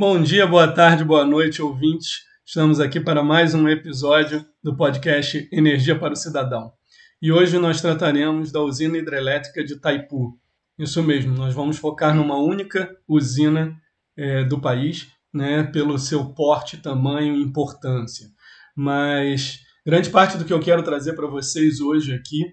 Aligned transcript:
Bom 0.00 0.22
dia, 0.22 0.46
boa 0.46 0.72
tarde, 0.72 1.02
boa 1.02 1.24
noite, 1.24 1.60
ouvintes. 1.60 2.20
Estamos 2.46 2.78
aqui 2.78 3.00
para 3.00 3.20
mais 3.20 3.52
um 3.52 3.68
episódio 3.68 4.46
do 4.62 4.76
podcast 4.76 5.48
Energia 5.50 5.98
para 5.98 6.12
o 6.12 6.16
Cidadão. 6.16 6.72
E 7.20 7.32
hoje 7.32 7.58
nós 7.58 7.80
trataremos 7.80 8.52
da 8.52 8.60
usina 8.60 8.96
hidrelétrica 8.96 9.64
de 9.64 9.74
Taipu. 9.80 10.38
Isso 10.78 11.02
mesmo, 11.02 11.34
nós 11.34 11.52
vamos 11.52 11.78
focar 11.78 12.14
numa 12.14 12.38
única 12.38 12.96
usina 13.08 13.76
é, 14.16 14.44
do 14.44 14.60
país, 14.60 15.08
né, 15.34 15.64
pelo 15.64 15.98
seu 15.98 16.32
porte, 16.32 16.76
tamanho 16.76 17.34
e 17.34 17.42
importância. 17.42 18.28
Mas 18.76 19.58
grande 19.84 20.10
parte 20.10 20.38
do 20.38 20.44
que 20.44 20.52
eu 20.52 20.60
quero 20.60 20.84
trazer 20.84 21.14
para 21.14 21.26
vocês 21.26 21.80
hoje 21.80 22.14
aqui 22.14 22.44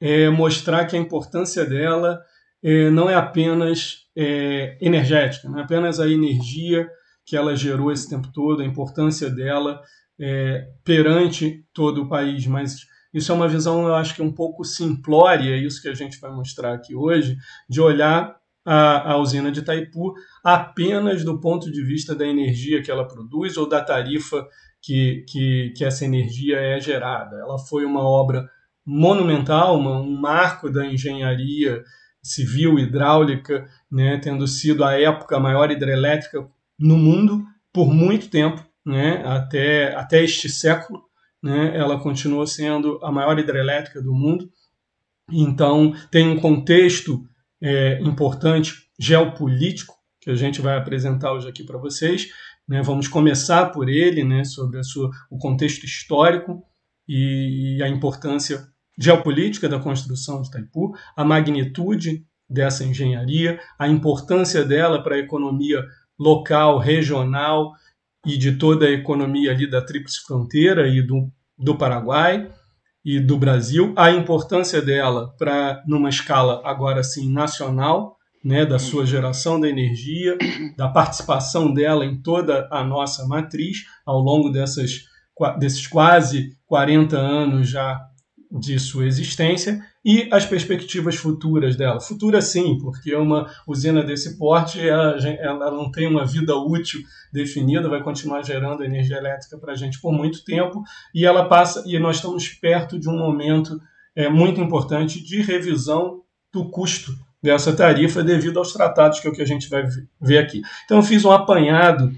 é 0.00 0.28
mostrar 0.28 0.86
que 0.86 0.96
a 0.96 1.00
importância 1.00 1.64
dela 1.64 2.20
é, 2.60 2.90
não 2.90 3.08
é 3.08 3.14
apenas 3.14 4.09
é, 4.22 4.76
energética, 4.82 5.48
não 5.48 5.60
é 5.60 5.62
apenas 5.62 5.98
a 5.98 6.06
energia 6.06 6.86
que 7.24 7.34
ela 7.34 7.56
gerou 7.56 7.90
esse 7.90 8.06
tempo 8.06 8.28
todo, 8.30 8.60
a 8.60 8.66
importância 8.66 9.30
dela 9.30 9.80
é, 10.20 10.68
perante 10.84 11.64
todo 11.72 12.02
o 12.02 12.08
país, 12.08 12.46
mas 12.46 12.76
isso 13.14 13.32
é 13.32 13.34
uma 13.34 13.48
visão, 13.48 13.86
eu 13.86 13.94
acho 13.94 14.14
que 14.14 14.20
um 14.20 14.30
pouco 14.30 14.62
simplória, 14.62 15.54
é 15.54 15.56
isso 15.56 15.80
que 15.80 15.88
a 15.88 15.94
gente 15.94 16.20
vai 16.20 16.30
mostrar 16.30 16.74
aqui 16.74 16.94
hoje, 16.94 17.34
de 17.66 17.80
olhar 17.80 18.36
a, 18.62 19.12
a, 19.12 19.16
usina 19.16 19.50
de 19.50 19.60
Itaipu 19.60 20.12
apenas 20.44 21.24
do 21.24 21.40
ponto 21.40 21.72
de 21.72 21.82
vista 21.82 22.14
da 22.14 22.26
energia 22.26 22.82
que 22.82 22.90
ela 22.90 23.08
produz 23.08 23.56
ou 23.56 23.66
da 23.66 23.80
tarifa 23.80 24.46
que, 24.82 25.24
que, 25.30 25.72
que 25.74 25.82
essa 25.82 26.04
energia 26.04 26.58
é 26.58 26.78
gerada. 26.78 27.36
Ela 27.36 27.58
foi 27.58 27.86
uma 27.86 28.02
obra 28.02 28.50
monumental, 28.84 29.78
uma, 29.78 29.98
um 29.98 30.20
marco 30.20 30.70
da 30.70 30.84
engenharia 30.84 31.82
civil 32.22 32.78
hidráulica, 32.78 33.66
né, 33.90 34.18
tendo 34.18 34.46
sido 34.46 34.84
a 34.84 34.98
época 34.98 35.40
maior 35.40 35.70
hidrelétrica 35.70 36.46
no 36.78 36.96
mundo 36.96 37.44
por 37.72 37.92
muito 37.92 38.28
tempo, 38.28 38.64
né, 38.84 39.22
até, 39.24 39.94
até 39.94 40.22
este 40.22 40.48
século. 40.48 41.02
Né, 41.42 41.74
ela 41.74 41.98
continuou 41.98 42.46
sendo 42.46 42.98
a 43.02 43.10
maior 43.10 43.38
hidrelétrica 43.38 44.02
do 44.02 44.12
mundo. 44.12 44.50
Então, 45.32 45.94
tem 46.10 46.28
um 46.28 46.38
contexto 46.38 47.26
é, 47.62 47.98
importante 48.02 48.90
geopolítico 48.98 49.94
que 50.20 50.30
a 50.30 50.34
gente 50.34 50.60
vai 50.60 50.76
apresentar 50.76 51.32
hoje 51.32 51.48
aqui 51.48 51.64
para 51.64 51.78
vocês. 51.78 52.28
Né, 52.68 52.82
vamos 52.82 53.08
começar 53.08 53.66
por 53.72 53.88
ele, 53.88 54.22
né, 54.22 54.44
sobre 54.44 54.82
sua, 54.84 55.10
o 55.30 55.38
contexto 55.38 55.84
histórico 55.84 56.62
e, 57.08 57.78
e 57.78 57.82
a 57.82 57.88
importância 57.88 58.68
geopolítica 59.00 59.66
da 59.66 59.78
construção 59.78 60.42
de 60.42 60.48
Itaipu, 60.48 60.94
a 61.16 61.24
magnitude 61.24 62.22
dessa 62.48 62.84
engenharia, 62.84 63.58
a 63.78 63.88
importância 63.88 64.62
dela 64.62 65.02
para 65.02 65.14
a 65.14 65.18
economia 65.18 65.82
local, 66.18 66.78
regional 66.78 67.72
e 68.26 68.36
de 68.36 68.52
toda 68.52 68.86
a 68.86 68.90
economia 68.90 69.52
ali 69.52 69.68
da 69.68 69.80
Tríplice 69.80 70.20
Fronteira 70.26 70.86
e 70.86 71.00
do, 71.00 71.30
do 71.56 71.78
Paraguai 71.78 72.52
e 73.02 73.18
do 73.18 73.38
Brasil, 73.38 73.94
a 73.96 74.10
importância 74.10 74.82
dela 74.82 75.34
para 75.38 75.82
numa 75.86 76.10
escala 76.10 76.60
agora 76.62 77.02
sim 77.02 77.32
nacional, 77.32 78.18
né, 78.44 78.66
da 78.66 78.78
sua 78.78 79.06
geração 79.06 79.58
da 79.58 79.68
energia, 79.68 80.36
da 80.76 80.88
participação 80.88 81.72
dela 81.72 82.04
em 82.04 82.20
toda 82.20 82.68
a 82.70 82.84
nossa 82.84 83.26
matriz 83.26 83.84
ao 84.04 84.18
longo 84.18 84.50
dessas, 84.50 85.04
desses 85.58 85.86
quase 85.86 86.54
40 86.66 87.16
anos 87.16 87.70
já 87.70 88.09
de 88.50 88.78
sua 88.80 89.06
existência 89.06 89.80
e 90.04 90.28
as 90.32 90.44
perspectivas 90.44 91.14
futuras 91.14 91.76
dela. 91.76 92.00
Futura 92.00 92.42
sim, 92.42 92.78
porque 92.78 93.14
uma 93.14 93.48
usina 93.66 94.02
desse 94.02 94.36
porte 94.36 94.80
ela, 94.80 95.16
ela 95.18 95.70
não 95.70 95.90
tem 95.90 96.06
uma 96.06 96.26
vida 96.26 96.56
útil 96.56 97.00
definida, 97.32 97.88
vai 97.88 98.02
continuar 98.02 98.42
gerando 98.42 98.82
energia 98.82 99.18
elétrica 99.18 99.56
para 99.56 99.72
a 99.72 99.76
gente 99.76 100.00
por 100.00 100.12
muito 100.12 100.44
tempo 100.44 100.82
e 101.14 101.24
ela 101.24 101.48
passa 101.48 101.84
e 101.86 101.96
nós 101.98 102.16
estamos 102.16 102.48
perto 102.48 102.98
de 102.98 103.08
um 103.08 103.16
momento 103.16 103.80
é, 104.16 104.28
muito 104.28 104.60
importante 104.60 105.22
de 105.22 105.42
revisão 105.42 106.22
do 106.52 106.68
custo 106.68 107.12
dessa 107.40 107.72
tarifa 107.72 108.22
devido 108.22 108.58
aos 108.58 108.72
tratados 108.72 109.20
que 109.20 109.28
é 109.28 109.30
o 109.30 109.34
que 109.34 109.42
a 109.42 109.46
gente 109.46 109.68
vai 109.68 109.84
ver 110.20 110.38
aqui. 110.38 110.60
Então 110.84 110.96
eu 110.96 111.02
fiz 111.04 111.24
um 111.24 111.30
apanhado 111.30 112.12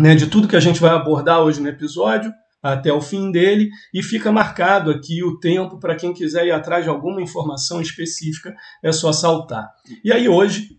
né, 0.00 0.16
de 0.16 0.26
tudo 0.26 0.48
que 0.48 0.56
a 0.56 0.60
gente 0.60 0.80
vai 0.80 0.90
abordar 0.90 1.40
hoje 1.40 1.60
no 1.60 1.68
episódio 1.68 2.32
até 2.64 2.90
o 2.90 3.00
fim 3.02 3.30
dele 3.30 3.68
e 3.92 4.02
fica 4.02 4.32
marcado 4.32 4.90
aqui 4.90 5.22
o 5.22 5.38
tempo 5.38 5.78
para 5.78 5.94
quem 5.94 6.14
quiser 6.14 6.46
ir 6.46 6.50
atrás 6.50 6.82
de 6.82 6.88
alguma 6.88 7.20
informação 7.20 7.78
específica, 7.82 8.54
é 8.82 8.90
só 8.90 9.12
saltar. 9.12 9.68
E 10.02 10.10
aí 10.10 10.26
hoje, 10.26 10.70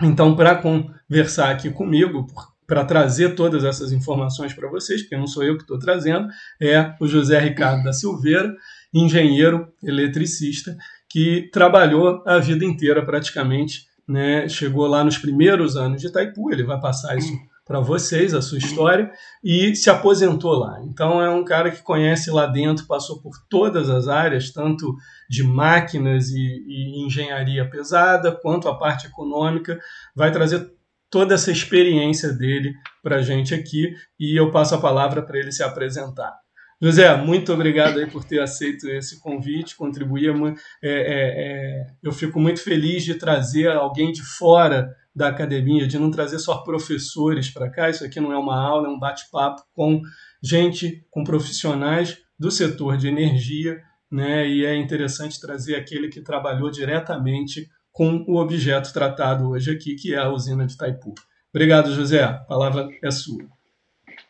então, 0.00 0.34
para 0.34 0.56
conversar 0.56 1.50
aqui 1.50 1.70
comigo, 1.70 2.26
para 2.66 2.82
trazer 2.82 3.34
todas 3.34 3.62
essas 3.62 3.92
informações 3.92 4.54
para 4.54 4.70
vocês, 4.70 5.02
porque 5.02 5.18
não 5.18 5.26
sou 5.26 5.44
eu 5.44 5.56
que 5.56 5.64
estou 5.64 5.78
trazendo, 5.78 6.28
é 6.60 6.94
o 6.98 7.06
José 7.06 7.38
Ricardo 7.38 7.84
da 7.84 7.92
Silveira, 7.92 8.56
engenheiro 8.92 9.70
eletricista, 9.82 10.78
que 11.10 11.50
trabalhou 11.52 12.22
a 12.26 12.38
vida 12.38 12.64
inteira 12.64 13.04
praticamente, 13.04 13.86
né? 14.06 14.48
chegou 14.48 14.86
lá 14.86 15.04
nos 15.04 15.18
primeiros 15.18 15.76
anos 15.76 16.00
de 16.00 16.06
Itaipu, 16.06 16.50
ele 16.50 16.64
vai 16.64 16.80
passar 16.80 17.18
isso 17.18 17.32
para 17.68 17.80
vocês 17.80 18.32
a 18.32 18.40
sua 18.40 18.56
história 18.56 19.12
e 19.44 19.76
se 19.76 19.90
aposentou 19.90 20.52
lá. 20.52 20.80
Então 20.84 21.22
é 21.22 21.28
um 21.28 21.44
cara 21.44 21.70
que 21.70 21.82
conhece 21.82 22.30
lá 22.30 22.46
dentro, 22.46 22.86
passou 22.86 23.20
por 23.20 23.34
todas 23.50 23.90
as 23.90 24.08
áreas, 24.08 24.50
tanto 24.50 24.96
de 25.28 25.44
máquinas 25.44 26.30
e, 26.30 26.64
e 26.66 27.04
engenharia 27.04 27.68
pesada, 27.68 28.32
quanto 28.32 28.68
a 28.68 28.78
parte 28.78 29.06
econômica, 29.06 29.78
vai 30.16 30.32
trazer 30.32 30.72
toda 31.10 31.34
essa 31.34 31.52
experiência 31.52 32.32
dele 32.32 32.72
para 33.02 33.16
a 33.16 33.22
gente 33.22 33.54
aqui 33.54 33.92
e 34.18 34.34
eu 34.34 34.50
passo 34.50 34.74
a 34.74 34.80
palavra 34.80 35.22
para 35.22 35.38
ele 35.38 35.52
se 35.52 35.62
apresentar. 35.62 36.34
José, 36.80 37.14
muito 37.16 37.52
obrigado 37.52 37.98
aí 37.98 38.06
por 38.06 38.24
ter 38.24 38.40
aceito 38.40 38.88
esse 38.88 39.20
convite, 39.20 39.76
contribuir. 39.76 40.32
É, 40.80 40.90
é, 40.90 40.92
é, 40.92 41.86
eu 42.02 42.12
fico 42.12 42.38
muito 42.40 42.62
feliz 42.62 43.04
de 43.04 43.14
trazer 43.14 43.68
alguém 43.68 44.12
de 44.12 44.22
fora 44.22 44.88
da 45.18 45.28
academia, 45.28 45.86
de 45.86 45.98
não 45.98 46.10
trazer 46.10 46.38
só 46.38 46.58
professores 46.58 47.50
para 47.50 47.68
cá. 47.68 47.90
Isso 47.90 48.04
aqui 48.04 48.20
não 48.20 48.32
é 48.32 48.38
uma 48.38 48.56
aula, 48.56 48.86
é 48.86 48.90
um 48.90 48.98
bate-papo 48.98 49.64
com 49.74 50.00
gente, 50.40 51.04
com 51.10 51.24
profissionais 51.24 52.16
do 52.38 52.52
setor 52.52 52.96
de 52.96 53.08
energia, 53.08 53.82
né? 54.10 54.48
E 54.48 54.64
é 54.64 54.76
interessante 54.76 55.40
trazer 55.40 55.74
aquele 55.74 56.08
que 56.08 56.20
trabalhou 56.20 56.70
diretamente 56.70 57.68
com 57.90 58.24
o 58.28 58.36
objeto 58.36 58.92
tratado 58.92 59.50
hoje 59.50 59.72
aqui, 59.72 59.96
que 59.96 60.14
é 60.14 60.18
a 60.18 60.30
usina 60.30 60.64
de 60.64 60.76
Taipu. 60.76 61.12
Obrigado, 61.52 61.92
José. 61.92 62.22
A 62.22 62.34
palavra 62.34 62.88
é 63.02 63.10
sua. 63.10 63.44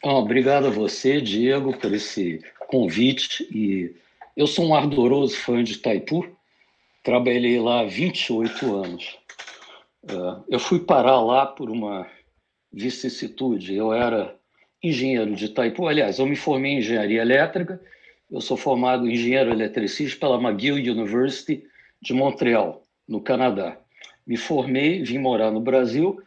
Obrigado 0.03 0.69
a 0.69 0.71
você, 0.71 1.21
Diego, 1.21 1.77
por 1.77 1.93
esse 1.93 2.41
convite. 2.66 3.47
E 3.54 3.94
eu 4.34 4.47
sou 4.47 4.66
um 4.66 4.75
ardoroso 4.75 5.37
fã 5.37 5.62
de 5.62 5.77
Taipu. 5.77 6.27
Trabalhei 7.04 7.60
lá 7.60 7.81
há 7.81 7.84
28 7.84 8.75
anos. 8.75 9.17
É, 10.08 10.54
eu 10.54 10.58
fui 10.58 10.80
parar 10.80 11.20
lá 11.20 11.46
por 11.46 11.70
uma 11.70 12.06
vicissitude. 12.72 13.74
Eu 13.74 13.92
era 13.92 14.34
engenheiro 14.82 15.34
de 15.34 15.46
Itaipu, 15.46 15.86
aliás, 15.86 16.19
eu 16.19 16.26
me 16.26 16.36
formei 16.36 16.72
em 16.72 16.78
engenharia 16.78 17.20
elétrica, 17.20 17.80
eu 18.30 18.41
sou 18.41 18.56
formado 18.56 19.08
engenheiro 19.08 19.50
eletricista 19.50 20.20
pela 20.20 20.41
McGill 20.41 20.76
University 20.76 21.64
de 22.00 22.14
Montreal, 22.14 22.84
no 23.06 23.20
Canadá. 23.20 23.78
Me 24.26 24.36
formei, 24.36 25.02
vim 25.02 25.18
morar 25.18 25.50
no 25.50 25.60
Brasil 25.60 26.22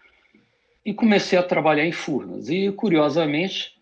e 0.84 0.94
comecei 0.94 1.38
a 1.38 1.44
trabalhar 1.44 1.86
em 1.86 1.92
Furnas. 1.92 2.50
E, 2.50 2.72
curiosamente, 2.72 3.80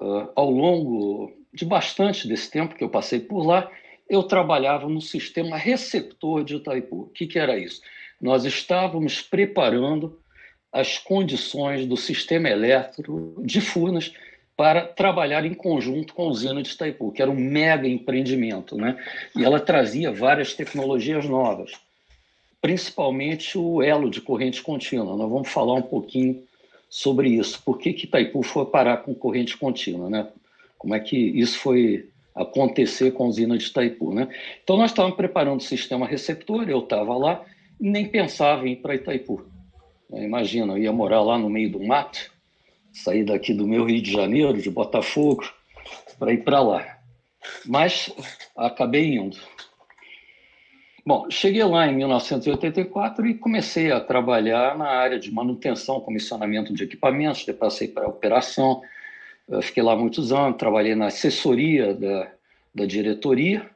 uh, 0.00 0.30
ao 0.34 0.50
longo 0.50 1.32
de 1.52 1.64
bastante 1.64 2.26
desse 2.26 2.50
tempo 2.50 2.74
que 2.74 2.82
eu 2.82 2.88
passei 2.88 3.20
por 3.20 3.46
lá, 3.46 3.70
eu 4.08 4.22
trabalhava 4.22 4.88
no 4.88 5.00
sistema 5.00 5.56
receptor 5.56 6.42
de 6.42 6.56
Itaipu. 6.56 7.02
O 7.02 7.10
que, 7.10 7.26
que 7.26 7.38
era 7.38 7.58
isso? 7.58 7.80
Nós 8.20 8.44
estávamos 8.44 9.20
preparando 9.20 10.18
as 10.72 10.98
condições 10.98 11.86
do 11.86 11.96
sistema 11.96 12.48
elétrico 12.48 13.40
de 13.44 13.60
Furnas 13.60 14.12
para 14.56 14.82
trabalhar 14.82 15.44
em 15.44 15.54
conjunto 15.54 16.14
com 16.14 16.22
a 16.22 16.28
usina 16.28 16.62
de 16.62 16.70
Itaipu, 16.70 17.12
que 17.12 17.22
era 17.22 17.30
um 17.30 17.34
mega 17.34 17.88
empreendimento, 17.88 18.76
né? 18.76 18.96
E 19.36 19.44
ela 19.44 19.60
trazia 19.60 20.12
várias 20.12 20.54
tecnologias 20.54 21.26
novas, 21.26 21.72
principalmente 22.60 23.58
o 23.58 23.82
elo 23.82 24.08
de 24.08 24.20
corrente 24.20 24.62
contínua. 24.62 25.16
Nós 25.16 25.30
vamos 25.30 25.48
falar 25.48 25.74
um 25.74 25.82
pouquinho 25.82 26.42
sobre 26.88 27.30
isso. 27.30 27.60
Por 27.64 27.78
que, 27.78 27.92
que 27.92 28.06
Itaipu 28.06 28.42
foi 28.42 28.66
parar 28.66 28.98
com 28.98 29.14
corrente 29.14 29.56
contínua, 29.56 30.08
né? 30.08 30.28
Como 30.78 30.94
é 30.94 31.00
que 31.00 31.16
isso 31.16 31.58
foi 31.58 32.08
acontecer 32.34 33.12
com 33.12 33.24
a 33.24 33.28
usina 33.28 33.56
de 33.56 33.66
Itaipu, 33.66 34.12
né? 34.12 34.28
Então 34.62 34.76
nós 34.76 34.90
estávamos 34.90 35.16
preparando 35.16 35.60
o 35.60 35.64
sistema 35.64 36.06
receptor, 36.06 36.68
eu 36.68 36.80
estava 36.80 37.16
lá, 37.16 37.44
nem 37.78 38.08
pensava 38.08 38.66
em 38.66 38.72
ir 38.72 38.76
para 38.76 38.94
Itaipu. 38.94 39.44
Imagina, 40.12 40.74
eu 40.74 40.78
ia 40.78 40.92
morar 40.92 41.22
lá 41.22 41.38
no 41.38 41.50
meio 41.50 41.70
do 41.70 41.82
mato, 41.82 42.30
sair 42.92 43.24
daqui 43.24 43.52
do 43.52 43.66
meu 43.66 43.84
Rio 43.84 44.00
de 44.00 44.12
Janeiro, 44.12 44.60
de 44.60 44.70
Botafogo, 44.70 45.44
para 46.18 46.32
ir 46.32 46.44
para 46.44 46.60
lá. 46.60 46.98
Mas 47.66 48.14
acabei 48.56 49.14
indo. 49.14 49.36
Bom, 51.06 51.28
cheguei 51.28 51.62
lá 51.64 51.86
em 51.86 51.94
1984 51.96 53.26
e 53.26 53.34
comecei 53.34 53.92
a 53.92 54.00
trabalhar 54.00 54.78
na 54.78 54.88
área 54.88 55.18
de 55.18 55.30
manutenção, 55.30 56.00
comissionamento 56.00 56.72
de 56.72 56.84
equipamentos, 56.84 57.44
depois 57.44 57.74
passei 57.74 57.88
para 57.88 58.06
a 58.06 58.08
operação, 58.08 58.80
eu 59.46 59.60
fiquei 59.60 59.82
lá 59.82 59.94
muitos 59.94 60.32
anos, 60.32 60.56
trabalhei 60.56 60.94
na 60.94 61.08
assessoria 61.08 61.92
da, 61.92 62.32
da 62.74 62.86
diretoria, 62.86 63.68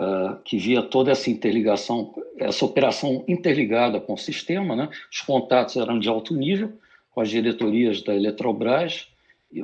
uh, 0.00 0.36
que 0.42 0.56
via 0.56 0.82
toda 0.82 1.10
essa 1.10 1.30
interligação, 1.30 2.14
essa 2.38 2.64
operação 2.64 3.22
interligada 3.28 4.00
com 4.00 4.14
o 4.14 4.18
sistema, 4.18 4.74
né? 4.74 4.88
os 5.12 5.20
contatos 5.20 5.76
eram 5.76 5.98
de 5.98 6.08
alto 6.08 6.34
nível, 6.34 6.72
com 7.10 7.20
as 7.20 7.28
diretorias 7.28 8.02
da 8.02 8.14
Eletrobras, 8.14 9.08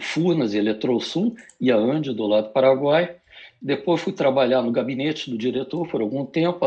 Furnas 0.00 0.53
e 0.53 0.59
Eletrosul, 0.59 1.35
e 1.61 1.71
a 1.71 1.77
ANDE 1.77 2.12
do 2.12 2.27
lado 2.27 2.49
do 2.49 2.53
Paraguai, 2.53 3.17
depois 3.62 4.00
fui 4.03 4.12
trabalhar 4.12 4.62
no 4.62 4.73
gabinete 4.73 5.31
do 5.31 5.38
diretor 5.38 5.88
por 5.88 6.00
algum 6.00 6.27
tempo, 6.27 6.67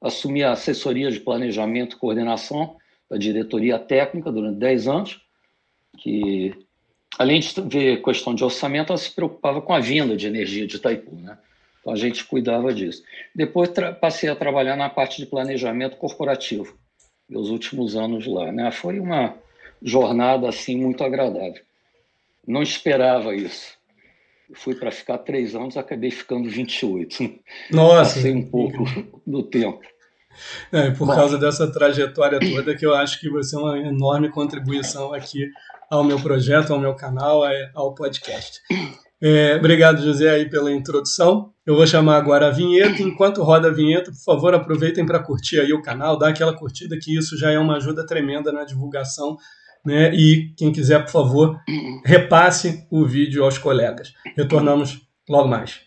assumi 0.00 0.42
a 0.42 0.52
assessoria 0.52 1.10
de 1.10 1.20
planejamento 1.20 1.96
e 1.96 1.98
coordenação 1.98 2.76
da 3.08 3.16
diretoria 3.16 3.78
técnica 3.78 4.32
durante 4.32 4.58
10 4.58 4.88
anos, 4.88 5.20
que 5.98 6.54
além 7.18 7.40
de 7.40 7.52
ver 7.62 8.02
questão 8.02 8.34
de 8.34 8.42
orçamento, 8.42 8.92
ela 8.92 8.98
se 8.98 9.10
preocupava 9.10 9.60
com 9.60 9.74
a 9.74 9.80
venda 9.80 10.16
de 10.16 10.26
energia 10.26 10.66
de 10.66 10.76
Itaipu, 10.76 11.14
né? 11.16 11.36
Então 11.80 11.92
a 11.92 11.96
gente 11.96 12.24
cuidava 12.24 12.72
disso. 12.72 13.02
Depois 13.34 13.70
passei 14.00 14.28
a 14.28 14.36
trabalhar 14.36 14.76
na 14.76 14.90
parte 14.90 15.18
de 15.18 15.26
planejamento 15.26 15.96
corporativo, 15.96 16.76
meus 17.28 17.48
últimos 17.48 17.96
anos 17.96 18.26
lá, 18.26 18.52
né? 18.52 18.70
Foi 18.70 18.98
uma 19.00 19.34
jornada 19.82 20.48
assim 20.48 20.76
muito 20.76 21.02
agradável. 21.02 21.62
Não 22.46 22.62
esperava 22.62 23.34
isso 23.34 23.80
fui 24.54 24.74
para 24.74 24.90
ficar 24.90 25.18
três 25.18 25.54
anos, 25.54 25.76
acabei 25.76 26.10
ficando 26.10 26.48
28. 26.48 27.38
Nossa! 27.70 28.14
Passei 28.14 28.34
um 28.34 28.48
pouco 28.48 28.84
do 29.26 29.42
tempo. 29.42 29.80
É, 30.72 30.90
por 30.90 31.06
Bom, 31.06 31.14
causa 31.14 31.36
dessa 31.36 31.70
trajetória 31.70 32.38
toda 32.40 32.76
que 32.76 32.86
eu 32.86 32.94
acho 32.94 33.20
que 33.20 33.28
você 33.28 33.56
é 33.56 33.58
uma 33.58 33.78
enorme 33.78 34.30
contribuição 34.30 35.12
aqui 35.12 35.50
ao 35.90 36.04
meu 36.04 36.20
projeto, 36.20 36.72
ao 36.72 36.78
meu 36.78 36.94
canal, 36.94 37.42
ao 37.74 37.94
podcast. 37.94 38.60
É, 39.22 39.56
obrigado, 39.56 40.02
José, 40.02 40.30
aí 40.30 40.48
pela 40.48 40.72
introdução. 40.72 41.52
Eu 41.66 41.76
vou 41.76 41.86
chamar 41.86 42.16
agora 42.16 42.46
a 42.48 42.50
vinheta. 42.50 43.02
Enquanto 43.02 43.42
roda 43.42 43.68
a 43.68 43.72
vinheta, 43.72 44.10
por 44.10 44.24
favor, 44.24 44.54
aproveitem 44.54 45.04
para 45.04 45.22
curtir 45.22 45.60
aí 45.60 45.72
o 45.72 45.82
canal, 45.82 46.18
dar 46.18 46.28
aquela 46.28 46.56
curtida, 46.56 46.96
que 47.00 47.16
isso 47.16 47.36
já 47.38 47.50
é 47.50 47.58
uma 47.58 47.76
ajuda 47.76 48.06
tremenda 48.06 48.50
na 48.50 48.64
divulgação 48.64 49.36
né? 49.84 50.14
E 50.14 50.52
quem 50.56 50.72
quiser, 50.72 51.04
por 51.04 51.10
favor, 51.10 51.60
repasse 52.04 52.86
o 52.90 53.04
vídeo 53.06 53.44
aos 53.44 53.58
colegas. 53.58 54.12
Retornamos 54.36 55.00
logo 55.28 55.48
mais. 55.48 55.80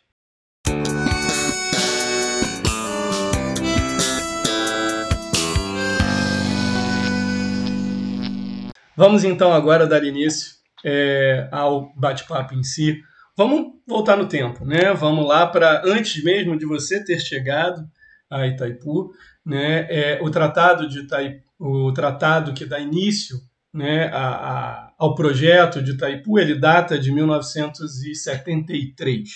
Vamos 8.96 9.24
então 9.24 9.52
agora 9.52 9.88
dar 9.88 10.04
início 10.04 10.54
é, 10.86 11.48
ao 11.52 11.92
bate-papo 11.96 12.54
em 12.54 12.64
si. 12.64 13.02
Vamos 13.36 13.74
voltar 13.88 14.16
no 14.16 14.28
tempo, 14.28 14.64
né? 14.64 14.94
Vamos 14.94 15.28
lá 15.28 15.48
para 15.48 15.82
antes 15.86 16.24
mesmo 16.24 16.58
de 16.58 16.66
você 16.66 17.04
ter 17.04 17.20
chegado 17.20 17.84
a 18.30 18.48
Itaipu, 18.48 19.12
né? 19.46 19.88
É, 19.90 20.20
o 20.22 20.30
tratado 20.30 20.88
de 20.88 21.00
Itaipu, 21.00 21.44
o 21.60 21.92
tratado 21.94 22.54
que 22.54 22.66
dá 22.66 22.80
início 22.80 23.38
né, 23.74 24.08
a, 24.10 24.28
a, 24.28 24.92
ao 25.00 25.16
projeto 25.16 25.82
de 25.82 25.94
Itaipu, 25.94 26.38
ele 26.38 26.54
data 26.56 27.00
de 27.00 27.12
1973. 27.12 29.30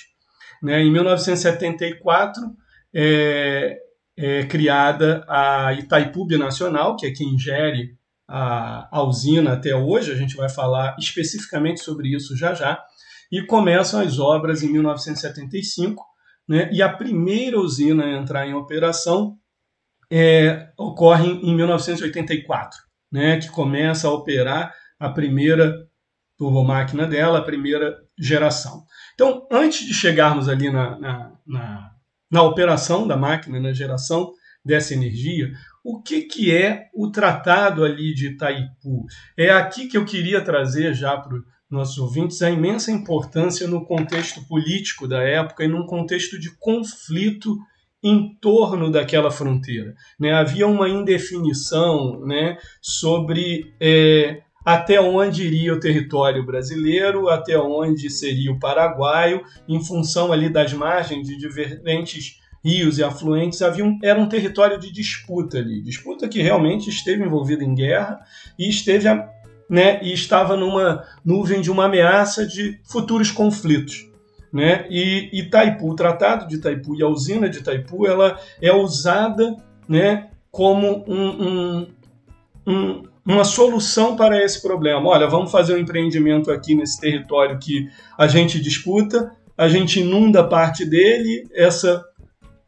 Né? 0.61 0.83
Em 0.83 0.91
1974 0.91 2.43
é, 2.93 3.79
é 4.15 4.45
criada 4.45 5.25
a 5.27 5.73
Itaipu 5.73 6.27
Nacional, 6.37 6.95
que 6.95 7.07
é 7.07 7.11
quem 7.11 7.35
gere 7.37 7.97
a, 8.27 8.87
a 8.91 9.03
usina 9.03 9.53
até 9.53 9.75
hoje, 9.75 10.11
a 10.11 10.15
gente 10.15 10.35
vai 10.35 10.49
falar 10.49 10.95
especificamente 10.99 11.79
sobre 11.79 12.13
isso 12.13 12.35
já 12.35 12.53
já, 12.53 12.83
e 13.31 13.45
começam 13.45 14.01
as 14.01 14.19
obras 14.19 14.63
em 14.63 14.71
1975, 14.71 16.03
né? 16.47 16.69
e 16.71 16.81
a 16.81 16.89
primeira 16.91 17.59
usina 17.59 18.05
a 18.05 18.17
entrar 18.17 18.47
em 18.47 18.53
operação 18.53 19.37
é, 20.09 20.69
ocorre 20.77 21.27
em 21.27 21.55
1984 21.55 22.87
né, 23.11 23.37
que 23.39 23.49
começa 23.49 24.07
a 24.07 24.11
operar 24.11 24.73
a 24.99 25.09
primeira 25.09 25.87
turbomáquina 26.37 27.07
dela, 27.07 27.39
a 27.39 27.43
primeira 27.43 27.97
geração. 28.17 28.83
Então, 29.13 29.47
antes 29.51 29.85
de 29.85 29.93
chegarmos 29.93 30.47
ali 30.47 30.69
na, 30.69 30.99
na, 30.99 31.31
na, 31.45 31.91
na 32.29 32.43
operação 32.43 33.07
da 33.07 33.17
máquina, 33.17 33.59
na 33.59 33.73
geração 33.73 34.31
dessa 34.63 34.93
energia, 34.93 35.51
o 35.83 36.01
que, 36.01 36.23
que 36.23 36.53
é 36.55 36.89
o 36.93 37.09
tratado 37.09 37.83
ali 37.83 38.13
de 38.13 38.27
Itaipu? 38.27 39.05
É 39.37 39.49
aqui 39.49 39.87
que 39.87 39.97
eu 39.97 40.05
queria 40.05 40.41
trazer 40.41 40.93
já 40.93 41.17
para 41.17 41.37
nossos 41.69 41.97
ouvintes 41.97 42.41
a 42.41 42.49
imensa 42.49 42.91
importância 42.91 43.67
no 43.67 43.85
contexto 43.85 44.45
político 44.47 45.07
da 45.07 45.21
época 45.21 45.63
e 45.63 45.67
num 45.67 45.85
contexto 45.85 46.39
de 46.39 46.49
conflito 46.57 47.57
em 48.03 48.35
torno 48.39 48.91
daquela 48.91 49.31
fronteira. 49.31 49.93
Né? 50.19 50.31
Havia 50.31 50.67
uma 50.67 50.87
indefinição 50.87 52.19
né, 52.25 52.57
sobre 52.81 53.73
é, 53.81 54.41
até 54.63 54.99
onde 55.01 55.43
iria 55.43 55.73
o 55.73 55.79
território 55.79 56.45
brasileiro, 56.45 57.27
até 57.29 57.57
onde 57.57 58.09
seria 58.09 58.51
o 58.51 58.59
paraguaio, 58.59 59.43
em 59.67 59.83
função 59.83 60.31
ali 60.31 60.49
das 60.49 60.73
margens 60.73 61.27
de 61.27 61.37
diferentes 61.37 62.39
rios 62.63 62.97
e 62.97 63.03
afluentes, 63.03 63.61
havia 63.61 63.85
um, 63.85 63.97
era 64.03 64.19
um 64.19 64.27
território 64.27 64.77
de 64.77 64.91
disputa 64.91 65.57
ali, 65.57 65.81
disputa 65.81 66.27
que 66.27 66.41
realmente 66.41 66.89
esteve 66.89 67.23
envolvida 67.23 67.63
em 67.63 67.73
guerra 67.73 68.19
e 68.59 68.67
esteve 68.67 69.07
né, 69.69 69.99
e 70.01 70.13
estava 70.13 70.55
numa 70.55 71.03
nuvem 71.23 71.61
de 71.61 71.69
uma 71.69 71.85
ameaça 71.85 72.45
de 72.45 72.79
futuros 72.83 73.31
conflitos. 73.31 74.07
Né? 74.51 74.87
E 74.89 75.29
Itaipu, 75.33 75.89
o 75.89 75.95
Tratado 75.95 76.47
de 76.47 76.55
Itaipu 76.55 76.95
e 76.95 77.03
a 77.03 77.07
usina 77.07 77.49
de 77.49 77.59
Itaipu, 77.59 78.07
ela 78.07 78.39
é 78.61 78.71
usada 78.71 79.55
né, 79.87 80.29
como 80.49 81.03
um, 81.07 81.27
um, 81.43 81.87
um, 82.65 83.03
uma 83.25 83.43
solução 83.43 84.15
para 84.15 84.41
esse 84.41 84.61
problema. 84.61 85.07
Olha, 85.09 85.27
vamos 85.27 85.51
fazer 85.51 85.75
um 85.75 85.77
empreendimento 85.77 86.49
aqui 86.49 86.73
nesse 86.73 86.99
território 86.99 87.59
que 87.59 87.89
a 88.17 88.25
gente 88.25 88.59
disputa, 88.59 89.31
a 89.57 89.67
gente 89.67 89.99
inunda 89.99 90.43
parte 90.43 90.85
dele, 90.85 91.45
essa, 91.53 92.03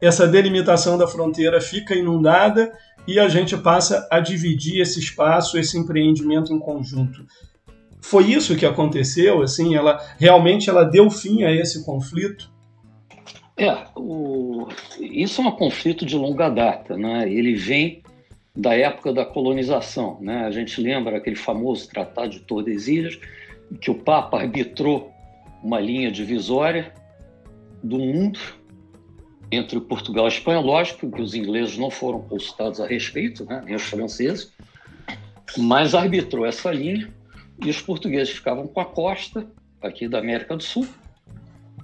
essa 0.00 0.26
delimitação 0.26 0.98
da 0.98 1.06
fronteira 1.06 1.60
fica 1.60 1.94
inundada 1.94 2.72
e 3.06 3.18
a 3.18 3.28
gente 3.28 3.56
passa 3.56 4.06
a 4.10 4.20
dividir 4.20 4.80
esse 4.80 4.98
espaço, 5.00 5.58
esse 5.58 5.76
empreendimento 5.78 6.52
em 6.52 6.58
conjunto 6.58 7.24
foi 8.00 8.32
isso 8.32 8.56
que 8.56 8.66
aconteceu? 8.66 9.42
Assim, 9.42 9.76
ela 9.76 10.00
realmente 10.18 10.70
ela 10.70 10.84
deu 10.84 11.10
fim 11.10 11.42
a 11.42 11.52
esse 11.52 11.84
conflito? 11.84 12.50
É, 13.56 13.84
o, 13.94 14.68
isso 14.98 15.42
é 15.42 15.44
um 15.44 15.50
conflito 15.52 16.06
de 16.06 16.16
longa 16.16 16.48
data, 16.48 16.96
né? 16.96 17.30
Ele 17.30 17.54
vem 17.54 18.02
da 18.56 18.74
época 18.74 19.12
da 19.12 19.24
colonização, 19.24 20.18
né? 20.20 20.44
A 20.46 20.50
gente 20.50 20.80
lembra 20.80 21.18
aquele 21.18 21.36
famoso 21.36 21.88
Tratado 21.88 22.30
de 22.30 22.40
Tordesilhas, 22.40 23.18
que 23.80 23.90
o 23.90 23.94
Papa 23.94 24.38
arbitrou 24.38 25.12
uma 25.62 25.78
linha 25.78 26.10
divisória 26.10 26.92
do 27.82 27.98
mundo 27.98 28.40
entre 29.50 29.80
Portugal 29.80 30.26
e 30.26 30.28
Espanha. 30.28 30.60
Lógico 30.60 31.10
que 31.10 31.20
os 31.20 31.34
ingleses 31.34 31.76
não 31.76 31.90
foram 31.90 32.22
consultados 32.22 32.80
a 32.80 32.86
respeito, 32.86 33.44
né? 33.44 33.62
nem 33.64 33.74
os 33.74 33.82
franceses, 33.82 34.52
mas 35.56 35.94
arbitrou 35.94 36.46
essa 36.46 36.70
linha 36.70 37.08
e 37.64 37.68
os 37.68 37.80
portugueses 37.80 38.30
ficavam 38.32 38.66
com 38.66 38.80
a 38.80 38.84
costa 38.84 39.46
aqui 39.82 40.08
da 40.08 40.18
América 40.18 40.56
do 40.56 40.62
Sul 40.62 40.86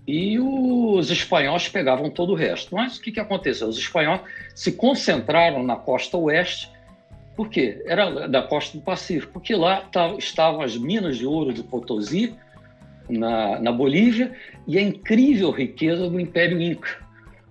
e 0.06 0.38
os 0.38 1.10
espanhóis 1.10 1.68
pegavam 1.68 2.08
todo 2.08 2.32
o 2.32 2.36
resto. 2.36 2.74
Mas 2.74 2.96
o 2.96 3.02
que, 3.02 3.10
que 3.10 3.20
aconteceu? 3.20 3.68
Os 3.68 3.76
espanhóis 3.76 4.20
se 4.54 4.72
concentraram 4.72 5.62
na 5.62 5.74
costa 5.74 6.16
oeste, 6.16 6.70
por 7.34 7.50
quê? 7.50 7.82
Era 7.84 8.26
da 8.28 8.42
costa 8.42 8.78
do 8.78 8.82
Pacífico, 8.82 9.34
porque 9.34 9.54
lá 9.54 9.86
estavam 10.16 10.62
as 10.62 10.76
minas 10.76 11.18
de 11.18 11.26
ouro 11.26 11.52
de 11.52 11.62
Potosí, 11.62 12.34
na, 13.08 13.60
na 13.60 13.70
Bolívia, 13.70 14.34
e 14.66 14.78
a 14.78 14.82
incrível 14.82 15.50
riqueza 15.50 16.08
do 16.08 16.18
Império 16.18 16.60
Inca, 16.60 17.05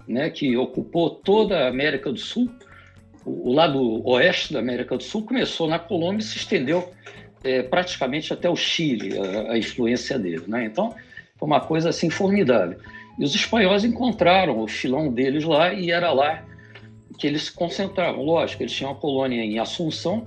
né, 0.08 0.30
que 0.30 0.56
ocupou 0.58 1.10
toda 1.10 1.66
a 1.66 1.68
América 1.68 2.12
do 2.12 2.20
Sul. 2.20 2.50
O, 3.26 3.52
lado 3.52 4.08
oeste 4.08 4.54
da 4.54 4.60
América 4.60 4.96
do 4.98 5.04
Sul 5.04 5.24
começou 5.24 5.68
na 5.68 5.80
Colômbia 5.80 6.20
e 6.20 6.24
se 6.24 6.38
estendeu 6.38 6.92
é, 7.44 7.64
praticamente 7.64 8.32
até 8.32 8.50
o 8.50 8.56
Chile, 8.56 9.18
a, 9.18 9.54
a 9.54 9.58
influência 9.58 10.20
dele. 10.20 10.44
Né? 10.48 10.66
Então, 10.66 10.94
foi 11.38 11.48
uma 11.48 11.60
coisa 11.60 11.90
assim 11.90 12.10
formidável. 12.10 12.78
E 13.18 13.24
os 13.24 13.34
espanhóis 13.34 13.84
encontraram 13.84 14.60
o 14.60 14.68
filão 14.68 15.12
deles 15.12 15.44
lá 15.44 15.74
e 15.74 15.90
era 15.90 16.12
lá 16.12 16.44
que 17.18 17.26
eles 17.28 17.44
se 17.44 17.52
concentravam. 17.52 18.24
Lógico, 18.24 18.64
eles 18.64 18.74
tinham 18.74 18.92
uma 18.92 19.00
colônia 19.00 19.42
em 19.42 19.58
Assunção, 19.58 20.26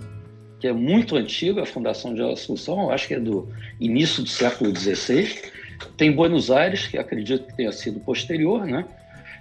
que 0.58 0.66
é 0.66 0.72
muito 0.72 1.16
antiga, 1.16 1.62
a 1.62 1.66
fundação 1.66 2.14
de 2.14 2.22
Assunção, 2.22 2.90
acho 2.90 3.06
que 3.06 3.14
é 3.14 3.20
do 3.20 3.48
início 3.78 4.22
do 4.22 4.28
século 4.28 4.74
XVI. 4.74 5.50
Tem 5.96 6.10
Buenos 6.10 6.50
Aires, 6.50 6.86
que 6.86 6.98
acredito 6.98 7.46
que 7.46 7.56
tenha 7.56 7.70
sido 7.72 8.00
posterior, 8.00 8.66
né? 8.66 8.84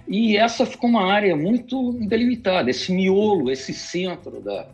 E 0.08 0.38
essa 0.38 0.64
ficou 0.64 0.88
uma 0.88 1.04
área 1.04 1.36
muito 1.36 1.92
delimitada, 1.92 2.70
esse 2.70 2.90
miolo, 2.90 3.50
esse 3.50 3.74
centro 3.74 4.40
da, 4.40 4.66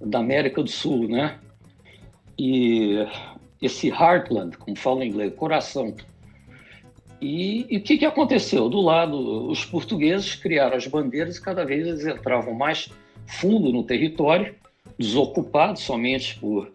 da 0.00 0.20
América 0.20 0.62
do 0.62 0.70
Sul, 0.70 1.08
né? 1.08 1.38
E 2.38 3.04
esse 3.60 3.88
heartland, 3.88 4.56
como 4.56 4.78
fala 4.78 5.04
em 5.04 5.08
inglês, 5.08 5.34
coração. 5.34 5.92
E, 7.20 7.66
o 7.76 7.80
que, 7.80 7.98
que 7.98 8.06
aconteceu? 8.06 8.68
Do 8.68 8.80
lado, 8.80 9.50
os 9.50 9.64
portugueses 9.64 10.36
criaram 10.36 10.76
as 10.76 10.86
bandeiras 10.86 11.36
e 11.36 11.42
cada 11.42 11.64
vez 11.64 11.86
eles 11.86 12.06
entravam 12.06 12.54
mais 12.54 12.88
fundo 13.26 13.72
no 13.72 13.82
território, 13.82 14.54
desocupado 14.96 15.78
somente 15.78 16.38
por, 16.38 16.72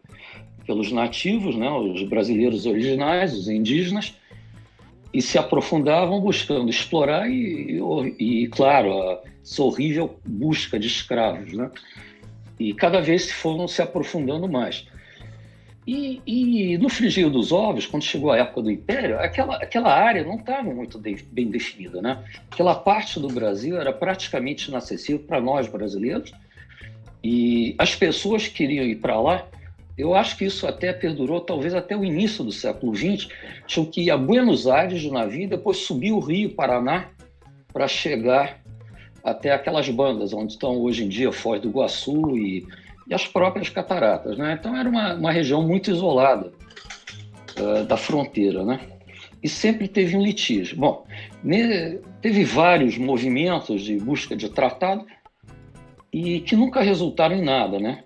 pelos 0.66 0.92
nativos, 0.92 1.56
né, 1.56 1.70
os 1.72 2.04
brasileiros 2.04 2.66
originais, 2.66 3.34
os 3.34 3.48
indígenas, 3.48 4.16
e 5.16 5.22
se 5.22 5.38
aprofundavam 5.38 6.20
buscando 6.20 6.70
explorar 6.70 7.30
e, 7.32 7.80
e, 8.20 8.44
e 8.44 8.48
claro, 8.50 9.18
essa 9.42 9.64
horrível 9.64 10.20
busca 10.26 10.78
de 10.78 10.88
escravos. 10.88 11.54
Né? 11.54 11.72
E 12.60 12.74
cada 12.74 13.00
vez 13.00 13.32
foram 13.32 13.66
se 13.66 13.82
aprofundando 13.82 14.46
mais. 14.50 14.86
E, 15.88 16.22
e, 16.28 16.78
no 16.80 16.90
frigir 16.90 17.30
dos 17.30 17.54
ovos, 17.54 17.86
quando 17.86 18.04
chegou 18.04 18.30
a 18.30 18.40
época 18.40 18.64
do 18.64 18.70
Império, 18.70 19.18
aquela, 19.18 19.56
aquela 19.56 19.94
área 19.94 20.22
não 20.26 20.36
estava 20.36 20.64
muito 20.64 21.00
de, 21.00 21.16
bem 21.32 21.50
definida. 21.50 22.02
Né? 22.02 22.22
Aquela 22.52 22.76
parte 22.76 23.18
do 23.18 23.30
Brasil 23.30 23.80
era 23.80 23.94
praticamente 23.94 24.68
inacessível 24.68 25.20
para 25.26 25.40
nós 25.40 25.66
brasileiros. 25.70 26.34
E 27.24 27.74
as 27.78 27.96
pessoas 27.96 28.50
que 28.50 28.56
queriam 28.56 28.84
ir 28.84 28.98
para 28.98 29.18
lá, 29.18 29.48
eu 29.98 30.16
acho 30.16 30.38
que 30.38 30.46
isso 30.46 30.68
até 30.68 30.92
perdurou 30.94 31.42
talvez 31.42 31.74
até 31.74 31.96
o 31.96 32.04
início 32.04 32.44
do 32.44 32.52
século 32.52 32.94
XX, 32.96 33.28
tinham 33.66 33.86
que 33.86 34.02
ir 34.02 34.12
a 34.12 34.18
Buenos 34.18 34.68
Aires 34.68 35.02
de 35.02 35.12
navio, 35.12 35.50
depois 35.50 35.78
subir 35.78 36.12
o 36.12 36.20
Rio 36.20 36.54
Paraná 36.56 37.10
para 37.72 37.88
chegar 37.88 38.62
até 39.24 39.52
aquelas 39.52 39.90
bandas 39.90 40.34
onde 40.34 40.54
estão 40.54 40.78
hoje 40.78 41.04
em 41.04 41.10
dia 41.10 41.32
Foz 41.32 41.62
do 41.62 41.70
Iguaçu 41.70 42.38
e 42.38 42.66
e 43.08 43.14
as 43.14 43.28
próprias 43.28 43.70
cataratas. 43.70 44.38
Né? 44.38 44.58
Então 44.60 44.76
era 44.76 44.90
uma, 44.90 45.14
uma 45.14 45.32
região 45.32 45.62
muito 45.62 45.92
isolada 45.92 46.52
uh, 47.58 47.84
da 47.86 47.98
fronteira. 47.98 48.64
Né? 48.64 48.80
E 49.44 49.50
sempre 49.50 49.88
teve 49.88 50.16
um 50.18 50.24
litígio. 50.24 50.78
Bom, 50.78 51.06
ne, 51.44 52.00
teve 52.22 52.44
vários 52.44 52.98
movimentos 52.98 53.82
de 53.82 53.98
busca 53.98 54.36
de 54.36 54.50
tratado 54.50 55.06
e 56.12 56.40
que 56.42 56.56
nunca 56.56 56.82
resultaram 56.82 57.36
em 57.36 57.44
nada, 57.44 57.78
né? 57.78 58.05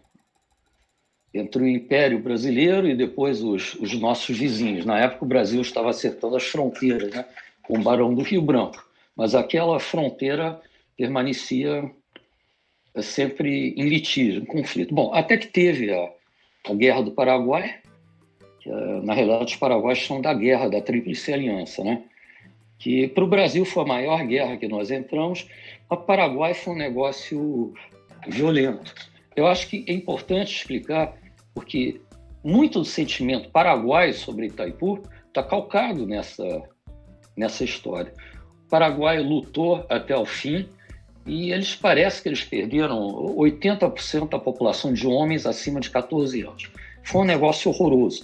Entre 1.34 1.62
o 1.62 1.68
Império 1.68 2.20
Brasileiro 2.20 2.88
e 2.88 2.96
depois 2.96 3.44
os, 3.44 3.76
os 3.76 3.94
nossos 3.94 4.38
vizinhos. 4.38 4.86
Na 4.86 5.00
época, 5.00 5.26
o 5.26 5.28
Brasil 5.28 5.62
estava 5.62 5.90
acertando 5.90 6.36
as 6.36 6.44
fronteiras 6.44 7.14
né? 7.14 7.26
com 7.62 7.78
o 7.78 7.84
Barão 7.84 8.14
do 8.14 8.24
Rio 8.24 8.42
Branco, 8.42 8.84
mas 9.16 9.36
aquela 9.36 9.80
fronteira 9.80 10.60
permanecia 10.98 11.90
é 12.96 13.02
sempre 13.02 13.74
em 13.78 13.88
litígio, 13.88 14.42
em 14.42 14.46
conflito. 14.46 14.94
Bom, 14.94 15.14
até 15.14 15.38
que 15.38 15.48
teve 15.48 15.94
a, 15.94 16.10
a 16.68 16.74
Guerra 16.74 17.04
do 17.04 17.12
Paraguai, 17.12 17.76
que, 18.60 18.70
é, 18.70 19.02
na 19.02 19.14
realidade 19.14 19.54
os 19.54 19.56
paraguaios 19.56 20.06
são 20.06 20.20
da 20.20 20.34
Guerra 20.34 20.68
da 20.68 20.82
Tríplice 20.82 21.32
Aliança, 21.32 21.84
né? 21.84 22.04
que 22.80 23.10
para 23.10 23.24
o 23.24 23.28
Brasil 23.28 23.66
foi 23.66 23.84
a 23.84 23.88
maior 23.88 24.26
guerra 24.26 24.58
que 24.58 24.68
nós 24.68 24.90
entramos, 24.90 25.46
o 25.90 25.98
Paraguai 25.98 26.54
foi 26.54 26.74
um 26.74 26.78
negócio 26.78 27.74
violento. 28.28 28.96
Eu 29.36 29.46
acho 29.46 29.68
que 29.68 29.84
é 29.86 29.94
importante 29.94 30.56
explicar, 30.56 31.18
porque 31.60 32.00
muito 32.42 32.80
do 32.80 32.86
sentimento 32.86 33.50
paraguaio 33.50 34.14
sobre 34.14 34.46
Itaipu 34.46 35.02
está 35.28 35.44
calcado 35.44 36.08
nessa, 36.08 36.64
nessa 37.36 37.66
história. 37.66 38.14
O 38.66 38.70
Paraguai 38.70 39.22
lutou 39.22 39.86
até 39.90 40.16
o 40.16 40.26
fim, 40.26 40.70
e 41.26 41.52
eles 41.52 41.76
parece 41.76 42.24
que 42.24 42.30
eles 42.30 42.46
perderam 42.46 42.98
80% 43.36 44.30
da 44.30 44.40
população 44.40 44.94
de 44.94 45.06
homens 45.06 45.46
acima 45.46 45.82
de 45.82 45.90
14 45.90 46.42
anos. 46.44 46.72
Foi 47.04 47.24
um 47.24 47.26
negócio 47.26 47.70
horroroso. 47.70 48.22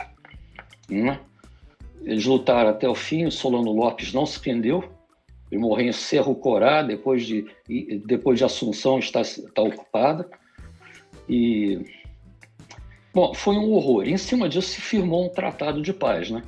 Né? 0.89 1.19
Eles 2.03 2.25
lutaram 2.25 2.69
até 2.69 2.87
o 2.87 2.95
fim, 2.95 3.25
o 3.25 3.31
Solano 3.31 3.73
Lopes 3.73 4.13
não 4.13 4.25
se 4.25 4.39
prendeu, 4.39 4.81
ele 5.51 5.59
morreu 5.59 5.89
em 5.89 5.91
Cerro 5.91 6.33
Corá, 6.35 6.81
depois 6.81 7.25
de, 7.25 7.45
depois 8.05 8.39
de 8.39 8.45
Assunção 8.45 8.97
está, 8.97 9.19
está 9.21 9.61
ocupada. 9.61 10.25
E, 11.27 11.83
bom, 13.15 13.33
foi 13.33 13.55
um 13.55 13.71
horror. 13.71 14.07
Em 14.07 14.17
cima 14.17 14.49
disso 14.49 14.67
se 14.67 14.81
firmou 14.81 15.25
um 15.25 15.29
tratado 15.29 15.81
de 15.81 15.93
paz, 15.93 16.29
né? 16.29 16.43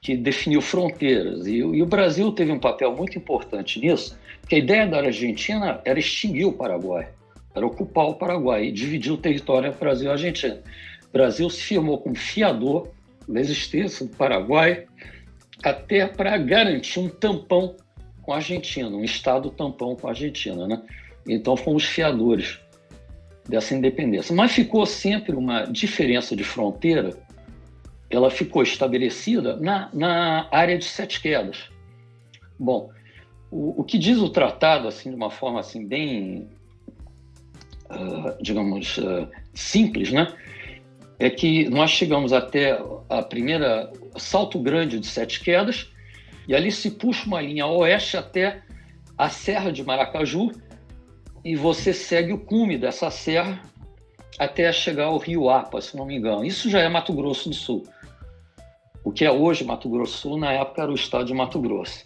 que 0.00 0.16
definiu 0.16 0.62
fronteiras. 0.62 1.48
E, 1.48 1.56
e, 1.56 1.82
o 1.82 1.86
Brasil 1.86 2.30
teve 2.30 2.52
um 2.52 2.60
papel 2.60 2.94
muito 2.94 3.18
importante 3.18 3.80
nisso, 3.80 4.16
porque 4.40 4.54
a 4.54 4.58
ideia 4.58 4.86
da 4.86 4.98
Argentina 4.98 5.80
era 5.84 5.98
extinguir 5.98 6.44
o 6.44 6.52
Paraguai, 6.52 7.08
era 7.52 7.66
ocupar 7.66 8.06
o 8.06 8.14
Paraguai 8.14 8.66
e 8.66 8.72
dividir 8.72 9.12
o 9.12 9.16
território 9.16 9.66
entre 9.66 9.80
Brasil 9.80 10.08
e 10.08 10.12
Argentina. 10.12 10.62
O 11.08 11.12
Brasil 11.12 11.50
se 11.50 11.60
firmou 11.60 11.98
como 11.98 12.14
fiador 12.14 12.88
da 13.26 13.40
existência 13.40 14.06
do 14.06 14.14
Paraguai 14.14 14.86
até 15.64 16.06
para 16.06 16.38
garantir 16.38 17.00
um 17.00 17.08
tampão 17.08 17.74
com 18.22 18.32
a 18.32 18.36
Argentina, 18.36 18.88
um 18.88 19.02
Estado 19.02 19.50
tampão 19.50 19.96
com 19.96 20.06
a 20.06 20.10
Argentina. 20.10 20.68
Né? 20.68 20.80
Então 21.26 21.56
fomos 21.56 21.82
fiadores 21.84 22.60
dessa 23.48 23.74
independência. 23.74 24.34
Mas 24.34 24.52
ficou 24.52 24.84
sempre 24.86 25.34
uma 25.34 25.64
diferença 25.64 26.34
de 26.34 26.44
fronteira 26.44 27.16
ela 28.08 28.30
ficou 28.30 28.62
estabelecida 28.62 29.56
na, 29.56 29.90
na 29.92 30.48
área 30.50 30.78
de 30.78 30.84
sete 30.84 31.20
quedas. 31.20 31.68
Bom, 32.58 32.90
o, 33.50 33.80
o 33.80 33.84
que 33.84 33.98
diz 33.98 34.18
o 34.18 34.28
tratado, 34.28 34.88
assim, 34.88 35.10
de 35.10 35.16
uma 35.16 35.30
forma 35.30 35.60
assim 35.60 35.86
bem, 35.86 36.48
uh, 37.90 38.40
digamos, 38.40 38.98
uh, 38.98 39.28
simples, 39.54 40.12
né? 40.12 40.32
É 41.18 41.30
que 41.30 41.68
nós 41.68 41.90
chegamos 41.90 42.32
até 42.32 42.78
a 43.08 43.22
primeira 43.22 43.90
Salto 44.16 44.58
Grande 44.58 45.00
de 45.00 45.06
Sete 45.06 45.40
Quedas 45.40 45.90
e 46.46 46.54
ali 46.54 46.70
se 46.70 46.90
puxa 46.90 47.26
uma 47.26 47.40
linha 47.40 47.64
a 47.64 47.70
oeste 47.70 48.16
até 48.16 48.62
a 49.16 49.30
Serra 49.30 49.72
de 49.72 49.82
Maracaju 49.82 50.52
e 51.46 51.54
você 51.54 51.94
segue 51.94 52.32
o 52.32 52.38
cume 52.38 52.76
dessa 52.76 53.08
serra 53.08 53.62
até 54.36 54.72
chegar 54.72 55.04
ao 55.04 55.16
Rio 55.16 55.48
Apa, 55.48 55.80
se 55.80 55.96
não 55.96 56.04
me 56.04 56.16
engano. 56.16 56.44
Isso 56.44 56.68
já 56.68 56.80
é 56.80 56.88
Mato 56.88 57.12
Grosso 57.12 57.48
do 57.48 57.54
Sul. 57.54 57.84
O 59.04 59.12
que 59.12 59.24
é 59.24 59.30
hoje 59.30 59.62
Mato 59.62 59.88
Grosso 59.88 60.14
do 60.14 60.18
Sul, 60.18 60.38
na 60.38 60.52
época 60.52 60.82
era 60.82 60.90
o 60.90 60.96
estado 60.96 61.24
de 61.24 61.32
Mato 61.32 61.60
Grosso. 61.60 62.04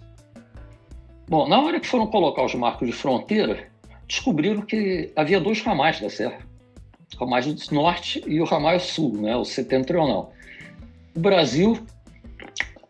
Bom, 1.26 1.48
na 1.48 1.58
hora 1.58 1.80
que 1.80 1.86
foram 1.86 2.06
colocar 2.08 2.44
os 2.44 2.54
marcos 2.54 2.86
de 2.86 2.92
fronteira, 2.92 3.66
descobriram 4.06 4.60
que 4.60 5.10
havia 5.16 5.40
dois 5.40 5.62
ramais 5.62 5.98
da 5.98 6.10
serra. 6.10 6.40
O 7.16 7.24
ramal 7.24 7.40
norte 7.70 8.22
e 8.26 8.42
o 8.42 8.44
ramal 8.44 8.78
sul, 8.78 9.14
né, 9.22 9.34
o 9.38 9.44
setentrional. 9.46 10.34
O 11.16 11.20
Brasil 11.20 11.82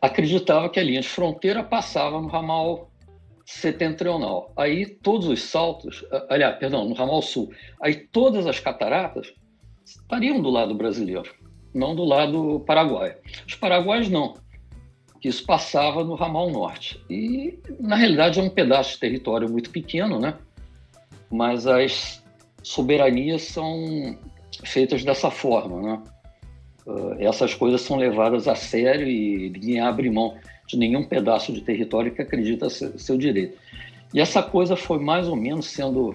acreditava 0.03 0.69
que 0.69 0.81
a 0.81 0.83
linha 0.83 1.01
de 1.01 1.09
fronteira 1.09 1.63
passava 1.63 2.21
no 2.21 2.27
ramal 2.27 2.90
setentrional. 3.53 4.53
Aí 4.57 4.87
todos 4.87 5.29
os 5.29 5.43
saltos, 5.43 6.05
aliás, 6.29 6.57
perdão, 6.59 6.89
no 6.89 6.95
ramal 6.95 7.23
sul. 7.23 7.53
Aí 7.81 7.95
todas 7.95 8.47
as 8.47 8.61
cataratas 8.61 9.33
estariam 9.85 10.41
do 10.41 10.51
lado 10.51 10.75
brasileiro 10.75 11.31
não 11.75 11.95
do 11.95 12.05
lado 12.05 12.61
paraguaio. 12.67 13.15
Os 13.47 13.55
paraguaios 13.55 14.09
não, 14.09 14.35
que 15.21 15.29
isso 15.29 15.45
passava 15.45 16.05
no 16.05 16.15
ramal 16.15 16.51
norte. 16.51 17.01
E, 17.09 17.59
na 17.79 17.97
realidade, 17.97 18.39
é 18.39 18.43
um 18.43 18.51
pedaço 18.51 18.95
de 18.95 19.01
território 19.01 19.49
muito 19.49 19.71
pequeno, 19.71 20.19
né? 20.19 20.37
Mas 21.31 21.67
as 21.67 22.23
soberanias 22.63 23.43
são 23.43 24.17
feitas 24.65 25.05
dessa 25.05 25.31
forma, 25.31 25.81
né? 25.81 26.03
Uh, 26.87 27.15
essas 27.19 27.55
coisas 27.55 27.83
são 27.83 27.97
levadas 27.97 28.49
a 28.49 28.55
sério 28.55 29.07
e 29.07 29.51
ninguém 29.51 29.81
abre 29.81 30.11
mão 30.11 30.37
de 30.71 30.79
nenhum 30.79 31.05
pedaço 31.05 31.53
de 31.53 31.61
território 31.61 32.13
que 32.13 32.23
acredita 32.23 32.71
ser 32.71 32.99
seu 32.99 33.17
direito. 33.17 33.59
E 34.13 34.21
essa 34.21 34.43
coisa 34.43 34.77
foi 34.77 34.99
mais 34.99 35.29
ou 35.29 35.37
menos 35.37 35.67
sendo, 35.67 36.15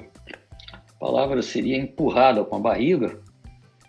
a 0.71 0.99
palavra 0.99 1.41
seria 1.41 1.77
empurrada 1.77 2.43
com 2.43 2.55
a 2.55 2.59
barriga, 2.59 3.17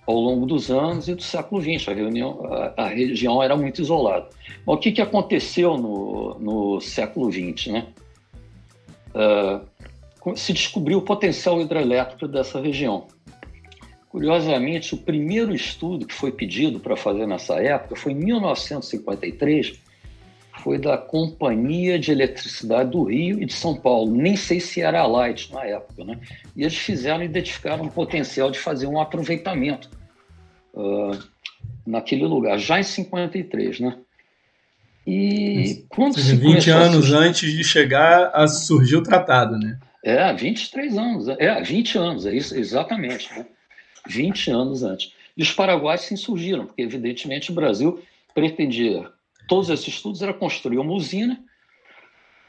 ao 0.06 0.14
longo 0.14 0.46
dos 0.46 0.70
anos 0.70 1.08
e 1.08 1.14
do 1.14 1.22
século 1.22 1.60
XX. 1.60 1.88
A, 1.88 1.92
reunião, 1.92 2.40
a, 2.44 2.84
a 2.84 2.88
região 2.88 3.42
era 3.42 3.56
muito 3.56 3.82
isolada. 3.82 4.28
Mas 4.64 4.76
o 4.76 4.78
que, 4.78 4.92
que 4.92 5.02
aconteceu 5.02 5.76
no, 5.76 6.38
no 6.38 6.80
século 6.80 7.30
XX? 7.30 7.66
Né? 7.66 7.86
Uh, 9.14 10.36
se 10.36 10.52
descobriu 10.52 10.98
o 10.98 11.02
potencial 11.02 11.60
hidrelétrico 11.60 12.28
dessa 12.28 12.60
região. 12.60 13.06
Curiosamente, 14.08 14.94
o 14.94 14.98
primeiro 14.98 15.54
estudo 15.54 16.06
que 16.06 16.14
foi 16.14 16.32
pedido 16.32 16.80
para 16.80 16.96
fazer 16.96 17.26
nessa 17.26 17.60
época 17.60 17.96
foi 17.96 18.12
em 18.12 18.16
1953, 18.16 19.80
foi 20.62 20.78
da 20.78 20.96
Companhia 20.96 21.98
de 21.98 22.10
Eletricidade 22.10 22.90
do 22.90 23.04
Rio 23.04 23.42
e 23.42 23.46
de 23.46 23.52
São 23.52 23.74
Paulo. 23.74 24.14
Nem 24.14 24.36
sei 24.36 24.60
se 24.60 24.80
era 24.80 25.00
a 25.00 25.06
Light 25.06 25.52
na 25.52 25.64
época, 25.64 26.04
né? 26.04 26.18
E 26.56 26.62
eles 26.62 26.76
fizeram 26.76 27.22
identificaram 27.22 27.84
um 27.84 27.88
potencial 27.88 28.50
de 28.50 28.58
fazer 28.58 28.86
um 28.86 29.00
aproveitamento 29.00 29.90
uh, 30.74 31.18
naquele 31.86 32.24
lugar, 32.24 32.58
já 32.58 32.80
em 32.80 32.82
53, 32.82 33.80
né? 33.80 33.96
E 35.06 35.84
quando 35.88 36.14
seja, 36.14 36.30
se 36.30 36.36
20 36.36 36.70
anos 36.70 37.14
a 37.14 37.18
antes 37.18 37.52
de 37.52 37.62
chegar 37.62 38.30
a 38.34 38.48
surgir 38.48 38.96
o 38.96 39.02
tratado, 39.02 39.56
né? 39.56 39.78
É, 40.02 40.32
23 40.32 40.98
anos. 40.98 41.28
É, 41.28 41.62
20 41.62 41.98
anos, 41.98 42.26
é 42.26 42.34
isso, 42.34 42.56
exatamente. 42.56 43.32
Né? 43.36 43.46
20 44.08 44.50
anos 44.50 44.82
antes. 44.82 45.12
E 45.36 45.42
os 45.42 45.52
paraguaios 45.52 46.02
se 46.02 46.14
insurgiram, 46.14 46.66
porque, 46.66 46.82
evidentemente, 46.82 47.52
o 47.52 47.54
Brasil 47.54 48.02
pretendia. 48.34 49.08
Todos 49.46 49.70
esses 49.70 49.88
estudos 49.88 50.22
era 50.22 50.34
construir 50.34 50.78
uma 50.78 50.92
usina. 50.92 51.38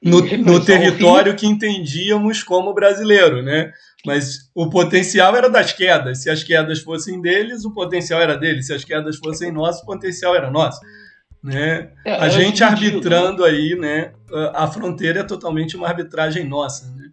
No, 0.02 0.22
no 0.22 0.64
território 0.64 1.36
que 1.36 1.48
entendíamos 1.48 2.44
como 2.44 2.74
brasileiro, 2.74 3.42
né? 3.42 3.72
Mas 4.06 4.50
o 4.54 4.70
potencial 4.70 5.36
era 5.36 5.50
das 5.50 5.74
quedas. 5.74 6.22
Se 6.22 6.30
as 6.30 6.44
quedas 6.44 6.80
fossem 6.80 7.20
deles, 7.20 7.66
o 7.66 7.74
potencial 7.74 8.22
era 8.22 8.38
deles. 8.38 8.68
Se 8.68 8.74
as 8.74 8.84
quedas 8.84 9.18
fossem 9.18 9.52
nossas, 9.52 9.82
o 9.82 9.86
potencial 9.86 10.36
era 10.36 10.52
nosso. 10.52 10.80
Né? 11.44 11.90
É, 12.06 12.14
a 12.14 12.30
gente 12.30 12.64
arbitrando 12.64 13.44
né? 13.44 13.50
aí, 13.50 13.76
né? 13.76 14.12
A 14.54 14.68
fronteira 14.68 15.22
é 15.22 15.24
totalmente 15.24 15.76
uma 15.76 15.88
arbitragem 15.88 16.44
nossa, 16.44 16.92
né? 16.96 17.10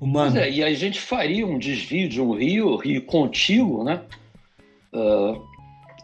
Humana. 0.00 0.40
É, 0.40 0.50
e 0.50 0.62
a 0.62 0.72
gente 0.74 1.00
faria 1.00 1.46
um 1.46 1.58
desvio 1.58 2.08
de 2.08 2.20
um 2.20 2.36
rio, 2.36 2.76
rio 2.76 3.02
contíguo, 3.02 3.82
né? 3.82 4.02
Uh, 4.92 5.47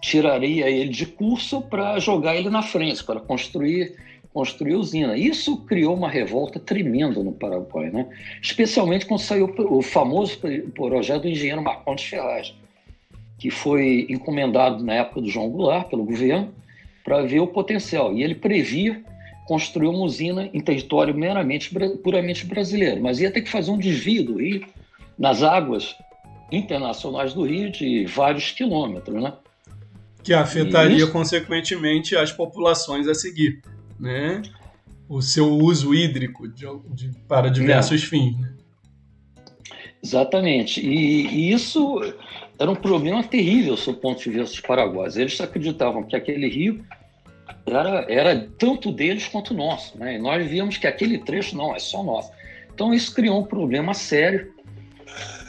tiraria 0.04 0.68
ele 0.68 0.90
de 0.90 1.06
curso 1.06 1.62
para 1.62 1.99
jogar 1.99 2.37
ele 2.37 2.50
na 2.50 2.62
frente, 2.62 3.02
para 3.02 3.20
construir 3.20 3.96
construir 4.34 4.75
usina. 4.75 5.16
Isso 5.16 5.58
criou 5.58 5.94
uma 5.94 6.08
revolta 6.08 6.58
tremenda 6.58 7.23
no 7.23 7.30
Paraguai, 7.30 7.88
né? 7.88 8.08
especialmente 8.42 9.06
quando 9.06 9.20
saiu 9.20 9.54
o 9.56 9.80
famoso 9.80 10.40
projeto 10.75 11.23
do 11.23 11.28
engenheiro 11.28 11.62
Marcondes 11.62 12.04
Ferraz, 12.04 12.52
que 13.38 13.49
foi 13.49 14.08
encomendado 14.11 14.82
na 14.82 14.94
época 14.94 15.20
do 15.20 15.28
João 15.28 15.49
Goulart 15.49 15.88
pelo 15.88 16.04
governo 16.04 16.52
para 17.04 17.23
ver 17.23 17.38
o 17.38 17.46
potencial. 17.46 18.12
E 18.12 18.25
ele 18.25 18.34
previa 18.34 19.00
construir 19.46 19.87
uma 19.87 20.00
usina 20.00 20.50
em 20.52 20.61
território 20.61 21.14
meramente, 21.14 21.73
puramente 22.02 22.44
brasileiro, 22.44 23.00
mas 23.00 23.20
ia 23.20 23.30
ter 23.30 23.42
que 23.42 23.50
fazer 23.50 23.70
um 23.70 23.78
desvio 23.78 24.25
do 24.25 24.38
rio 24.38 24.66
nas 25.16 25.44
águas 25.44 25.96
internacionais 26.50 27.32
do 27.32 27.44
rio 27.44 27.70
de 27.70 28.04
vários 28.06 28.50
quilômetros, 28.50 29.23
né? 29.23 29.32
Que 30.24 30.32
afetaria, 30.32 31.06
consequentemente, 31.06 32.16
as 32.16 32.32
populações 32.32 33.06
a 33.06 33.14
seguir, 33.14 33.60
né? 34.00 34.40
O 35.06 35.20
seu 35.20 35.50
uso 35.50 35.94
hídrico 35.94 36.48
de, 36.48 36.64
de, 36.94 37.10
para 37.28 37.50
diversos 37.50 38.02
é. 38.02 38.06
fins. 38.06 38.40
Né? 38.40 38.54
Exatamente. 40.02 40.80
E, 40.80 41.26
e, 41.26 41.52
isso 41.52 42.00
era 42.58 42.70
um 42.70 42.74
problema 42.74 43.22
terrível, 43.22 43.76
do 43.76 43.94
ponto 43.94 44.22
de 44.22 44.30
vista 44.30 44.44
dos 44.44 44.60
paraguaios. 44.60 45.18
Eles 45.18 45.38
acreditavam 45.38 46.02
que 46.04 46.16
aquele 46.16 46.48
rio 46.48 46.82
era, 47.66 48.06
era 48.08 48.48
tanto 48.58 48.90
deles 48.90 49.28
quanto 49.28 49.52
nosso. 49.52 49.98
Né? 49.98 50.14
E 50.14 50.18
nós 50.18 50.46
víamos 50.48 50.78
que 50.78 50.86
aquele 50.86 51.18
trecho 51.18 51.54
não 51.54 51.76
é 51.76 51.78
só 51.78 52.02
nosso. 52.02 52.32
Então 52.72 52.94
isso 52.94 53.14
criou 53.14 53.40
um 53.40 53.44
problema 53.44 53.92
sério. 53.92 54.54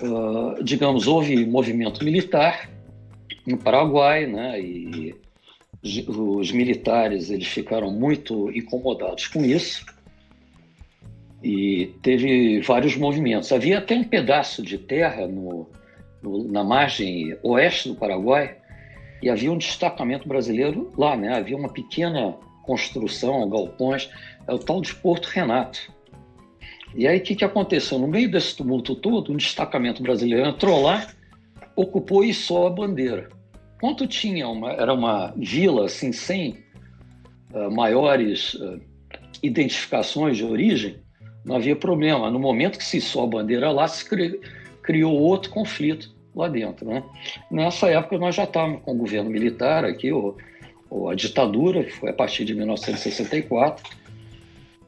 Uh, 0.02 0.62
digamos, 0.62 1.08
houve 1.08 1.46
movimento 1.46 2.04
militar 2.04 2.75
no 3.46 3.58
Paraguai, 3.58 4.26
né? 4.26 4.60
E 4.60 5.16
os 6.08 6.52
militares 6.52 7.30
eles 7.30 7.48
ficaram 7.48 7.92
muito 7.92 8.52
incomodados 8.52 9.28
com 9.28 9.46
isso 9.46 9.86
e 11.44 11.94
teve 12.02 12.60
vários 12.62 12.96
movimentos. 12.96 13.52
Havia 13.52 13.78
até 13.78 13.96
um 13.96 14.04
pedaço 14.04 14.64
de 14.64 14.80
terra 14.80 15.28
no, 15.28 15.70
no, 16.24 16.52
na 16.52 16.64
margem 16.64 17.38
oeste 17.44 17.90
do 17.90 17.96
Paraguai 17.96 18.58
e 19.22 19.30
havia 19.30 19.52
um 19.52 19.58
destacamento 19.58 20.28
brasileiro 20.28 20.92
lá, 20.98 21.16
né? 21.16 21.38
Havia 21.38 21.56
uma 21.56 21.70
pequena 21.70 22.36
construção, 22.64 23.48
galpões, 23.48 24.10
é 24.48 24.54
o 24.54 24.58
tal 24.58 24.82
de 24.82 24.96
Porto 24.96 25.28
Renato. 25.28 25.94
E 26.96 27.08
aí 27.08 27.20
o 27.20 27.22
que, 27.22 27.36
que 27.36 27.46
aconteceu? 27.46 28.00
No 28.00 28.08
meio 28.08 28.32
desse 28.32 28.56
tumulto 28.56 28.96
todo, 28.96 29.32
um 29.32 29.38
destacamento 29.38 30.02
brasileiro 30.02 30.48
entrou 30.48 30.82
lá, 30.82 31.06
ocupou 31.76 32.24
e 32.24 32.34
só 32.34 32.68
a 32.68 32.70
bandeira. 32.70 33.30
Quanto 33.80 34.08
tinha 34.08 34.48
uma, 34.48 34.72
era 34.72 34.94
uma 34.94 35.34
vila 35.38 35.86
assim 35.86 36.12
sem 36.12 36.64
uh, 37.54 37.70
maiores 37.72 38.54
uh, 38.56 38.80
identificações 39.44 40.38
de 40.38 40.46
origem, 40.46 41.00
não 41.44 41.58
havia 41.58 41.76
problema. 41.76 42.32
No 42.32 42.40
momento 42.40 42.78
que 42.78 42.84
se 42.84 43.00
só 43.00 43.24
a 43.24 43.28
bandeira 43.28 43.72
lá, 43.72 43.88
se 43.88 44.04
cri, 44.06 44.40
criou 44.82 45.14
outro 45.14 45.52
conflito 45.52 46.14
lá 46.36 46.48
dentro. 46.48 46.86
Né? 46.88 47.04
Nessa 47.52 47.90
época 47.90 48.18
nós 48.18 48.36
já 48.36 48.44
estávamos 48.44 48.82
com 48.82 48.92
o 48.92 48.98
governo 48.98 49.30
militar 49.30 49.86
aqui, 49.86 50.12
ou, 50.12 50.38
ou 50.90 51.10
a 51.10 51.16
ditadura, 51.16 51.84
que 51.84 51.92
foi 51.92 52.10
a 52.10 52.14
partir 52.14 52.46
de 52.46 52.56
1964, 52.56 54.06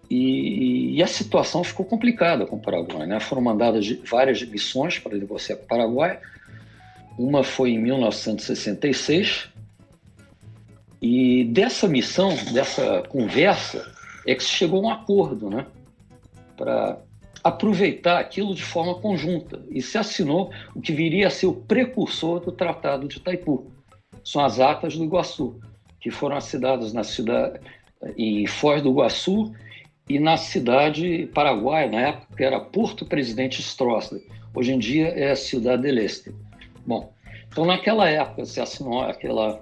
e, 0.10 0.96
e, 0.96 1.04
a 1.04 1.08
situação 1.08 1.66
ficou 1.66 1.86
complicada 1.86 2.46
com 2.46 2.56
o 2.56 2.62
Paraguai. 2.62 3.06
Né? 3.06 3.20
Foram 3.20 3.42
mandadas 3.42 3.86
várias 4.10 4.42
missões 4.42 4.98
para 4.98 5.18
negociar 5.18 5.58
com 5.58 5.66
o 5.66 5.68
Paraguai. 5.68 6.20
Uma 7.18 7.44
foi 7.44 7.72
em 7.72 7.80
1966, 7.80 9.50
e 11.02 11.46
dessa 11.46 11.88
missão, 11.88 12.36
dessa 12.54 13.04
conversa, 13.10 13.92
é 14.26 14.36
que 14.36 14.44
se 14.44 14.50
chegou 14.50 14.80
a 14.80 14.88
um 14.88 14.90
acordo, 14.90 15.50
né? 15.50 15.66
Para 16.56 17.00
aproveitar 17.44 18.20
aquilo 18.20 18.54
de 18.54 18.64
forma 18.64 18.96
conjunta 18.96 19.64
e 19.70 19.82
se 19.82 19.98
assinou 19.98 20.52
o 20.76 20.82
que 20.82 20.92
viria 20.92 21.28
a 21.28 21.30
ser 21.30 21.48
o 21.48 21.54
precursor 21.54 22.40
do 22.40 22.52
Tratado 22.52 23.08
de 23.08 23.18
Itaipu. 23.18 23.72
São 24.24 24.44
as 24.44 24.60
atas 24.60 24.98
do 24.98 25.04
Iguaçu, 25.04 25.60
que 26.00 26.12
foram 26.12 26.36
assinadas 26.36 26.94
na 26.94 27.04
cidade 27.04 27.60
em 28.18 28.46
Foz 28.46 28.82
do 28.82 28.90
Iguaçu 28.90 29.54
e 30.10 30.20
na 30.20 30.38
cidade 30.38 31.30
paraguaia, 31.34 31.90
na 31.90 32.02
época 32.02 32.36
que 32.36 32.44
era 32.44 32.60
Porto 32.60 33.06
Presidente 33.06 33.62
Stroessner. 33.62 34.22
Hoje 34.54 34.74
em 34.74 34.80
dia 34.80 35.08
é 35.10 35.32
a 35.32 35.36
Cidade 35.36 35.84
del 35.84 36.00
Este. 36.00 36.34
Bom, 36.88 37.12
então 37.50 37.66
naquela 37.66 38.10
época 38.10 38.46
se 38.46 38.62
assinou 38.62 39.02
aquela 39.02 39.62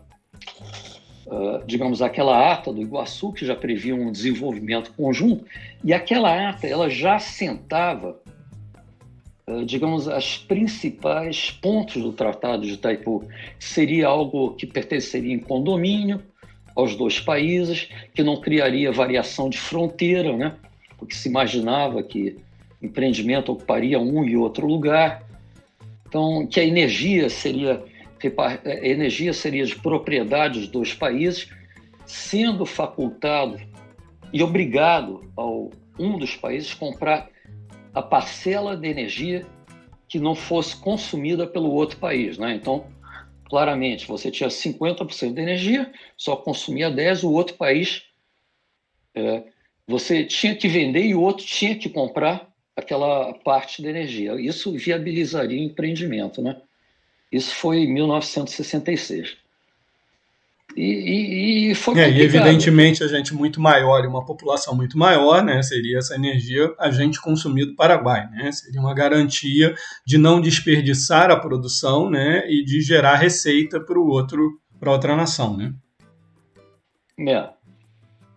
uh, 1.25 1.65
digamos, 1.65 2.01
aquela 2.01 2.51
ata 2.51 2.71
do 2.71 2.81
Iguaçu, 2.81 3.31
que 3.33 3.45
já 3.45 3.55
previa 3.55 3.95
um 3.95 4.11
desenvolvimento 4.11 4.93
conjunto, 4.93 5.45
e 5.83 5.93
aquela 5.93 6.49
ata 6.49 6.67
ela 6.67 6.89
já 6.89 7.19
sentava, 7.19 8.19
uh, 9.47 9.65
digamos, 9.65 10.07
as 10.07 10.37
principais 10.37 11.51
pontos 11.51 12.01
do 12.01 12.13
Tratado 12.13 12.65
de 12.65 12.73
Itaipu. 12.73 13.27
Seria 13.59 14.07
algo 14.07 14.53
que 14.53 14.65
pertenceria 14.65 15.33
em 15.33 15.39
condomínio 15.39 16.21
aos 16.75 16.95
dois 16.95 17.19
países, 17.19 17.89
que 18.13 18.21
não 18.21 18.39
criaria 18.39 18.91
variação 18.91 19.49
de 19.49 19.57
fronteira, 19.57 20.35
né? 20.35 20.55
porque 20.97 21.15
se 21.15 21.29
imaginava 21.29 22.03
que 22.03 22.37
empreendimento 22.81 23.51
ocuparia 23.51 23.99
um 23.99 24.25
e 24.25 24.35
outro 24.35 24.67
lugar. 24.67 25.24
Então, 26.15 26.47
que 26.47 26.61
a 26.61 26.63
energia 26.63 27.29
seria 27.29 27.83
a 28.37 28.69
é, 28.69 28.89
energia 28.89 29.33
seria 29.33 29.65
de 29.65 29.75
propriedade 29.75 30.61
dos 30.61 30.69
dois 30.69 30.93
países, 30.93 31.49
sendo 32.05 32.65
facultado 32.65 33.59
e 34.31 34.41
obrigado 34.41 35.29
ao 35.35 35.71
um 35.99 36.17
dos 36.17 36.33
países 36.33 36.73
comprar 36.73 37.29
a 37.93 38.01
parcela 38.01 38.77
de 38.77 38.87
energia 38.87 39.45
que 40.07 40.17
não 40.17 40.35
fosse 40.35 40.77
consumida 40.77 41.45
pelo 41.45 41.69
outro 41.69 41.97
país, 41.97 42.37
né? 42.37 42.55
Então, 42.55 42.87
claramente, 43.49 44.07
você 44.07 44.31
tinha 44.31 44.47
50% 44.47 45.33
de 45.33 45.41
energia, 45.41 45.91
só 46.15 46.37
consumia 46.37 46.89
10, 46.89 47.25
o 47.25 47.31
outro 47.33 47.57
país 47.57 48.03
é, 49.13 49.43
você 49.85 50.23
tinha 50.23 50.55
que 50.55 50.69
vender 50.69 51.03
e 51.03 51.13
o 51.13 51.21
outro 51.21 51.45
tinha 51.45 51.75
que 51.75 51.89
comprar 51.89 52.54
aquela 52.75 53.33
parte 53.33 53.81
da 53.81 53.89
energia. 53.89 54.39
Isso 54.39 54.71
viabilizaria 54.73 55.59
o 55.59 55.63
empreendimento, 55.63 56.41
né? 56.41 56.57
Isso 57.31 57.55
foi 57.55 57.77
em 57.77 57.93
1966. 57.93 59.37
E, 60.75 60.81
e, 60.81 61.71
e 61.71 61.75
foi 61.75 61.97
é, 61.99 62.09
e 62.09 62.21
evidentemente 62.21 63.01
a 63.01 63.07
gente 63.07 63.33
muito 63.33 63.61
maior 63.61 64.03
e 64.03 64.07
uma 64.07 64.25
população 64.25 64.75
muito 64.75 64.97
maior, 64.97 65.41
né, 65.43 65.61
seria 65.63 65.99
essa 65.99 66.15
energia 66.15 66.73
a 66.77 66.91
gente 66.91 67.21
consumido 67.21 67.71
do 67.71 67.77
Paraguai, 67.77 68.29
né, 68.31 68.51
seria 68.51 68.81
uma 68.81 68.93
garantia 68.93 69.73
de 70.05 70.17
não 70.17 70.41
desperdiçar 70.41 71.31
a 71.31 71.39
produção, 71.39 72.09
né, 72.09 72.43
e 72.49 72.63
de 72.63 72.81
gerar 72.81 73.15
receita 73.15 73.79
para 73.79 73.97
o 73.97 74.07
outro, 74.07 74.59
para 74.77 74.91
outra 74.91 75.15
nação, 75.15 75.55
né. 75.55 75.73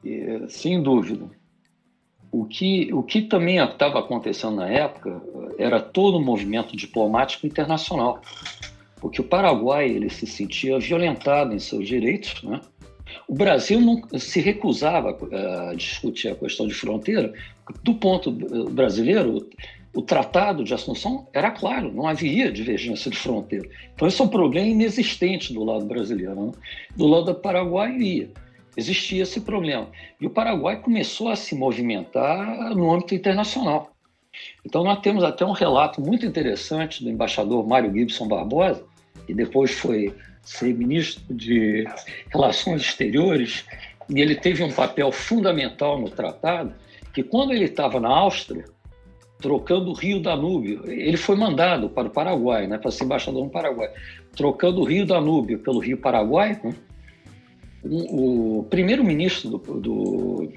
É, 0.04 0.46
sem 0.48 0.80
dúvida. 0.80 1.37
O 2.30 2.44
que, 2.44 2.92
o 2.92 3.02
que 3.02 3.22
também 3.22 3.58
estava 3.58 4.00
acontecendo 4.00 4.56
na 4.56 4.68
época 4.68 5.20
era 5.58 5.80
todo 5.80 6.18
o 6.18 6.20
movimento 6.20 6.76
diplomático 6.76 7.46
internacional 7.46 8.20
porque 9.00 9.20
o 9.20 9.24
Paraguai 9.24 9.88
ele 9.88 10.10
se 10.10 10.26
sentia 10.26 10.78
violentado 10.78 11.54
em 11.54 11.58
seus 11.58 11.86
direitos, 11.86 12.42
né? 12.42 12.60
O 13.26 13.34
Brasil 13.34 13.80
não 13.80 14.02
se 14.18 14.40
recusava 14.40 15.16
a 15.70 15.74
discutir 15.74 16.28
a 16.28 16.34
questão 16.34 16.66
de 16.66 16.74
fronteira. 16.74 17.32
Do 17.82 17.94
ponto 17.94 18.30
brasileiro, 18.30 19.48
o 19.94 20.02
Tratado 20.02 20.62
de 20.62 20.74
Assunção 20.74 21.26
era 21.32 21.50
claro, 21.50 21.92
não 21.92 22.06
havia 22.06 22.52
divergência 22.52 23.10
de 23.10 23.16
fronteira. 23.16 23.68
Então, 23.94 24.06
esse 24.06 24.20
é 24.20 24.24
um 24.24 24.28
problema 24.28 24.68
inexistente 24.68 25.52
do 25.52 25.64
lado 25.64 25.86
brasileiro. 25.86 26.34
Né? 26.34 26.52
Do 26.96 27.06
lado 27.06 27.26
do 27.26 27.34
Paraguai, 27.34 27.96
ia. 27.96 28.30
Existia 28.78 29.24
esse 29.24 29.40
problema. 29.40 29.88
E 30.20 30.26
o 30.26 30.30
Paraguai 30.30 30.80
começou 30.80 31.28
a 31.28 31.36
se 31.36 31.54
movimentar 31.56 32.74
no 32.76 32.94
âmbito 32.94 33.12
internacional. 33.12 33.90
Então, 34.64 34.84
nós 34.84 35.00
temos 35.00 35.24
até 35.24 35.44
um 35.44 35.50
relato 35.50 36.00
muito 36.00 36.24
interessante 36.24 37.02
do 37.02 37.10
embaixador 37.10 37.66
Mário 37.66 37.92
Gibson 37.92 38.28
Barbosa, 38.28 38.84
que 39.26 39.34
depois 39.34 39.72
foi 39.72 40.14
ser 40.42 40.72
ministro 40.74 41.34
de 41.34 41.84
Relações 42.30 42.82
Exteriores, 42.82 43.64
e 44.08 44.20
ele 44.20 44.36
teve 44.36 44.62
um 44.62 44.72
papel 44.72 45.10
fundamental 45.10 46.00
no 46.00 46.08
tratado, 46.08 46.72
que 47.12 47.22
quando 47.22 47.52
ele 47.52 47.64
estava 47.64 47.98
na 47.98 48.08
Áustria, 48.08 48.64
trocando 49.40 49.90
o 49.90 49.94
Rio 49.94 50.22
Danúbio, 50.22 50.88
ele 50.88 51.16
foi 51.16 51.34
mandado 51.34 51.90
para 51.90 52.06
o 52.06 52.10
Paraguai, 52.10 52.68
né, 52.68 52.78
para 52.78 52.92
ser 52.92 53.04
embaixador 53.04 53.44
no 53.44 53.50
Paraguai, 53.50 53.90
trocando 54.36 54.80
o 54.80 54.84
Rio 54.84 55.04
Danúbio 55.04 55.58
pelo 55.58 55.80
Rio 55.80 55.98
Paraguai, 55.98 56.58
né, 56.62 56.74
o, 57.84 58.66
primeiro-ministro 58.68 59.50
do, 59.50 59.58
do, 59.58 60.52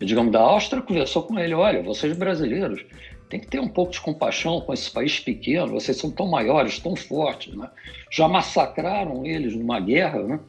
digamos, 0.00 0.32
da 0.32 0.40
Áustria 0.40 0.82
conversou 0.82 1.22
com 1.22 1.38
ele, 1.38 1.54
olha, 1.54 1.82
vocês 1.82 2.16
brasileiros 2.16 2.84
tem 3.28 3.38
que 3.38 3.46
ter 3.46 3.60
um 3.60 3.68
pouco 3.68 3.92
de 3.92 4.00
compaixão 4.00 4.60
com 4.60 4.72
esse 4.72 4.90
país 4.90 5.20
pequeno, 5.20 5.72
vocês 5.72 5.96
são 5.96 6.10
tão 6.10 6.26
maiores, 6.26 6.78
tão 6.78 6.96
fortes, 6.96 7.54
né? 7.54 7.68
já 8.10 8.26
massacraram 8.26 9.24
eles 9.26 9.54
numa 9.54 9.78
guerra, 9.80 10.22
né? 10.22 10.40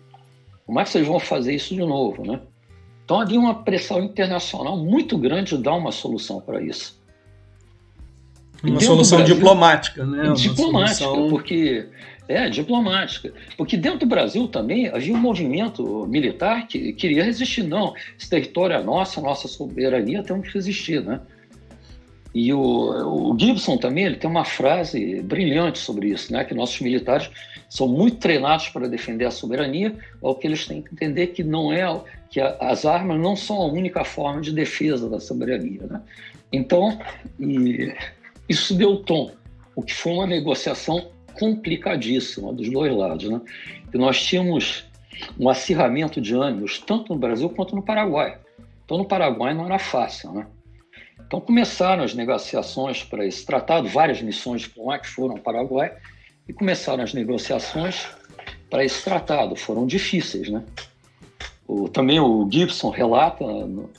como 0.65 0.79
é 0.79 0.83
que 0.83 0.89
vocês 0.89 1.05
vão 1.05 1.19
fazer 1.19 1.55
isso 1.55 1.75
de 1.75 1.81
novo? 1.81 2.25
Né? 2.25 2.39
Então 3.03 3.19
havia 3.19 3.39
uma 3.39 3.63
pressão 3.63 4.01
internacional 4.03 4.77
muito 4.77 5.17
grande 5.17 5.57
de 5.57 5.63
dar 5.63 5.73
uma 5.73 5.91
solução 5.91 6.39
para 6.39 6.61
isso. 6.61 6.97
Uma 8.63 8.79
solução 8.79 9.19
Brasil, 9.19 9.35
diplomática, 9.35 10.05
né? 10.05 10.33
diplomática, 10.33 11.05
solução... 11.05 11.29
porque 11.29 11.87
é 12.29 12.47
diplomática, 12.47 13.33
porque 13.57 13.75
dentro 13.75 14.01
do 14.01 14.05
Brasil 14.05 14.47
também 14.47 14.87
havia 14.87 15.13
um 15.13 15.17
movimento 15.17 16.05
militar 16.07 16.67
que 16.67 16.93
queria 16.93 17.23
resistir. 17.23 17.63
Não, 17.63 17.93
esse 18.17 18.29
território 18.29 18.75
é 18.75 18.83
nosso, 18.83 19.19
nossa 19.19 19.47
soberania, 19.47 20.21
temos 20.21 20.47
que 20.47 20.53
resistir, 20.53 21.03
né? 21.03 21.19
E 22.33 22.53
o, 22.53 23.31
o, 23.31 23.39
Gibson 23.39 23.77
também 23.77 24.05
ele 24.05 24.15
tem 24.15 24.29
uma 24.29 24.45
frase 24.45 25.19
brilhante 25.23 25.79
sobre 25.79 26.09
isso, 26.09 26.31
né? 26.31 26.43
que 26.43 26.53
nossos 26.53 26.79
militares 26.79 27.27
são 27.67 27.87
muito 27.87 28.17
treinados 28.17 28.69
para 28.69 28.87
defender 28.87 29.25
a 29.25 29.31
soberania, 29.31 29.95
o 30.21 30.35
que 30.35 30.45
eles 30.45 30.67
têm 30.67 30.83
que 30.83 30.93
entender 30.93 31.27
que 31.27 31.43
não 31.43 31.73
é 31.73 31.83
que 32.29 32.39
a, 32.39 32.55
as 32.61 32.85
armas 32.85 33.19
não 33.19 33.35
são 33.35 33.57
a 33.57 33.65
única 33.65 34.03
forma 34.03 34.41
de 34.41 34.53
defesa 34.53 35.09
da 35.09 35.19
soberania. 35.19 35.81
Né? 35.89 36.01
Então, 36.53 36.99
isso 38.47 38.75
deu 38.75 38.97
tom, 38.97 39.31
o 39.75 39.81
que 39.81 39.95
foi 39.95 40.13
uma 40.13 40.27
negociação 40.27 41.09
complicadíssima 41.39 42.51
dos 42.53 42.69
dois 42.69 42.93
lados. 42.95 43.29
Né? 43.29 43.41
E 43.93 43.97
nós 43.97 44.21
tínhamos 44.21 44.85
um 45.39 45.49
acirramento 45.49 46.19
de 46.21 46.35
ânimos 46.35 46.79
tanto 46.79 47.13
no 47.13 47.19
Brasil 47.19 47.49
quanto 47.49 47.75
no 47.75 47.81
Paraguai. 47.81 48.37
Então, 48.85 48.97
no 48.97 49.05
Paraguai 49.05 49.53
não 49.53 49.65
era 49.65 49.77
fácil, 49.77 50.31
né? 50.31 50.47
Então 51.29 51.39
começaram 51.39 52.03
as 52.03 52.15
negociações 52.15 53.03
para 53.03 53.23
esse 53.23 53.45
tratado, 53.45 53.87
várias 53.87 54.19
missões 54.19 54.61
diplomáticas 54.61 55.13
foram 55.13 55.35
ao 55.35 55.39
Paraguai 55.39 55.95
e 56.47 56.53
começaram 56.53 57.03
as 57.03 57.13
negociações 57.13 58.07
para 58.67 58.83
esse 58.83 59.03
tratado. 59.03 59.55
Foram 59.55 59.85
difíceis, 59.85 60.49
né? 60.49 60.63
O, 61.67 61.87
também 61.87 62.19
o 62.19 62.49
Gibson 62.51 62.89
relata 62.89 63.45
no, 63.45 63.91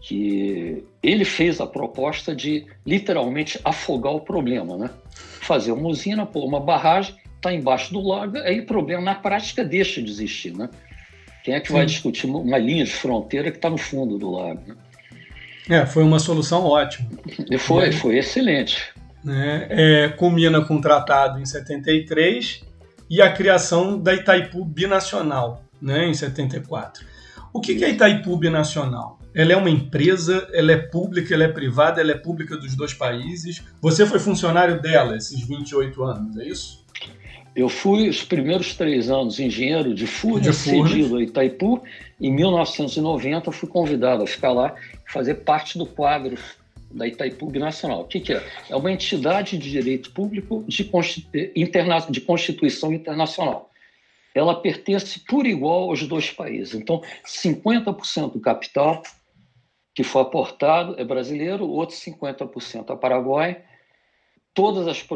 que 0.00 0.82
ele 1.02 1.26
fez 1.26 1.60
a 1.60 1.66
proposta 1.66 2.34
de 2.34 2.64
literalmente 2.86 3.60
afogar 3.62 4.14
o 4.14 4.20
problema, 4.20 4.78
né? 4.78 4.90
Fazer 5.40 5.72
uma 5.72 5.88
usina, 5.88 6.26
pôr 6.26 6.44
uma 6.44 6.60
barragem, 6.60 7.14
está 7.36 7.52
embaixo 7.52 7.92
do 7.92 8.00
lago, 8.00 8.38
aí 8.38 8.60
o 8.60 8.66
problema 8.66 9.02
na 9.02 9.14
prática 9.14 9.64
deixa 9.64 10.02
de 10.02 10.10
existir, 10.10 10.56
né? 10.56 10.68
Quem 11.44 11.54
é 11.54 11.60
que 11.60 11.68
Sim. 11.68 11.74
vai 11.74 11.86
discutir 11.86 12.26
uma 12.26 12.58
linha 12.58 12.84
de 12.84 12.90
fronteira 12.90 13.50
que 13.52 13.58
está 13.58 13.70
no 13.70 13.78
fundo 13.78 14.18
do 14.18 14.32
lago? 14.32 14.60
Né? 14.66 14.76
É, 15.68 15.86
foi 15.86 16.02
uma 16.02 16.18
solução 16.18 16.64
ótima. 16.64 17.08
E 17.50 17.56
foi, 17.56 17.92
foi 17.92 18.18
excelente. 18.18 18.92
Né? 19.24 19.66
É, 19.70 20.08
culmina 20.08 20.64
com 20.64 20.76
o 20.76 20.80
tratado 20.80 21.40
em 21.40 21.46
73 21.46 22.64
e 23.08 23.22
a 23.22 23.32
criação 23.32 23.98
da 23.98 24.14
Itaipu 24.14 24.64
Binacional, 24.64 25.62
né, 25.80 26.06
em 26.06 26.14
74. 26.14 27.04
O 27.52 27.60
que 27.60 27.82
é 27.84 27.86
a 27.86 27.90
Itaipu 27.90 28.36
Binacional? 28.36 29.18
Ela 29.36 29.52
é 29.52 29.56
uma 29.56 29.68
empresa, 29.68 30.48
ela 30.54 30.72
é 30.72 30.78
pública, 30.78 31.34
ela 31.34 31.44
é 31.44 31.48
privada, 31.48 32.00
ela 32.00 32.12
é 32.12 32.16
pública 32.16 32.56
dos 32.56 32.74
dois 32.74 32.94
países. 32.94 33.62
Você 33.82 34.06
foi 34.06 34.18
funcionário 34.18 34.80
dela 34.80 35.14
esses 35.14 35.46
28 35.46 36.02
anos, 36.02 36.38
é 36.38 36.44
isso? 36.48 36.82
Eu 37.54 37.68
fui 37.68 38.08
os 38.08 38.22
primeiros 38.22 38.74
três 38.74 39.10
anos 39.10 39.38
engenheiro 39.38 39.94
de 39.94 40.06
Furnas, 40.06 40.56
cedido 40.56 41.16
a 41.16 41.22
Itaipu. 41.22 41.82
Em 42.18 42.32
1990, 42.32 43.52
fui 43.52 43.68
convidado 43.68 44.22
a 44.22 44.26
ficar 44.26 44.52
lá 44.52 44.74
e 45.06 45.12
fazer 45.12 45.34
parte 45.34 45.76
do 45.76 45.84
quadro 45.84 46.38
da 46.90 47.06
Itaipu 47.06 47.50
Nacional. 47.58 48.00
O 48.00 48.04
que, 48.04 48.20
que, 48.20 48.32
é? 48.32 48.42
É 48.70 48.76
uma 48.76 48.90
entidade 48.90 49.58
de 49.58 49.70
direito 49.70 50.12
público 50.12 50.64
de, 50.66 50.90
interna 51.54 51.98
de 52.08 52.22
Constituição 52.22 52.90
Internacional. 52.90 53.70
Ela 54.34 54.54
pertence 54.54 55.20
por 55.20 55.46
igual 55.46 55.90
aos 55.90 56.06
dois 56.06 56.30
países. 56.30 56.74
Então, 56.74 57.02
50% 57.26 58.32
do 58.32 58.40
capital 58.40 59.02
que 59.96 60.04
foi 60.04 60.22
aportado 60.22 60.94
é 60.96 61.04
brasileiro, 61.04 61.64
o 61.64 61.72
outro 61.72 61.96
50% 61.96 62.92
é 62.92 62.96
Paraguai 62.96 63.64
todas 64.56 64.88
as 64.88 65.06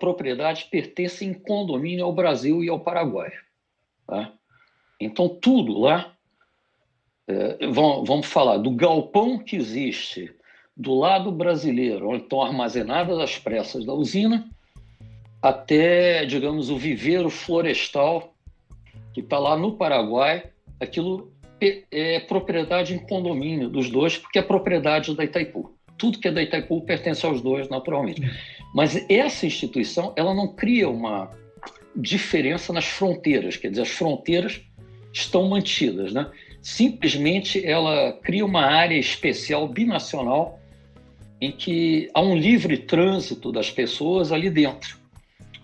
propriedades 0.00 0.64
pertencem 0.64 1.30
em 1.30 1.34
condomínio 1.34 2.04
ao 2.04 2.12
Brasil 2.12 2.64
e 2.64 2.68
ao 2.68 2.80
Paraguai. 2.80 3.30
Tá? 4.04 4.32
Então, 5.00 5.28
tudo 5.28 5.78
lá, 5.78 6.12
é, 7.28 7.68
vamos, 7.68 8.08
vamos 8.08 8.26
falar 8.26 8.56
do 8.56 8.72
galpão 8.72 9.38
que 9.38 9.54
existe 9.54 10.34
do 10.76 10.94
lado 10.94 11.30
brasileiro, 11.30 12.08
onde 12.08 12.24
estão 12.24 12.42
armazenadas 12.42 13.20
as 13.20 13.38
pressas 13.38 13.86
da 13.86 13.94
usina, 13.94 14.50
até, 15.40 16.24
digamos, 16.24 16.68
o 16.68 16.76
viveiro 16.76 17.30
florestal 17.30 18.34
que 19.14 19.20
está 19.20 19.38
lá 19.38 19.56
no 19.56 19.76
Paraguai, 19.76 20.50
aquilo 20.80 21.32
é 21.60 22.20
propriedade 22.20 22.94
em 22.94 22.98
condomínio 22.98 23.68
dos 23.68 23.90
dois, 23.90 24.16
porque 24.16 24.38
é 24.38 24.42
propriedade 24.42 25.14
da 25.14 25.24
Itaipu. 25.24 25.72
Tudo 25.96 26.18
que 26.18 26.28
é 26.28 26.32
da 26.32 26.42
Itaipu 26.42 26.80
pertence 26.82 27.24
aos 27.26 27.40
dois, 27.40 27.68
naturalmente. 27.68 28.22
Mas 28.74 29.04
essa 29.10 29.46
instituição, 29.46 30.12
ela 30.16 30.34
não 30.34 30.48
cria 30.48 30.88
uma 30.88 31.30
diferença 31.96 32.72
nas 32.72 32.84
fronteiras, 32.84 33.56
quer 33.56 33.70
dizer, 33.70 33.82
as 33.82 33.88
fronteiras 33.88 34.60
estão 35.12 35.48
mantidas, 35.48 36.12
né? 36.12 36.30
Simplesmente 36.62 37.64
ela 37.64 38.12
cria 38.22 38.44
uma 38.44 38.64
área 38.64 38.96
especial 38.96 39.66
binacional 39.66 40.60
em 41.40 41.50
que 41.50 42.10
há 42.14 42.20
um 42.20 42.36
livre 42.36 42.78
trânsito 42.78 43.50
das 43.50 43.70
pessoas 43.70 44.32
ali 44.32 44.50
dentro 44.50 44.98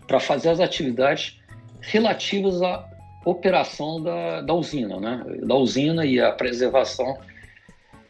para 0.07 0.21
fazer 0.21 0.51
as 0.51 0.61
atividades 0.61 1.41
relativas 1.81 2.63
à 2.63 2.89
operação 3.25 4.03
da, 4.03 4.41
da 4.43 4.55
usina, 4.55 5.01
né? 5.01 5.25
Da 5.43 5.55
usina 5.55 6.05
e 6.05 6.21
a 6.21 6.33
preservação 6.33 7.19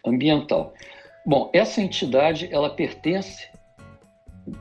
ambiental. 0.05 0.75
Bom, 1.25 1.51
essa 1.53 1.81
entidade 1.81 2.49
ela 2.53 2.71
pertence 2.71 3.49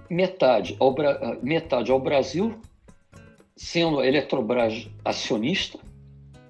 metade 0.09 0.75
ao, 0.79 0.95
metade 1.41 1.91
ao 1.91 1.99
Brasil, 1.99 2.57
sendo 3.55 3.99
a 3.99 4.07
Eletrobras 4.07 4.89
acionista, 5.03 5.77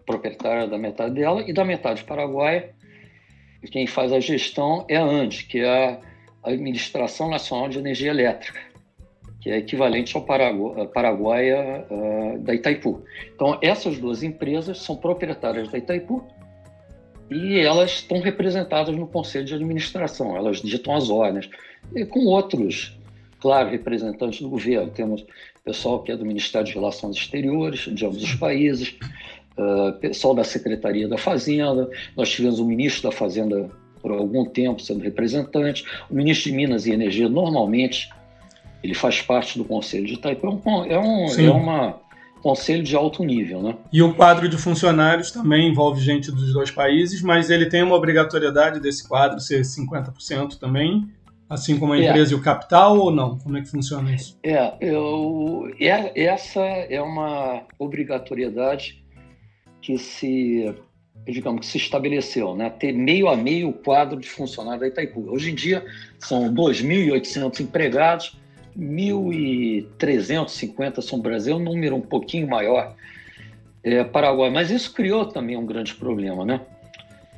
proprietária 0.06 0.68
da 0.68 0.78
metade 0.78 1.16
dela, 1.16 1.42
e 1.48 1.54
da 1.54 1.66
metade 1.66 2.04
paraguaia, 2.04 2.74
quem 3.72 3.88
faz 3.88 4.12
a 4.12 4.20
gestão 4.20 4.86
é 4.90 4.98
a 4.98 5.04
ANDE, 5.04 5.46
que 5.46 5.60
é 5.60 6.00
a 6.44 6.50
Administração 6.50 7.30
Nacional 7.30 7.70
de 7.70 7.80
Energia 7.80 8.12
Elétrica, 8.12 8.60
que 9.44 9.52
é 9.52 9.58
equivalente 9.58 10.16
ao 10.16 10.24
Paraguai, 10.24 10.88
Paraguaia 10.88 11.86
uh, 11.92 12.40
da 12.40 12.56
Itaipu. 12.56 13.04
Então, 13.36 13.60
essas 13.62 13.98
duas 13.98 14.24
empresas 14.24 14.82
são 14.82 14.96
proprietárias 14.96 15.70
da 15.70 15.78
Itaipu 15.78 16.26
e 17.30 17.60
elas 17.60 17.92
estão 17.92 18.22
representadas 18.22 18.96
no 18.96 19.06
Conselho 19.06 19.44
de 19.44 19.54
Administração, 19.54 20.38
elas 20.38 20.62
ditam 20.62 20.96
as 20.96 21.10
ordens, 21.10 21.50
e 21.94 22.06
com 22.06 22.22
outros 22.22 22.98
claro, 23.42 23.70
representantes 23.70 24.40
do 24.40 24.50
governo. 24.50 24.90
Temos 24.92 25.26
pessoal 25.66 26.02
que 26.02 26.14
é 26.14 26.16
do 26.16 26.26
Ministério 26.26 26.66
de 26.66 26.74
Relações 26.74 27.18
Exteriores, 27.18 27.82
de 27.82 28.06
ambos 28.06 28.24
os 28.24 28.36
países, 28.36 28.96
uh, 29.58 29.92
pessoal 30.00 30.34
da 30.34 30.46
Secretaria 30.46 31.06
da 31.10 31.18
Fazenda, 31.18 31.90
nós 32.16 32.30
tivemos 32.30 32.60
o 32.60 32.66
ministro 32.66 33.10
da 33.10 33.16
Fazenda 33.16 33.70
por 34.02 34.12
algum 34.12 34.46
tempo 34.46 34.82
sendo 34.82 35.04
representante, 35.04 35.84
o 36.10 36.16
ministro 36.16 36.50
de 36.50 36.56
Minas 36.56 36.86
e 36.86 36.92
Energia, 36.92 37.28
normalmente, 37.28 38.10
ele 38.84 38.94
faz 38.94 39.22
parte 39.22 39.58
do 39.58 39.64
Conselho 39.64 40.06
de 40.06 40.14
Itaipu, 40.14 40.48
é, 40.88 41.00
um, 41.00 41.26
é, 41.26 41.46
é 41.46 41.52
uma 41.52 42.02
conselho 42.42 42.84
de 42.84 42.94
alto 42.94 43.24
nível, 43.24 43.64
né? 43.64 43.78
E 43.92 44.02
o 44.04 44.14
quadro 44.14 44.50
de 44.50 44.58
funcionários 44.58 45.32
também 45.32 45.70
envolve 45.70 46.02
gente 46.02 46.30
dos 46.30 46.52
dois 46.52 46.70
países, 46.70 47.22
mas 47.22 47.50
ele 47.50 47.68
tem 47.68 47.82
uma 47.82 47.96
obrigatoriedade 47.96 48.82
desse 48.82 49.08
quadro 49.08 49.40
ser 49.40 49.62
50% 49.62 50.60
também, 50.60 51.08
Assim 51.50 51.78
como 51.78 51.94
a 51.94 52.00
é. 52.00 52.10
empresa 52.10 52.32
é. 52.32 52.34
e 52.34 52.40
o 52.40 52.42
capital 52.42 52.98
ou 52.98 53.12
não? 53.12 53.38
Como 53.38 53.56
é 53.56 53.62
que 53.62 53.70
funciona 53.70 54.12
isso? 54.14 54.40
É, 54.42 54.74
eu, 54.82 55.72
é, 55.80 56.26
essa 56.26 56.60
é 56.60 57.00
uma 57.00 57.62
obrigatoriedade 57.78 59.04
que 59.80 59.98
se 60.00 60.74
digamos, 61.26 61.62
que 61.62 61.68
se 61.68 61.78
estabeleceu, 61.78 62.54
né? 62.54 62.70
ter 62.70 62.92
meio 62.92 63.30
a 63.30 63.38
meio 63.38 63.70
o 63.70 63.74
quadro 63.74 64.20
de 64.20 64.28
funcionários 64.28 64.82
da 64.82 64.88
Itaipu. 64.88 65.32
Hoje 65.32 65.52
em 65.52 65.56
dia 65.56 65.86
são 66.20 66.54
2.800 66.54 67.62
empregados, 67.62 68.38
1.350 68.78 71.02
são 71.02 71.20
Brasil, 71.20 71.56
um 71.56 71.60
número 71.60 71.96
um 71.96 72.02
pouquinho 72.02 72.48
maior 72.48 72.96
é, 73.84 74.04
Paraguai. 74.04 74.50
Mas 74.50 74.72
isso 74.72 74.94
criou 74.94 75.26
também 75.26 75.58
um 75.58 75.66
grande 75.66 75.94
problema, 75.96 76.46
né? 76.46 76.62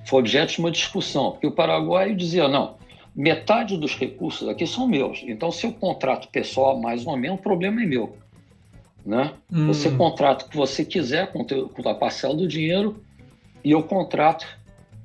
Foi 0.06 0.20
objeto 0.20 0.54
de 0.54 0.60
uma 0.60 0.72
discussão, 0.72 1.32
porque 1.32 1.48
o 1.48 1.52
Paraguai 1.52 2.14
dizia, 2.14 2.48
não, 2.48 2.76
metade 3.16 3.78
dos 3.78 3.96
recursos 3.96 4.48
aqui 4.48 4.68
são 4.68 4.88
meus, 4.88 5.24
então 5.26 5.52
se 5.52 5.66
eu 5.66 5.74
contrato 5.74 6.28
pessoal 6.28 6.80
mais 6.80 7.08
ou 7.08 7.18
menos, 7.18 7.40
o 7.40 7.42
problema 7.42 7.82
é 7.82 7.86
meu. 7.86 8.16
Né? 9.04 9.34
Hum. 9.52 9.68
Você 9.68 9.90
contrata 9.92 10.46
o 10.46 10.50
que 10.50 10.58
você 10.58 10.84
quiser 10.84 11.32
com, 11.32 11.46
com 11.46 11.90
a 11.90 11.96
parcela 11.96 12.36
do 12.36 12.48
dinheiro 12.48 13.04
e 13.64 13.72
eu 13.72 13.84
contrato 13.84 14.46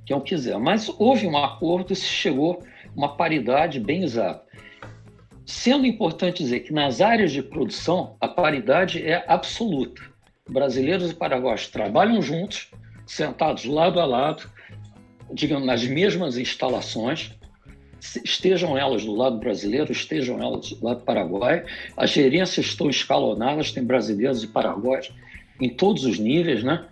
quem 0.06 0.16
eu 0.16 0.22
quiser. 0.22 0.58
Mas 0.58 0.90
houve 0.98 1.26
um 1.26 1.36
acordo 1.36 1.92
e 1.92 1.96
se 1.96 2.06
chegou 2.06 2.62
uma 2.96 3.14
paridade 3.16 3.78
bem 3.78 4.02
exata. 4.02 4.42
Sendo 5.50 5.84
importante 5.84 6.44
dizer 6.44 6.60
que 6.60 6.72
nas 6.72 7.00
áreas 7.00 7.32
de 7.32 7.42
produção 7.42 8.16
a 8.20 8.28
paridade 8.28 9.04
é 9.04 9.24
absoluta. 9.26 10.00
Brasileiros 10.48 11.10
e 11.10 11.14
paraguaios 11.14 11.66
trabalham 11.66 12.22
juntos, 12.22 12.70
sentados 13.04 13.64
lado 13.64 13.98
a 13.98 14.06
lado, 14.06 14.48
digamos, 15.32 15.66
nas 15.66 15.82
mesmas 15.82 16.38
instalações, 16.38 17.32
estejam 18.24 18.78
elas 18.78 19.04
do 19.04 19.12
lado 19.12 19.38
brasileiro, 19.38 19.90
estejam 19.90 20.40
elas 20.40 20.70
do 20.70 20.86
lado 20.86 21.02
paraguai. 21.02 21.64
As 21.96 22.10
gerências 22.10 22.66
estão 22.66 22.88
escalonadas, 22.88 23.72
tem 23.72 23.82
brasileiros 23.82 24.44
e 24.44 24.46
paraguaios 24.46 25.12
em 25.60 25.68
todos 25.68 26.04
os 26.04 26.16
níveis, 26.16 26.62
né? 26.62 26.86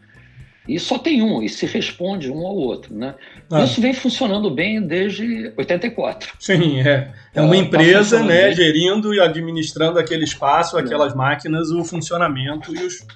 E 0.68 0.78
só 0.78 0.98
tem 0.98 1.22
um, 1.22 1.42
e 1.42 1.48
se 1.48 1.64
responde 1.64 2.31
um 2.31 2.46
ao 2.46 2.54
outro, 2.54 2.94
né? 2.94 3.14
Ah. 3.50 3.64
Isso 3.64 3.81
vem 3.81 3.94
funcionando 3.94 4.50
bem 4.50 4.87
desde 4.87 5.50
84. 5.57 6.35
Sim, 6.38 6.81
é. 6.81 7.11
É 7.35 7.40
uma 7.40 7.54
tá 7.54 7.57
empresa, 7.57 8.18
tá 8.18 8.24
né, 8.24 8.48
bem. 8.48 8.54
gerindo 8.54 9.14
e 9.14 9.20
administrando 9.20 9.98
aquele 9.98 10.24
espaço, 10.24 10.76
é. 10.76 10.83
aquelas 10.83 11.14
é. 11.14 11.16
máquinas, 11.16 11.70
o 11.70 11.83
funcionamento 11.85 12.76
e 12.76 12.85
os, 12.85 13.07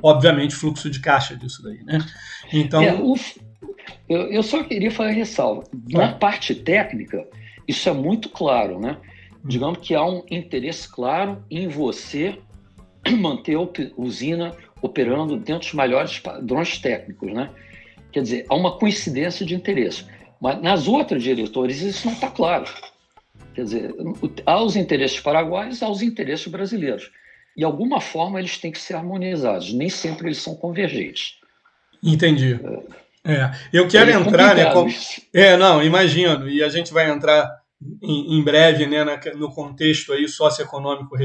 obviamente, 0.00 0.54
fluxo 0.54 0.88
de 0.88 1.00
caixa 1.00 1.36
disso 1.36 1.60
daí, 1.64 1.82
né? 1.82 1.98
Então... 2.52 2.80
É, 2.80 2.94
o, 2.94 3.16
eu, 4.08 4.30
eu, 4.30 4.42
só 4.44 4.62
queria 4.62 4.92
fazer 4.92 5.12
ressalva. 5.12 5.64
Na 5.90 6.10
ah. 6.10 6.12
parte 6.12 6.54
técnica, 6.54 7.26
isso 7.66 7.88
é 7.88 7.92
muito 7.92 8.28
claro, 8.28 8.78
né? 8.78 8.96
Digamos 9.44 9.78
que 9.78 9.96
há 9.96 10.04
um 10.04 10.22
interesse 10.30 10.88
claro 10.88 11.44
em 11.50 11.66
você 11.66 12.38
manter 13.18 13.56
a 13.56 13.68
usina 13.96 14.54
operando 14.82 15.36
dentro 15.36 15.68
dos 15.68 15.74
melhores 15.74 16.18
padrões 16.18 16.78
técnicos, 16.78 17.32
né? 17.32 17.50
Quer 18.12 18.22
dizer, 18.22 18.46
há 18.48 18.54
uma 18.54 18.76
coincidência 18.78 19.46
de 19.46 19.54
interesse. 19.54 20.04
Mas 20.40 20.60
nas 20.62 20.88
outras 20.88 21.22
diretores 21.22 21.82
isso 21.82 22.06
não 22.06 22.14
está 22.14 22.30
claro. 22.30 22.64
Quer 23.54 23.64
dizer, 23.64 23.94
há 24.46 24.62
os 24.62 24.76
interesses 24.76 25.20
paraguaios, 25.20 25.82
há 25.82 25.88
os 25.88 26.02
interesses 26.02 26.46
brasileiros. 26.46 27.10
E, 27.56 27.60
de 27.60 27.64
alguma 27.64 28.00
forma, 28.00 28.38
eles 28.38 28.58
têm 28.58 28.72
que 28.72 28.80
ser 28.80 28.94
harmonizados. 28.94 29.72
Nem 29.72 29.88
sempre 29.88 30.28
eles 30.28 30.38
são 30.38 30.54
convergentes. 30.54 31.34
Entendi. 32.02 32.58
É, 33.24 33.32
é. 33.32 33.50
eu 33.72 33.86
quero 33.86 34.10
é 34.10 34.14
entrar, 34.14 34.54
né? 34.54 34.72
Com... 34.72 34.88
É, 35.34 35.56
não, 35.56 35.82
imagino. 35.82 36.48
E 36.48 36.62
a 36.62 36.68
gente 36.68 36.92
vai 36.92 37.10
entrar 37.10 37.60
em, 38.02 38.38
em 38.38 38.42
breve, 38.42 38.86
né, 38.86 39.04
na, 39.04 39.20
no 39.36 39.52
contexto 39.52 40.12
aí 40.12 40.28
socioeconômico 40.28 41.16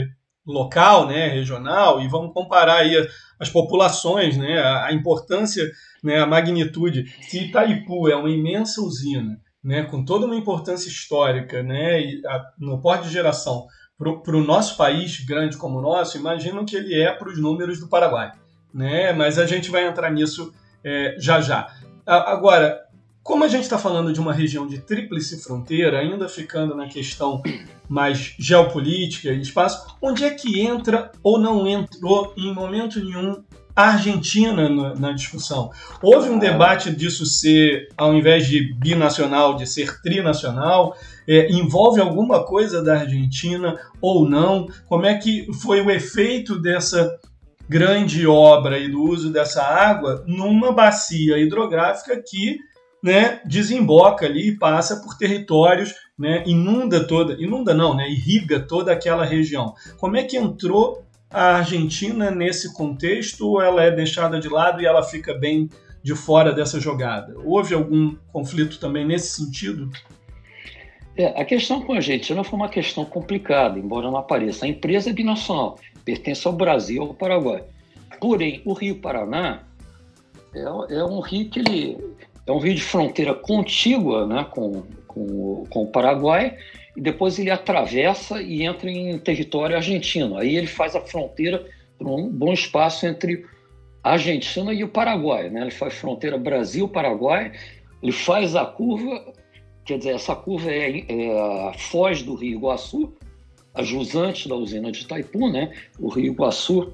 local, 0.46 1.08
né, 1.08 1.28
regional, 1.28 2.02
e 2.02 2.08
vamos 2.08 2.34
comparar 2.34 2.78
aí 2.78 2.96
as 3.40 3.50
populações, 3.50 4.38
né, 4.38 4.60
a, 4.60 4.86
a 4.86 4.94
importância, 4.94 5.70
né, 6.04 6.20
a 6.20 6.26
magnitude. 6.26 7.06
Se 7.22 7.46
Itaipu 7.46 8.08
é 8.08 8.16
uma 8.16 8.30
imensa 8.30 8.82
usina, 8.82 9.40
né, 9.64 9.84
com 9.84 10.06
toda 10.06 10.26
uma 10.26 10.36
importância 10.36 10.88
histórica, 10.88 11.64
né, 11.64 12.00
a, 12.28 12.44
no 12.60 12.80
porte 12.80 13.08
de 13.08 13.14
geração 13.14 13.66
para 13.98 14.36
o 14.36 14.44
nosso 14.44 14.76
país 14.76 15.24
grande 15.26 15.58
como 15.58 15.80
o 15.80 15.82
nosso, 15.82 16.18
imagino 16.18 16.66
que 16.66 16.76
ele 16.76 17.02
é 17.02 17.12
para 17.12 17.30
os 17.30 17.40
números 17.40 17.80
do 17.80 17.88
Paraguai, 17.88 18.34
né? 18.74 19.14
Mas 19.14 19.40
a 19.40 19.46
gente 19.46 19.72
vai 19.72 19.88
entrar 19.88 20.12
nisso 20.12 20.54
é, 20.84 21.16
já 21.18 21.40
já. 21.40 21.74
Agora, 22.06 22.85
como 23.26 23.44
a 23.44 23.48
gente 23.48 23.64
está 23.64 23.80
falando 23.80 24.14
de 24.14 24.20
uma 24.20 24.32
região 24.32 24.68
de 24.68 24.78
tríplice 24.78 25.42
fronteira, 25.42 25.98
ainda 25.98 26.30
ficando 26.30 26.76
na 26.76 26.88
questão 26.88 27.42
mais 27.90 28.36
geopolítica 28.38 29.32
e 29.32 29.42
espaço, 29.42 29.98
onde 30.00 30.24
é 30.24 30.30
que 30.30 30.62
entra 30.62 31.12
ou 31.24 31.40
não 31.40 31.66
entrou 31.66 32.36
em 32.38 32.54
momento 32.54 33.04
nenhum 33.04 33.44
a 33.76 33.94
Argentina 33.94 34.70
na, 34.70 34.94
na, 34.94 35.12
discussão? 35.12 35.72
Houve 36.04 36.30
um 36.30 36.38
debate 36.38 36.96
disso 36.96 37.26
ser, 37.26 37.88
ao 37.98 38.14
invés 38.14 38.46
de 38.46 38.76
binacional, 38.76 39.56
de 39.56 39.66
ser 39.66 40.00
trinacional? 40.04 40.96
É, 41.28 41.52
envolve 41.52 42.00
alguma 42.00 42.46
coisa 42.46 42.84
da 42.84 43.00
Argentina 43.00 43.76
ou 44.00 44.30
não? 44.30 44.68
Como 44.88 45.08
é 45.08 45.16
que 45.16 45.52
foi 45.64 45.82
o 45.82 45.90
efeito 45.90 46.62
dessa 46.62 47.12
grande 47.68 48.28
obra 48.28 48.78
e 48.78 48.88
do 48.88 49.02
uso 49.02 49.34
dessa 49.34 49.64
água 49.64 50.24
numa 50.28 50.72
bacia 50.72 51.40
hidrográfica 51.40 52.22
que 52.24 52.60
né, 53.06 53.40
desemboca 53.46 54.26
ali 54.26 54.48
e 54.48 54.58
passa 54.58 54.96
por 54.96 55.16
territórios, 55.16 55.94
né, 56.18 56.44
inunda 56.48 57.08
toda, 57.08 57.40
inunda 57.40 57.72
não, 57.72 57.96
né, 57.96 58.10
irriga 58.10 58.60
toda 58.60 58.92
aquela 58.92 59.24
região. 59.24 59.76
Como 60.00 60.18
é 60.18 60.24
que 60.24 60.36
entrou 60.36 61.06
a 61.30 61.58
Argentina 61.58 62.32
nesse 62.32 62.74
contexto 62.74 63.48
ou 63.48 63.62
ela 63.62 63.84
é 63.84 63.92
deixada 63.92 64.40
de 64.40 64.50
lado 64.50 64.82
e 64.82 64.88
ela 64.88 65.04
fica 65.04 65.36
bem 65.36 65.70
de 66.02 66.16
fora 66.16 66.52
dessa 66.52 66.80
jogada? 66.80 67.36
Houve 67.46 67.76
algum 67.76 68.16
conflito 68.34 68.80
também 68.80 69.06
nesse 69.06 69.36
sentido? 69.36 69.92
É, 71.16 71.40
a 71.40 71.46
questão 71.46 71.84
com 71.84 71.94
a 71.94 71.98
Argentina 71.98 72.44
foi 72.44 72.58
uma 72.58 72.70
questão 72.70 73.06
complicada, 73.06 73.78
embora 73.78 74.10
não 74.10 74.18
apareça. 74.18 74.66
A 74.66 74.68
empresa 74.68 75.12
é 75.12 75.14
binacional, 75.14 75.78
pertence 76.04 76.48
ao 76.48 76.54
Brasil 76.54 77.04
e 77.04 77.08
ao 77.08 77.14
Paraguai. 77.14 77.66
Porém, 78.20 78.64
o 78.66 78.74
Rio 78.74 78.96
Paraná 78.96 79.62
é, 80.56 80.62
é 80.96 81.04
um 81.04 81.20
rio 81.20 81.48
que 81.52 81.60
ele 81.60 82.16
é 82.48 82.52
um 82.52 82.60
rio 82.60 82.76
de 82.76 82.82
fronteira 82.82 83.34
contígua 83.34 84.28
né, 84.28 84.46
com, 84.52 84.84
com, 85.08 85.66
com 85.70 85.84
o 85.84 85.88
Paraguai, 85.88 86.58
e 86.96 87.02
depois 87.02 87.38
ele 87.40 87.50
atravessa 87.50 88.42
e 88.42 88.64
entra 88.64 88.90
em 88.90 89.18
território 89.20 89.76
argentino. 89.76 90.38
Aí 90.38 90.56
ele 90.56 90.68
faz 90.68 90.96
a 90.96 91.02
fronteira 91.02 91.66
por 91.98 92.08
um 92.08 92.30
bom 92.30 92.54
espaço 92.54 93.06
entre 93.06 93.46
a 94.04 94.12
Argentina 94.12 94.74
e 94.74 94.84
o 94.84 94.88
Paraguai. 94.88 95.50
Né? 95.50 95.62
Ele 95.62 95.72
faz 95.72 95.96
fronteira 95.96 96.38
Brasil-Paraguai, 96.38 97.52
ele 98.02 98.12
faz 98.12 98.56
a 98.56 98.66
curva, 98.66 99.34
quer 99.84 99.98
dizer, 99.98 100.16
essa 100.16 100.36
curva 100.36 100.72
é, 100.72 101.04
é 101.08 101.70
a 101.70 101.74
foz 101.74 102.22
do 102.22 102.36
Rio 102.36 102.60
Iguaçu, 102.60 103.14
jusante 103.84 104.48
da 104.48 104.56
usina 104.56 104.92
de 104.92 105.02
Itaipu, 105.02 105.50
né? 105.50 105.72
o 106.00 106.10
Rio 106.10 106.34
Iguaçu, 106.34 106.94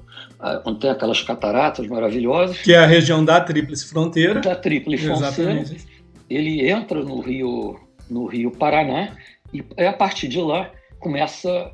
onde 0.64 0.80
tem 0.80 0.90
aquelas 0.90 1.20
cataratas 1.22 1.86
maravilhosas. 1.86 2.58
Que 2.58 2.72
é 2.72 2.78
a 2.78 2.86
região 2.86 3.24
da 3.24 3.40
Tríplice 3.40 3.86
Fronteira. 3.86 4.40
Da 4.40 4.56
Tríplice 4.56 5.04
Fronteira. 5.04 5.64
Ele 6.28 6.68
entra 6.68 7.02
no 7.02 7.20
Rio, 7.20 7.78
no 8.10 8.26
Rio 8.26 8.50
Paraná 8.50 9.16
e 9.52 9.62
a 9.84 9.92
partir 9.92 10.28
de 10.28 10.40
lá 10.40 10.70
começa, 10.98 11.70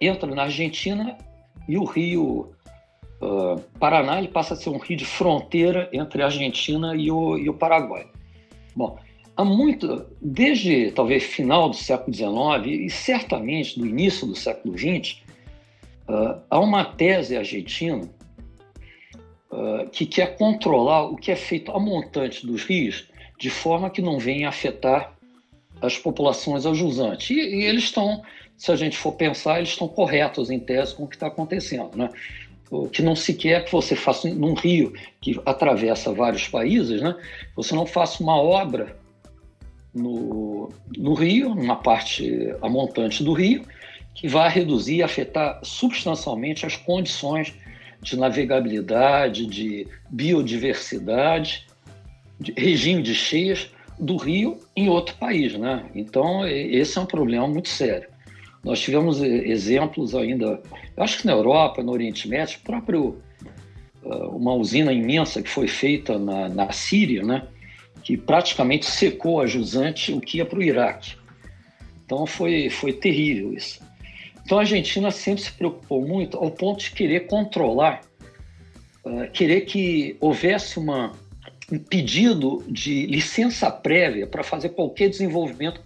entra 0.00 0.32
na 0.34 0.42
Argentina 0.42 1.16
e 1.68 1.78
o 1.78 1.84
Rio 1.84 2.54
uh, 3.20 3.60
Paraná 3.78 4.18
ele 4.18 4.28
passa 4.28 4.54
a 4.54 4.56
ser 4.56 4.68
um 4.70 4.78
rio 4.78 4.96
de 4.96 5.04
fronteira 5.04 5.88
entre 5.92 6.22
a 6.22 6.26
Argentina 6.26 6.94
e 6.94 7.10
o, 7.10 7.38
e 7.38 7.48
o 7.48 7.54
Paraguai. 7.54 8.06
Bom, 8.76 8.98
há 9.36 9.44
muito, 9.44 10.06
desde 10.20 10.90
talvez 10.92 11.24
final 11.24 11.68
do 11.68 11.76
século 11.76 12.14
XIX 12.14 12.66
e 12.66 12.90
certamente 12.90 13.78
do 13.78 13.86
início 13.86 14.26
do 14.26 14.34
século 14.34 14.76
XX, 14.76 15.20
uh, 16.08 16.40
há 16.48 16.60
uma 16.60 16.84
tese 16.84 17.36
argentina 17.36 18.08
uh, 19.50 19.88
que 19.90 20.06
quer 20.06 20.36
controlar 20.36 21.04
o 21.04 21.16
que 21.16 21.30
é 21.30 21.36
feito 21.36 21.72
a 21.72 21.80
montante 21.80 22.46
dos 22.46 22.64
rios 22.64 23.08
de 23.38 23.50
forma 23.50 23.90
que 23.90 24.00
não 24.00 24.18
venha 24.18 24.48
afetar 24.48 25.14
as 25.82 25.98
populações 25.98 26.64
ajusantes. 26.64 27.30
E, 27.30 27.34
e 27.34 27.64
eles 27.64 27.84
estão, 27.84 28.22
se 28.56 28.70
a 28.70 28.76
gente 28.76 28.96
for 28.96 29.12
pensar, 29.12 29.58
eles 29.58 29.70
estão 29.70 29.88
corretos 29.88 30.50
em 30.50 30.60
tese 30.60 30.94
com 30.94 31.04
o 31.04 31.08
que 31.08 31.16
está 31.16 31.26
acontecendo. 31.26 31.90
Né? 31.96 32.08
Que 32.92 33.02
não 33.02 33.14
se 33.14 33.34
quer 33.34 33.64
que 33.64 33.72
você 33.72 33.94
faça 33.94 34.28
num 34.28 34.54
rio 34.54 34.92
que 35.20 35.40
atravessa 35.44 36.12
vários 36.12 36.48
países, 36.48 37.02
né? 37.02 37.14
você 37.54 37.74
não 37.74 37.84
faça 37.84 38.22
uma 38.22 38.36
obra 38.36 38.96
no, 39.94 40.70
no 40.96 41.14
rio, 41.14 41.54
numa 41.54 41.76
parte 41.76 42.54
a 42.60 42.68
montante 42.68 43.22
do 43.22 43.32
rio, 43.32 43.64
que 44.14 44.28
vai 44.28 44.48
reduzir 44.48 44.96
e 44.96 45.02
afetar 45.02 45.60
substancialmente 45.62 46.66
as 46.66 46.76
condições 46.76 47.54
de 48.02 48.16
navegabilidade, 48.16 49.46
de 49.46 49.86
biodiversidade, 50.10 51.66
de 52.38 52.52
regime 52.52 53.02
de 53.02 53.14
cheias 53.14 53.70
do 53.98 54.16
rio 54.16 54.58
em 54.76 54.88
outro 54.88 55.14
país, 55.16 55.54
né? 55.54 55.84
Então 55.94 56.46
esse 56.46 56.98
é 56.98 57.00
um 57.00 57.06
problema 57.06 57.46
muito 57.46 57.68
sério. 57.68 58.08
Nós 58.62 58.80
tivemos 58.80 59.22
exemplos 59.22 60.14
ainda, 60.14 60.60
acho 60.96 61.18
que 61.18 61.26
na 61.26 61.32
Europa, 61.32 61.82
no 61.82 61.92
Oriente 61.92 62.26
Médio, 62.28 62.58
próprio 62.64 63.18
uma 64.04 64.54
usina 64.54 64.92
imensa 64.92 65.42
que 65.42 65.48
foi 65.48 65.66
feita 65.66 66.18
na, 66.18 66.48
na 66.48 66.72
Síria, 66.72 67.22
né? 67.22 67.46
Que 68.04 68.18
praticamente 68.18 68.84
secou 68.84 69.40
a 69.40 69.46
jusante 69.46 70.12
o 70.12 70.20
que 70.20 70.36
ia 70.38 70.44
para 70.44 70.58
o 70.58 70.62
Iraque. 70.62 71.16
Então 72.04 72.26
foi, 72.26 72.68
foi 72.68 72.92
terrível 72.92 73.54
isso. 73.54 73.80
Então 74.44 74.58
a 74.58 74.60
Argentina 74.60 75.10
sempre 75.10 75.42
se 75.42 75.50
preocupou 75.50 76.06
muito 76.06 76.36
ao 76.36 76.50
ponto 76.50 76.80
de 76.80 76.90
querer 76.90 77.20
controlar, 77.20 78.02
uh, 79.04 79.30
querer 79.32 79.62
que 79.62 80.18
houvesse 80.20 80.78
uma, 80.78 81.12
um 81.72 81.78
pedido 81.78 82.62
de 82.68 83.06
licença 83.06 83.70
prévia 83.70 84.26
para 84.26 84.44
fazer 84.44 84.68
qualquer 84.68 85.08
desenvolvimento 85.08 85.80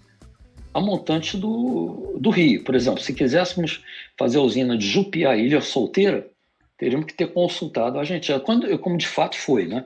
a 0.74 0.80
montante 0.80 1.36
do, 1.36 2.16
do 2.20 2.30
rio. 2.30 2.64
Por 2.64 2.74
exemplo, 2.74 3.00
se 3.00 3.14
quiséssemos 3.14 3.82
fazer 4.18 4.38
a 4.38 4.42
usina 4.42 4.76
de 4.76 4.86
Jupiá, 4.86 5.36
Ilha 5.36 5.60
Solteira, 5.60 6.26
teríamos 6.76 7.06
que 7.06 7.14
ter 7.14 7.32
consultado 7.32 7.96
a 7.96 8.00
Argentina, 8.00 8.40
quando, 8.40 8.76
como 8.80 8.98
de 8.98 9.06
fato 9.06 9.36
foi, 9.36 9.66
né? 9.66 9.84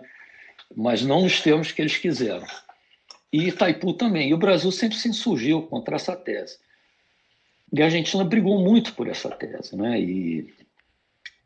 Mas 0.76 1.02
não 1.02 1.22
nos 1.22 1.40
termos 1.40 1.72
que 1.72 1.82
eles 1.82 1.96
quiseram. 1.96 2.46
E 3.32 3.48
Itaipu 3.48 3.94
também. 3.94 4.30
E 4.30 4.34
o 4.34 4.38
Brasil 4.38 4.70
sempre 4.70 4.98
se 4.98 5.08
insurgiu 5.08 5.62
contra 5.62 5.96
essa 5.96 6.14
tese. 6.14 6.58
E 7.72 7.80
a 7.80 7.86
Argentina 7.86 8.22
brigou 8.24 8.60
muito 8.60 8.92
por 8.94 9.08
essa 9.08 9.30
tese, 9.30 9.74
né? 9.74 9.98
E 9.98 10.52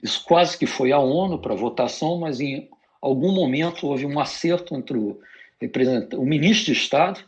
isso 0.02 0.24
quase 0.24 0.58
que 0.58 0.66
foi 0.66 0.90
à 0.90 0.98
ONU 0.98 1.38
para 1.38 1.54
votação, 1.54 2.18
mas 2.18 2.40
em 2.40 2.68
algum 3.00 3.32
momento 3.32 3.86
houve 3.86 4.04
um 4.04 4.18
acerto 4.18 4.74
entre 4.74 4.98
o, 4.98 5.20
o 6.14 6.26
ministro 6.26 6.72
de 6.72 6.80
Estado, 6.80 7.20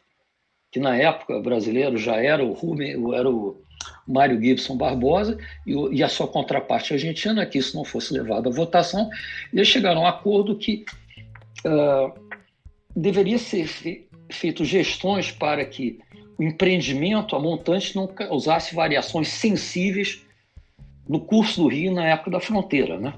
que 0.71 0.81
na 0.81 0.97
época 0.97 1.41
brasileiro 1.41 1.97
já 1.97 2.17
era 2.17 2.45
o, 2.45 2.53
Rumi, 2.53 2.91
era 3.15 3.31
o 3.31 3.63
Mário 4.07 4.41
Gibson 4.41 4.77
Barbosa, 4.77 5.39
e, 5.67 5.75
o, 5.75 5.93
e, 5.93 6.03
a 6.03 6.09
sua 6.09 6.27
contraparte 6.27 6.93
argentina, 6.93 7.47
que 7.47 7.59
isso 7.59 7.77
não 7.77 7.85
fosse 7.85 8.13
levado 8.13 8.49
à 8.49 8.53
votação, 8.53 9.09
e 9.53 9.57
eles 9.57 9.69
chegaram 9.69 10.01
a 10.01 10.05
um 10.05 10.09
acordo 10.09 10.57
que 10.57 10.85
uh, 11.65 12.13
deveria 12.95 13.39
ser 13.39 13.67
fe 13.67 14.09
feito 14.31 14.63
gestões 14.63 15.33
para 15.33 15.65
que 15.65 15.99
o 16.39 16.43
empreendimento, 16.43 17.35
a 17.35 17.41
montante, 17.41 17.97
não 17.97 18.07
causasse 18.07 18.75
variações 18.75 19.29
sensíveis 19.29 20.23
no 21.09 21.19
curso 21.19 21.63
do 21.63 21.69
rio 21.69 21.93
na 21.93 22.07
época 22.07 22.31
da 22.33 22.41
fronteira, 22.41 22.99
né? 22.99 23.15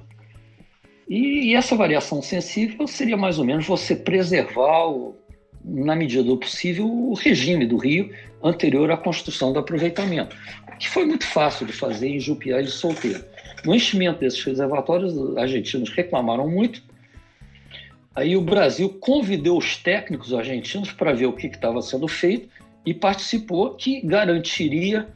E, 1.09 1.57
essa 1.57 1.75
variação 1.75 2.23
sensível 2.23 2.87
seria 2.87 3.17
mais 3.17 3.41
ou 3.41 3.45
menos 3.45 3.67
você 3.67 3.97
preservar, 3.97 4.87
o, 4.87 5.17
na 5.65 5.97
medida 5.97 6.23
do 6.23 6.37
possível, 6.37 6.87
o 6.87 7.15
regime 7.15 7.67
do 7.67 7.77
rio 7.77 8.09
anterior 8.43 8.89
à 8.93 8.97
construção 8.97 9.53
do 9.53 9.59
aproveitamento, 9.59 10.37
que 10.79 10.89
foi 10.89 11.05
muito 11.05 11.27
fácil 11.27 11.67
de 11.67 11.73
fazer 11.73 12.09
em 12.09 12.21
Jupiá 12.21 12.61
e 12.61 12.69
Solteiro. 12.69 13.25
No 13.65 13.75
enchimento 13.75 14.21
desses 14.21 14.43
reservatórios, 14.45 15.13
os 15.13 15.37
argentinos 15.37 15.91
reclamaram 15.91 16.49
muito, 16.49 16.81
Aí 18.15 18.37
o 18.37 18.41
Brasil 18.41 18.89
convidou 19.01 19.59
os 19.59 19.77
técnicos 19.77 20.35
argentinos 20.35 20.93
para 20.93 21.13
ver 21.13 21.27
o 21.27 21.33
que 21.33 21.47
estava 21.47 21.81
sendo 21.81 22.09
feito 22.09 22.49
e 22.85 22.93
participou, 22.93 23.75
que 23.75 24.01
garantiria 24.01 25.07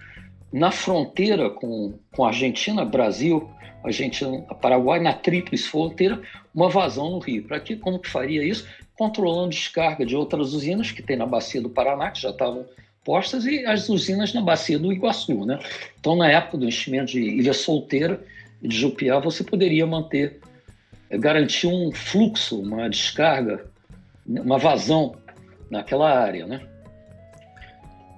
na 0.52 0.70
fronteira 0.70 1.50
com, 1.50 1.98
com 2.14 2.24
a 2.24 2.28
Argentina, 2.28 2.84
Brasil, 2.84 3.48
Argentina, 3.82 4.40
Paraguai, 4.62 5.00
na 5.00 5.12
tríplice 5.12 5.68
fronteira, 5.68 6.20
uma 6.54 6.68
vazão 6.68 7.10
no 7.10 7.18
rio. 7.18 7.42
Para 7.42 7.58
que, 7.58 7.74
como 7.76 7.98
que 7.98 8.08
faria 8.08 8.44
isso? 8.44 8.66
Controlando 8.96 9.50
descarga 9.50 10.06
de 10.06 10.14
outras 10.14 10.52
usinas 10.52 10.92
que 10.92 11.02
tem 11.02 11.16
na 11.16 11.26
bacia 11.26 11.60
do 11.60 11.68
Paraná, 11.68 12.10
que 12.10 12.20
já 12.20 12.30
estavam 12.30 12.64
postas, 13.04 13.44
e 13.44 13.66
as 13.66 13.88
usinas 13.88 14.32
na 14.32 14.40
bacia 14.40 14.78
do 14.78 14.92
Iguaçu. 14.92 15.44
Né? 15.44 15.58
Então, 15.98 16.14
na 16.14 16.30
época 16.30 16.58
do 16.58 16.66
enchimento 16.66 17.12
de 17.12 17.20
Ilha 17.20 17.52
Solteira 17.52 18.24
de 18.62 18.74
Jupiá, 18.74 19.18
você 19.18 19.42
poderia 19.42 19.86
manter 19.86 20.40
garantir 21.18 21.66
um 21.66 21.92
fluxo, 21.92 22.60
uma 22.60 22.88
descarga, 22.88 23.66
uma 24.26 24.58
vazão 24.58 25.16
naquela 25.70 26.18
área, 26.18 26.46
né? 26.46 26.66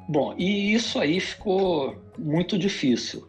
Bom, 0.09 0.35
e 0.39 0.73
isso 0.73 0.99
aí 0.99 1.19
ficou 1.19 1.97
muito 2.19 2.59
difícil. 2.59 3.27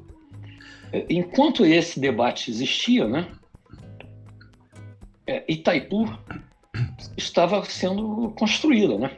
Enquanto 1.09 1.65
esse 1.65 1.99
debate 1.99 2.49
existia, 2.49 3.07
né, 3.07 3.27
é, 5.25 5.43
Itaipu 5.47 6.07
estava 7.17 7.63
sendo 7.65 8.33
construída, 8.37 8.97
né? 8.97 9.11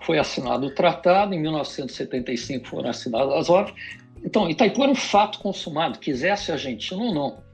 Foi 0.00 0.18
assinado 0.18 0.66
o 0.66 0.74
tratado, 0.74 1.34
em 1.34 1.40
1975 1.40 2.68
foram 2.68 2.90
assinadas 2.90 3.34
as 3.34 3.50
obras. 3.50 3.74
Então, 4.22 4.48
Itaipu 4.48 4.82
era 4.82 4.92
um 4.92 4.94
fato 4.94 5.38
consumado, 5.40 5.98
quisesse 5.98 6.50
a 6.50 6.54
Argentina 6.54 7.02
ou 7.02 7.14
não. 7.14 7.49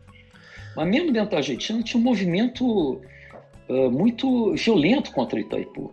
Mas 0.76 0.88
mesmo 0.88 1.10
dentro 1.10 1.30
da 1.30 1.38
Argentina 1.38 1.82
tinha 1.82 1.98
um 1.98 2.04
movimento 2.04 3.00
uh, 3.68 3.90
muito 3.90 4.54
violento 4.54 5.10
contra 5.10 5.40
Itaipu. 5.40 5.92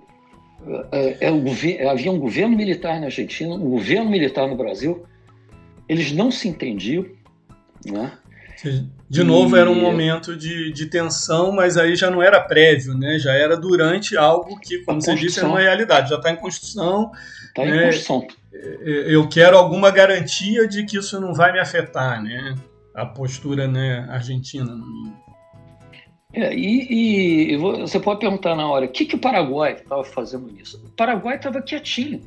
Uh, 0.62 1.90
havia 1.90 2.12
um 2.12 2.20
governo 2.20 2.56
militar 2.56 3.00
na 3.00 3.06
Argentina, 3.06 3.56
um 3.56 3.70
governo 3.70 4.10
militar 4.10 4.48
no 4.48 4.58
Brasil, 4.58 5.06
eles 5.88 6.12
não 6.12 6.30
se 6.30 6.50
entendiam. 6.50 7.06
Né? 7.86 8.12
De 9.10 9.24
novo, 9.24 9.56
e... 9.56 9.60
era 9.60 9.70
um 9.70 9.80
momento 9.80 10.36
de, 10.36 10.72
de 10.72 10.86
tensão, 10.88 11.52
mas 11.52 11.78
aí 11.78 11.96
já 11.96 12.10
não 12.10 12.22
era 12.22 12.40
prévio, 12.42 12.94
né? 12.94 13.18
já 13.20 13.34
era 13.34 13.56
durante 13.56 14.18
algo 14.18 14.60
que, 14.60 14.80
como 14.80 15.02
você 15.02 15.16
disse, 15.16 15.40
é 15.40 15.44
uma 15.44 15.60
realidade, 15.60 16.10
já 16.10 16.18
está 16.18 16.32
em 16.32 16.36
construção. 16.36 17.12
Está 17.48 17.66
né? 17.66 17.78
em 17.78 17.86
construção. 17.86 18.28
Eu 19.06 19.28
quero 19.28 19.58
alguma 19.58 19.92
garantia 19.92 20.68
de 20.68 20.86
que 20.86 20.98
isso 20.98 21.20
não 21.20 21.34
vai 21.34 21.52
me 21.52 21.60
afetar, 21.60 22.22
né? 22.22 22.56
A 22.96 23.06
postura 23.06 23.68
né, 23.68 24.08
argentina. 24.10 24.78
É, 26.34 26.54
e, 26.56 27.54
e, 27.54 27.58
você 27.58 28.00
pode 28.00 28.20
perguntar 28.20 28.56
na 28.56 28.68
hora, 28.68 28.86
o 28.86 28.90
que, 28.90 29.06
que 29.06 29.16
o 29.16 29.20
Paraguai 29.20 29.74
estava 29.74 30.04
fazendo 30.04 30.52
nisso? 30.52 30.82
O 30.84 30.90
Paraguai 30.92 31.36
estava 31.36 31.62
quietinho, 31.62 32.22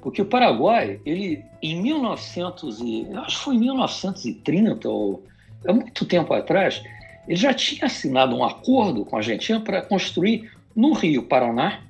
porque 0.00 0.22
o 0.22 0.26
Paraguai, 0.26 1.00
ele 1.04 1.44
em 1.60 1.82
1900 1.82 2.80
e, 2.80 3.08
acho 3.16 3.38
que 3.38 3.44
foi 3.44 3.54
em 3.56 3.60
1930 3.60 4.88
ou 4.88 5.24
há 5.66 5.72
muito 5.72 6.04
tempo 6.06 6.32
atrás, 6.32 6.80
ele 7.26 7.36
já 7.36 7.52
tinha 7.52 7.86
assinado 7.86 8.36
um 8.36 8.44
acordo 8.44 9.04
com 9.04 9.16
a 9.16 9.18
Argentina 9.18 9.60
para 9.60 9.82
construir 9.82 10.50
no 10.74 10.92
Rio 10.92 11.24
Paraná, 11.24 11.80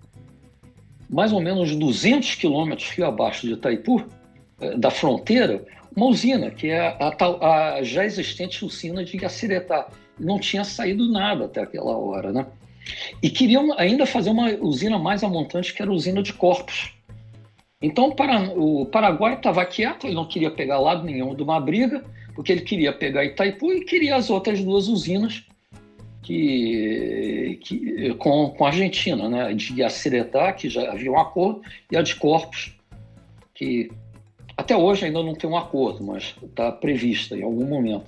mais 1.11 1.33
ou 1.33 1.40
menos 1.40 1.77
200 1.77 2.37
quilômetros 2.37 2.88
rio 2.90 3.07
abaixo 3.07 3.46
de 3.46 3.53
Itaipu, 3.53 4.03
eh, 4.61 4.77
da 4.77 4.90
fronteira, 4.90 5.64
uma 5.98 6.06
usina, 6.06 6.50
que 6.50 6.68
é 6.68 6.78
a, 6.78 7.08
a, 7.08 7.74
a 7.74 7.82
já 7.82 8.04
existente 8.04 8.64
usina 8.64 9.04
de 9.04 9.16
Gaciretá. 9.16 9.88
Não 10.18 10.38
tinha 10.38 10.64
saído 10.64 11.11
nada 11.11 11.46
até 11.46 11.61
aquela 11.61 11.96
hora, 11.96 12.32
né? 12.32 12.46
E 13.22 13.28
queriam 13.28 13.74
ainda 13.76 14.06
fazer 14.06 14.30
uma 14.30 14.50
usina 14.61 14.98
mais 14.98 15.24
amontante, 15.24 15.74
que 15.74 15.82
era 15.82 15.90
a 15.90 15.94
usina 15.94 16.22
de 16.22 16.32
Corpos. 16.32 16.94
Então 17.82 18.14
o 18.56 18.87
Paraguai 18.87 19.34
estava 19.34 19.64
quieto, 19.66 20.06
ele 20.06 20.14
não 20.14 20.26
queria 20.26 20.50
pegar 20.50 20.78
lado 20.78 21.04
nenhum 21.04 21.34
de 21.34 21.42
uma 21.42 21.61
briga, 21.61 22.04
porque 22.34 22.52
ele 22.52 22.62
queria 22.62 22.92
pegar 22.92 23.24
Itaipu 23.24 23.72
e 23.72 23.84
queria 23.84 24.16
as 24.16 24.30
outras 24.30 24.62
duas 24.62 24.88
usinas 24.88 25.44
que, 26.22 27.58
que, 27.62 28.14
com, 28.14 28.50
com 28.50 28.64
a 28.64 28.68
Argentina, 28.68 29.28
né? 29.28 29.52
de 29.52 29.72
Gaciretá, 29.74 30.52
que 30.52 30.68
já 30.68 30.92
havia 30.92 31.11
um 31.11 31.18
acordo, 31.18 31.62
e 31.90 31.96
a 31.96 32.02
de 32.02 32.16
Corpos, 32.16 32.72
que 33.54 33.90
até 34.58 34.76
hoje 34.76 35.06
ainda 35.06 35.22
não 35.22 35.36
tem 35.36 35.48
um 35.48 35.56
acordo, 35.56 36.04
mas 36.04 36.34
está 36.42 36.72
prevista 36.72 37.36
em 37.36 37.44
algum 37.44 37.64
momento. 37.64 38.06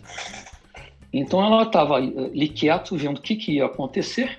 Então 1.12 1.44
ela 1.44 1.62
estava 1.62 1.94
ali 1.94 2.48
quieto, 2.48 2.96
vendo 2.96 3.18
o 3.18 3.22
que, 3.22 3.36
que 3.36 3.52
ia 3.52 3.66
acontecer 3.66 4.36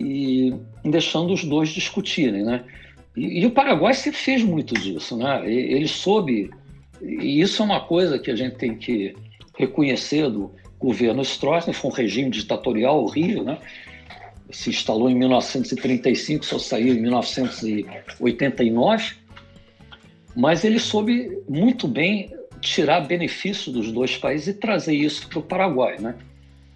e 0.00 0.54
deixando 0.82 1.34
os 1.34 1.44
dois 1.44 1.68
discutirem, 1.68 2.42
né? 2.42 2.64
E, 3.14 3.42
e, 3.42 3.46
o 3.46 3.50
Paraguai 3.50 3.92
sempre 3.92 4.18
fez 4.18 4.42
muito 4.42 4.72
disso, 4.74 5.14
né? 5.18 5.42
Ele 5.46 5.86
soube, 5.86 6.48
e 7.02 7.38
isso 7.38 7.60
é 7.60 7.66
uma 7.66 7.82
coisa 7.82 8.18
que 8.18 8.30
a 8.30 8.36
gente 8.36 8.56
tem 8.56 8.76
que 8.76 9.14
reconhecer 9.58 10.30
do 10.30 10.50
governo 10.78 11.20
Stroessner, 11.20 11.76
foi 11.76 11.90
um 11.90 11.94
regime 11.94 12.30
ditatorial 12.30 13.02
horrível, 13.02 13.44
né? 13.44 13.58
Se 14.50 14.70
instalou 14.70 15.10
em 15.10 15.14
1935, 15.14 16.46
só 16.46 16.58
saiu 16.58 16.94
em 16.94 17.00
1989 17.02 19.25
mas 20.36 20.64
ele 20.64 20.78
soube 20.78 21.42
muito 21.48 21.88
bem 21.88 22.30
tirar 22.60 23.00
benefício 23.00 23.72
dos 23.72 23.90
dois 23.90 24.16
países 24.16 24.48
e 24.48 24.54
trazer 24.54 24.94
isso 24.94 25.28
para 25.28 25.38
o 25.38 25.42
Paraguai, 25.42 25.98
né? 25.98 26.16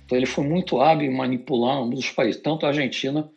Então 0.04 0.16
ele 0.16 0.26
foi 0.26 0.44
muito 0.44 0.80
hábil 0.80 1.10
em 1.10 1.16
manipular 1.16 1.76
ambos 1.76 2.00
os 2.00 2.10
países, 2.10 2.40
tanto 2.40 2.66
a 2.66 2.70
Argentina 2.70 3.30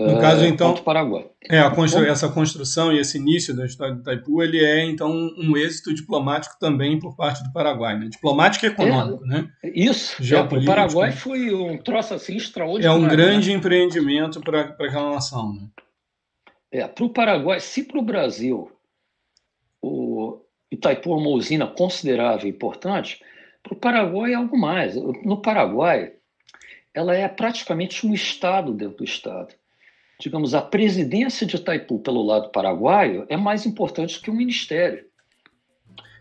no 0.00 0.16
uh, 0.16 0.20
caso, 0.20 0.46
então, 0.46 0.70
quanto 0.70 0.80
o 0.80 0.82
Paraguai. 0.82 1.26
É, 1.50 1.68
constru 1.70 2.06
essa 2.06 2.28
construção 2.30 2.90
e 2.90 2.98
esse 2.98 3.18
início 3.18 3.54
da 3.54 3.66
história 3.66 3.94
do 3.94 4.00
Itaipu, 4.00 4.42
ele 4.42 4.64
é, 4.64 4.82
então, 4.84 5.12
um 5.12 5.56
êxito 5.56 5.94
diplomático 5.94 6.56
também 6.58 6.98
por 6.98 7.14
parte 7.14 7.44
do 7.44 7.52
Paraguai, 7.52 7.98
né? 7.98 8.08
Diplomático 8.08 8.64
e 8.64 8.68
econômico, 8.68 9.24
é, 9.26 9.28
né? 9.28 9.48
Isso, 9.62 10.16
é, 10.34 10.40
o 10.40 10.64
Paraguai 10.64 11.12
foi 11.12 11.52
um 11.52 11.76
troço 11.76 12.14
assim 12.14 12.36
extraordinário. 12.36 13.02
É 13.02 13.06
um 13.06 13.06
grande 13.06 13.50
né? 13.50 13.56
empreendimento 13.56 14.40
para 14.40 14.60
aquela 14.60 15.10
nação, 15.10 15.52
né? 15.52 15.68
É, 16.72 16.86
para 16.88 17.04
o 17.04 17.10
Paraguai, 17.10 17.60
se 17.60 17.82
para 17.82 17.98
o 17.98 18.02
Brasil 18.02 18.70
o 19.82 20.40
Itaipu 20.70 21.12
é 21.12 21.16
uma 21.16 21.30
usina 21.30 21.66
considerável 21.66 22.46
e 22.46 22.50
importante, 22.50 23.20
para 23.62 23.74
o 23.74 23.76
Paraguai 23.76 24.32
é 24.32 24.36
algo 24.36 24.56
mais. 24.56 24.94
No 24.96 25.40
Paraguai, 25.40 26.12
ela 26.94 27.14
é 27.14 27.28
praticamente 27.28 28.06
um 28.06 28.14
estado 28.14 28.72
dentro 28.72 28.98
do 28.98 29.04
estado. 29.04 29.54
digamos, 30.18 30.54
a 30.54 30.60
presidência 30.60 31.46
de 31.46 31.56
Itaipu 31.56 31.98
pelo 32.00 32.22
lado 32.22 32.50
paraguaio 32.50 33.24
é 33.28 33.38
mais 33.38 33.64
importante 33.64 34.20
que 34.20 34.30
o 34.30 34.34
ministério. 34.34 35.04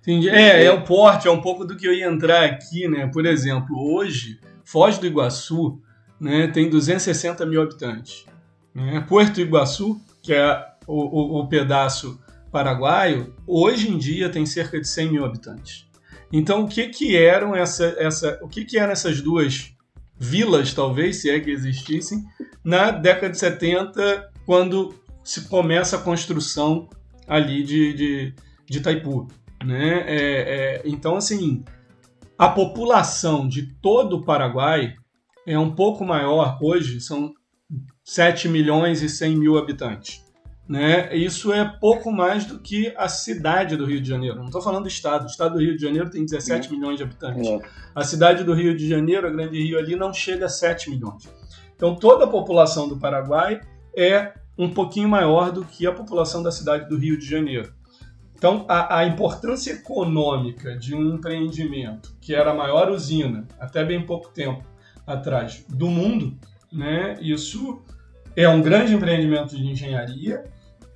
Entendi. 0.02 0.30
É, 0.30 0.64
é 0.64 0.72
o 0.72 0.84
porte, 0.86 1.28
é 1.28 1.32
um 1.32 1.42
pouco 1.42 1.66
do 1.66 1.76
que 1.76 1.86
eu 1.86 1.94
ia 1.94 2.08
entrar 2.08 2.46
aqui, 2.46 2.88
né? 2.88 3.08
Por 3.08 3.26
exemplo, 3.26 3.76
hoje, 3.78 4.40
Foz 4.64 4.98
do 4.98 5.06
Iguaçu 5.06 5.82
né, 6.20 6.48
tem 6.48 6.70
260 6.70 7.46
mil 7.46 7.62
habitantes. 7.62 8.26
Né? 8.74 9.04
Porto 9.08 9.42
Iguaçu, 9.42 10.00
que 10.22 10.34
é 10.34 10.66
o, 10.88 10.96
o, 10.96 11.40
o 11.40 11.48
pedaço 11.48 12.20
paraguaio, 12.52 13.34
hoje 13.46 13.90
em 13.90 13.98
dia 13.98 14.30
tem 14.30 14.46
cerca 14.46 14.80
de 14.80 14.88
100 14.88 15.12
mil 15.12 15.26
habitantes. 15.26 15.88
Então, 16.32 16.64
o 16.64 16.68
que 16.68 16.90
que 16.90 17.18
eram 17.18 17.56
essa, 17.56 17.96
essa, 17.98 18.40
o 18.42 18.48
que 18.48 18.64
que 18.64 18.78
eram 18.78 18.92
essas 18.92 19.22
duas 19.22 19.74
vilas, 20.18 20.74
talvez, 20.74 21.18
se 21.18 21.30
é 21.30 21.40
que 21.40 21.50
existissem, 21.50 22.24
na 22.64 22.92
década 22.92 23.32
de 23.32 23.40
70, 23.40 24.32
quando 24.46 24.94
se 25.24 25.48
começa 25.48 25.96
a 25.96 26.02
construção 26.02 26.90
ali 27.28 27.64
de, 27.64 27.94
de, 27.94 28.36
de 28.70 28.78
Itaipu. 28.78 29.28
Né? 29.64 30.04
É, 30.08 30.16
é, 30.16 30.82
então, 30.86 31.16
assim, 31.16 31.64
a 32.38 32.50
população 32.50 33.48
de 33.48 33.74
todo 33.82 34.18
o 34.18 34.26
Paraguai 34.26 34.94
é 35.46 35.58
um 35.58 35.74
pouco 35.74 36.06
maior 36.06 36.58
hoje, 36.62 37.02
são 37.02 37.34
7 38.04 38.48
milhões 38.48 39.02
e 39.02 39.10
100 39.10 39.36
mil 39.36 39.58
habitantes. 39.58 40.24
Né? 40.70 41.16
Isso 41.16 41.52
é 41.52 41.66
pouco 41.66 42.12
mais 42.12 42.46
do 42.46 42.60
que 42.60 42.94
a 42.96 43.10
cidade 43.10 43.76
do 43.76 43.86
Rio 43.86 44.00
de 44.00 44.08
Janeiro. 44.08 44.38
Não 44.38 44.46
estou 44.46 44.62
falando 44.62 44.84
do 44.84 44.88
estado. 44.88 45.24
O 45.24 45.26
estado 45.26 45.54
do 45.54 45.60
Rio 45.60 45.76
de 45.76 45.82
Janeiro 45.82 46.12
tem 46.12 46.24
17 46.24 46.68
é. 46.68 46.72
milhões 46.72 46.98
de 46.98 47.04
habitantes. 47.04 47.48
É. 47.48 47.60
A 47.96 48.04
cidade 48.04 48.44
do 48.44 48.54
Rio 48.54 48.78
de 48.78 48.88
Janeiro, 48.88 49.26
a 49.26 49.32
Grande 49.32 49.60
Rio 49.60 49.80
ali, 49.80 49.96
não 49.96 50.14
chega 50.14 50.46
a 50.46 50.50
7 50.50 50.92
milhões. 50.92 51.28
Então 51.76 51.96
toda 51.96 52.26
a 52.26 52.28
população 52.28 52.88
do 52.88 53.00
Paraguai 53.00 53.62
é 53.98 54.34
um 54.56 54.70
pouquinho 54.70 55.10
maior 55.10 55.52
do 55.52 55.66
que 55.66 55.88
a 55.88 55.92
população 55.92 56.44
da 56.44 56.52
cidade 56.52 56.88
do 56.88 56.98
Rio 56.98 57.18
de 57.18 57.26
Janeiro. 57.26 57.74
Então 58.36 58.64
a, 58.70 59.00
a 59.00 59.08
importância 59.08 59.72
econômica 59.72 60.78
de 60.78 60.94
um 60.94 61.16
empreendimento 61.16 62.16
que 62.22 62.36
era 62.36 62.52
a 62.52 62.54
maior 62.54 62.92
usina 62.92 63.48
até 63.60 63.84
bem 63.84 64.06
pouco 64.06 64.30
tempo 64.30 64.64
atrás 65.08 65.66
do 65.68 65.88
mundo, 65.88 66.38
né? 66.72 67.18
Isso 67.20 67.82
é 68.36 68.48
um 68.48 68.62
grande 68.62 68.94
empreendimento 68.94 69.58
de 69.58 69.66
engenharia 69.66 70.44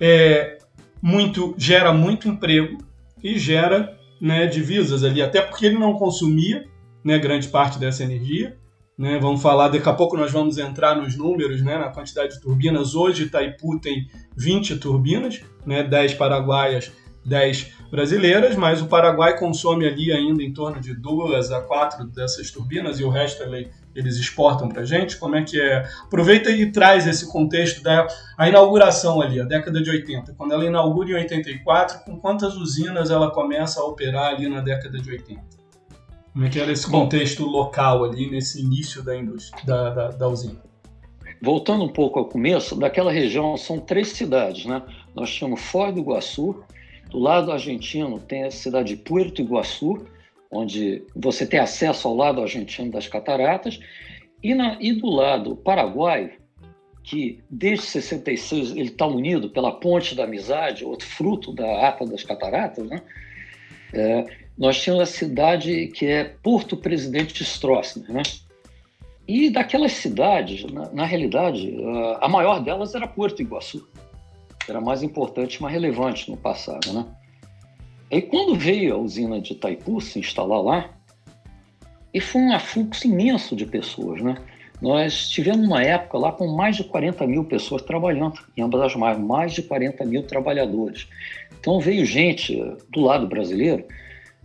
é, 0.00 0.58
muito 1.00 1.54
gera 1.56 1.92
muito 1.92 2.28
emprego 2.28 2.78
e 3.22 3.38
gera 3.38 3.96
né, 4.20 4.46
divisas 4.46 5.04
ali, 5.04 5.20
até 5.20 5.40
porque 5.40 5.66
ele 5.66 5.78
não 5.78 5.94
consumia 5.94 6.64
né, 7.04 7.18
grande 7.18 7.48
parte 7.48 7.78
dessa 7.78 8.02
energia. 8.02 8.56
Né, 8.96 9.18
vamos 9.18 9.42
falar, 9.42 9.68
daqui 9.68 9.88
a 9.88 9.92
pouco 9.92 10.16
nós 10.16 10.30
vamos 10.30 10.56
entrar 10.56 10.94
nos 10.94 11.16
números, 11.16 11.60
né, 11.62 11.76
na 11.76 11.88
quantidade 11.88 12.34
de 12.34 12.40
turbinas. 12.40 12.94
Hoje 12.94 13.24
Itaipu 13.24 13.80
tem 13.80 14.06
20 14.36 14.76
turbinas, 14.76 15.40
né, 15.66 15.82
10 15.82 16.14
paraguaias, 16.14 16.92
10 17.26 17.72
brasileiras, 17.90 18.54
mas 18.54 18.80
o 18.80 18.86
Paraguai 18.86 19.36
consome 19.36 19.86
ali 19.86 20.12
ainda 20.12 20.42
em 20.42 20.52
torno 20.52 20.80
de 20.80 20.94
duas 20.94 21.50
a 21.50 21.60
quatro 21.60 22.06
dessas 22.06 22.50
turbinas 22.50 23.00
e 23.00 23.04
o 23.04 23.08
resto 23.08 23.42
ele, 23.42 23.68
eles 23.94 24.16
exportam 24.16 24.68
para 24.68 24.82
a 24.82 24.84
gente. 24.84 25.16
Como 25.16 25.36
é 25.36 25.42
que 25.42 25.60
é? 25.60 25.84
Aproveita 26.04 26.50
e 26.50 26.70
traz 26.70 27.06
esse 27.06 27.30
contexto 27.30 27.82
da 27.82 28.06
a 28.36 28.48
inauguração 28.48 29.20
ali, 29.20 29.40
a 29.40 29.44
década 29.44 29.82
de 29.82 29.90
80. 29.90 30.34
Quando 30.34 30.52
ela 30.52 30.64
inaugura 30.64 31.10
em 31.10 31.14
84, 31.14 32.04
com 32.04 32.18
quantas 32.18 32.56
usinas 32.56 33.10
ela 33.10 33.30
começa 33.30 33.80
a 33.80 33.84
operar 33.84 34.34
ali 34.34 34.48
na 34.48 34.60
década 34.60 34.98
de 34.98 35.10
80? 35.10 35.42
Como 36.32 36.44
é 36.44 36.48
que 36.48 36.58
era 36.58 36.72
esse 36.72 36.90
contexto 36.90 37.46
local 37.46 38.04
ali, 38.04 38.28
nesse 38.28 38.60
início 38.60 39.02
da 39.04 39.16
indústria, 39.16 39.64
da, 39.64 39.90
da, 39.90 40.08
da 40.08 40.28
usina? 40.28 40.60
Voltando 41.40 41.84
um 41.84 41.92
pouco 41.92 42.18
ao 42.18 42.24
começo, 42.24 42.74
daquela 42.74 43.12
região 43.12 43.56
são 43.56 43.78
três 43.78 44.08
cidades, 44.08 44.66
né? 44.66 44.82
Nós 45.14 45.32
tínhamos 45.32 45.60
Foz 45.60 45.94
do 45.94 46.00
Iguaçu, 46.00 46.64
do 47.10 47.18
lado 47.18 47.52
argentino 47.52 48.18
tem 48.18 48.42
a 48.42 48.50
cidade 48.50 48.88
de 48.88 48.96
Puerto 48.96 49.40
Iguaçu, 49.40 50.04
onde 50.54 51.02
você 51.14 51.46
tem 51.46 51.60
acesso 51.60 52.08
ao 52.08 52.14
lado 52.14 52.40
argentino 52.40 52.90
das 52.90 53.08
cataratas, 53.08 53.78
e, 54.42 54.54
na, 54.54 54.76
e 54.80 54.92
do 54.92 55.08
lado 55.08 55.56
paraguaio, 55.56 56.32
que 57.02 57.42
desde 57.50 57.84
66 57.86 58.70
ele 58.70 58.88
está 58.88 59.06
unido 59.06 59.50
pela 59.50 59.72
Ponte 59.72 60.14
da 60.14 60.24
Amizade, 60.24 60.84
outro 60.84 61.06
fruto 61.06 61.52
da 61.52 61.88
Ata 61.88 62.06
das 62.06 62.22
Cataratas, 62.22 62.86
né? 62.86 63.02
É, 63.92 64.24
nós 64.56 64.80
tínhamos 64.80 65.08
a 65.08 65.12
cidade 65.12 65.88
que 65.88 66.06
é 66.06 66.24
Porto 66.24 66.76
Presidente 66.76 67.44
Stroessner, 67.44 68.10
né? 68.10 68.22
E 69.26 69.50
daquelas 69.50 69.92
cidades, 69.92 70.64
na, 70.70 70.90
na 70.92 71.04
realidade, 71.04 71.74
a 72.20 72.28
maior 72.28 72.60
delas 72.60 72.94
era 72.94 73.06
Porto 73.06 73.40
Iguaçu 73.42 73.86
era 74.68 74.80
mais 74.80 75.02
importante, 75.02 75.62
mais 75.62 75.74
relevante 75.74 76.30
no 76.30 76.36
passado, 76.36 76.92
né? 76.92 77.06
E 78.14 78.22
quando 78.22 78.54
veio 78.54 78.94
a 78.94 78.98
usina 78.98 79.40
de 79.40 79.54
Itaipu 79.54 80.00
se 80.00 80.20
instalar 80.20 80.62
lá, 80.62 80.90
e 82.12 82.20
foi 82.20 82.42
um 82.42 82.52
afluxo 82.52 83.08
imenso 83.08 83.56
de 83.56 83.66
pessoas, 83.66 84.22
né? 84.22 84.36
Nós 84.80 85.28
tivemos 85.28 85.66
uma 85.66 85.82
época 85.82 86.18
lá 86.18 86.30
com 86.30 86.46
mais 86.46 86.76
de 86.76 86.84
40 86.84 87.26
mil 87.26 87.44
pessoas 87.44 87.82
trabalhando, 87.82 88.40
em 88.56 88.62
ambas 88.62 88.82
as 88.82 88.94
margens, 88.94 89.26
mais 89.26 89.52
de 89.52 89.62
40 89.62 90.04
mil 90.04 90.22
trabalhadores. 90.22 91.08
Então 91.58 91.80
veio 91.80 92.06
gente 92.06 92.56
do 92.88 93.00
lado 93.00 93.26
brasileiro, 93.26 93.84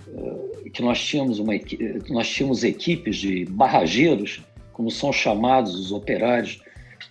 eh, 0.08 0.70
que 0.72 0.82
nós 0.82 1.00
tínhamos, 1.04 1.38
uma, 1.38 1.54
nós 2.10 2.28
tínhamos 2.28 2.64
equipes 2.64 3.18
de 3.18 3.46
barrageiros, 3.46 4.42
como 4.74 4.90
são 4.90 5.14
chamados 5.14 5.76
os 5.76 5.92
operários, 5.92 6.60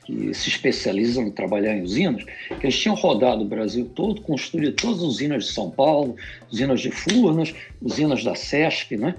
que 0.04 0.32
se 0.34 0.48
especializam 0.48 1.24
em 1.24 1.30
trabalhar 1.30 1.76
em 1.76 1.82
usinas, 1.82 2.24
que 2.24 2.66
eles 2.66 2.78
tinham 2.78 2.94
rodado 2.94 3.42
o 3.42 3.48
Brasil 3.48 3.90
todo, 3.94 4.20
construído 4.20 4.72
todas 4.74 4.98
as 4.98 5.04
usinas 5.04 5.44
de 5.44 5.52
São 5.52 5.70
Paulo, 5.70 6.16
usinas 6.50 6.80
de 6.80 6.90
Furnas, 6.90 7.54
usinas 7.80 8.24
da 8.24 8.34
SESC, 8.34 8.96
né? 8.96 9.14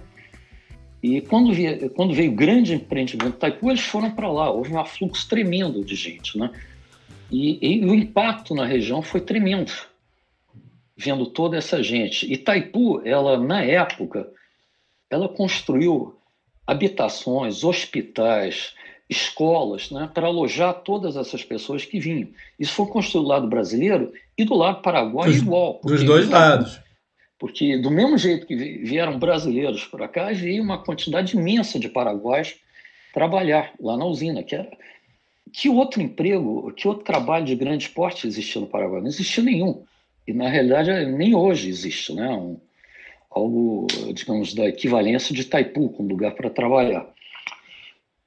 E 1.01 1.21
quando, 1.21 1.53
via, 1.53 1.89
quando 1.89 2.13
veio 2.13 2.31
o 2.31 2.35
grande 2.35 2.73
empreendimento 2.73 3.31
do 3.31 3.37
Itaipu, 3.37 3.69
eles 3.69 3.81
foram 3.81 4.11
para 4.11 4.29
lá, 4.29 4.49
houve 4.49 4.73
um 4.73 4.79
afluxo 4.79 5.27
tremendo 5.29 5.83
de 5.83 5.95
gente, 5.95 6.37
né? 6.37 6.51
E, 7.31 7.59
e, 7.61 7.85
o 7.85 7.93
impacto 7.93 8.53
na 8.53 8.65
região 8.65 9.01
foi 9.01 9.21
tremendo, 9.21 9.71
vendo 10.97 11.27
toda 11.27 11.57
essa 11.57 11.81
gente. 11.81 12.31
Itaipu, 12.31 13.01
ela, 13.05 13.39
na 13.39 13.63
época, 13.63 14.29
ela 15.09 15.29
construiu 15.29 16.19
habitações, 16.67 17.63
hospitais, 17.63 18.73
escolas 19.09 19.89
né, 19.89 20.09
para 20.13 20.27
alojar 20.27 20.73
todas 20.81 21.15
essas 21.15 21.43
pessoas 21.43 21.83
que 21.83 21.99
vinham. 21.99 22.29
Isso 22.59 22.73
foi 22.73 22.85
construído 22.87 23.25
do 23.25 23.29
lado 23.29 23.47
brasileiro 23.47 24.13
e 24.37 24.45
do 24.45 24.53
lado 24.53 24.81
paraguaio 24.81 25.33
dos, 25.33 25.41
igual. 25.41 25.81
Dos 25.83 26.03
dois 26.03 26.29
lados. 26.29 26.79
Porque 27.39 27.77
do 27.77 27.89
mesmo 27.89 28.17
jeito 28.17 28.45
que 28.45 28.55
vieram 28.55 29.17
brasileiros 29.17 29.85
para 29.85 30.07
cá, 30.07 30.31
veio 30.31 30.61
uma 30.61 30.83
quantidade 30.83 31.35
imensa 31.35 31.79
de 31.79 31.89
paraguaios 31.89 32.55
trabalhar 33.13 33.73
lá 33.79 33.97
na 33.97 34.05
usina, 34.05 34.43
que 34.43 34.53
era 34.53 34.69
que 35.51 35.69
outro 35.69 36.01
emprego, 36.01 36.71
que 36.73 36.87
outro 36.87 37.03
trabalho 37.03 37.45
de 37.45 37.55
grande 37.55 37.89
porte 37.89 38.27
existia 38.27 38.61
no 38.61 38.67
Paraguai? 38.67 39.01
Não 39.01 39.07
existia 39.07 39.43
nenhum. 39.43 39.83
E, 40.27 40.33
na 40.33 40.47
realidade, 40.47 41.05
nem 41.05 41.33
hoje 41.33 41.69
existe, 41.69 42.13
né? 42.13 42.29
Um, 42.29 42.57
algo, 43.31 43.87
digamos, 44.13 44.53
da 44.53 44.67
equivalência 44.67 45.33
de 45.33 45.41
Itaipu 45.41 45.89
como 45.89 46.09
lugar 46.09 46.33
para 46.33 46.49
trabalhar. 46.49 47.07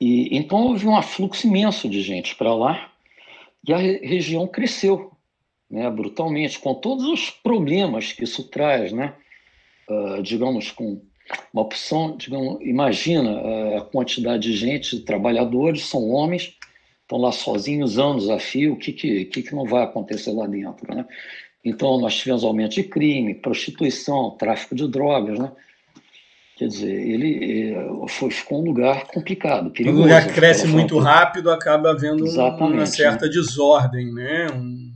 E, 0.02 0.36
então 0.36 0.66
houve 0.66 0.84
um 0.84 0.96
afluxo 0.96 1.46
imenso 1.46 1.88
de 1.88 2.02
gente 2.02 2.34
para 2.34 2.52
lá 2.52 2.90
e 3.66 3.72
a 3.72 3.76
re 3.76 3.98
região 3.98 4.48
cresceu 4.48 5.12
né, 5.70 5.88
brutalmente, 5.88 6.58
com 6.58 6.74
todos 6.74 7.04
os 7.06 7.30
problemas 7.30 8.12
que 8.12 8.24
isso 8.24 8.42
traz, 8.48 8.92
né? 8.92 9.14
Uh, 9.88 10.20
digamos, 10.20 10.72
com 10.72 11.00
uma 11.52 11.62
opção, 11.62 12.16
digamos, 12.16 12.60
imagina 12.62 13.30
uh, 13.30 13.76
a 13.78 13.80
quantidade 13.82 14.42
de 14.42 14.56
gente, 14.56 14.96
de 14.96 15.02
trabalhadores, 15.04 15.86
são 15.86 16.10
homens, 16.10 16.58
estão 17.02 17.18
lá 17.18 17.30
sozinhos 17.30 17.96
anos 17.96 18.28
a 18.28 18.40
fio, 18.40 18.72
o 18.72 18.76
que, 18.76 18.92
que, 18.92 19.24
que 19.24 19.54
não 19.54 19.64
vai 19.64 19.84
acontecer 19.84 20.32
lá 20.32 20.46
dentro, 20.48 20.94
né? 20.94 21.06
Então, 21.64 21.98
nós 22.00 22.16
tivemos 22.16 22.42
aumento 22.42 22.74
de 22.74 22.82
crime, 22.82 23.36
prostituição, 23.36 24.32
tráfico 24.32 24.74
de 24.74 24.88
drogas, 24.88 25.38
né? 25.38 25.52
Quer 26.56 26.68
dizer, 26.68 26.92
ele 26.92 27.72
eh, 27.72 28.06
foi, 28.08 28.30
ficou 28.30 28.60
um 28.60 28.66
lugar 28.66 29.06
complicado, 29.06 29.70
perigoso. 29.70 29.98
Um 29.98 30.02
lugar 30.02 30.26
que 30.26 30.34
cresce 30.34 30.66
muito 30.66 30.98
rápido, 30.98 31.50
acaba 31.50 31.90
havendo 31.90 32.24
uma 32.24 32.70
né? 32.70 32.86
certa 32.86 33.24
né? 33.24 33.32
desordem, 33.32 34.12
né? 34.12 34.48
Um, 34.54 34.92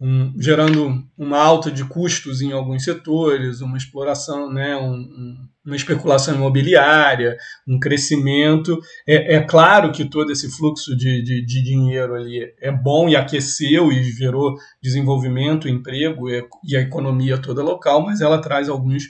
um, 0.00 0.32
gerando 0.38 1.04
uma 1.16 1.38
alta 1.38 1.70
de 1.70 1.84
custos 1.84 2.40
em 2.40 2.52
alguns 2.52 2.84
setores, 2.84 3.60
uma 3.60 3.76
exploração, 3.76 4.50
né? 4.50 4.76
Um, 4.76 5.36
uma 5.64 5.76
especulação 5.76 6.34
imobiliária, 6.34 7.36
um 7.66 7.78
crescimento. 7.78 8.80
É, 9.06 9.36
é, 9.36 9.40
claro 9.40 9.92
que 9.92 10.06
todo 10.06 10.32
esse 10.32 10.50
fluxo 10.50 10.96
de, 10.96 11.22
de, 11.22 11.44
de, 11.44 11.62
dinheiro 11.62 12.14
ali 12.14 12.40
é 12.62 12.72
bom 12.72 13.06
e 13.08 13.14
aqueceu 13.14 13.92
e 13.92 14.02
gerou 14.04 14.56
desenvolvimento, 14.82 15.68
emprego 15.68 16.30
e, 16.30 16.42
e 16.64 16.76
a 16.76 16.80
economia 16.80 17.36
toda 17.36 17.62
local, 17.62 18.02
mas 18.02 18.22
ela 18.22 18.40
traz 18.40 18.70
alguns 18.70 19.04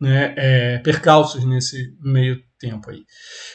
né, 0.00 0.34
é, 0.36 0.78
percalços 0.78 1.44
nesse 1.44 1.96
meio 2.00 2.42
tempo 2.58 2.90
aí. 2.90 3.04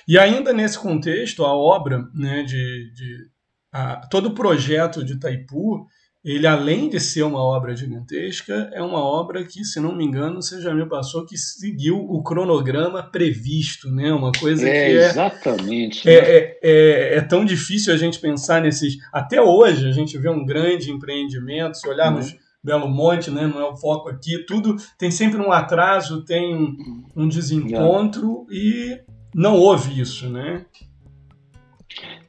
E 0.07 0.17
ainda 0.17 0.53
nesse 0.53 0.77
contexto, 0.77 1.45
a 1.45 1.53
obra 1.53 2.03
né, 2.13 2.43
de, 2.43 2.93
de 2.93 3.29
a, 3.71 4.07
todo 4.07 4.27
o 4.27 4.33
projeto 4.33 5.03
de 5.03 5.13
Itaipu 5.13 5.87
ele 6.23 6.45
além 6.45 6.89
de 6.89 6.99
ser 6.99 7.23
uma 7.23 7.41
obra 7.41 7.73
gigantesca, 7.73 8.69
é 8.73 8.81
uma 8.81 9.01
obra 9.01 9.43
que, 9.45 9.63
se 9.63 9.79
não 9.79 9.95
me 9.95 10.03
engano, 10.03 10.41
você 10.41 10.61
já 10.61 10.73
me 10.75 10.85
passou 10.87 11.25
que 11.25 11.37
seguiu 11.37 11.97
o 11.97 12.21
cronograma 12.21 13.01
previsto, 13.01 13.89
né? 13.89 14.11
Uma 14.11 14.31
coisa 14.33 14.67
é, 14.67 14.71
que 14.71 14.97
é 14.97 15.05
exatamente. 15.05 16.09
É, 16.09 16.21
né? 16.21 16.27
é, 16.27 16.59
é, 16.61 17.17
é, 17.17 17.21
tão 17.21 17.45
difícil 17.45 17.93
a 17.93 17.97
gente 17.97 18.19
pensar 18.19 18.61
nesses. 18.61 18.97
Até 19.13 19.41
hoje 19.41 19.87
a 19.87 19.93
gente 19.93 20.17
vê 20.17 20.29
um 20.29 20.45
grande 20.45 20.91
empreendimento. 20.91 21.77
Se 21.77 21.87
olharmos 21.87 22.33
uhum. 22.33 22.37
Belo 22.63 22.89
Monte, 22.89 23.31
né? 23.31 23.47
Não 23.47 23.59
é 23.59 23.65
o 23.65 23.75
foco 23.75 24.09
aqui. 24.09 24.45
Tudo 24.45 24.75
tem 24.97 25.09
sempre 25.09 25.39
um 25.39 25.51
atraso, 25.51 26.23
tem 26.23 26.55
um, 26.55 27.03
um 27.15 27.27
desencontro 27.27 28.45
e 28.51 28.99
não 29.33 29.55
houve 29.55 29.99
isso, 29.99 30.29
né? 30.29 30.65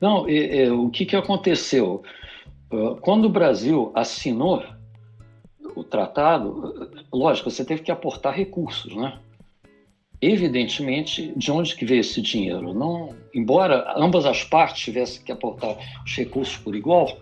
Não, 0.01 0.27
o 0.85 0.91
que, 0.91 1.05
que 1.05 1.17
aconteceu? 1.17 2.03
Ah, 2.73 2.97
quando 3.01 3.27
o 3.27 3.31
Brasil 3.31 3.91
assinou 3.95 4.63
o 5.75 5.85
tratado, 5.85 6.91
lógico, 7.13 7.51
você 7.51 7.65
teve 7.65 7.83
que 7.83 7.91
aportar 7.91 8.35
recursos, 8.35 8.95
né? 8.95 9.19
Evidentemente, 10.23 11.33
de 11.35 11.51
onde 11.51 11.75
que 11.75 11.87
veio 11.87 12.01
esse 12.01 12.21
dinheiro? 12.21 12.75
Não, 12.75 13.15
embora 13.35 13.95
ambas 13.97 14.27
as 14.27 14.45
partes 14.45 14.83
tivessem 14.83 15.25
que 15.25 15.33
aportar 15.33 15.77
os 16.05 16.15
recursos 16.15 16.59
por 16.59 16.75
igual, 16.75 17.19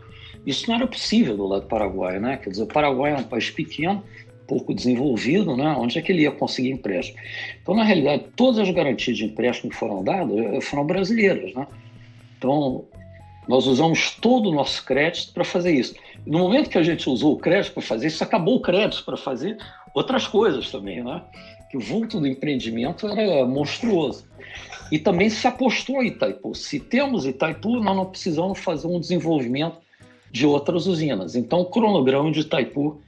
isso 0.46 0.68
não 0.68 0.76
era 0.76 0.86
possível 0.86 1.36
do 1.36 1.46
lado 1.46 1.62
do 1.62 1.68
Paraguai, 1.68 2.18
né? 2.18 2.36
Quer 2.36 2.50
dizer, 2.50 2.62
o 2.62 2.66
Paraguai 2.66 3.12
é 3.12 3.16
um 3.16 3.24
país 3.24 3.50
pequeno, 3.50 4.02
pouco 4.46 4.72
desenvolvido, 4.72 5.56
né? 5.56 5.76
Onde 5.78 5.98
é 5.98 6.02
que 6.02 6.10
ele 6.10 6.22
ia 6.22 6.32
conseguir 6.32 6.70
empréstimo? 6.70 7.18
Então, 7.62 7.74
na 7.74 7.84
realidade, 7.84 8.24
todas 8.34 8.58
as 8.58 8.70
garantias 8.70 9.16
de 9.16 9.26
empréstimo 9.26 9.70
que 9.70 9.76
foram 9.76 10.02
dadas 10.02 10.36
eh, 10.36 10.60
foram 10.62 10.86
brasileiras, 10.86 11.54
né? 11.54 11.66
Então, 12.38 12.84
nós 13.46 13.66
usamos 13.66 14.14
todo 14.16 14.48
o 14.48 14.54
nosso 14.54 14.84
crédito 14.84 15.32
para 15.32 15.44
fazer 15.44 15.72
isso. 15.72 15.94
No 16.26 16.38
momento 16.38 16.70
que 16.70 16.78
a 16.78 16.82
gente 16.82 17.08
usou 17.08 17.34
o 17.34 17.38
crédito 17.38 17.74
para 17.74 17.82
fazer 17.82 18.06
isso, 18.06 18.24
acabou 18.24 18.56
o 18.56 18.60
crédito 18.60 19.04
para 19.04 19.16
fazer 19.16 19.58
outras 19.94 20.26
coisas 20.26 20.70
também, 20.70 21.02
né? 21.02 21.22
Que 21.70 21.76
o 21.76 21.80
vulto 21.80 22.18
do 22.20 22.26
empreendimento 22.26 23.06
era 23.06 23.46
monstruoso. 23.46 24.26
E 24.90 24.98
também 24.98 25.28
se 25.28 25.46
apostou 25.46 26.02
em 26.02 26.08
Itaipu. 26.08 26.54
Se 26.54 26.80
temos 26.80 27.26
Itaipu, 27.26 27.80
nós 27.80 27.96
não 27.96 28.06
precisamos 28.06 28.58
fazer 28.58 28.86
um 28.86 28.98
desenvolvimento 28.98 29.76
de 30.30 30.46
outras 30.46 30.86
usinas. 30.86 31.34
Então, 31.34 31.60
o 31.60 31.66
cronograma 31.66 32.30
de 32.30 32.40
Itaipu 32.40 33.00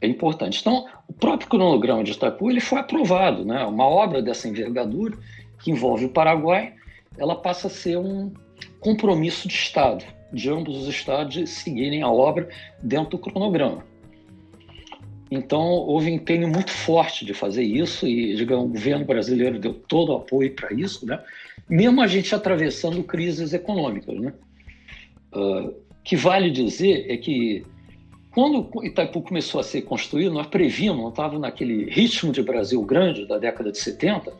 é 0.00 0.06
importante. 0.06 0.60
Então, 0.60 0.86
o 1.08 1.12
próprio 1.12 1.48
cronograma 1.48 2.04
de 2.04 2.12
Itaipu 2.12 2.50
ele 2.50 2.60
foi 2.60 2.78
aprovado, 2.78 3.44
né? 3.44 3.64
Uma 3.64 3.86
obra 3.86 4.22
dessa 4.22 4.48
envergadura 4.48 5.16
que 5.62 5.70
envolve 5.70 6.04
o 6.04 6.10
Paraguai, 6.10 6.74
ela 7.18 7.34
passa 7.34 7.68
a 7.68 7.70
ser 7.70 7.96
um 7.96 8.32
compromisso 8.80 9.48
de 9.48 9.54
Estado, 9.54 10.04
de 10.32 10.50
ambos 10.50 10.76
os 10.76 10.88
Estados 10.88 11.48
seguirem 11.48 12.02
a 12.02 12.10
obra 12.10 12.48
dentro 12.82 13.10
do 13.10 13.18
cronograma. 13.18 13.84
Então, 15.30 15.60
houve 15.60 16.10
um 16.10 16.14
empenho 16.14 16.46
muito 16.46 16.70
forte 16.70 17.24
de 17.24 17.34
fazer 17.34 17.64
isso 17.64 18.06
e 18.06 18.36
digamos, 18.36 18.66
o 18.66 18.68
governo 18.68 19.04
brasileiro 19.04 19.58
deu 19.58 19.74
todo 19.74 20.12
o 20.12 20.16
apoio 20.16 20.54
para 20.54 20.72
isso, 20.72 21.04
né? 21.04 21.20
mesmo 21.68 22.00
a 22.00 22.06
gente 22.06 22.32
atravessando 22.34 23.02
crises 23.02 23.52
econômicas. 23.52 24.16
Né? 24.20 24.32
Uh, 25.34 25.74
que 26.06 26.14
vale 26.14 26.50
dizer 26.52 27.04
é 27.10 27.16
que 27.16 27.66
quando 28.30 28.70
Itaipu 28.84 29.20
começou 29.22 29.60
a 29.60 29.64
ser 29.64 29.82
construído, 29.82 30.32
nós 30.32 30.46
prevíamos, 30.46 31.10
estava 31.10 31.36
naquele 31.36 31.90
ritmo 31.90 32.30
de 32.30 32.42
Brasil 32.42 32.80
grande 32.82 33.26
da 33.26 33.38
década 33.38 33.72
de 33.72 33.78
70, 33.78 34.32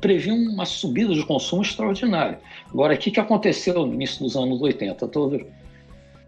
previa 0.00 0.34
uma 0.34 0.66
subida 0.66 1.14
de 1.14 1.24
consumo 1.24 1.62
extraordinária. 1.62 2.40
Agora, 2.68 2.94
o 2.94 2.98
que, 2.98 3.12
que 3.12 3.20
aconteceu 3.20 3.86
no 3.86 3.94
início 3.94 4.24
dos 4.24 4.36
anos 4.36 4.60
80? 4.60 5.06
Todo... 5.08 5.46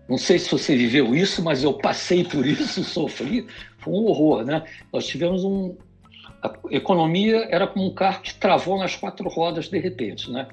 Não 0.08 0.16
sei 0.16 0.38
se 0.38 0.48
você 0.48 0.76
viveu 0.76 1.12
isso, 1.12 1.42
mas 1.42 1.64
eu 1.64 1.72
passei 1.72 2.22
por 2.22 2.46
isso, 2.46 2.84
sofri. 2.84 3.46
Foi 3.78 3.92
um 3.92 4.06
horror, 4.06 4.44
né? 4.44 4.62
Nós 4.92 5.06
tivemos 5.06 5.44
um. 5.44 5.74
A 6.40 6.52
economia 6.70 7.48
era 7.50 7.66
como 7.66 7.86
um 7.86 7.94
carro 7.94 8.22
que 8.22 8.34
travou 8.34 8.78
nas 8.78 8.94
quatro 8.94 9.28
rodas 9.28 9.68
de 9.68 9.78
repente, 9.78 10.30
né? 10.30 10.46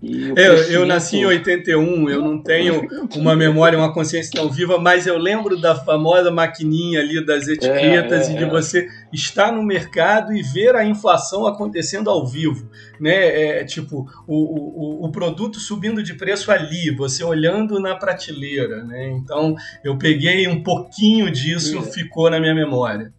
Eu, 0.00 0.54
eu 0.70 0.86
nasci 0.86 1.16
em 1.16 1.26
81, 1.26 2.08
eu 2.08 2.22
não 2.22 2.40
tenho 2.40 2.86
uma 3.16 3.34
memória, 3.34 3.76
uma 3.76 3.92
consciência 3.92 4.30
tão 4.32 4.48
viva, 4.48 4.78
mas 4.78 5.08
eu 5.08 5.18
lembro 5.18 5.60
da 5.60 5.74
famosa 5.74 6.30
maquininha 6.30 7.00
ali 7.00 7.24
das 7.24 7.48
etiquetas 7.48 8.28
é, 8.28 8.30
é, 8.30 8.34
e 8.34 8.38
de 8.38 8.44
é. 8.44 8.48
você 8.48 8.88
estar 9.12 9.50
no 9.50 9.62
mercado 9.62 10.32
e 10.32 10.40
ver 10.40 10.76
a 10.76 10.84
inflação 10.84 11.46
acontecendo 11.46 12.08
ao 12.08 12.24
vivo, 12.24 12.70
né? 13.00 13.58
É, 13.58 13.64
tipo, 13.64 14.06
o, 14.26 14.36
o, 14.36 15.06
o 15.06 15.10
produto 15.10 15.58
subindo 15.58 16.00
de 16.00 16.14
preço 16.14 16.52
ali, 16.52 16.94
você 16.94 17.24
olhando 17.24 17.80
na 17.80 17.96
prateleira, 17.96 18.84
né? 18.84 19.08
Então, 19.08 19.56
eu 19.82 19.98
peguei 19.98 20.46
um 20.46 20.62
pouquinho 20.62 21.28
disso, 21.28 21.82
ficou 21.82 22.30
na 22.30 22.38
minha 22.38 22.54
memória. 22.54 23.12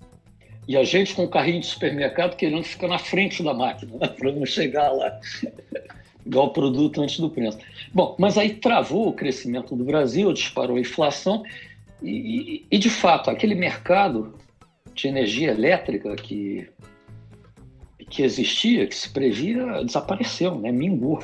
E 0.66 0.78
a 0.78 0.84
gente 0.84 1.16
com 1.16 1.24
o 1.24 1.30
carrinho 1.30 1.60
de 1.60 1.66
supermercado 1.66 2.38
querendo 2.38 2.64
ficar 2.64 2.88
na 2.88 3.00
frente 3.00 3.44
da 3.44 3.54
máquina, 3.54 3.98
né? 4.00 4.08
para 4.08 4.32
não 4.32 4.46
chegar 4.46 4.92
lá 4.92 5.20
igual 6.26 6.52
produto 6.52 7.02
antes 7.02 7.20
do 7.20 7.30
preço. 7.30 7.58
Bom, 7.94 8.16
mas 8.20 8.38
aí 8.38 8.56
travou 8.56 9.08
o 9.08 9.14
crescimento 9.14 9.76
do 9.76 9.84
Brasil, 9.84 10.32
disparou 10.34 10.78
a 10.78 10.80
inflação 10.80 11.44
e, 12.02 12.66
e 12.72 12.78
de 12.78 12.90
fato, 12.90 13.30
aquele 13.30 13.56
mercado 13.56 14.34
de 14.94 15.08
energia 15.08 15.52
elétrica 15.52 16.16
que, 16.16 16.70
que 18.10 18.24
existia, 18.24 18.88
que 18.88 18.96
se 18.96 19.10
previa, 19.10 19.84
desapareceu, 19.84 20.56
né? 20.56 20.72
mingou. 20.72 21.22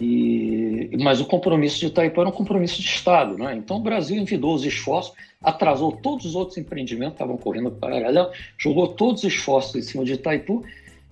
E, 0.00 0.90
mas 1.00 1.20
o 1.20 1.26
compromisso 1.26 1.78
de 1.78 1.86
Itaipu 1.86 2.20
era 2.20 2.28
um 2.28 2.32
compromisso 2.32 2.80
de 2.80 2.88
Estado. 2.88 3.38
Né? 3.38 3.54
Então 3.56 3.76
o 3.76 3.80
Brasil 3.80 4.16
envidou 4.16 4.54
os 4.54 4.64
esforços, 4.64 5.14
atrasou 5.42 5.92
todos 5.92 6.24
os 6.24 6.34
outros 6.34 6.58
empreendimentos 6.58 7.16
que 7.16 7.22
estavam 7.22 7.36
correndo 7.36 7.70
paralelo, 7.70 8.30
jogou 8.58 8.88
todos 8.88 9.22
os 9.22 9.32
esforços 9.32 9.76
em 9.76 9.82
cima 9.82 10.04
de 10.04 10.14
Itaipu 10.14 10.64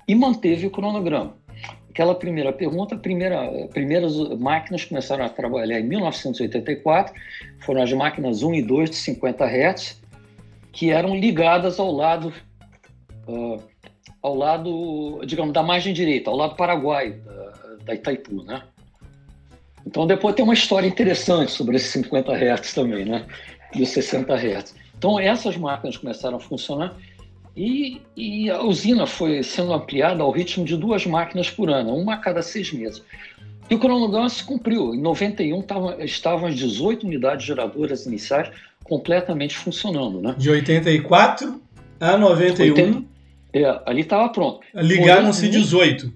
e 0.08 0.14
manteve 0.14 0.66
o 0.66 0.70
cronograma. 0.70 1.36
Aquela 2.00 2.14
primeira 2.14 2.50
pergunta, 2.50 2.96
primeira, 2.96 3.68
primeiras 3.74 4.16
máquinas 4.38 4.86
começaram 4.86 5.22
a 5.22 5.28
trabalhar 5.28 5.78
em 5.78 5.82
1984, 5.82 7.12
foram 7.58 7.82
as 7.82 7.92
máquinas 7.92 8.42
1 8.42 8.54
e 8.54 8.62
2 8.62 8.88
de 8.88 8.96
50 8.96 9.44
Hz, 9.44 10.00
que 10.72 10.90
eram 10.90 11.14
ligadas 11.14 11.78
ao 11.78 11.92
lado, 11.92 12.32
uh, 13.28 13.62
ao 14.22 14.34
lado, 14.34 15.20
digamos, 15.26 15.52
da 15.52 15.62
margem 15.62 15.92
direita, 15.92 16.30
ao 16.30 16.36
lado 16.36 16.56
paraguai 16.56 17.10
da, 17.10 17.76
da 17.84 17.94
Itaipu, 17.94 18.44
né? 18.44 18.62
Então 19.86 20.06
depois 20.06 20.34
tem 20.34 20.42
uma 20.42 20.54
história 20.54 20.88
interessante 20.88 21.52
sobre 21.52 21.76
esses 21.76 21.90
50 21.90 22.32
Hz 22.32 22.72
também, 22.72 23.04
né? 23.04 23.26
E 23.74 23.82
os 23.82 23.90
60 23.90 24.34
Hz. 24.34 24.74
Então 24.96 25.20
essas 25.20 25.54
máquinas 25.58 25.98
começaram 25.98 26.38
a 26.38 26.40
funcionar 26.40 26.96
e, 27.62 28.00
e, 28.16 28.50
a 28.50 28.62
usina 28.62 29.06
foi 29.06 29.42
sendo 29.42 29.74
ampliada 29.74 30.22
ao 30.22 30.30
ritmo 30.30 30.64
de 30.64 30.78
duas 30.78 31.04
máquinas 31.04 31.50
por 31.50 31.68
ano, 31.68 31.94
uma 31.94 32.14
a 32.14 32.16
cada 32.16 32.40
seis 32.40 32.72
meses. 32.72 33.02
E 33.68 33.74
o 33.74 33.78
cronograma 33.78 34.30
se 34.30 34.42
cumpriu. 34.42 34.94
Em 34.94 35.00
91 35.02 35.60
tava, 35.60 36.02
estavam 36.02 36.48
as 36.48 36.56
18 36.56 37.06
unidades 37.06 37.44
geradoras 37.44 38.06
iniciais 38.06 38.50
completamente 38.82 39.58
funcionando. 39.58 40.22
Né? 40.22 40.34
De 40.38 40.48
84 40.48 41.60
a 42.00 42.16
91. 42.16 42.70
80, 42.70 43.04
é, 43.52 43.82
ali 43.84 44.00
estava 44.00 44.30
pronto. 44.30 44.60
Ligaram-se 44.74 45.46
18. 45.50 46.10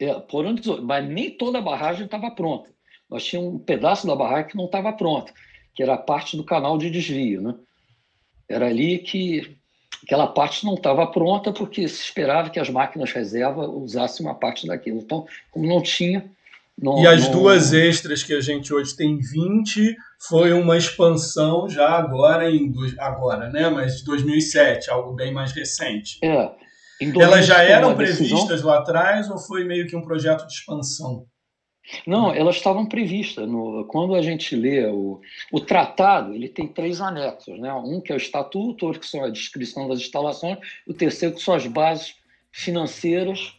É, 0.00 0.14
por 0.14 0.52
18, 0.52 0.82
mas 0.82 1.08
nem 1.08 1.30
toda 1.30 1.58
a 1.58 1.62
barragem 1.62 2.06
estava 2.06 2.28
pronta. 2.32 2.68
Nós 3.08 3.24
tínhamos 3.24 3.54
um 3.54 3.58
pedaço 3.60 4.04
da 4.04 4.16
barragem 4.16 4.48
que 4.48 4.56
não 4.56 4.64
estava 4.64 4.92
pronto, 4.92 5.32
que 5.72 5.80
era 5.80 5.96
parte 5.96 6.36
do 6.36 6.42
canal 6.42 6.76
de 6.76 6.90
desvio. 6.90 7.40
Né? 7.40 7.54
Era 8.48 8.66
ali 8.66 8.98
que 8.98 9.55
aquela 10.06 10.28
parte 10.28 10.64
não 10.64 10.74
estava 10.74 11.04
pronta 11.08 11.52
porque 11.52 11.88
se 11.88 12.00
esperava 12.00 12.48
que 12.48 12.60
as 12.60 12.70
máquinas 12.70 13.10
reserva 13.10 13.68
usassem 13.68 14.24
uma 14.24 14.36
parte 14.36 14.64
daquilo. 14.64 15.00
Então, 15.00 15.26
como 15.50 15.66
não 15.66 15.82
tinha. 15.82 16.24
Não, 16.80 17.02
e 17.02 17.06
as 17.06 17.24
não... 17.24 17.32
duas 17.32 17.72
extras 17.72 18.22
que 18.22 18.32
a 18.32 18.40
gente 18.40 18.72
hoje 18.72 18.94
tem 18.94 19.18
20 19.18 19.96
foi 20.28 20.52
uma 20.52 20.76
expansão 20.76 21.68
já 21.68 21.88
agora 21.88 22.48
em 22.48 22.72
agora, 22.98 23.50
né? 23.50 23.68
Mas 23.68 24.02
2007, 24.02 24.90
algo 24.90 25.12
bem 25.12 25.32
mais 25.32 25.52
recente. 25.52 26.18
É. 26.22 26.52
Elas 27.00 27.44
já 27.44 27.62
eram 27.62 27.94
previstas 27.94 28.48
decisão... 28.48 28.70
lá 28.70 28.78
atrás 28.78 29.28
ou 29.28 29.38
foi 29.38 29.64
meio 29.64 29.86
que 29.86 29.96
um 29.96 30.02
projeto 30.02 30.46
de 30.46 30.52
expansão? 30.52 31.26
Não, 32.06 32.32
elas 32.32 32.56
estavam 32.56 32.86
previstas. 32.86 33.48
No, 33.48 33.84
quando 33.84 34.14
a 34.14 34.22
gente 34.22 34.56
lê 34.56 34.86
o, 34.86 35.20
o 35.52 35.60
tratado, 35.60 36.34
ele 36.34 36.48
tem 36.48 36.66
três 36.66 37.00
anexos. 37.00 37.58
Né? 37.58 37.72
Um 37.72 38.00
que 38.00 38.12
é 38.12 38.14
o 38.14 38.18
estatuto, 38.18 38.86
outro 38.86 39.00
que 39.00 39.06
são 39.06 39.24
a 39.24 39.30
descrição 39.30 39.88
das 39.88 40.00
instalações, 40.00 40.58
o 40.86 40.92
terceiro 40.92 41.34
que 41.34 41.42
são 41.42 41.54
as 41.54 41.66
bases 41.66 42.16
financeiras 42.50 43.54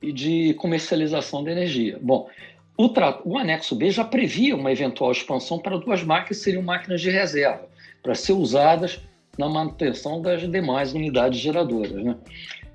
e 0.00 0.12
de 0.12 0.54
comercialização 0.54 1.42
da 1.42 1.52
energia. 1.52 1.98
Bom, 2.00 2.28
o, 2.76 2.90
o 3.24 3.38
anexo 3.38 3.74
B 3.74 3.90
já 3.90 4.04
previa 4.04 4.56
uma 4.56 4.72
eventual 4.72 5.12
expansão 5.12 5.58
para 5.58 5.78
duas 5.78 6.02
máquinas 6.02 6.38
que 6.38 6.44
seriam 6.44 6.62
máquinas 6.62 7.00
de 7.00 7.10
reserva, 7.10 7.68
para 8.02 8.14
ser 8.14 8.32
usadas 8.32 9.00
na 9.38 9.48
manutenção 9.48 10.20
das 10.20 10.48
demais 10.50 10.92
unidades 10.92 11.40
geradoras. 11.40 11.92
Né? 11.92 12.16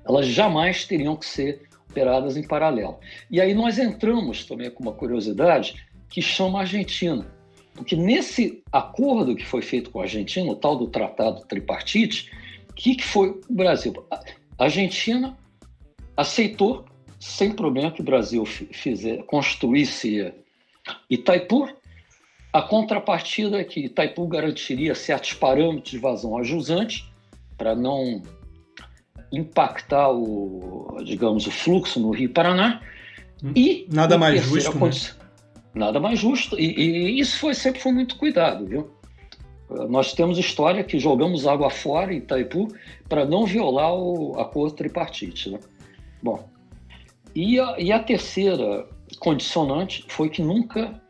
Elas 0.04 0.26
jamais 0.26 0.84
teriam 0.84 1.16
que 1.16 1.26
ser 1.26 1.69
operadas 1.90 2.36
em 2.36 2.46
paralelo. 2.46 2.98
E 3.30 3.40
aí 3.40 3.52
nós 3.52 3.78
entramos 3.78 4.44
também 4.44 4.70
com 4.70 4.82
uma 4.82 4.92
curiosidade 4.92 5.74
que 6.08 6.22
chama 6.22 6.60
Argentina. 6.60 7.26
Porque 7.74 7.96
nesse 7.96 8.62
acordo 8.72 9.34
que 9.34 9.44
foi 9.44 9.62
feito 9.62 9.90
com 9.90 10.00
a 10.00 10.02
Argentina, 10.02 10.50
o 10.50 10.56
tal 10.56 10.76
do 10.76 10.86
Tratado 10.86 11.44
Tripartite, 11.46 12.30
o 12.68 12.74
que, 12.74 12.94
que 12.94 13.04
foi 13.04 13.30
o 13.48 13.52
Brasil? 13.52 13.92
A 14.10 14.64
Argentina 14.64 15.36
aceitou 16.16 16.84
sem 17.18 17.52
problema 17.52 17.90
que 17.90 18.00
o 18.00 18.04
Brasil 18.04 18.44
fizer, 18.46 19.22
construísse 19.24 20.32
Itaipu. 21.08 21.68
A 22.52 22.62
contrapartida 22.62 23.60
é 23.60 23.64
que 23.64 23.80
Itaipu 23.80 24.26
garantiria 24.26 24.94
certos 24.94 25.34
parâmetros 25.34 25.90
de 25.90 25.98
vazão 25.98 26.36
a 26.36 26.42
jusante 26.42 27.10
para 27.56 27.74
não 27.74 28.22
impactar 29.32 30.10
o, 30.10 30.98
digamos, 31.04 31.46
o 31.46 31.50
fluxo 31.50 32.00
no 32.00 32.10
Rio 32.10 32.30
Paraná. 32.30 32.80
Hum. 33.42 33.52
E 33.54 33.86
nada 33.92 34.18
mais 34.18 34.42
justo. 34.42 34.78
Né? 34.78 34.90
Nada 35.74 36.00
mais 36.00 36.18
justo. 36.18 36.58
E, 36.58 36.74
e, 36.78 37.20
isso 37.20 37.38
foi 37.38 37.54
sempre 37.54 37.80
foi 37.80 37.92
muito 37.92 38.16
cuidado, 38.16 38.66
viu? 38.66 38.90
Nós 39.88 40.12
temos 40.12 40.36
história 40.36 40.82
que 40.82 40.98
jogamos 40.98 41.46
água 41.46 41.70
fora 41.70 42.12
em 42.12 42.16
Itaipu 42.16 42.68
para 43.08 43.24
não 43.24 43.46
violar 43.46 43.94
o 43.94 44.38
acordo 44.38 44.74
tripartite. 44.74 45.50
Né? 45.50 45.60
Bom, 46.20 46.50
e 47.36 47.60
a, 47.60 47.76
e 47.78 47.92
a 47.92 48.00
terceira 48.00 48.84
condicionante 49.20 50.04
foi 50.08 50.28
que 50.28 50.42
nunca 50.42 51.00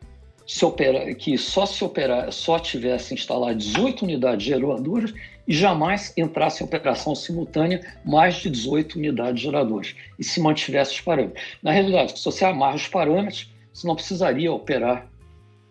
se 0.45 0.63
opera, 0.63 1.13
que 1.15 1.37
só 1.37 1.65
se 1.65 1.83
operar, 1.83 2.31
só 2.31 2.59
tivesse 2.59 3.13
instalado 3.13 3.55
18 3.55 4.03
unidades 4.03 4.45
geradoras 4.45 5.13
e 5.47 5.53
jamais 5.53 6.13
entrasse 6.17 6.63
em 6.63 6.65
operação 6.65 7.15
simultânea 7.15 7.81
mais 8.05 8.35
de 8.35 8.49
18 8.49 8.97
unidades 8.97 9.41
geradoras 9.41 9.95
e 10.17 10.23
se 10.23 10.39
mantivesse 10.39 10.93
os 10.93 11.01
parâmetros. 11.01 11.43
Na 11.61 11.71
realidade, 11.71 12.17
se 12.17 12.23
você 12.23 12.45
amarra 12.45 12.75
os 12.75 12.87
parâmetros, 12.87 13.51
você 13.73 13.87
não 13.87 13.95
precisaria 13.95 14.51
operar, 14.51 15.07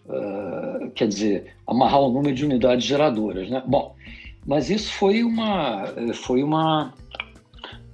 uh, 0.06 0.90
quer 0.90 1.08
dizer, 1.08 1.54
amarrar 1.66 2.00
o 2.00 2.10
número 2.10 2.34
de 2.34 2.44
unidades 2.44 2.84
geradoras, 2.84 3.48
né? 3.48 3.62
Bom, 3.66 3.94
mas 4.46 4.70
isso 4.70 4.92
foi 4.92 5.22
uma, 5.22 5.84
foi 6.14 6.42
uma, 6.42 6.94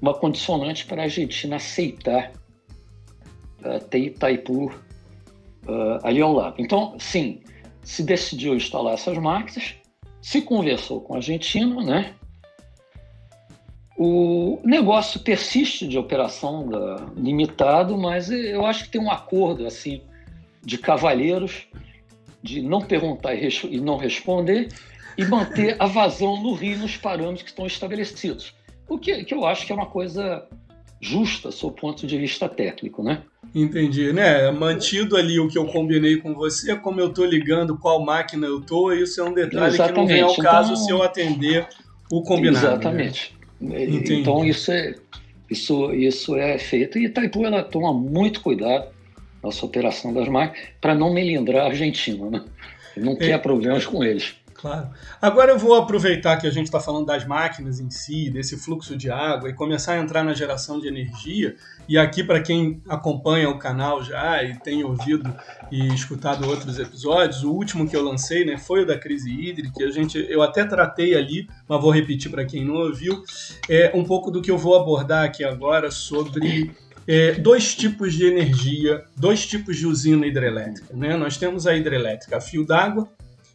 uma 0.01 0.15
condicionante 0.15 0.87
para 0.87 1.03
a 1.03 1.05
Argentina 1.05 1.57
aceitar 1.57 2.33
uh, 3.65 3.85
ter 3.91 3.99
Itaipu 3.99 4.67
uh, 4.67 4.73
ali 6.03 6.21
ao 6.21 6.33
lado. 6.33 6.55
Então, 6.59 6.95
sim, 6.99 7.41
se 7.83 8.03
decidiu 8.03 8.55
instalar 8.55 8.95
essas 8.95 9.19
máquinas, 9.19 9.75
se 10.27 10.43
conversou 10.43 11.01
com 11.01 11.15
a 11.15 11.19
Argentina, 11.19 11.81
né? 11.85 12.13
O 13.97 14.59
negócio 14.65 15.21
persiste 15.21 15.87
de 15.87 15.97
operação 15.97 16.69
da, 16.69 17.07
limitado, 17.17 17.97
mas 17.97 18.29
eu 18.29 18.67
acho 18.67 18.83
que 18.83 18.91
tem 18.91 19.01
um 19.01 19.09
acordo 19.09 19.65
assim 19.65 20.03
de 20.65 20.79
cavalheiros 20.79 21.69
de 22.43 22.61
não 22.61 22.81
perguntar 22.81 23.37
e, 23.37 23.49
e 23.71 23.81
não 23.81 23.97
responder 23.97 24.69
e 25.17 25.25
manter 25.25 25.77
a 25.79 25.87
vazão 25.87 26.43
no 26.43 26.55
rio 26.55 26.77
nos 26.77 26.97
parâmetros 26.97 27.45
que 27.45 27.51
estão 27.51 27.65
estabelecidos. 27.65 28.53
O 28.89 28.99
que, 28.99 29.23
que 29.25 29.33
eu 29.33 29.47
acho 29.47 29.65
que 29.65 29.71
é 29.71 29.77
uma 29.77 29.87
coisa 29.87 30.45
justa, 31.01 31.53
sob 31.53 31.73
o 31.73 31.77
ponto 31.81 32.05
de 32.05 32.19
vista 32.19 32.49
técnico, 32.49 33.01
né? 33.01 33.23
Entendi, 33.59 34.13
né? 34.13 34.51
Mantido 34.51 35.17
ali 35.17 35.41
o 35.41 35.49
que 35.49 35.57
eu 35.57 35.65
combinei 35.65 36.19
com 36.19 36.35
você, 36.35 36.77
como 36.77 37.01
eu 37.01 37.09
estou 37.09 37.25
ligando 37.25 37.79
qual 37.79 38.05
máquina 38.05 38.47
eu 38.47 38.61
estou, 38.61 38.93
isso 38.93 39.19
é 39.19 39.25
um 39.25 39.33
detalhe 39.33 39.75
Exatamente. 39.75 39.95
que 39.95 39.99
não 39.99 40.07
vem 40.07 40.21
ao 40.21 40.37
caso 40.37 40.73
então, 40.73 40.85
se 40.85 40.93
eu 40.93 41.03
atender 41.03 41.67
o 42.13 42.23
combinado. 42.23 42.67
Né? 42.67 42.73
Exatamente. 42.75 43.35
Né? 43.59 43.85
Então 43.85 44.45
isso 44.45 44.71
é 44.71 44.95
isso 45.51 45.91
isso 45.95 46.37
é 46.37 46.59
feito 46.59 46.99
e 46.99 47.07
Itaipu 47.07 47.47
ela 47.47 47.63
toma 47.63 47.95
muito 47.95 48.43
cuidado 48.43 48.89
na 49.43 49.51
sua 49.51 49.71
operação 49.71 50.13
das 50.13 50.29
máquinas 50.29 50.69
para 50.79 50.95
não 50.95 51.15
melindrar 51.15 51.63
a 51.63 51.69
Argentina, 51.69 52.29
né? 52.29 52.45
Não 52.95 53.13
é. 53.13 53.17
quer 53.17 53.39
problemas 53.41 53.87
com 53.87 54.05
eles. 54.05 54.35
Claro. 54.53 54.89
Agora 55.21 55.53
eu 55.53 55.59
vou 55.59 55.75
aproveitar 55.75 56.37
que 56.39 56.47
a 56.47 56.51
gente 56.51 56.67
está 56.67 56.81
falando 56.81 57.07
das 57.07 57.25
máquinas 57.27 57.79
em 57.79 57.91
si, 57.91 58.31
desse 58.31 58.57
fluxo 58.57 58.97
de 58.97 59.11
água, 59.11 59.49
e 59.49 59.55
começar 59.55 59.95
a 59.95 59.99
entrar 59.99 60.25
na 60.25 60.35
geração 60.35 60.81
de 60.81 60.89
energia. 60.89 61.57
E 61.89 61.97
aqui, 61.97 62.25
para 62.25 62.41
quem 62.41 62.83
acompanha 62.89 63.49
o 63.49 63.59
canal 63.59 64.03
já 64.03 64.43
e 64.43 64.59
tem 64.59 64.83
ouvido 64.83 65.33
e 65.71 65.87
escutado 65.89 66.49
outros 66.49 66.79
episódios, 66.79 67.45
o 67.45 67.53
último 67.53 67.89
que 67.89 67.97
eu 67.97 68.03
lancei 68.03 68.45
né, 68.45 68.59
foi 68.59 68.83
o 68.83 68.87
da 68.87 68.99
crise 68.99 69.31
hídrica. 69.31 69.85
A 69.85 69.91
gente, 69.91 70.19
eu 70.29 70.43
até 70.43 70.65
tratei 70.65 71.15
ali, 71.15 71.49
mas 71.69 71.81
vou 71.81 71.91
repetir 71.91 72.31
para 72.31 72.45
quem 72.45 72.65
não 72.65 72.75
ouviu, 72.75 73.23
é 73.69 73.93
um 73.95 74.05
pouco 74.05 74.31
do 74.31 74.43
que 74.43 74.51
eu 74.51 74.59
vou 74.59 74.77
abordar 74.77 75.25
aqui 75.25 75.45
agora 75.45 75.91
sobre 75.91 76.73
é, 77.07 77.33
dois 77.33 77.75
tipos 77.75 78.15
de 78.15 78.27
energia, 78.27 79.05
dois 79.17 79.47
tipos 79.47 79.77
de 79.77 79.87
usina 79.87 80.27
hidrelétrica. 80.27 80.95
Né? 80.95 81.17
Nós 81.17 81.37
temos 81.37 81.67
a 81.67 81.77
hidrelétrica 81.77 82.37
a 82.37 82.41
fio 82.41 82.67
d'água 82.67 83.09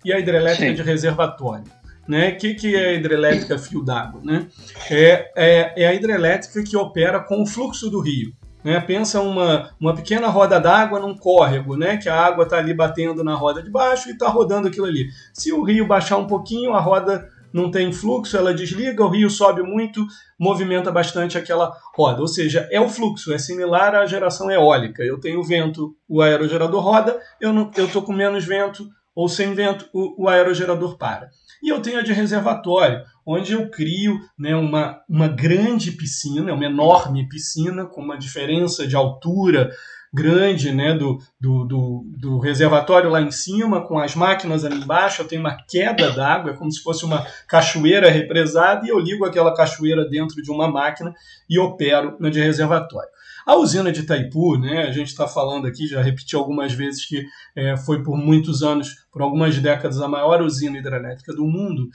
e 0.06 0.14
a 0.14 0.20
hidrelétrica 0.20 0.70
Sim. 0.70 0.76
de 0.76 0.82
reservatório. 0.82 1.81
Né? 2.08 2.30
O 2.30 2.38
que, 2.38 2.54
que 2.56 2.76
é 2.76 2.90
a 2.90 2.94
hidrelétrica 2.94 3.58
fio 3.58 3.84
d'água? 3.84 4.22
Né? 4.24 4.48
É, 4.90 5.32
é, 5.36 5.84
é, 5.84 5.88
a 5.88 5.94
hidrelétrica 5.94 6.64
que 6.64 6.76
opera 6.76 7.20
com 7.20 7.42
o 7.42 7.46
fluxo 7.46 7.90
do 7.90 8.00
rio. 8.00 8.34
Né? 8.64 8.80
Pensa 8.80 9.22
uma, 9.22 9.72
uma 9.80 9.96
pequena 9.96 10.28
roda 10.28 10.60
d'água 10.60 11.00
num 11.00 11.16
córrego, 11.16 11.76
né? 11.76 11.98
que 11.98 12.10
a 12.10 12.20
água 12.20 12.44
está 12.44 12.58
ali 12.58 12.74
batendo 12.74 13.24
na 13.24 13.36
roda 13.36 13.62
de 13.62 13.70
baixo 13.70 14.10
e 14.10 14.14
está 14.14 14.28
rodando 14.28 14.68
aquilo 14.68 14.86
ali. 14.86 15.08
Se 15.34 15.52
o 15.52 15.64
rio 15.64 15.88
baixar 15.88 16.18
um 16.18 16.28
pouquinho, 16.28 16.74
a 16.74 16.80
roda 16.80 17.28
não 17.54 17.70
tem 17.70 17.92
fluxo, 17.92 18.38
ela 18.38 18.54
desliga, 18.54 19.04
o 19.04 19.10
rio 19.10 19.30
sobe 19.30 19.62
muito, 19.62 20.06
movimenta 20.40 20.92
bastante 20.92 21.38
aquela 21.38 21.76
roda. 21.94 22.22
Ou 22.22 22.28
seja, 22.28 22.68
é 22.72 22.80
o 22.80 22.88
fluxo, 22.88 23.34
é 23.34 23.38
similar 23.38 23.94
à 23.96 24.06
geração 24.06 24.50
eólica. 24.50 25.04
Eu 25.04 25.20
tenho 25.20 25.44
vento, 25.44 25.96
o 26.08 26.22
aerogerador 26.22 26.82
roda, 26.82 27.20
eu 27.40 27.70
estou 27.78 28.02
com 28.02 28.14
menos 28.14 28.46
vento, 28.46 28.88
ou 29.22 29.30
sem 29.30 29.54
vento, 29.54 29.88
o, 29.94 30.24
o 30.24 30.28
aerogerador 30.28 30.98
para. 30.98 31.30
E 31.62 31.70
eu 31.70 31.80
tenho 31.80 32.00
a 32.00 32.02
de 32.02 32.12
reservatório, 32.12 33.04
onde 33.24 33.54
eu 33.54 33.70
crio 33.70 34.20
né, 34.38 34.56
uma, 34.56 35.00
uma 35.08 35.28
grande 35.28 35.92
piscina, 35.92 36.52
uma 36.54 36.66
enorme 36.66 37.30
piscina, 37.30 37.86
com 37.86 38.02
uma 38.02 38.18
diferença 38.18 38.88
de 38.88 38.96
altura 38.96 39.70
grande 40.12 40.72
né, 40.74 40.94
do, 40.96 41.20
do, 41.40 41.64
do, 41.66 42.04
do, 42.18 42.40
reservatório 42.40 43.12
lá 43.12 43.22
em 43.22 43.30
cima, 43.30 43.88
com 43.88 44.00
as 44.00 44.16
máquinas 44.16 44.66
ali 44.66 44.76
embaixo, 44.76 45.22
eu 45.22 45.28
tenho 45.28 45.40
uma 45.40 45.56
queda 45.56 46.12
d'água, 46.12 46.52
é 46.52 46.56
como 46.56 46.72
se 46.72 46.82
fosse 46.82 47.06
uma 47.06 47.26
cachoeira 47.48 48.10
represada, 48.10 48.86
e 48.86 48.90
eu 48.90 49.00
ligo 49.00 49.24
aquela 49.24 49.54
cachoeira 49.56 50.04
dentro 50.04 50.42
de 50.42 50.52
uma 50.52 50.68
máquina 50.68 51.14
e 51.48 51.60
opero 51.60 52.18
na 52.20 52.30
de 52.30 52.42
reservatório. 52.42 53.11
A 53.46 53.56
usina 53.56 53.92
de 53.92 54.02
Itaipu, 54.02 54.58
né, 54.58 54.84
a 54.84 54.92
gente 54.92 55.08
está 55.08 55.28
falando 55.28 55.68
aqui, 55.68 55.88
já 55.88 56.02
repeti 56.02 56.36
algumas 56.36 56.74
vezes 56.74 57.06
que 57.06 57.24
é, 57.56 57.76
foi 57.78 58.04
por 58.04 58.18
muitos 58.18 58.64
anos, 58.64 58.90
por 59.12 59.22
algumas 59.22 59.58
décadas, 59.58 60.02
a 60.02 60.08
maior 60.08 60.42
usina 60.42 60.78
hidrelétrica 60.78 61.34
do 61.34 61.46
mundo. 61.46 61.90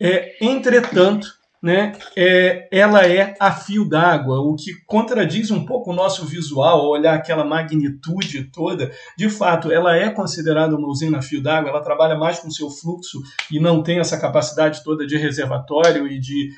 É, 0.00 0.44
entretanto, 0.44 1.28
né, 1.62 1.92
é, 2.16 2.68
ela 2.72 3.06
é 3.06 3.36
a 3.38 3.52
fio 3.52 3.88
d'água, 3.88 4.40
o 4.40 4.56
que 4.56 4.72
contradiz 4.84 5.50
um 5.52 5.64
pouco 5.64 5.92
o 5.92 5.94
nosso 5.94 6.26
visual, 6.26 6.88
olhar 6.88 7.14
aquela 7.14 7.44
magnitude 7.44 8.50
toda. 8.52 8.90
De 9.16 9.30
fato, 9.30 9.70
ela 9.70 9.96
é 9.96 10.10
considerada 10.10 10.74
uma 10.74 10.88
usina 10.88 11.18
a 11.18 11.22
fio 11.22 11.40
d'água, 11.40 11.70
ela 11.70 11.80
trabalha 11.80 12.16
mais 12.16 12.40
com 12.40 12.50
seu 12.50 12.68
fluxo 12.68 13.20
e 13.50 13.60
não 13.60 13.80
tem 13.80 14.00
essa 14.00 14.18
capacidade 14.18 14.82
toda 14.82 15.06
de 15.06 15.16
reservatório 15.16 16.08
e 16.08 16.18
de 16.18 16.50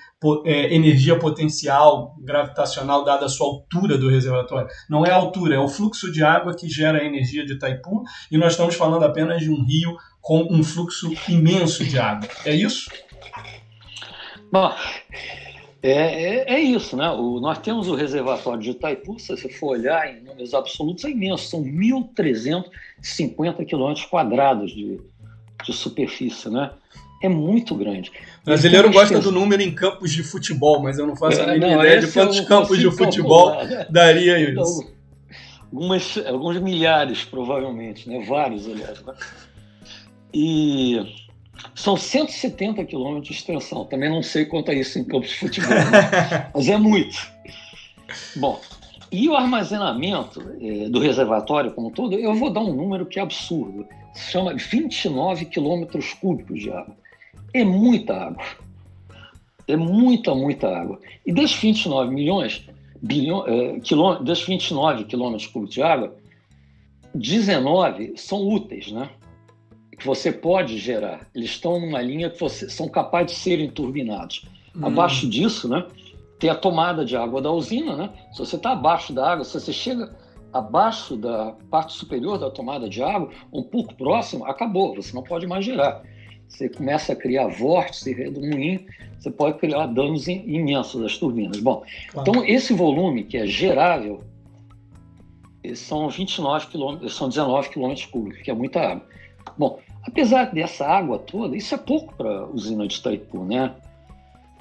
é, 0.47 0.75
energia 0.75 1.19
potencial 1.19 2.15
gravitacional 2.21 3.05
dada 3.05 3.27
a 3.27 3.29
sua 3.29 3.47
altura 3.47 3.99
do 3.99 4.09
reservatório. 4.09 4.69
Não 4.89 5.05
é 5.05 5.11
a 5.11 5.17
altura, 5.17 5.57
é 5.57 5.59
o 5.59 5.69
fluxo 5.69 6.11
de 6.11 6.25
água 6.25 6.55
que 6.55 6.67
gera 6.67 6.99
a 6.99 7.05
energia 7.05 7.45
de 7.45 7.53
Itaipu 7.53 8.03
e 8.31 8.39
nós 8.39 8.53
estamos 8.53 8.75
falando 8.75 9.05
apenas 9.05 9.43
de 9.43 9.51
um 9.51 9.63
rio 9.63 9.97
com 10.23 10.49
um 10.51 10.65
fluxo 10.65 11.13
imenso 11.29 11.85
de 11.85 11.99
água. 11.99 12.27
É 12.47 12.55
isso? 12.55 12.89
Bom, 14.55 14.73
é, 15.83 15.91
é, 15.91 16.55
é, 16.55 16.61
isso, 16.61 16.97
né? 16.97 17.11
O, 17.11 17.41
nós 17.41 17.59
temos 17.59 17.89
o 17.89 17.97
reservatório 17.97 18.63
de 18.63 18.71
Itaipu, 18.71 19.19
se 19.19 19.37
você 19.37 19.49
for 19.49 19.71
olhar 19.71 20.09
em 20.09 20.23
números 20.23 20.55
absolutos, 20.55 21.05
é 21.05 21.11
imenso, 21.11 21.49
são 21.49 21.65
1.350 21.65 23.67
quilômetros 23.67 24.07
quadrados 24.07 24.71
de, 24.71 25.01
de 25.65 25.73
superfície, 25.73 26.49
né? 26.49 26.71
É 27.21 27.29
muito 27.29 27.75
grande. 27.75 28.13
O 28.43 28.45
brasileiro 28.45 28.93
gosta 28.93 29.19
do 29.19 29.33
número 29.33 29.61
em 29.61 29.75
campos 29.75 30.13
de 30.13 30.23
futebol, 30.23 30.81
mas 30.81 31.01
eu 31.01 31.07
não 31.09 31.17
faço 31.17 31.41
a 31.41 31.47
é, 31.47 31.59
mínima 31.59 31.83
ideia 31.83 32.03
de 32.03 32.13
quantos 32.13 32.39
campos 32.43 32.79
de 32.79 32.89
futebol 32.93 33.57
daria 33.91 34.39
isso. 34.39 34.53
Então, 34.53 34.65
algumas, 35.73 36.17
alguns 36.29 36.61
milhares, 36.61 37.25
provavelmente, 37.25 38.09
né? 38.09 38.25
Vários, 38.25 38.69
aliás. 38.69 39.03
Né? 39.03 39.15
E 40.33 41.24
são 41.75 41.97
170 41.97 42.85
quilômetros 42.85 43.29
de 43.29 43.35
extensão. 43.35 43.85
Também 43.85 44.09
não 44.09 44.23
sei 44.23 44.45
quanto 44.45 44.71
é 44.71 44.75
isso 44.75 44.99
em 44.99 45.05
campos 45.05 45.31
de 45.31 45.39
futebol, 45.39 45.71
né? 45.71 46.51
mas 46.55 46.69
é 46.69 46.77
muito. 46.77 47.17
Bom, 48.37 48.61
e 49.11 49.29
o 49.29 49.37
armazenamento 49.37 50.43
eh, 50.61 50.89
do 50.89 50.99
reservatório 50.99 51.73
como 51.73 51.89
um 51.89 51.91
todo, 51.91 52.15
eu 52.15 52.35
vou 52.35 52.51
dar 52.51 52.61
um 52.61 52.75
número 52.75 53.07
que 53.07 53.19
é 53.19 53.23
absurdo. 53.23 53.87
Se 54.13 54.33
chama 54.33 54.55
29 54.55 55.45
quilômetros 55.47 56.13
cúbicos 56.15 56.61
de 56.61 56.71
água. 56.71 56.97
É 57.53 57.65
muita 57.65 58.15
água. 58.15 58.45
É 59.67 59.77
muita, 59.77 60.35
muita 60.35 60.69
água. 60.69 61.01
E 61.25 61.33
desses 61.33 61.57
29 61.57 62.13
milhões, 62.13 62.69
bilhão, 63.01 63.45
eh, 63.47 63.79
desses 64.23 64.45
29 64.45 65.05
quilômetros 65.05 65.47
cúbicos 65.47 65.75
de 65.75 65.83
água, 65.83 66.15
19 67.15 68.15
são 68.17 68.47
úteis, 68.49 68.91
né? 68.91 69.09
Que 69.97 70.07
você 70.07 70.32
pode 70.32 70.78
gerar. 70.78 71.26
Eles 71.34 71.51
estão 71.51 71.80
numa 71.80 72.01
linha 72.01 72.30
que 72.30 72.38
você, 72.38 72.68
são 72.68 72.88
capazes 72.88 73.32
de 73.32 73.38
serem 73.38 73.70
turbinados. 73.70 74.47
Hum. 74.76 74.86
Abaixo 74.86 75.28
disso, 75.28 75.68
né? 75.68 75.86
Tem 76.38 76.51
a 76.51 76.55
tomada 76.55 77.05
de 77.05 77.16
água 77.16 77.40
da 77.40 77.51
usina, 77.51 77.97
né? 77.97 78.11
Se 78.32 78.38
você 78.38 78.57
está 78.57 78.72
abaixo 78.72 79.12
da 79.12 79.32
água, 79.32 79.45
se 79.45 79.59
você 79.59 79.72
chega 79.72 80.14
abaixo 80.53 81.16
da 81.16 81.53
parte 81.68 81.92
superior 81.95 82.38
da 82.38 82.51
tomada 82.51 82.88
de 82.88 83.03
água, 83.03 83.30
um 83.53 83.62
pouco 83.62 83.95
próximo, 83.95 84.45
acabou, 84.45 84.95
você 84.95 85.14
não 85.14 85.22
pode 85.22 85.47
mais 85.47 85.64
gerar. 85.64 86.03
Você 86.49 86.68
começa 86.68 87.12
a 87.12 87.16
criar 87.16 87.49
vórtice, 87.49 88.14
redemoinho, 88.14 88.86
você 89.18 89.30
pode 89.30 89.59
criar 89.59 89.86
danos 89.86 90.28
imensos 90.28 91.03
das 91.03 91.18
turbinas. 91.18 91.59
Bom, 91.59 91.82
claro. 92.11 92.30
então 92.30 92.45
esse 92.45 92.72
volume 92.72 93.24
que 93.24 93.36
é 93.36 93.47
gerável 93.47 94.22
são 95.74 96.09
29 96.09 96.68
quilômetros, 96.68 97.16
são 97.16 97.28
19 97.28 97.70
quilômetros 97.70 98.07
cúbicos, 98.07 98.42
que 98.42 98.51
é 98.51 98.55
muita 98.55 98.80
água. 98.80 99.07
Bom, 99.59 99.80
apesar 100.07 100.53
dessa 100.53 100.87
água 100.87 101.19
toda, 101.19 101.57
isso 101.57 101.75
é 101.75 101.79
pouco 101.79 102.15
para 102.15 102.29
a 102.29 102.47
usina 102.47 102.87
de 102.87 102.97
Itaipu, 102.97 103.45
né? 103.45 103.75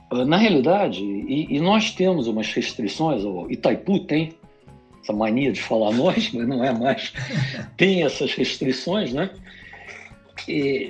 Ah, 0.10 0.26
na 0.26 0.38
realidade, 0.38 1.04
e, 1.04 1.56
e, 1.56 1.60
nós 1.60 1.92
temos 1.92 2.28
umas 2.28 2.52
restrições, 2.54 3.24
o 3.24 3.48
Itaipu 3.50 4.00
tem 4.00 4.34
essa 5.02 5.14
mania 5.14 5.52
de 5.52 5.62
falar 5.62 5.92
nós, 5.96 6.32
mas 6.32 6.48
não 6.48 6.64
é 6.64 6.72
mais, 6.72 7.14
tem 7.76 8.04
essas 8.04 8.34
restrições, 8.34 9.14
né? 9.14 9.30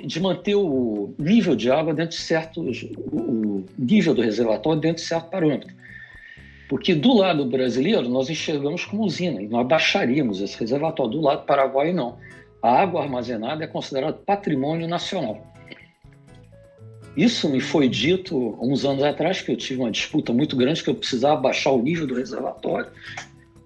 De 0.04 0.20
manter 0.20 0.56
o 0.56 1.14
nível 1.16 1.54
de 1.54 1.70
água 1.70 1.94
dentro 1.94 2.16
de 2.16 2.22
certos, 2.22 2.82
o 2.96 3.64
nível 3.78 4.12
do 4.12 4.20
reservatório 4.22 4.80
dentro 4.80 5.02
de 5.02 5.08
certo 5.08 5.30
parâmetro. 5.30 5.72
Porque 6.68 6.94
do 6.94 7.14
lado 7.14 7.44
brasileiro 7.44 8.08
nós 8.08 8.28
enxergamos 8.28 8.84
como 8.84 9.04
usina 9.04 9.40
e 9.40 9.46
nós 9.46 9.66
baixaríamos 9.66 10.40
esse 10.40 10.58
reservatório. 10.58 11.12
Do 11.12 11.20
lado 11.20 11.44
paraguaio, 11.44 11.94
não. 11.94 12.16
A 12.64 12.80
água 12.80 13.02
armazenada 13.02 13.62
é 13.62 13.66
considerada 13.66 14.14
patrimônio 14.14 14.88
nacional. 14.88 15.52
Isso 17.14 17.46
me 17.50 17.60
foi 17.60 17.90
dito 17.90 18.56
uns 18.58 18.86
anos 18.86 19.04
atrás, 19.04 19.42
que 19.42 19.52
eu 19.52 19.56
tive 19.58 19.80
uma 19.80 19.90
disputa 19.90 20.32
muito 20.32 20.56
grande, 20.56 20.82
que 20.82 20.88
eu 20.88 20.94
precisava 20.94 21.38
baixar 21.38 21.72
o 21.72 21.82
nível 21.82 22.06
do 22.06 22.14
reservatório, 22.14 22.90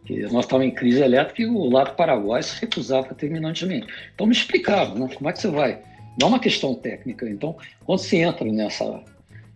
que 0.04 0.22
nós 0.22 0.46
estávamos 0.46 0.72
em 0.72 0.74
crise 0.74 1.00
elétrica 1.00 1.42
e 1.42 1.46
o 1.46 1.70
lado 1.70 1.94
paraguaio 1.94 2.42
se 2.42 2.60
recusava 2.60 3.14
terminantemente. 3.14 3.86
Então 4.12 4.26
me 4.26 4.32
explicavam, 4.32 4.98
né? 4.98 5.08
como 5.14 5.30
é 5.30 5.32
que 5.32 5.38
você 5.38 5.48
vai? 5.48 5.80
Não 6.20 6.26
é 6.26 6.30
uma 6.30 6.40
questão 6.40 6.74
técnica. 6.74 7.30
Então, 7.30 7.56
quando 7.86 8.00
se 8.00 8.16
entra 8.16 8.50
nessa 8.50 9.00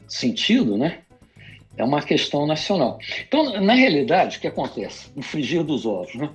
sentido, 0.06 0.78
né? 0.78 0.98
É 1.76 1.82
uma 1.82 2.00
questão 2.00 2.46
nacional. 2.46 3.00
Então, 3.26 3.60
na 3.60 3.74
realidade, 3.74 4.38
o 4.38 4.40
que 4.40 4.46
acontece? 4.46 5.10
No 5.16 5.22
frigir 5.22 5.64
dos 5.64 5.84
ovos, 5.84 6.14
né? 6.14 6.30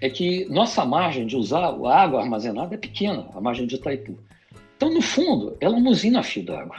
É 0.00 0.08
que 0.08 0.46
nossa 0.48 0.84
margem 0.84 1.26
de 1.26 1.36
usar 1.36 1.60
a 1.60 2.00
água 2.00 2.20
armazenada 2.20 2.74
é 2.74 2.78
pequena, 2.78 3.26
a 3.34 3.40
margem 3.40 3.66
de 3.66 3.74
Itaipu. 3.74 4.18
Então, 4.76 4.92
no 4.92 5.02
fundo, 5.02 5.56
ela 5.60 5.74
é 5.74 5.78
uma 5.78 5.90
usina 5.90 6.20
a 6.20 6.22
fio 6.22 6.44
d'água. 6.44 6.76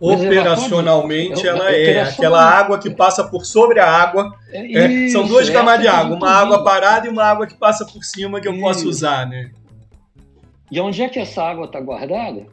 Operacionalmente, 0.00 1.46
ela 1.46 1.70
é 1.70 2.00
aquela 2.00 2.42
água 2.42 2.78
que 2.78 2.90
passa 2.90 3.22
por 3.24 3.44
sobre 3.44 3.78
a 3.78 3.86
água. 3.86 4.34
É, 4.48 4.86
isso, 4.86 5.12
são 5.12 5.26
duas 5.26 5.48
camadas 5.48 5.82
de 5.82 5.88
água, 5.88 6.16
uma 6.16 6.30
água 6.30 6.64
parada 6.64 7.06
e 7.06 7.10
uma 7.10 7.22
água 7.22 7.46
que 7.46 7.54
passa 7.54 7.84
por 7.84 8.02
cima 8.02 8.40
que 8.40 8.48
eu 8.48 8.54
isso. 8.54 8.62
posso 8.62 8.88
usar, 8.88 9.28
né? 9.28 9.50
E 10.70 10.80
onde 10.80 11.02
é 11.02 11.08
que 11.08 11.18
essa 11.18 11.42
água 11.42 11.66
está 11.66 11.80
guardada? 11.80 12.46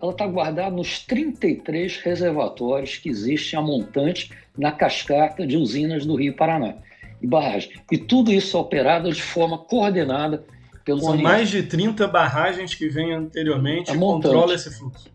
ela 0.00 0.12
está 0.12 0.26
guardada 0.26 0.70
nos 0.74 1.00
33 1.00 1.98
reservatórios 1.98 2.96
que 2.96 3.08
existem 3.08 3.58
a 3.58 3.62
montante 3.62 4.30
na 4.56 4.72
cascata 4.72 5.46
de 5.46 5.56
usinas 5.56 6.04
do 6.04 6.16
Rio 6.16 6.34
Paraná 6.34 6.74
e 7.20 7.26
barragem. 7.26 7.70
E 7.90 7.98
tudo 7.98 8.32
isso 8.32 8.56
é 8.56 8.60
operado 8.60 9.12
de 9.12 9.22
forma 9.22 9.58
coordenada 9.58 10.44
pelos 10.84 11.02
São 11.02 11.16
mais 11.16 11.50
de 11.50 11.64
30 11.64 12.06
barragens 12.06 12.74
que 12.74 12.88
vêm 12.88 13.12
anteriormente 13.12 13.92
e 13.92 13.98
controlam 13.98 14.54
esse 14.54 14.70
fluxo. 14.70 15.10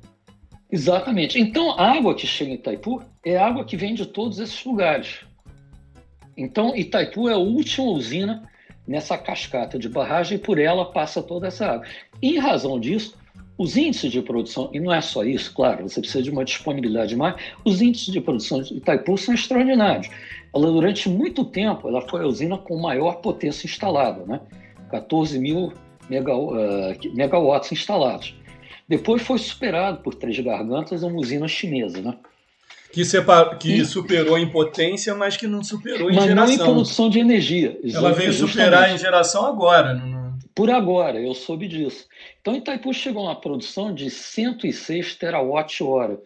Exatamente. 0.71 1.39
Então, 1.39 1.71
a 1.71 1.91
água 1.91 2.15
que 2.15 2.25
chega 2.25 2.51
em 2.51 2.55
Itaipu 2.55 3.01
é 3.25 3.37
água 3.37 3.65
que 3.65 3.75
vem 3.75 3.93
de 3.93 4.05
todos 4.05 4.39
esses 4.39 4.63
lugares. 4.63 5.19
Então, 6.37 6.75
Itaipu 6.75 7.27
é 7.27 7.33
a 7.33 7.37
última 7.37 7.87
usina 7.87 8.49
nessa 8.87 9.17
cascata 9.17 9.77
de 9.77 9.89
barragem 9.89 10.37
e 10.37 10.41
por 10.41 10.57
ela 10.57 10.85
passa 10.91 11.21
toda 11.21 11.47
essa 11.47 11.65
água. 11.65 11.85
Em 12.21 12.37
razão 12.37 12.79
disso, 12.79 13.17
os 13.57 13.77
índices 13.77 14.11
de 14.11 14.21
produção, 14.21 14.69
e 14.73 14.79
não 14.79 14.93
é 14.93 15.01
só 15.01 15.23
isso, 15.23 15.53
claro, 15.53 15.87
você 15.87 15.99
precisa 15.99 16.23
de 16.23 16.31
uma 16.31 16.43
disponibilidade 16.43 17.15
mais, 17.15 17.35
os 17.63 17.81
índices 17.81 18.11
de 18.11 18.19
produção 18.19 18.61
de 18.61 18.75
Itaipu 18.75 19.17
são 19.17 19.33
extraordinários. 19.33 20.09
Ela, 20.53 20.71
durante 20.71 21.07
muito 21.07 21.45
tempo, 21.45 21.87
ela 21.87 22.01
foi 22.01 22.23
a 22.23 22.27
usina 22.27 22.57
com 22.57 22.77
maior 22.77 23.15
potência 23.21 23.65
instalada, 23.65 24.25
né? 24.25 24.41
14 24.89 25.39
mil 25.39 25.67
uh, 25.67 27.15
megawatts 27.15 27.71
instalados. 27.71 28.35
Depois 28.87 29.21
foi 29.21 29.37
superado 29.37 29.99
por 29.99 30.13
Três 30.15 30.37
Gargantas, 30.39 31.03
uma 31.03 31.17
usina 31.17 31.47
chinesa, 31.47 32.01
né? 32.01 32.17
Que, 32.91 33.05
separa, 33.05 33.55
que 33.55 33.77
e, 33.77 33.85
superou 33.85 34.37
em 34.37 34.49
potência, 34.49 35.15
mas 35.15 35.37
que 35.37 35.47
não 35.47 35.63
superou 35.63 36.11
em 36.11 36.15
mas 36.15 36.25
geração. 36.25 36.47
Mas 36.47 36.57
não 36.57 36.65
em 36.65 36.73
produção 36.73 37.09
de 37.09 37.19
energia. 37.19 37.79
Ela 37.85 38.11
veio 38.11 38.33
superar 38.33 38.93
em 38.93 38.97
geração 38.97 39.45
agora. 39.45 39.93
Não... 39.93 40.37
Por 40.53 40.69
agora, 40.69 41.17
eu 41.17 41.33
soube 41.33 41.69
disso. 41.69 42.05
Então, 42.41 42.53
Itaipu 42.53 42.93
chegou 42.93 43.25
a 43.25 43.29
uma 43.29 43.39
produção 43.39 43.93
de 43.93 44.09
106 44.09 45.15
terawatt-hora. 45.15 46.19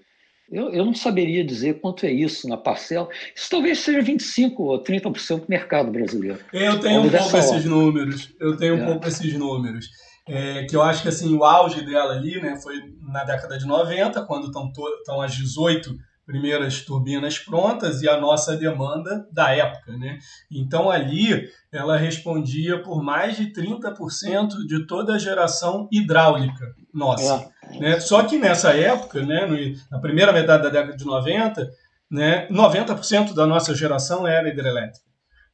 Eu, 0.52 0.72
eu 0.72 0.86
não 0.86 0.94
saberia 0.94 1.44
dizer 1.44 1.80
quanto 1.80 2.06
é 2.06 2.12
isso 2.12 2.48
na 2.48 2.58
parcela. 2.58 3.08
Isso 3.36 3.50
talvez 3.50 3.80
seja 3.80 4.00
25% 4.00 4.54
ou 4.60 4.84
30% 4.84 5.42
do 5.42 5.46
mercado 5.50 5.92
brasileiro. 5.92 6.40
Eu 6.54 6.80
tenho 6.80 7.02
um 7.02 7.10
pouco 7.10 7.38
esses 7.38 7.66
números. 7.66 8.34
Eu 8.40 8.56
tenho 8.56 8.76
um 8.76 8.84
é. 8.84 8.86
pouco 8.86 9.08
esses 9.08 9.34
números. 9.34 9.90
É, 10.28 10.64
que 10.66 10.76
eu 10.76 10.82
acho 10.82 11.04
que 11.04 11.08
assim, 11.08 11.36
o 11.36 11.44
auge 11.44 11.86
dela 11.86 12.14
ali 12.14 12.42
né, 12.42 12.60
foi 12.60 12.76
na 13.02 13.24
década 13.24 13.58
de 13.58 13.66
90, 13.66 14.24
quando 14.26 14.48
estão 14.48 15.22
as 15.22 15.36
18 15.36 15.96
primeiras 16.26 16.82
turbinas 16.82 17.38
prontas 17.38 18.02
e 18.02 18.10
a 18.10 18.20
nossa 18.20 18.58
demanda 18.58 19.28
da 19.32 19.52
época. 19.52 19.96
Né? 19.98 20.18
Então 20.52 20.90
ali 20.90 21.48
ela 21.72 21.96
respondia 21.96 22.82
por 22.82 23.04
mais 23.04 23.38
de 23.38 23.54
30% 23.54 24.66
de 24.68 24.88
toda 24.88 25.14
a 25.14 25.20
geração 25.20 25.88
hidráulica 25.92 26.74
nossa. 26.96 27.36
É. 27.36 27.50
Né? 27.80 28.00
Só 28.00 28.24
que 28.24 28.38
nessa 28.38 28.74
época, 28.74 29.22
né, 29.24 29.48
na 29.92 30.00
primeira 30.00 30.32
metade 30.32 30.64
da 30.64 30.70
década 30.70 30.98
de 30.98 31.06
90, 31.06 31.70
né, 32.10 32.48
90% 32.50 33.34
da 33.34 33.46
nossa 33.46 33.74
geração 33.76 34.28
era 34.28 34.50
hidrelétrica. 34.50 35.06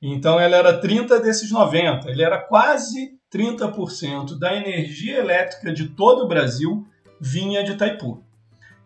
Então 0.02 0.40
ela 0.40 0.56
era 0.56 0.80
30 0.80 1.20
desses 1.20 1.52
90, 1.52 2.10
ele 2.10 2.24
era 2.24 2.38
quase 2.38 3.12
30% 3.34 4.38
da 4.38 4.56
energia 4.56 5.20
elétrica 5.20 5.72
de 5.72 5.90
todo 5.90 6.24
o 6.24 6.28
Brasil 6.28 6.86
vinha 7.20 7.64
de 7.64 7.74
Itaipu. 7.74 8.24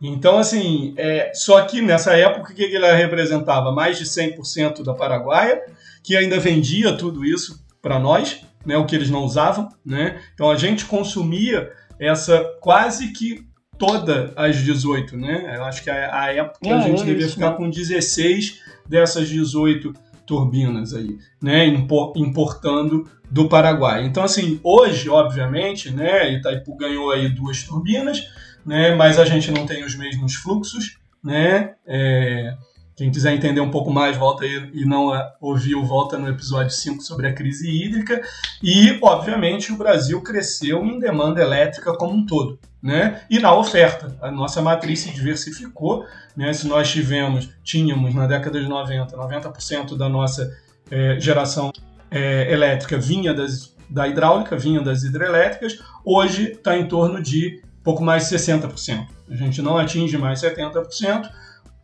Então, 0.01 0.38
assim, 0.38 0.93
é, 0.97 1.31
só 1.33 1.61
que 1.61 1.81
nessa 1.81 2.15
época, 2.15 2.51
o 2.51 2.55
que 2.55 2.63
ele 2.63 2.93
representava? 2.93 3.71
Mais 3.71 3.97
de 3.97 4.05
100% 4.05 4.83
da 4.83 4.93
Paraguaia, 4.93 5.61
que 6.03 6.17
ainda 6.17 6.39
vendia 6.39 6.97
tudo 6.97 7.25
isso 7.25 7.65
para 7.81 7.97
nós, 7.97 8.41
né, 8.65 8.77
o 8.77 8.86
que 8.86 8.95
eles 8.95 9.09
não 9.09 9.23
usavam. 9.23 9.69
Né? 9.86 10.21
Então, 10.33 10.51
a 10.51 10.57
gente 10.57 10.86
consumia 10.86 11.71
essa 11.99 12.43
quase 12.61 13.09
que 13.09 13.45
toda 13.77 14.33
as 14.35 14.57
18. 14.57 15.17
Né? 15.17 15.53
Eu 15.55 15.63
acho 15.63 15.83
que 15.83 15.89
a, 15.89 16.21
a 16.21 16.33
época 16.33 16.67
é, 16.67 16.73
a 16.73 16.81
gente 16.81 17.01
é 17.01 17.05
devia 17.05 17.25
isso, 17.25 17.35
ficar 17.35 17.51
né? 17.51 17.57
com 17.57 17.69
16 17.69 18.61
dessas 18.87 19.27
18 19.27 19.93
turbinas 20.25 20.93
aí, 20.93 21.17
né, 21.41 21.67
importando 22.15 23.07
do 23.29 23.47
Paraguai. 23.47 24.05
Então, 24.05 24.23
assim, 24.23 24.59
hoje, 24.63 25.07
obviamente, 25.07 25.91
né, 25.91 26.33
Itaipu 26.33 26.75
ganhou 26.75 27.11
aí 27.11 27.29
duas 27.29 27.63
turbinas, 27.63 28.23
né? 28.65 28.95
mas 28.95 29.19
a 29.19 29.25
gente 29.25 29.51
não 29.51 29.67
tem 29.67 29.83
os 29.83 29.95
mesmos 29.95 30.33
fluxos. 30.35 30.97
Né? 31.23 31.73
É, 31.85 32.55
quem 32.95 33.11
quiser 33.11 33.33
entender 33.33 33.59
um 33.59 33.69
pouco 33.69 33.91
mais, 33.91 34.15
volta 34.15 34.45
aí 34.45 34.69
e 34.73 34.85
não 34.85 35.11
ouviu, 35.41 35.83
volta 35.83 36.17
no 36.17 36.29
episódio 36.29 36.71
5 36.71 37.03
sobre 37.03 37.27
a 37.27 37.33
crise 37.33 37.69
hídrica. 37.69 38.21
E, 38.63 38.97
obviamente, 39.01 39.73
o 39.73 39.77
Brasil 39.77 40.21
cresceu 40.21 40.85
em 40.85 40.97
demanda 40.97 41.41
elétrica 41.41 41.93
como 41.97 42.13
um 42.13 42.25
todo. 42.25 42.57
Né? 42.81 43.21
E 43.29 43.39
na 43.39 43.53
oferta, 43.53 44.15
a 44.21 44.31
nossa 44.31 44.61
matriz 44.61 44.99
se 44.99 45.11
diversificou. 45.11 46.05
Né? 46.37 46.53
Se 46.53 46.67
nós 46.67 46.89
tivemos, 46.89 47.49
tínhamos 47.63 48.15
na 48.15 48.27
década 48.27 48.61
de 48.61 48.67
90, 48.67 49.17
90% 49.17 49.97
da 49.97 50.07
nossa 50.07 50.55
é, 50.89 51.19
geração 51.19 51.73
é, 52.09 52.51
elétrica 52.53 52.97
vinha 52.97 53.33
das, 53.33 53.75
da 53.89 54.07
hidráulica, 54.07 54.55
vinha 54.55 54.79
das 54.79 55.03
hidrelétricas, 55.03 55.79
hoje 56.05 56.51
está 56.51 56.77
em 56.77 56.87
torno 56.87 57.21
de 57.21 57.61
pouco 57.83 58.01
mais 58.01 58.29
de 58.29 58.35
60%. 58.35 59.05
A 59.29 59.35
gente 59.35 59.61
não 59.61 59.77
atinge 59.77 60.17
mais 60.17 60.41
70% 60.41 61.29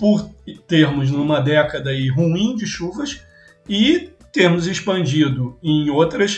por 0.02 0.28
termos 0.68 1.12
numa 1.12 1.40
década 1.40 1.92
aí 1.92 2.10
ruim 2.10 2.56
de 2.56 2.66
chuvas 2.66 3.24
e 3.70 4.10
termos 4.34 4.66
expandido 4.66 5.60
em 5.62 5.92
outras 5.92 6.38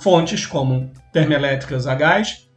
fontes 0.00 0.46
como 0.46 0.92
termoelétricas 1.12 1.88
a 1.88 1.94
gás, 1.96 2.48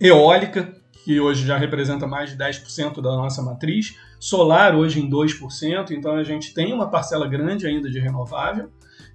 eólica, 0.00 0.72
que 1.02 1.18
hoje 1.18 1.44
já 1.44 1.58
representa 1.58 2.06
mais 2.06 2.30
de 2.30 2.36
10% 2.36 3.02
da 3.02 3.10
nossa 3.10 3.42
matriz, 3.42 3.96
solar 4.20 4.76
hoje 4.76 5.00
em 5.00 5.10
2%, 5.10 5.90
então 5.90 6.14
a 6.14 6.22
gente 6.22 6.54
tem 6.54 6.72
uma 6.72 6.88
parcela 6.88 7.26
grande 7.26 7.66
ainda 7.66 7.90
de 7.90 7.98
renovável, 7.98 8.70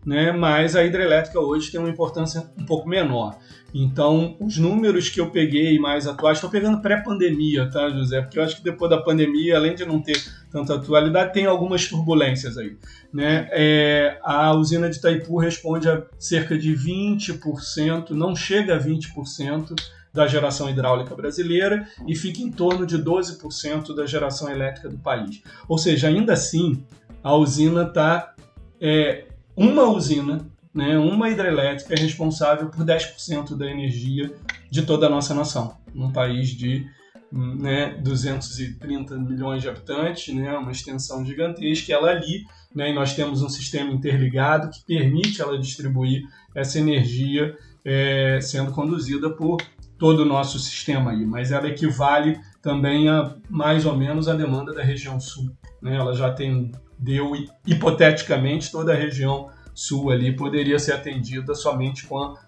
né? 0.05 0.34
mas 0.34 0.75
a 0.75 0.84
hidrelétrica 0.84 1.39
hoje 1.39 1.71
tem 1.71 1.79
uma 1.79 1.89
importância 1.89 2.51
um 2.57 2.65
pouco 2.65 2.89
menor. 2.89 3.38
Então, 3.73 4.36
os 4.39 4.57
números 4.57 5.09
que 5.09 5.21
eu 5.21 5.31
peguei 5.31 5.79
mais 5.79 6.05
atuais, 6.05 6.38
estou 6.38 6.49
pegando 6.49 6.81
pré-pandemia, 6.81 7.69
tá, 7.71 7.89
José? 7.89 8.21
Porque 8.21 8.38
eu 8.38 8.43
acho 8.43 8.57
que 8.57 8.63
depois 8.63 8.89
da 8.89 9.01
pandemia, 9.01 9.55
além 9.55 9.73
de 9.73 9.86
não 9.86 9.99
ter 10.01 10.21
tanta 10.54 10.76
atualidade, 10.76 11.34
tem 11.34 11.47
algumas 11.47 11.88
turbulências 11.88 12.58
aí. 12.60 12.78
Né? 13.12 13.49
É, 13.51 14.20
a 14.22 14.54
usina 14.54 14.88
de 14.88 14.97
Itaipu 14.97 15.38
responde 15.39 15.89
a 15.89 16.04
cerca 16.20 16.56
de 16.56 16.74
20%, 16.74 18.12
não 18.12 18.36
chega 18.36 18.76
a 18.76 18.80
20% 18.80 19.74
da 20.14 20.28
geração 20.28 20.70
hidráulica 20.70 21.16
brasileira 21.16 21.88
e 22.08 22.16
fica 22.16 22.39
em 22.39 22.51
torno 22.51 22.86
de 22.86 22.99
12% 22.99 23.95
da 23.95 24.06
geração 24.06 24.49
elétrica 24.49 24.88
do 24.88 24.97
país. 24.99 25.41
Ou 25.68 25.80
seja, 25.80 26.08
ainda 26.08 26.34
assim, 26.34 26.86
a 27.24 27.36
usina 27.36 27.84
está. 27.84 28.36
É, 28.80 29.26
uma 29.56 29.84
usina, 29.84 30.45
né, 30.74 30.97
uma 30.97 31.30
hidrelétrica 31.30 31.95
é 31.95 31.97
responsável 31.97 32.70
por 32.70 32.86
10% 32.86 33.56
da 33.56 33.70
energia 33.70 34.32
de 34.70 34.84
toda 34.84 35.08
a 35.08 35.10
nossa 35.10 35.34
nação, 35.34 35.78
num 35.93 36.12
país 36.12 36.49
de 36.49 36.86
né, 37.34 37.99
230 38.03 39.17
milhões 39.17 39.63
de 39.63 39.67
habitantes, 39.67 40.34
né, 40.34 40.55
uma 40.55 40.71
extensão 40.71 41.25
gigantesca, 41.25 41.91
ela 41.91 42.11
ali, 42.11 42.45
né, 42.75 42.91
e 42.91 42.93
nós 42.93 43.15
temos 43.15 43.41
um 43.41 43.49
sistema 43.49 43.91
interligado 43.91 44.69
que 44.69 44.86
permite 44.86 45.41
ela 45.41 45.57
distribuir 45.57 46.21
essa 46.53 46.77
energia 46.77 47.57
é, 47.84 48.39
sendo 48.39 48.71
conduzida 48.71 49.31
por 49.31 49.57
todo 49.97 50.19
o 50.19 50.25
nosso 50.25 50.59
sistema 50.59 51.11
aí, 51.11 51.25
mas 51.25 51.51
ela 51.51 51.67
equivale 51.67 52.39
também 52.61 53.09
a 53.09 53.36
mais 53.49 53.86
ou 53.86 53.97
menos 53.97 54.27
a 54.27 54.36
demanda 54.36 54.73
da 54.73 54.84
região 54.84 55.19
sul. 55.19 55.51
Né? 55.81 55.95
Ela 55.95 56.13
já 56.13 56.31
tem 56.31 56.71
deu 56.97 57.34
hipoteticamente 57.65 58.71
toda 58.71 58.93
a 58.93 58.95
região 58.95 59.49
sul 59.73 60.11
ali 60.11 60.36
poderia 60.36 60.77
ser 60.77 60.93
atendida 60.93 61.55
somente 61.55 62.05
com 62.05 62.17
a, 62.17 62.39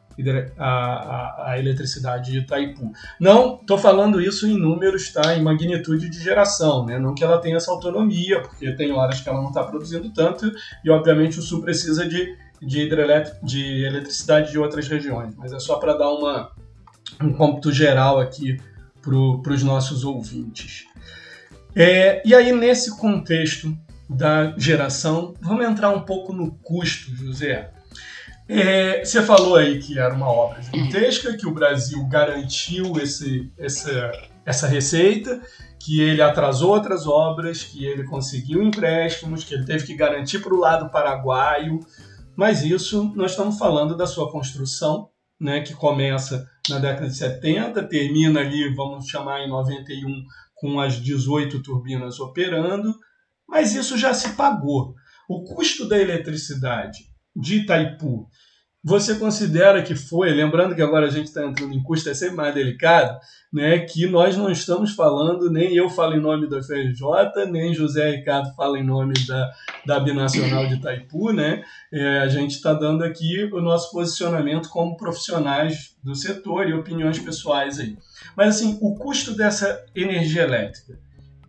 a, 0.58 1.52
a 1.52 1.60
eletricidade 1.60 2.32
de 2.32 2.40
Itaipu. 2.40 2.92
Não 3.20 3.56
estou 3.56 3.78
falando 3.78 4.22
isso 4.22 4.48
em 4.48 4.58
números, 4.58 5.12
tá? 5.12 5.36
em 5.36 5.42
magnitude 5.42 6.10
de 6.10 6.20
geração, 6.20 6.86
né? 6.86 6.98
não 7.00 7.14
que 7.14 7.24
ela 7.24 7.40
tenha 7.40 7.58
essa 7.58 7.72
autonomia, 7.72 8.42
porque 8.42 8.72
tem 8.74 8.92
horas 8.92 9.22
que 9.22 9.30
ela 9.30 9.42
não 9.42 9.50
está 9.50 9.64
produzindo 9.64 10.10
tanto 10.12 10.52
e 10.84 10.90
obviamente 10.90 11.40
o 11.40 11.42
sul 11.42 11.62
precisa 11.62 12.08
de, 12.08 12.36
de, 12.62 12.90
de 13.44 13.86
eletricidade 13.86 14.52
de 14.52 14.60
outras 14.60 14.88
regiões, 14.88 15.34
mas 15.36 15.52
é 15.52 15.60
só 15.60 15.78
para 15.78 15.94
dar 15.94 16.10
uma, 16.10 16.52
um 17.22 17.34
cômputo 17.34 17.72
geral 17.72 18.20
aqui 18.20 18.60
para 19.02 19.54
os 19.54 19.64
nossos 19.64 20.04
ouvintes. 20.04 20.86
É, 21.76 22.22
e 22.26 22.34
aí, 22.34 22.52
nesse 22.52 22.98
contexto 22.98 23.78
da 24.10 24.54
geração, 24.58 25.34
vamos 25.42 25.66
entrar 25.66 25.90
um 25.90 26.02
pouco 26.02 26.32
no 26.32 26.52
custo, 26.52 27.14
José. 27.16 27.72
É, 28.48 29.04
você 29.04 29.24
falou 29.24 29.56
aí 29.56 29.80
que 29.80 29.98
era 29.98 30.14
uma 30.14 30.30
obra 30.30 30.62
gigantesca, 30.62 31.36
que 31.36 31.48
o 31.48 31.54
Brasil 31.54 32.06
garantiu 32.08 32.94
esse, 33.00 33.52
essa, 33.58 34.12
essa 34.46 34.68
receita, 34.68 35.42
que 35.80 36.00
ele 36.00 36.22
atrasou 36.22 36.72
outras 36.72 37.08
obras, 37.08 37.64
que 37.64 37.86
ele 37.86 38.04
conseguiu 38.04 38.62
empréstimos, 38.62 39.44
que 39.44 39.56
ele 39.56 39.66
teve 39.66 39.86
que 39.86 39.96
garantir 39.96 40.40
para 40.40 40.54
o 40.54 40.60
lado 40.60 40.92
paraguaio. 40.92 41.80
Mas 42.36 42.64
isso 42.64 43.12
nós 43.16 43.32
estamos 43.32 43.58
falando 43.58 43.98
da 43.98 44.06
sua 44.06 44.32
construção, 44.32 45.10
né, 45.40 45.62
que 45.62 45.74
começa 45.74 46.48
na 46.70 46.78
década 46.78 47.08
de 47.08 47.16
70, 47.16 47.84
termina 47.84 48.42
ali, 48.42 48.74
vamos 48.76 49.08
chamar 49.08 49.42
em 49.42 49.50
91, 49.50 50.24
com 50.54 50.80
as 50.80 50.96
18 50.96 51.62
turbinas 51.62 52.20
operando, 52.20 52.96
mas 53.48 53.76
isso 53.76 53.98
já 53.98 54.14
se 54.14 54.30
pagou. 54.30 54.94
O 55.28 55.44
custo 55.44 55.88
da 55.88 55.98
eletricidade 55.98 57.15
de 57.36 57.58
Itaipu, 57.58 58.28
você 58.88 59.16
considera 59.16 59.82
que 59.82 59.96
foi, 59.96 60.30
lembrando 60.30 60.76
que 60.76 60.82
agora 60.82 61.08
a 61.08 61.10
gente 61.10 61.26
está 61.26 61.44
entrando 61.44 61.74
em 61.74 61.82
custo, 61.82 62.08
é 62.08 62.14
sempre 62.14 62.36
mais 62.36 62.54
delicado, 62.54 63.18
né, 63.52 63.80
que 63.80 64.06
nós 64.06 64.38
não 64.38 64.52
estamos 64.52 64.94
falando, 64.94 65.50
nem 65.50 65.76
eu 65.76 65.90
falo 65.90 66.14
em 66.14 66.22
nome 66.22 66.48
da 66.48 66.62
FRJ, 66.62 67.50
nem 67.50 67.74
José 67.74 68.12
Ricardo 68.12 68.54
fala 68.54 68.78
em 68.78 68.84
nome 68.84 69.16
da, 69.28 69.52
da 69.88 70.00
Binacional 70.00 70.68
de 70.68 70.76
Itaipu, 70.76 71.34
né, 71.34 71.64
é, 71.92 72.20
a 72.20 72.28
gente 72.28 72.52
está 72.52 72.74
dando 72.74 73.04
aqui 73.04 73.50
o 73.52 73.60
nosso 73.60 73.92
posicionamento 73.92 74.70
como 74.70 74.96
profissionais 74.96 75.98
do 76.04 76.14
setor 76.14 76.70
e 76.70 76.74
opiniões 76.76 77.18
pessoais 77.18 77.80
aí. 77.80 77.98
Mas 78.38 78.58
assim, 78.58 78.78
o 78.84 78.94
custo 78.94 79.36
dessa 79.36 79.84
energia 79.96 80.44
elétrica, 80.44 81.00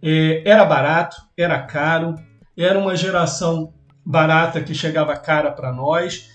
é, 0.03 0.43
era 0.49 0.65
barato, 0.65 1.19
era 1.37 1.61
caro, 1.61 2.15
era 2.57 2.79
uma 2.79 2.97
geração 2.97 3.75
barata 4.07 4.63
que 4.63 4.73
chegava 4.73 5.17
cara 5.17 5.51
para 5.51 5.73
nós. 5.73 6.31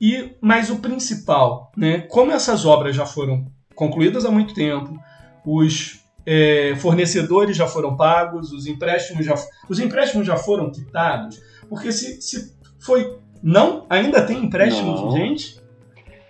E 0.00 0.30
mas 0.40 0.70
o 0.70 0.78
principal, 0.78 1.70
né? 1.76 2.00
Como 2.08 2.32
essas 2.32 2.64
obras 2.64 2.96
já 2.96 3.04
foram 3.04 3.46
concluídas 3.74 4.24
há 4.24 4.30
muito 4.30 4.54
tempo, 4.54 4.98
os 5.44 6.00
é, 6.24 6.74
fornecedores 6.76 7.54
já 7.54 7.66
foram 7.66 7.96
pagos, 7.96 8.50
os 8.50 8.66
empréstimos 8.66 9.26
já 9.26 9.34
os 9.68 9.78
empréstimos 9.78 10.26
já 10.26 10.36
foram 10.36 10.70
quitados, 10.70 11.38
porque 11.68 11.92
se, 11.92 12.20
se 12.22 12.56
foi 12.78 13.18
não 13.42 13.84
ainda 13.90 14.22
tem 14.22 14.44
empréstimos, 14.44 15.02
não. 15.02 15.12
gente. 15.12 15.60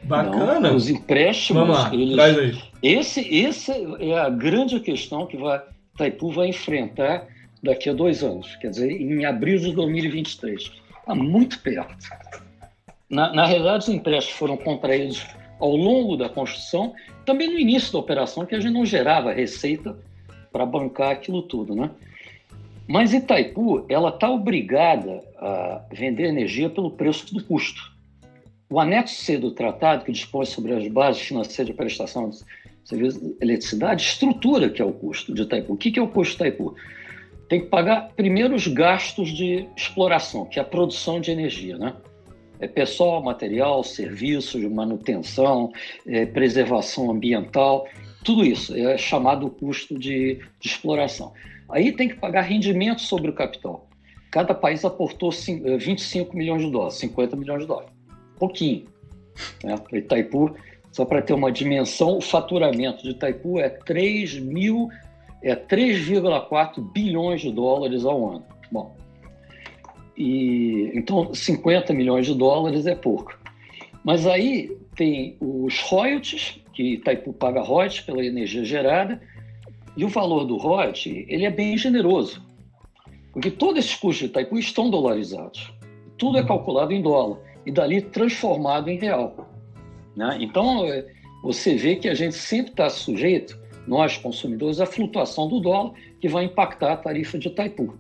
Bacana. 0.03 0.59
Não, 0.59 0.77
os 0.77 0.89
empréstimos. 0.89 1.63
Vamos 1.63 1.79
lá, 1.79 1.95
eles, 1.95 2.15
traz 2.15 2.39
aí. 2.39 2.59
Esse, 2.83 3.21
esse 3.21 3.71
é 4.01 4.19
a 4.19 4.31
grande 4.31 4.81
questão 4.81 5.27
que 5.27 5.37
vai 5.37 5.61
Itaipu 5.95 6.33
vai 6.33 6.49
enfrentar 6.49 7.27
daqui 7.63 7.91
a 7.91 7.93
dois 7.93 8.23
anos, 8.23 8.57
quer 8.57 8.71
dizer, 8.71 8.91
em 8.91 9.25
abril 9.25 9.59
de 9.59 9.73
2023. 9.73 10.71
Está 10.99 11.15
muito 11.15 11.59
perto. 11.61 12.09
Na, 13.09 13.33
na 13.33 13.47
realidade, 13.47 13.85
os 13.85 13.89
empréstimos 13.89 14.39
foram 14.39 14.57
contraídos 14.57 15.27
ao 15.59 15.77
longo 15.77 16.17
da 16.17 16.29
construção, 16.29 16.95
também 17.27 17.49
no 17.49 17.59
início 17.59 17.93
da 17.93 17.99
operação, 17.99 18.47
que 18.47 18.55
a 18.55 18.61
gente 18.61 18.73
não 18.73 18.87
gerava 18.87 19.33
receita 19.33 19.97
para 20.51 20.65
bancar 20.65 21.11
aquilo 21.11 21.43
tudo, 21.43 21.75
né? 21.75 21.91
Mas 22.89 23.13
Itaipu, 23.13 23.85
ela 23.89 24.09
está 24.09 24.29
obrigada 24.29 25.23
a 25.39 25.83
vender 25.93 26.25
energia 26.25 26.69
pelo 26.69 26.91
preço 26.91 27.33
do 27.33 27.45
custo. 27.45 27.93
O 28.69 28.81
anexo 28.81 29.15
C 29.15 29.39
do 29.39 29.53
tratado, 29.53 30.05
que 30.05 30.13
dispõe 30.13 30.45
sobre 30.45 30.73
as 30.75 30.89
bases 30.89 31.23
financeiras 31.23 31.67
de 31.67 31.73
prestação 31.73 32.31
serviço 32.85 33.21
de 33.21 33.37
eletricidade, 33.41 34.03
estrutura 34.03 34.69
que 34.69 34.83
é 34.83 34.85
o 34.85 34.93
custo 34.93 35.33
de 35.33 35.43
Itaipu. 35.43 35.75
O 35.75 35.77
que 35.77 35.99
é 35.99 36.03
o 36.03 36.09
custo 36.09 36.37
de 36.37 36.49
Itaipu? 36.49 36.75
Tem 37.51 37.61
que 37.61 37.67
pagar 37.67 38.13
primeiro 38.15 38.55
os 38.55 38.69
gastos 38.69 39.29
de 39.31 39.69
exploração, 39.77 40.47
que 40.47 40.61
é 40.61 40.63
a 40.63 40.65
produção 40.65 41.21
de 41.21 41.33
energia, 41.33 41.77
né? 41.77 41.97
É 42.61 42.69
pessoal, 42.69 43.21
material, 43.21 43.83
serviços, 43.83 44.63
manutenção, 44.71 45.73
é, 46.07 46.25
preservação 46.27 47.11
ambiental, 47.11 47.89
tudo 48.23 48.45
isso 48.45 48.77
é 48.77 48.97
chamado 48.97 49.51
custo 49.51 49.99
de, 49.99 50.39
de 50.61 50.69
exploração. 50.69 51.33
Aí 51.69 51.91
tem 51.91 52.09
que 52.09 52.15
pagar 52.15 52.43
rendimento 52.43 53.01
sobre 53.01 53.31
o 53.31 53.35
capital. 53.35 53.89
Cada 54.31 54.55
país 54.55 54.85
aportou 54.85 55.33
25 55.33 56.37
milhões 56.37 56.63
de 56.63 56.71
dólares, 56.71 56.99
50 56.99 57.35
milhões 57.35 57.63
de 57.63 57.67
dólares. 57.67 57.91
Pouquinho. 58.39 58.85
Né? 59.65 59.75
Itaipu 59.93 60.55
só 60.93 61.05
para 61.05 61.23
ter 61.23 61.33
uma 61.33 61.51
dimensão, 61.51 62.19
o 62.19 62.21
faturamento 62.21 63.03
de 63.03 63.11
Itaipu 63.11 63.59
é 63.59 63.69
3 63.69 64.39
mil, 64.39 64.89
é 65.43 65.55
3,4 65.55 66.81
bilhões 66.93 67.41
de 67.41 67.53
dólares 67.53 68.05
ao 68.05 68.37
ano. 68.37 68.45
Bom, 68.71 68.97
e 70.17 70.91
então 70.95 71.33
50 71.33 71.93
milhões 71.95 72.27
de 72.27 72.35
dólares 72.35 72.87
é 72.87 72.95
pouco. 72.95 73.39
Mas 74.05 74.27
aí 74.27 74.77
tem 74.97 75.37
os 75.41 75.81
royalties, 75.81 76.61
que 76.73 76.95
Itaipu 76.95 77.33
paga 77.33 77.61
royalties 77.63 78.01
pela 78.01 78.25
energia 78.25 78.65
gerada, 78.65 79.21
e 79.97 80.05
o 80.05 80.09
valor 80.09 80.45
do 80.45 80.57
royalty, 80.57 81.27
ele 81.29 81.45
é 81.45 81.51
bem 81.51 81.77
generoso. 81.77 82.43
Porque 83.33 83.51
todos 83.51 83.85
esses 83.85 83.95
custos 83.95 84.19
de 84.19 84.25
Itaipu 84.27 84.59
estão 84.59 84.91
dolarizados. 84.91 85.73
Tudo 86.17 86.39
é 86.39 86.45
calculado 86.45 86.93
em 86.93 87.03
dólar 87.03 87.39
e 87.65 87.71
dali 87.71 88.01
transformado 88.01 88.89
em 88.89 88.99
real. 88.99 89.49
Né? 90.17 90.39
Então, 90.41 90.85
é, 90.85 91.07
você 91.43 91.75
vê 91.75 91.97
que 91.97 92.09
a 92.09 92.15
gente 92.15 92.35
sempre 92.35 92.73
está 92.73 92.89
sujeito, 92.91 93.60
nós 93.87 94.17
consumidores, 94.17 94.81
à 94.81 94.87
flutuação 94.87 95.49
do 95.49 95.61
dólar, 95.61 95.93
que 96.21 96.29
vai 96.29 96.45
impactar 96.45 96.93
a 96.93 96.97
tarifa 96.97 97.39
de 97.39 97.49
Itaipu. 97.49 97.95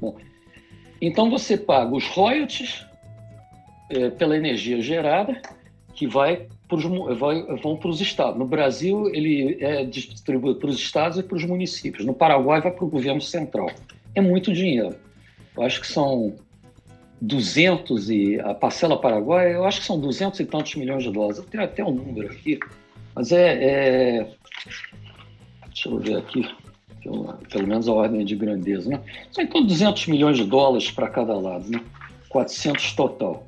Bom, 0.00 0.16
então, 1.00 1.30
você 1.30 1.56
paga 1.56 1.94
os 1.94 2.06
royalties 2.08 2.84
é, 3.88 4.10
pela 4.10 4.36
energia 4.36 4.80
gerada, 4.82 5.40
que 5.94 6.06
vai 6.06 6.46
pros, 6.68 6.84
vai, 7.18 7.42
vão 7.56 7.76
para 7.76 7.88
os 7.88 8.00
estados. 8.00 8.38
No 8.38 8.46
Brasil, 8.46 9.08
ele 9.08 9.56
é 9.60 9.84
distribuído 9.84 10.58
para 10.58 10.68
os 10.68 10.76
estados 10.76 11.18
e 11.18 11.22
para 11.22 11.36
os 11.36 11.44
municípios. 11.44 12.04
No 12.04 12.14
Paraguai, 12.14 12.60
vai 12.60 12.70
para 12.70 12.84
o 12.84 12.88
governo 12.88 13.20
central. 13.20 13.70
É 14.14 14.20
muito 14.20 14.52
dinheiro. 14.52 14.94
Eu 15.56 15.62
acho 15.62 15.80
que 15.80 15.86
são 15.86 16.36
200 17.20 18.10
e 18.10 18.40
a 18.40 18.54
parcela 18.54 18.98
paraguaia, 18.98 19.54
eu 19.54 19.64
acho 19.64 19.80
que 19.80 19.86
são 19.86 19.98
200 19.98 20.40
e 20.40 20.44
tantos 20.44 20.74
milhões 20.76 21.02
de 21.02 21.10
dólares. 21.10 21.38
Eu 21.38 21.44
tenho 21.44 21.64
até 21.64 21.84
um 21.84 21.90
número 21.90 22.30
aqui, 22.30 22.58
mas 23.14 23.32
é, 23.32 23.64
é 23.64 24.26
deixa 25.72 25.88
eu 25.88 25.98
ver 25.98 26.16
aqui, 26.18 26.48
pelo, 27.02 27.66
menos 27.66 27.88
a 27.88 27.92
ordem 27.92 28.24
de 28.24 28.36
grandeza, 28.36 28.90
né? 28.90 29.00
São 29.32 29.42
então 29.42 29.64
200 29.64 30.06
milhões 30.08 30.36
de 30.36 30.44
dólares 30.44 30.90
para 30.90 31.08
cada 31.08 31.34
lado, 31.34 31.68
né? 31.70 31.82
400 32.28 32.92
total. 32.92 33.46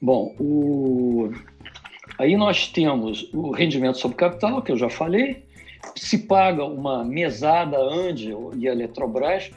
Bom, 0.00 0.34
o... 0.38 1.32
aí 2.18 2.36
nós 2.36 2.68
temos 2.68 3.28
o 3.32 3.50
rendimento 3.50 3.98
sobre 3.98 4.16
capital, 4.16 4.62
que 4.62 4.70
eu 4.70 4.76
já 4.76 4.88
falei, 4.88 5.44
se 5.96 6.18
paga 6.18 6.64
uma 6.64 7.04
mesada 7.04 7.78
Angel 7.78 8.52
e 8.56 8.66
Eletrobras 8.66 9.50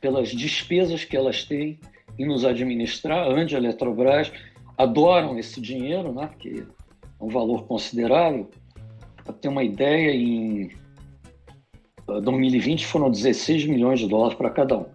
pelas 0.00 0.30
despesas 0.30 1.04
que 1.04 1.16
elas 1.16 1.44
têm 1.44 1.78
em 2.18 2.26
nos 2.26 2.44
administrar. 2.44 3.28
Angel 3.28 3.60
e 3.60 3.64
Eletrobras 3.64 4.32
adoram 4.76 5.38
esse 5.38 5.60
dinheiro, 5.60 6.12
né, 6.12 6.26
porque 6.28 6.64
é 7.20 7.24
um 7.24 7.28
valor 7.28 7.64
considerável. 7.64 8.50
Para 9.22 9.34
ter 9.34 9.48
uma 9.48 9.62
ideia, 9.62 10.10
em 10.12 10.70
2020 12.20 12.86
foram 12.86 13.10
16 13.10 13.66
milhões 13.66 14.00
de 14.00 14.08
dólares 14.08 14.36
para 14.36 14.50
cada 14.50 14.78
um. 14.78 14.86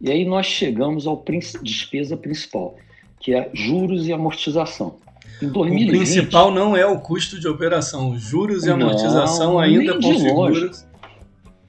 E 0.00 0.10
aí 0.10 0.24
nós 0.24 0.46
chegamos 0.46 1.06
à 1.06 1.16
despesa 1.62 2.16
principal, 2.16 2.76
que 3.20 3.34
é 3.34 3.50
juros 3.54 4.06
e 4.06 4.12
amortização. 4.12 4.96
Em 5.42 5.48
2020, 5.48 5.88
o 5.88 5.98
principal 5.98 6.50
não 6.50 6.76
é 6.76 6.86
o 6.86 6.98
custo 7.00 7.38
de 7.40 7.48
operação, 7.48 8.18
juros 8.18 8.64
e 8.64 8.68
não, 8.68 8.74
amortização 8.74 9.58
ainda 9.58 9.94
configuram. 9.94 10.70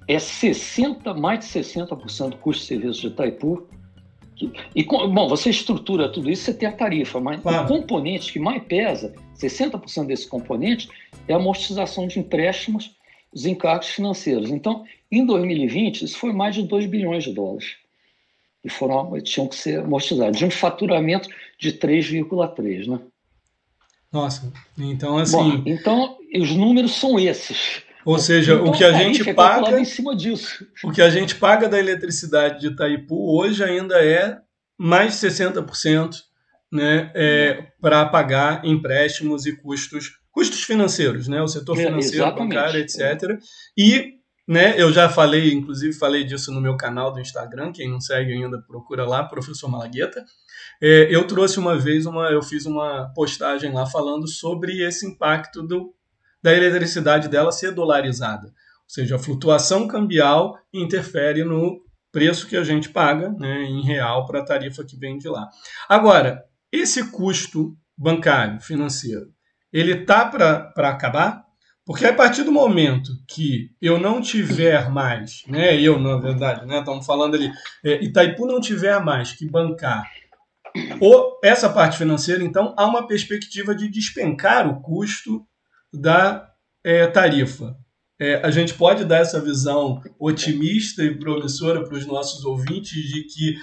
É 0.08 0.20
60, 0.20 1.14
mais 1.16 1.39
de 1.39 1.45
60% 1.45 2.30
do 2.30 2.38
custo 2.38 2.62
de 2.62 2.68
serviço 2.68 3.01
de 3.01 3.08
Itaipu. 3.08 3.68
Que, 4.36 4.51
e, 4.76 4.84
bom, 4.84 5.28
você 5.30 5.49
estrutura 5.49 6.10
tudo 6.10 6.30
isso, 6.30 6.43
você 6.43 6.53
tem 6.53 6.68
a 6.68 6.72
tarifa, 6.72 7.20
mas 7.20 7.41
claro. 7.41 7.64
o 7.64 7.68
componente 7.68 8.34
que 8.34 8.38
mais 8.38 8.62
pesa, 8.64 9.14
60% 9.39 10.06
desse 10.06 10.28
componente, 10.28 10.89
é 11.28 11.34
a 11.34 11.38
amortização 11.38 12.06
de 12.06 12.20
empréstimos, 12.20 12.94
os 13.36 13.45
encargos 13.45 13.89
financeiros. 13.89 14.49
Então, 14.49 14.86
em 15.11 15.25
2020, 15.25 16.05
isso 16.05 16.17
foi 16.17 16.31
mais 16.31 16.55
de 16.55 16.63
2 16.63 16.86
bilhões 16.86 17.25
de 17.25 17.33
dólares. 17.33 17.75
E 18.63 18.69
foram, 18.69 19.21
tinham 19.21 19.47
que 19.47 19.55
ser 19.55 19.81
amortizados, 19.81 20.39
de 20.39 20.45
um 20.45 20.49
faturamento 20.49 21.29
de 21.59 21.73
3,3, 21.73 22.88
né? 22.88 22.99
Nossa, 24.11 24.51
então 24.77 25.17
assim. 25.17 25.57
Bom, 25.57 25.63
então, 25.65 26.17
os 26.33 26.55
números 26.55 26.93
são 26.93 27.19
esses. 27.19 27.83
Ou 28.05 28.17
seja, 28.17 28.53
então, 28.53 28.67
o 28.67 28.71
que 28.71 28.83
a 28.83 28.93
gente 28.93 29.29
é 29.29 29.33
paga. 29.33 29.79
Em 29.79 29.86
cima 29.86 30.15
disso. 30.15 30.65
O 30.83 30.91
que 30.91 31.01
a 31.01 31.09
gente 31.09 31.36
paga 31.36 31.67
da 31.67 31.77
eletricidade 31.77 32.61
de 32.61 32.67
Itaipu 32.67 33.38
hoje 33.38 33.63
ainda 33.63 34.03
é 34.03 34.39
mais 34.77 35.19
de 35.19 35.27
60% 35.27 36.21
né, 36.71 37.11
é, 37.13 37.67
para 37.81 38.05
pagar 38.05 38.63
empréstimos 38.65 39.45
e 39.45 39.55
custos, 39.55 40.19
custos 40.36 40.63
financeiros, 40.63 41.29
né? 41.29 41.41
O 41.41 41.47
setor 41.47 41.79
é, 41.79 41.86
financeiro, 41.86 42.36
bancário, 42.36 42.81
etc. 42.81 43.39
E 43.77 44.15
né, 44.45 44.79
eu 44.79 44.91
já 44.91 45.07
falei, 45.09 45.53
inclusive 45.53 45.93
falei 45.93 46.25
disso 46.25 46.51
no 46.51 46.59
meu 46.59 46.75
canal 46.75 47.11
do 47.11 47.21
Instagram, 47.21 47.71
quem 47.71 47.89
não 47.89 48.01
segue 48.01 48.33
ainda 48.33 48.61
procura 48.61 49.07
lá, 49.07 49.23
professor 49.23 49.69
Malagueta. 49.69 50.23
É, 50.83 51.07
eu 51.09 51.25
trouxe 51.25 51.57
uma 51.57 51.79
vez 51.79 52.05
uma, 52.05 52.29
eu 52.29 52.43
fiz 52.43 52.65
uma 52.65 53.11
postagem 53.15 53.71
lá 53.71 53.86
falando 53.86 54.27
sobre 54.27 54.83
esse 54.86 55.07
impacto 55.07 55.63
do, 55.63 55.95
da 56.43 56.53
eletricidade 56.53 57.29
dela 57.29 57.51
ser 57.51 57.71
dolarizada, 57.71 58.47
ou 58.47 58.89
seja, 58.89 59.15
a 59.15 59.19
flutuação 59.19 59.88
cambial 59.88 60.59
interfere 60.73 61.45
no 61.45 61.81
preço 62.11 62.45
que 62.45 62.57
a 62.57 62.63
gente 62.63 62.89
paga, 62.89 63.29
né, 63.29 63.63
em 63.63 63.83
real 63.83 64.25
para 64.25 64.41
a 64.41 64.45
tarifa 64.45 64.83
que 64.83 64.97
vem 64.97 65.17
de 65.17 65.29
lá. 65.29 65.49
Agora, 65.88 66.43
esse 66.71 67.09
custo 67.09 67.75
bancário, 67.97 68.59
financeiro, 68.61 69.33
ele 69.78 70.05
tá 70.05 70.26
para 70.26 70.89
acabar? 70.89 71.43
Porque 71.86 72.05
a 72.05 72.13
partir 72.13 72.43
do 72.43 72.51
momento 72.51 73.11
que 73.28 73.69
eu 73.80 73.99
não 73.99 74.19
tiver 74.19 74.89
mais, 74.89 75.43
né, 75.47 75.80
eu 75.80 75.99
na 75.99 76.17
verdade, 76.17 76.65
né, 76.65 76.80
estamos 76.80 77.05
falando 77.05 77.36
ali, 77.36 77.51
é, 77.84 78.03
Itaipu 78.03 78.47
não 78.47 78.59
tiver 78.59 78.99
mais 78.99 79.34
que 79.34 79.47
bancar 79.47 80.03
o, 80.99 81.39
essa 81.43 81.69
parte 81.69 81.97
financeira, 81.97 82.43
então, 82.43 82.73
há 82.78 82.86
uma 82.86 83.07
perspectiva 83.07 83.73
de 83.73 83.89
despencar 83.89 84.67
o 84.67 84.82
custo 84.82 85.45
da 85.93 86.49
é, 86.84 87.07
tarifa. 87.07 87.76
É, 88.19 88.36
a 88.45 88.51
gente 88.51 88.73
pode 88.73 89.05
dar 89.05 89.19
essa 89.19 89.41
visão 89.41 90.01
otimista 90.19 91.03
e 91.03 91.17
promissora 91.17 91.84
para 91.84 91.97
os 91.97 92.05
nossos 92.05 92.45
ouvintes 92.45 92.93
de 92.93 93.23
que, 93.23 93.55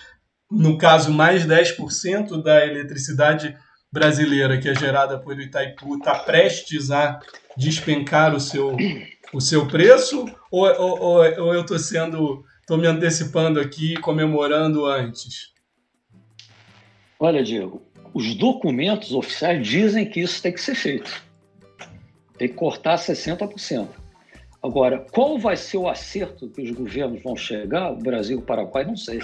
no 0.50 0.76
caso, 0.76 1.12
mais 1.12 1.46
10% 1.46 2.42
da 2.42 2.66
eletricidade 2.66 3.56
brasileira 3.92 4.58
que 4.58 4.68
é 4.68 4.74
gerada 4.74 5.18
por 5.18 5.38
Itaipu 5.38 5.96
está 5.96 6.14
prestes 6.20 6.90
a 6.90 7.20
despencar 7.56 8.34
o 8.34 8.40
seu, 8.40 8.74
o 9.32 9.40
seu 9.40 9.68
preço? 9.68 10.24
Ou, 10.50 10.66
ou, 10.66 11.00
ou, 11.00 11.40
ou 11.44 11.54
eu 11.54 11.60
estou 11.60 11.78
sendo. 11.78 12.44
estou 12.60 12.78
me 12.78 12.86
antecipando 12.86 13.60
aqui 13.60 13.94
comemorando 14.00 14.86
antes? 14.86 15.52
Olha, 17.20 17.42
Diego, 17.42 17.82
os 18.14 18.34
documentos 18.34 19.12
oficiais 19.12 19.64
dizem 19.66 20.08
que 20.08 20.20
isso 20.20 20.42
tem 20.42 20.52
que 20.52 20.60
ser 20.60 20.74
feito. 20.74 21.22
Tem 22.38 22.48
que 22.48 22.54
cortar 22.54 22.96
60%. 22.96 23.88
Agora, 24.62 25.04
qual 25.12 25.38
vai 25.38 25.56
ser 25.56 25.76
o 25.76 25.88
acerto 25.88 26.48
que 26.48 26.62
os 26.62 26.70
governos 26.70 27.22
vão 27.22 27.36
chegar, 27.36 27.90
o 27.90 27.96
Brasil 27.96 28.38
e 28.38 28.40
o 28.40 28.44
Paraguai, 28.44 28.84
não 28.84 28.96
sei. 28.96 29.20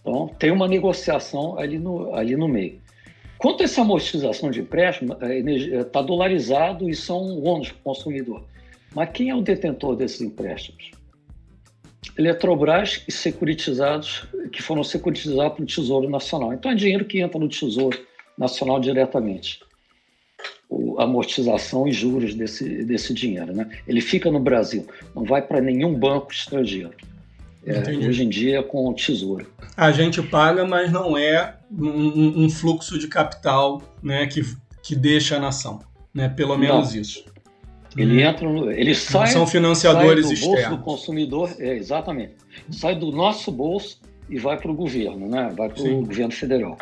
Então, 0.00 0.28
tem 0.38 0.50
uma 0.50 0.68
negociação 0.68 1.58
ali 1.58 1.78
no, 1.78 2.14
ali 2.14 2.36
no 2.36 2.46
meio. 2.46 2.83
Quanto 3.44 3.60
a 3.60 3.64
essa 3.64 3.82
amortização 3.82 4.50
de 4.50 4.62
empréstimo, 4.62 5.18
está 5.78 6.00
dolarizado 6.00 6.88
e 6.88 6.96
são 6.96 7.42
ônus 7.42 7.68
para 7.68 7.78
o 7.78 7.82
consumidor. 7.82 8.42
Mas 8.94 9.10
quem 9.10 9.28
é 9.28 9.34
o 9.34 9.42
detentor 9.42 9.96
desses 9.96 10.22
empréstimos? 10.22 10.92
Eletrobras 12.16 13.04
e 13.06 13.12
securitizados, 13.12 14.26
que 14.50 14.62
foram 14.62 14.82
securitizados 14.82 15.56
pelo 15.56 15.68
Tesouro 15.68 16.08
Nacional. 16.08 16.54
Então 16.54 16.70
é 16.70 16.74
dinheiro 16.74 17.04
que 17.04 17.20
entra 17.20 17.38
no 17.38 17.46
Tesouro 17.46 18.02
Nacional 18.38 18.80
diretamente. 18.80 19.60
A 20.96 21.02
amortização 21.02 21.86
e 21.86 21.92
juros 21.92 22.34
desse, 22.34 22.82
desse 22.82 23.12
dinheiro. 23.12 23.52
Né? 23.52 23.68
Ele 23.86 24.00
fica 24.00 24.30
no 24.30 24.40
Brasil, 24.40 24.86
não 25.14 25.22
vai 25.22 25.42
para 25.42 25.60
nenhum 25.60 25.94
banco 25.94 26.32
estrangeiro. 26.32 26.94
É, 27.66 28.06
hoje 28.06 28.24
em 28.24 28.28
dia 28.28 28.58
é 28.58 28.62
com 28.62 28.88
o 28.88 28.94
Tesouro. 28.94 29.46
A 29.76 29.90
gente 29.90 30.22
paga, 30.22 30.66
mas 30.66 30.92
não 30.92 31.16
é 31.16 31.56
um, 31.70 32.44
um 32.44 32.50
fluxo 32.50 32.98
de 32.98 33.08
capital 33.08 33.82
né, 34.02 34.26
que, 34.26 34.42
que 34.82 34.94
deixa 34.94 35.36
a 35.36 35.40
nação. 35.40 35.80
Né? 36.12 36.28
Pelo 36.28 36.56
menos 36.58 36.92
não. 36.92 37.00
isso. 37.00 37.24
Ele 37.96 38.22
hum. 38.22 38.28
entra, 38.28 38.48
no, 38.48 38.70
ele 38.70 38.94
sai, 38.94 39.28
são 39.28 39.46
financiadores 39.46 40.26
sai 40.26 40.36
do 40.36 40.40
bolso 40.40 40.70
do 40.70 40.78
consumidor, 40.78 41.54
é, 41.58 41.76
exatamente. 41.76 42.34
Sai 42.70 42.96
do 42.96 43.10
nosso 43.12 43.50
bolso 43.50 44.00
e 44.28 44.38
vai 44.38 44.56
para 44.56 44.70
o 44.70 44.74
governo, 44.74 45.28
né? 45.28 45.52
Vai 45.56 45.68
para 45.68 45.82
o 45.82 46.04
governo 46.04 46.32
federal. 46.32 46.76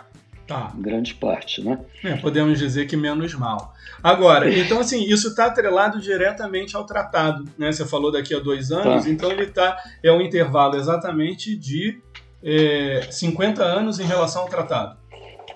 Tá. 0.52 0.72
Grande 0.76 1.14
parte, 1.14 1.62
né? 1.62 1.78
É, 2.04 2.16
podemos 2.16 2.58
dizer 2.58 2.86
que 2.86 2.96
menos 2.96 3.34
mal. 3.34 3.72
Agora, 4.02 4.52
então 4.52 4.80
assim, 4.80 5.02
isso 5.04 5.28
está 5.28 5.46
atrelado 5.46 6.00
diretamente 6.00 6.76
ao 6.76 6.84
tratado, 6.84 7.44
né? 7.56 7.72
Você 7.72 7.86
falou 7.86 8.12
daqui 8.12 8.34
a 8.34 8.38
dois 8.38 8.70
anos, 8.70 9.04
tá. 9.04 9.10
então 9.10 9.30
ele 9.30 9.44
está 9.44 9.76
é 10.02 10.12
um 10.12 10.20
intervalo 10.20 10.76
exatamente 10.76 11.56
de 11.56 12.00
é, 12.42 13.06
50 13.10 13.62
anos 13.62 13.98
em 13.98 14.04
relação 14.04 14.42
ao 14.42 14.48
tratado. 14.48 14.96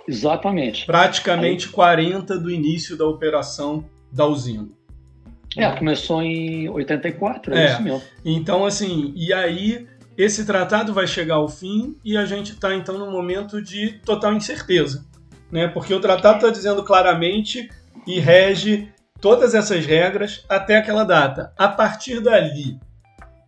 Exatamente. 0.09 0.87
Praticamente 0.87 1.67
Aí... 1.67 1.73
40 1.73 2.39
do 2.39 2.51
início 2.51 2.97
da 2.97 3.07
operação 3.07 3.85
da 4.11 4.25
usina. 4.25 4.69
É, 5.57 5.71
começou 5.73 6.23
em 6.23 6.69
84, 6.69 7.55
é, 7.55 7.59
é 7.59 7.73
isso 7.73 7.83
mesmo. 7.83 8.03
Então, 8.25 8.65
assim, 8.67 9.13
e 9.17 9.33
aí 9.33 9.87
esse 10.17 10.45
tratado 10.45 10.95
vai 10.95 11.07
chegar 11.07 11.37
ao 11.37 11.49
fim 11.49 11.97
e 12.05 12.17
a 12.17 12.25
gente 12.25 12.53
está, 12.53 12.75
então, 12.75 12.99
num 12.99 13.11
momento 13.11 13.61
de 13.61 13.99
total 14.05 14.33
incerteza. 14.33 15.05
Né? 15.51 15.69
Porque 15.69 15.93
o 15.93 16.01
tratado 16.01 16.37
está 16.37 16.51
dizendo 16.51 16.83
claramente 16.83 17.69
e 18.07 18.19
rege 18.19 18.89
todas 19.21 19.55
essas 19.55 19.85
regras 19.85 20.45
até 20.49 20.77
aquela 20.77 21.05
data. 21.05 21.53
A 21.57 21.69
partir 21.69 22.21
dali, 22.21 22.79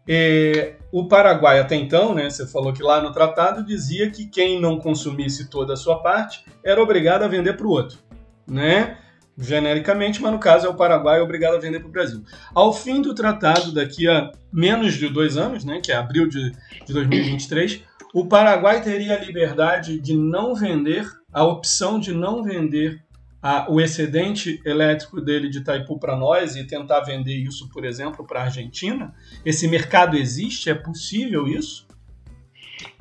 é, 0.06 0.74
o 0.90 1.06
Paraguai 1.06 1.60
até 1.60 1.76
então, 1.76 2.14
né, 2.14 2.30
você 2.30 2.46
falou 2.46 2.72
que 2.72 2.82
lá 2.82 3.00
no 3.00 3.12
tratado 3.12 3.64
dizia 3.64 4.10
que 4.10 4.26
quem 4.26 4.60
não 4.60 4.78
consumisse 4.78 5.48
toda 5.48 5.74
a 5.74 5.76
sua 5.76 6.02
parte 6.02 6.44
era 6.64 6.82
obrigado 6.82 7.22
a 7.22 7.28
vender 7.28 7.54
para 7.54 7.66
o 7.66 7.70
outro. 7.70 7.98
Né? 8.46 8.98
Genericamente, 9.38 10.20
mas 10.20 10.32
no 10.32 10.40
caso 10.40 10.66
é 10.66 10.68
o 10.68 10.74
Paraguai 10.74 11.20
obrigado 11.20 11.54
a 11.54 11.60
vender 11.60 11.78
para 11.78 11.88
o 11.88 11.92
Brasil. 11.92 12.24
Ao 12.52 12.72
fim 12.72 13.00
do 13.00 13.14
tratado, 13.14 13.72
daqui 13.72 14.08
a 14.08 14.32
menos 14.52 14.94
de 14.94 15.08
dois 15.08 15.36
anos, 15.36 15.64
né, 15.64 15.80
que 15.80 15.92
é 15.92 15.96
abril 15.96 16.28
de, 16.28 16.50
de 16.84 16.92
2023, 16.92 17.82
o 18.12 18.26
Paraguai 18.26 18.82
teria 18.82 19.14
a 19.14 19.24
liberdade 19.24 20.00
de 20.00 20.14
não 20.14 20.54
vender, 20.54 21.06
a 21.32 21.44
opção 21.44 22.00
de 22.00 22.12
não 22.12 22.42
vender 22.42 23.00
a, 23.40 23.70
o 23.70 23.80
excedente 23.80 24.60
elétrico 24.64 25.20
dele 25.20 25.48
de 25.48 25.58
Itaipu 25.58 25.98
para 25.98 26.16
nós 26.16 26.56
e 26.56 26.64
tentar 26.64 27.00
vender 27.00 27.36
isso, 27.36 27.68
por 27.68 27.84
exemplo, 27.84 28.26
para 28.26 28.40
a 28.40 28.44
Argentina. 28.44 29.14
Esse 29.44 29.68
mercado 29.68 30.16
existe? 30.16 30.68
É 30.68 30.74
possível 30.74 31.46
isso? 31.46 31.87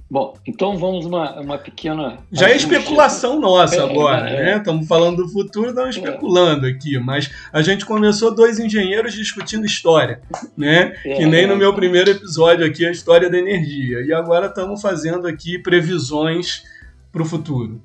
Bom, 0.09 0.35
então 0.47 0.77
vamos 0.77 1.05
uma, 1.05 1.37
uma 1.39 1.57
pequena. 1.57 2.19
Já 2.31 2.49
é 2.49 2.55
especulação 2.55 3.41
nossa 3.41 3.75
é, 3.75 3.79
agora, 3.79 4.29
é, 4.29 4.45
né? 4.45 4.57
Estamos 4.57 4.87
falando 4.87 5.17
do 5.17 5.29
futuro, 5.29 5.69
estamos 5.69 5.97
especulando 5.97 6.65
aqui, 6.65 6.97
mas 6.97 7.29
a 7.51 7.61
gente 7.61 7.85
começou 7.85 8.33
dois 8.33 8.57
engenheiros 8.57 9.13
discutindo 9.13 9.65
história, 9.65 10.21
né? 10.55 10.95
É, 11.03 11.15
que 11.15 11.25
nem 11.25 11.45
no 11.45 11.57
meu 11.57 11.73
primeiro 11.73 12.09
episódio 12.09 12.65
aqui, 12.65 12.85
a 12.85 12.91
história 12.91 13.29
da 13.29 13.37
energia. 13.37 13.99
E 13.99 14.13
agora 14.13 14.47
estamos 14.47 14.81
fazendo 14.81 15.27
aqui 15.27 15.59
previsões 15.59 16.63
para 17.11 17.21
o 17.21 17.25
futuro. 17.25 17.81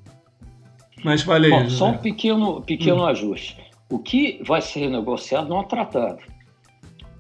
Mas. 1.03 1.25
Bom, 1.25 1.69
só 1.71 1.89
um 1.89 1.99
pequeno, 1.99 2.63
pequeno 2.63 3.03
hum. 3.03 3.07
ajuste. 3.07 3.57
O 3.91 3.99
que 3.99 4.41
vai 4.47 4.63
ser 4.63 4.81
renegociado 4.81 5.49
não 5.49 5.61
é 5.61 5.65
tratado. 5.65 6.21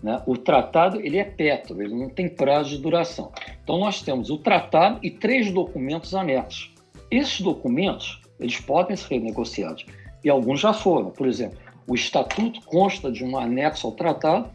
Né? 0.02 0.20
O 0.26 0.36
tratado 0.36 1.00
ele 1.00 1.18
é 1.18 1.24
petro, 1.24 1.80
ele 1.80 1.94
não 1.94 2.08
tem 2.08 2.28
prazo 2.28 2.70
de 2.70 2.78
duração. 2.78 3.30
Então 3.62 3.78
nós 3.78 4.02
temos 4.02 4.30
o 4.30 4.38
tratado 4.38 4.98
e 5.02 5.10
três 5.10 5.52
documentos 5.52 6.14
anexos. 6.14 6.72
Esses 7.10 7.40
documentos 7.40 8.20
eles 8.40 8.58
podem 8.58 8.96
ser 8.96 9.14
renegociados 9.14 9.86
e 10.24 10.28
alguns 10.28 10.60
já 10.60 10.72
foram. 10.72 11.10
Por 11.10 11.28
exemplo, 11.28 11.56
o 11.86 11.94
estatuto 11.94 12.60
consta 12.62 13.12
de 13.12 13.24
um 13.24 13.36
anexo 13.36 13.86
ao 13.86 13.92
tratado, 13.92 14.50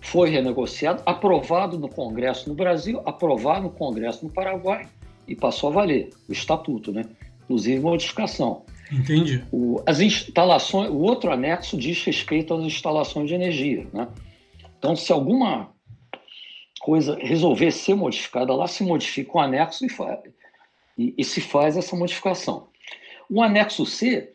foi 0.00 0.28
renegociado, 0.28 1.02
aprovado 1.06 1.78
no 1.78 1.88
Congresso 1.88 2.48
no 2.48 2.54
Brasil, 2.54 3.00
aprovado 3.06 3.62
no 3.62 3.70
Congresso 3.70 4.24
no 4.24 4.30
Paraguai 4.30 4.86
e 5.26 5.34
passou 5.34 5.70
a 5.70 5.72
valer 5.72 6.10
o 6.28 6.32
estatuto, 6.32 6.92
né? 6.92 7.04
Inclusive 7.44 7.80
modificação. 7.80 8.62
Entendi. 8.92 9.42
O, 9.50 9.80
as 9.86 10.00
instalações, 10.00 10.90
o 10.90 10.98
outro 10.98 11.32
anexo 11.32 11.76
diz 11.76 12.04
respeito 12.04 12.52
às 12.52 12.62
instalações 12.62 13.28
de 13.28 13.34
energia, 13.34 13.86
né? 13.92 14.08
Então, 14.84 14.94
se 14.94 15.10
alguma 15.10 15.70
coisa 16.78 17.16
resolver 17.18 17.70
ser 17.70 17.94
modificada 17.94 18.54
lá, 18.54 18.66
se 18.66 18.84
modifica 18.84 19.38
o 19.38 19.40
anexo 19.40 19.86
e, 19.86 19.88
faz, 19.88 20.20
e, 20.98 21.14
e 21.16 21.24
se 21.24 21.40
faz 21.40 21.78
essa 21.78 21.96
modificação. 21.96 22.68
O 23.30 23.42
anexo 23.42 23.86
C 23.86 24.34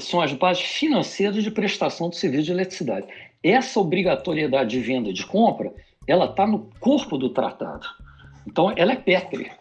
são 0.00 0.20
as 0.20 0.32
bases 0.32 0.64
financeiras 0.64 1.44
de 1.44 1.52
prestação 1.52 2.08
do 2.08 2.16
serviço 2.16 2.46
de 2.46 2.50
eletricidade. 2.50 3.06
Essa 3.44 3.78
obrigatoriedade 3.78 4.70
de 4.70 4.80
venda 4.80 5.10
e 5.10 5.12
de 5.12 5.24
compra, 5.24 5.72
ela 6.08 6.24
está 6.24 6.48
no 6.48 6.68
corpo 6.80 7.16
do 7.16 7.30
tratado. 7.30 7.86
Então, 8.48 8.72
ela 8.76 8.90
é 8.90 8.96
pétrea. 8.96 9.56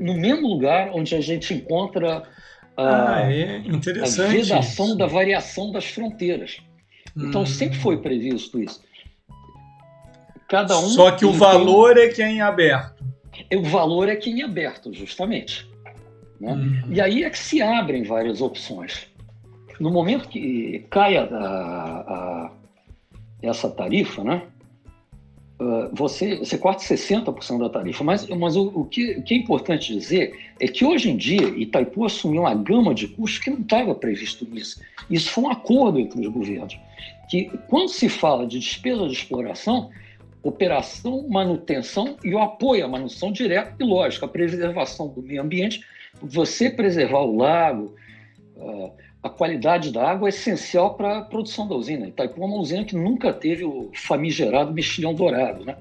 No 0.00 0.14
mesmo 0.14 0.48
lugar 0.48 0.90
onde 0.92 1.14
a 1.14 1.20
gente 1.20 1.54
encontra 1.54 2.24
a, 2.76 3.14
ah, 3.14 3.32
é 3.32 3.58
a 3.58 4.26
vedação 4.26 4.96
da 4.96 5.06
variação 5.06 5.70
das 5.70 5.84
fronteiras. 5.84 6.60
Então, 7.16 7.42
hum. 7.42 7.46
sempre 7.46 7.78
foi 7.78 8.02
previsto 8.02 8.60
isso. 8.60 8.87
Cada 10.48 10.78
um 10.78 10.88
Só 10.88 11.10
que 11.10 11.26
o 11.26 11.32
valor 11.32 11.94
tem... 11.94 12.04
é 12.04 12.08
que 12.08 12.22
é 12.22 12.30
em 12.30 12.40
aberto. 12.40 13.04
O 13.54 13.62
valor 13.62 14.08
é 14.08 14.16
que 14.16 14.30
é 14.30 14.32
em 14.32 14.42
aberto, 14.42 14.92
justamente. 14.92 15.68
Né? 16.40 16.52
Hum. 16.54 16.82
E 16.90 17.00
aí 17.00 17.22
é 17.22 17.30
que 17.30 17.38
se 17.38 17.60
abrem 17.60 18.02
várias 18.02 18.40
opções. 18.40 19.06
No 19.78 19.90
momento 19.90 20.28
que 20.28 20.86
caia 20.90 21.24
a, 21.24 21.34
a, 21.36 22.50
essa 23.42 23.68
tarifa, 23.68 24.24
né, 24.24 24.42
uh, 25.60 25.94
você, 25.94 26.38
você 26.38 26.56
corta 26.56 26.82
60% 26.82 27.58
da 27.58 27.68
tarifa. 27.68 28.02
Mas, 28.02 28.26
mas 28.28 28.56
o, 28.56 28.68
o, 28.68 28.84
que, 28.86 29.12
o 29.12 29.22
que 29.22 29.34
é 29.34 29.36
importante 29.36 29.92
dizer 29.92 30.32
é 30.58 30.66
que 30.66 30.84
hoje 30.84 31.10
em 31.10 31.16
dia 31.16 31.42
Itaipu 31.42 32.04
assumiu 32.04 32.42
uma 32.42 32.54
gama 32.54 32.94
de 32.94 33.06
custos 33.08 33.38
que 33.38 33.50
não 33.50 33.60
estava 33.60 33.94
previsto 33.94 34.46
nisso. 34.50 34.80
Isso 35.10 35.30
foi 35.30 35.44
um 35.44 35.50
acordo 35.50 36.00
entre 36.00 36.20
os 36.20 36.28
governos. 36.28 36.78
Que 37.28 37.50
quando 37.68 37.90
se 37.90 38.08
fala 38.08 38.46
de 38.46 38.58
despesa 38.58 39.06
de 39.06 39.12
exploração, 39.12 39.90
operação, 40.48 41.26
manutenção 41.28 42.16
e 42.24 42.34
o 42.34 42.38
apoio 42.38 42.84
à 42.84 42.88
manutenção 42.88 43.30
direta 43.30 43.74
e, 43.78 43.84
lógico, 43.84 44.24
a 44.24 44.28
preservação 44.28 45.08
do 45.08 45.22
meio 45.22 45.42
ambiente, 45.42 45.84
você 46.20 46.70
preservar 46.70 47.20
o 47.20 47.36
lago, 47.36 47.94
uh, 48.56 48.92
a 49.22 49.28
qualidade 49.28 49.92
da 49.92 50.08
água 50.08 50.28
é 50.28 50.30
essencial 50.30 50.94
para 50.94 51.18
a 51.18 51.22
produção 51.22 51.66
da 51.66 51.74
usina. 51.74 52.08
Itaipu 52.08 52.42
é 52.42 52.46
uma 52.46 52.56
usina 52.56 52.84
que 52.84 52.96
nunca 52.96 53.32
teve 53.32 53.64
o 53.64 53.90
famigerado 53.94 54.72
mexilhão 54.72 55.14
dourado, 55.14 55.64
né? 55.64 55.76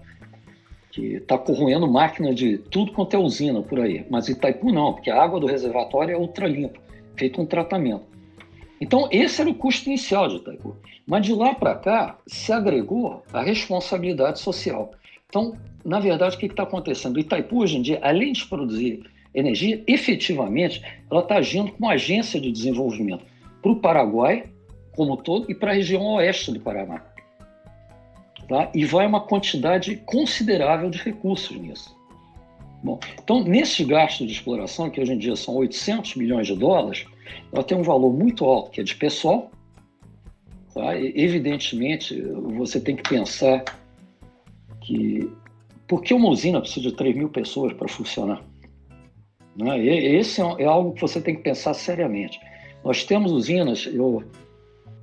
que 0.92 1.14
está 1.14 1.38
corroendo 1.38 1.88
máquina 1.88 2.34
de 2.34 2.58
tudo 2.58 2.92
quanto 2.92 3.16
é 3.16 3.20
usina 3.20 3.62
por 3.62 3.80
aí. 3.80 4.04
Mas 4.10 4.30
Itaipu 4.30 4.72
não, 4.72 4.94
porque 4.94 5.12
a 5.12 5.22
água 5.22 5.40
do 5.40 5.46
reservatório 5.46 6.14
é 6.14 6.18
ultra 6.18 6.48
limpa, 6.48 6.80
feito 7.16 7.40
um 7.40 7.46
tratamento. 7.46 8.17
Então, 8.80 9.08
esse 9.12 9.42
era 9.42 9.50
o 9.50 9.56
custo 9.56 9.88
inicial 9.90 10.28
de 10.28 10.36
Itaipu. 10.38 10.76
Mas 11.06 11.26
de 11.26 11.34
lá 11.34 11.56
para 11.56 11.76
cá, 11.76 12.18
se 12.28 12.52
agregou 12.52 13.24
a 13.34 13.42
responsabilidade 13.42 14.40
social. 14.40 14.92
Então, 15.30 15.58
na 15.84 16.00
verdade, 16.00 16.36
o 16.36 16.40
que 16.40 16.46
está 16.46 16.64
acontecendo? 16.64 17.20
Itaipu, 17.20 17.60
hoje 17.60 17.78
em 17.78 17.82
dia, 17.82 18.00
além 18.02 18.34
de 18.34 18.46
produzir 18.46 19.04
energia, 19.34 19.84
efetivamente, 19.88 20.82
ela 21.10 21.22
está 21.22 21.38
agindo 21.38 21.72
como 21.72 21.90
agência 21.90 22.40
de 22.40 22.52
desenvolvimento 22.52 23.26
para 23.62 23.72
o 23.72 23.76
Paraguai 23.76 24.44
como 24.96 25.16
todo 25.16 25.50
e 25.50 25.54
para 25.54 25.72
a 25.72 25.76
região 25.76 26.04
oeste 26.16 26.52
do 26.52 26.60
Paraná. 26.60 27.04
Tá? 28.50 28.70
E 28.74 28.84
vai 28.86 29.06
uma 29.06 29.22
quantidade 29.22 29.96
considerável 30.06 30.90
de 30.90 30.98
recursos 30.98 31.56
nisso. 31.56 31.96
Bom, 32.84 33.00
então, 33.22 33.44
nesse 33.44 33.84
gasto 33.84 34.26
de 34.26 34.32
exploração, 34.32 34.90
que 34.90 35.00
hoje 35.00 35.14
em 35.14 35.18
dia 35.18 35.36
são 35.36 35.56
800 35.56 36.16
milhões 36.16 36.48
de 36.48 36.56
dólares, 36.56 37.06
ela 37.52 37.64
tem 37.64 37.78
um 37.78 37.84
valor 37.84 38.14
muito 38.14 38.46
alto, 38.46 38.72
que 38.72 38.82
é 38.82 38.84
de 38.84 38.96
pessoal. 38.96 39.52
Tá? 40.74 40.96
evidentemente, 40.96 42.22
você 42.56 42.80
tem 42.80 42.96
que 42.96 43.10
pensar 43.10 43.64
que 44.82 45.28
por 45.88 46.04
que 46.04 46.14
uma 46.14 46.30
usina 46.30 46.62
precisa 46.62 46.90
de 46.90 46.96
3 46.96 47.16
mil 47.16 47.30
pessoas 47.30 47.74
para 47.74 47.88
funcionar? 47.88 48.44
Né? 49.56 49.84
Esse 49.84 50.40
é, 50.40 50.46
é 50.60 50.66
algo 50.66 50.94
que 50.94 51.02
você 51.02 51.20
tem 51.20 51.36
que 51.36 51.42
pensar 51.42 51.74
seriamente. 51.74 52.40
Nós 52.84 53.04
temos 53.04 53.32
usinas, 53.32 53.88
eu, 53.88 54.24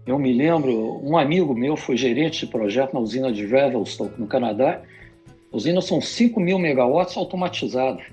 eu 0.07 0.16
me 0.16 0.33
lembro, 0.33 1.01
um 1.03 1.18
amigo 1.18 1.55
meu 1.55 1.77
foi 1.77 1.97
gerente 1.97 2.47
de 2.47 2.53
projeto 2.53 2.95
na 2.95 3.01
usina 3.01 3.33
de 3.33 3.45
Revelstoke, 3.45 4.20
no 4.20 4.29
Canadá. 4.29 4.81
Usinas 5.51 5.87
são 5.87 6.01
5 6.01 6.39
mil 6.39 6.59
megawatts 6.59 7.16
automatizadas. 7.16 8.05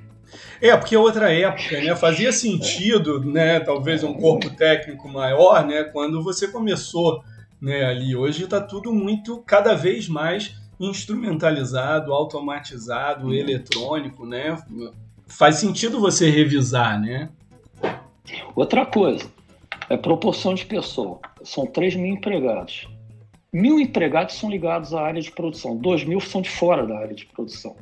É, 0.61 0.75
porque 0.75 0.95
é 0.95 0.99
outra 0.99 1.31
época, 1.33 1.81
né? 1.81 1.95
Fazia 1.95 2.31
sentido, 2.31 3.23
né? 3.23 3.59
Talvez 3.59 4.03
um 4.03 4.13
corpo 4.13 4.49
técnico 4.49 5.07
maior, 5.07 5.65
né? 5.65 5.83
Quando 5.83 6.23
você 6.23 6.47
começou, 6.47 7.23
né? 7.61 7.85
Ali 7.85 8.15
hoje 8.15 8.43
está 8.43 8.61
tudo 8.61 8.93
muito, 8.93 9.39
cada 9.39 9.73
vez 9.73 10.07
mais 10.07 10.55
instrumentalizado, 10.79 12.13
automatizado, 12.13 13.27
uhum. 13.27 13.33
eletrônico, 13.33 14.25
né? 14.25 14.57
faz 15.31 15.55
sentido 15.55 15.99
você 15.99 16.29
revisar, 16.29 16.99
né? 16.99 17.29
Outra 18.55 18.85
coisa, 18.85 19.25
é 19.89 19.97
proporção 19.97 20.53
de 20.53 20.65
pessoa. 20.65 21.19
São 21.43 21.65
3 21.65 21.95
mil 21.95 22.13
empregados. 22.13 22.87
Mil 23.51 23.79
empregados 23.79 24.35
são 24.35 24.49
ligados 24.49 24.93
à 24.93 25.01
área 25.01 25.21
de 25.21 25.31
produção, 25.31 25.75
2 25.75 26.05
mil 26.05 26.19
são 26.21 26.41
de 26.41 26.49
fora 26.49 26.85
da 26.85 26.97
área 26.97 27.15
de 27.15 27.25
produção. 27.25 27.75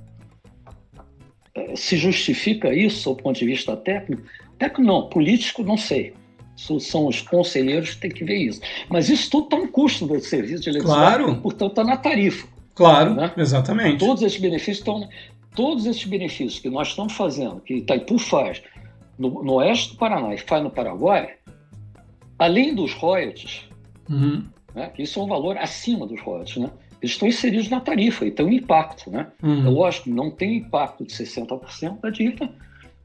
Se 1.76 1.97
justifica 1.97 2.74
isso 2.74 3.14
do 3.14 3.22
ponto 3.22 3.39
de 3.39 3.45
vista 3.45 3.76
técnico? 3.76 4.24
Técnico 4.57 4.82
não, 4.82 5.10
político 5.10 5.64
não 5.64 5.78
sei. 5.78 6.14
Isso 6.55 6.80
são 6.80 7.07
os 7.07 7.22
conselheiros 7.22 7.95
que 7.95 8.01
têm 8.01 8.12
que 8.12 8.24
ver 8.26 8.38
isso. 8.38 8.62
Mas 8.89 9.10
isso 9.10 9.30
tudo 9.30 9.45
está 9.45 9.57
no 9.57 9.68
custo 9.70 10.05
do 10.05 10.20
serviço 10.20 10.64
de 10.64 10.70
eletricidade, 10.70 11.24
claro. 11.24 11.41
portanto 11.41 11.70
está 11.72 11.84
na 11.84 11.95
tarifa. 11.95 12.47
Claro, 12.76 13.14
né? 13.14 13.31
exatamente. 13.38 13.99
Todos 13.99 14.23
esses 14.23 14.40
benefícios 14.40 14.80
estão 14.80 15.07
todos 15.56 15.86
esses 15.86 16.06
benefícios 16.06 16.60
que 16.60 16.69
nós 16.69 16.90
estamos 16.90 17.14
fazendo, 17.14 17.60
que 17.61 17.76
Itaipu 17.76 18.18
faz 18.18 18.61
no, 19.18 19.44
no 19.44 19.53
oeste 19.56 19.91
do 19.91 19.98
Paraná 19.98 20.34
e 20.34 20.38
faz 20.38 20.64
no 20.64 20.69
Paraguai, 20.69 21.36
além 22.38 22.73
dos 22.73 22.94
royalties, 22.94 23.68
uhum. 24.10 24.45
né, 24.73 24.90
que 24.95 25.03
isso 25.03 25.19
é 25.19 25.23
um 25.23 25.27
valor 25.27 25.57
acima 25.57 26.07
dos 26.07 26.22
royalties, 26.22 26.57
né, 26.57 26.69
eles 27.01 27.13
estão 27.13 27.27
inseridos 27.27 27.69
na 27.69 27.80
tarifa 27.80 28.26
e 28.26 28.31
tem 28.31 28.45
um 28.45 28.51
impacto. 28.51 29.09
Né? 29.09 29.27
Uhum. 29.41 29.67
É 29.67 29.69
lógico, 29.69 30.09
não 30.09 30.30
tem 30.30 30.57
impacto 30.57 31.05
de 31.05 31.13
60% 31.13 32.01
da 32.01 32.09
dívida, 32.09 32.49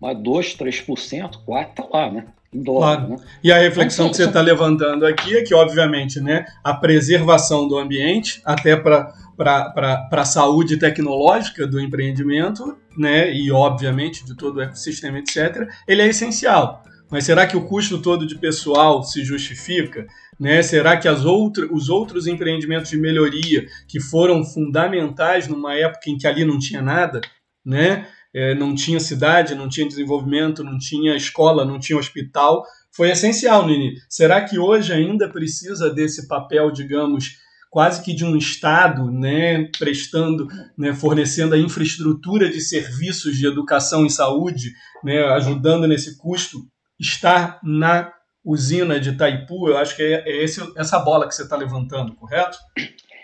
mas 0.01 0.17
2%, 0.19 0.57
3%, 0.57 1.31
4% 1.47 1.71
está 1.71 1.87
lá, 1.93 2.11
né? 2.11 2.27
Em 2.53 2.63
dólar, 2.63 2.97
claro. 2.99 3.11
né? 3.11 3.17
E 3.43 3.51
a 3.51 3.59
reflexão 3.59 4.07
então, 4.07 4.11
que 4.11 4.17
você 4.17 4.29
está 4.29 4.41
levantando 4.41 5.05
aqui 5.07 5.37
é 5.37 5.43
que, 5.43 5.55
obviamente, 5.55 6.21
né, 6.21 6.45
a 6.63 6.73
preservação 6.73 7.67
do 7.67 7.77
ambiente, 7.77 8.41
até 8.45 8.77
para 8.77 9.13
para 9.37 10.07
a 10.13 10.25
saúde 10.25 10.77
tecnológica 10.77 11.67
do 11.67 11.81
empreendimento, 11.81 12.77
né, 12.97 13.33
e 13.35 13.51
obviamente 13.51 14.25
de 14.25 14.37
todo 14.37 14.59
o 14.59 14.63
ecossistema, 14.63 15.19
etc., 15.19 15.69
ele 15.89 16.03
é 16.03 16.07
essencial. 16.07 16.85
Mas 17.11 17.25
será 17.25 17.47
que 17.47 17.57
o 17.57 17.65
custo 17.65 18.01
todo 18.01 18.27
de 18.27 18.37
pessoal 18.37 19.03
se 19.03 19.25
justifica? 19.25 20.07
Né? 20.39 20.63
Será 20.63 20.97
que 20.97 21.09
as 21.09 21.25
outra, 21.25 21.67
os 21.73 21.89
outros 21.89 22.27
empreendimentos 22.27 22.91
de 22.91 22.97
melhoria 22.97 23.67
que 23.89 24.01
foram 24.01 24.45
fundamentais 24.45 25.49
numa 25.49 25.75
época 25.75 26.11
em 26.11 26.17
que 26.17 26.27
ali 26.27 26.45
não 26.45 26.59
tinha 26.59 26.83
nada, 26.83 27.21
né? 27.65 28.07
É, 28.37 28.53
não 28.53 28.75
tinha 28.75 28.99
cidade, 28.99 29.55
não 29.55 29.69
tinha 29.69 29.87
desenvolvimento, 29.87 30.65
não 30.65 30.77
tinha 30.77 31.15
escola, 31.15 31.65
não 31.65 31.79
tinha 31.79 31.97
hospital, 31.97 32.65
foi 32.91 33.11
essencial, 33.11 33.67
Nini. 33.67 33.95
Será 34.09 34.43
que 34.43 34.59
hoje 34.59 34.93
ainda 34.93 35.29
precisa 35.29 35.93
desse 35.93 36.29
papel, 36.29 36.71
digamos, 36.73 37.37
quase 37.69 38.05
que 38.05 38.15
de 38.15 38.25
um 38.25 38.37
Estado, 38.37 39.11
né, 39.11 39.69
prestando, 39.77 40.47
né, 40.79 40.95
fornecendo 40.95 41.57
a 41.57 41.59
infraestrutura 41.59 42.49
de 42.49 42.61
serviços 42.61 43.37
de 43.37 43.49
educação 43.49 44.07
e 44.07 44.11
saúde, 44.11 44.73
né, 45.03 45.25
ajudando 45.33 45.89
nesse 45.89 46.17
custo, 46.17 46.61
estar 47.01 47.59
na 47.65 48.13
usina 48.45 49.01
de 49.01 49.11
Itaipu, 49.11 49.69
eu 49.69 49.79
acho 49.79 49.97
que 49.97 50.03
é, 50.03 50.29
é 50.29 50.45
esse, 50.45 50.61
essa 50.77 50.99
bola 50.99 51.27
que 51.27 51.35
você 51.35 51.43
está 51.43 51.57
levantando, 51.57 52.15
correto? 52.15 52.59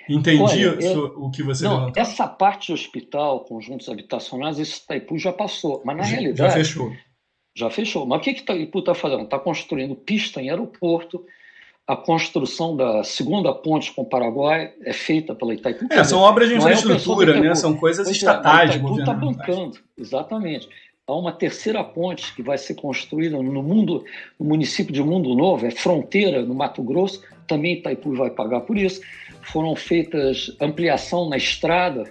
Entendi 0.09 0.67
Olha, 0.67 0.85
eu, 0.85 1.05
o 1.19 1.31
que 1.31 1.43
você 1.43 1.65
não, 1.65 1.81
levantou. 1.81 2.03
Essa 2.03 2.27
parte 2.27 2.69
de 2.69 2.73
hospital, 2.73 3.45
conjuntos 3.45 3.89
habitacionais, 3.89 4.59
esse 4.59 4.83
Itaipu 4.83 5.19
já 5.19 5.33
passou. 5.33 5.83
Mas 5.85 5.97
na 5.97 6.03
já, 6.03 6.09
realidade. 6.09 6.51
Já 6.51 6.51
fechou. 6.51 6.93
Já 7.55 7.71
fechou. 7.71 8.07
Mas 8.07 8.19
o 8.19 8.23
que, 8.23 8.35
que 8.35 8.41
Itaipu 8.41 8.81
está 8.81 8.95
fazendo? 8.95 9.23
Está 9.23 9.39
construindo 9.39 9.95
pista 9.95 10.41
em 10.41 10.51
aeroporto, 10.51 11.25
a 11.87 11.97
construção 11.97 12.77
da 12.77 13.03
segunda 13.05 13.53
ponte 13.53 13.93
com 13.93 14.03
o 14.03 14.07
Paraguai 14.07 14.73
é 14.85 14.93
feita 14.93 15.35
pela 15.35 15.55
Itaipu. 15.55 15.87
É, 15.91 16.03
são 16.03 16.21
obras 16.21 16.49
de 16.49 16.55
é 16.55 16.59
infraestrutura, 16.59 17.37
é 17.37 17.41
né? 17.41 17.55
São 17.55 17.77
coisas 17.77 18.09
é, 18.09 18.11
estatais. 18.11 18.71
A 18.71 18.77
Itaipu 18.77 18.99
está 18.99 19.13
bancando, 19.13 19.79
exatamente. 19.97 20.69
Há 21.11 21.17
uma 21.17 21.33
terceira 21.33 21.83
ponte 21.83 22.33
que 22.35 22.43
vai 22.43 22.57
ser 22.57 22.75
construída 22.75 23.37
no 23.37 23.63
mundo, 23.63 24.05
no 24.39 24.47
município 24.47 24.93
de 24.93 25.03
Mundo 25.03 25.35
Novo, 25.35 25.67
é 25.67 25.71
fronteira 25.71 26.43
no 26.43 26.55
Mato 26.55 26.85
Grosso, 26.85 27.21
também 27.49 27.79
Itaipu 27.79 28.15
vai 28.15 28.31
pagar 28.31 28.61
por 28.61 28.79
isso. 28.79 29.01
Foram 29.43 29.75
feitas 29.75 30.55
ampliação 30.61 31.29
na 31.29 31.37
estrada 31.37 32.05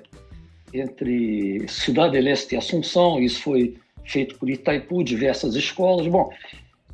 entre 0.74 1.66
Cidade 1.70 2.12
del 2.12 2.28
Este 2.28 2.56
e 2.56 2.58
Assunção, 2.58 3.22
isso 3.22 3.42
foi 3.42 3.78
feito 4.04 4.38
por 4.38 4.50
Itaipu, 4.50 5.02
diversas 5.02 5.56
escolas. 5.56 6.06
Bom, 6.06 6.30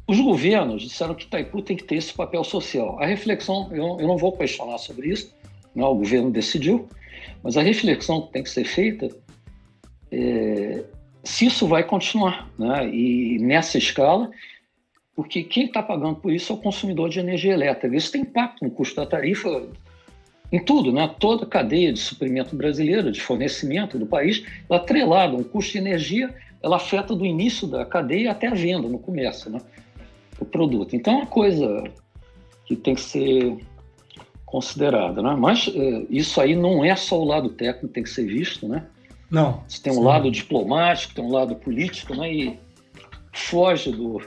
os 0.07 0.19
governos 0.19 0.83
disseram 0.83 1.15
que 1.15 1.25
Itaipu 1.25 1.63
tem 1.63 1.75
que 1.75 1.85
ter 1.85 1.95
esse 1.95 2.13
papel 2.13 2.43
social. 2.43 3.01
A 3.01 3.07
reflexão, 3.07 3.67
eu, 3.71 3.97
eu 3.99 4.07
não 4.07 4.15
vou 4.15 4.31
questionar 4.31 4.77
sobre 4.77 5.09
isso, 5.09 5.33
não, 5.73 5.91
o 5.91 5.95
governo 5.95 6.29
decidiu, 6.29 6.87
mas 7.41 7.57
a 7.57 7.63
reflexão 7.63 8.21
que 8.21 8.31
tem 8.31 8.43
que 8.43 8.49
ser 8.51 8.65
feita 8.65 9.09
é 10.11 10.83
se 11.25 11.47
isso 11.47 11.67
vai 11.67 11.83
continuar, 11.83 12.47
né? 12.57 12.87
e 12.87 13.39
nessa 13.39 13.77
escala, 13.77 14.29
porque 15.15 15.43
quem 15.43 15.65
está 15.65 15.81
pagando 15.81 16.15
por 16.15 16.31
isso 16.31 16.53
é 16.53 16.55
o 16.55 16.59
consumidor 16.59 17.09
de 17.09 17.19
energia 17.19 17.53
elétrica. 17.53 17.95
Isso 17.95 18.11
tem 18.11 18.21
impacto 18.21 18.63
no 18.63 18.69
custo 18.69 18.95
da 18.95 19.05
tarifa 19.05 19.67
em 20.51 20.63
tudo, 20.63 20.91
né? 20.91 21.09
Toda 21.19 21.45
a 21.45 21.47
cadeia 21.47 21.91
de 21.91 21.99
suprimento 21.99 22.55
brasileira, 22.55 23.11
de 23.11 23.21
fornecimento 23.21 23.97
do 23.97 24.05
país, 24.05 24.45
ela 24.69 24.79
atrelada, 24.79 25.35
um 25.35 25.43
custo 25.43 25.71
de 25.71 25.77
energia, 25.79 26.33
ela 26.61 26.75
afeta 26.75 27.15
do 27.15 27.25
início 27.25 27.67
da 27.67 27.85
cadeia 27.85 28.31
até 28.31 28.47
a 28.47 28.53
venda 28.53 28.87
no 28.87 28.99
comércio, 28.99 29.49
né? 29.49 29.61
O 30.39 30.45
produto. 30.45 30.95
Então 30.95 31.13
é 31.13 31.17
uma 31.17 31.25
coisa 31.25 31.83
que 32.65 32.75
tem 32.75 32.93
que 32.93 33.01
ser 33.01 33.57
considerada, 34.45 35.21
né? 35.21 35.35
Mas 35.39 35.71
é, 35.73 36.05
isso 36.09 36.39
aí 36.41 36.55
não 36.55 36.83
é 36.83 36.95
só 36.95 37.19
o 37.19 37.25
lado 37.25 37.49
técnico 37.49 37.87
tem 37.87 38.03
que 38.03 38.09
ser 38.09 38.25
visto, 38.25 38.67
né? 38.67 38.85
Não. 39.29 39.63
Você 39.67 39.81
tem 39.81 39.93
um 39.93 39.97
sim. 39.97 40.03
lado 40.03 40.31
diplomático, 40.31 41.13
tem 41.13 41.23
um 41.23 41.31
lado 41.31 41.55
político, 41.55 42.15
né? 42.15 42.31
E 42.31 42.59
foge 43.33 43.91
do 43.91 44.21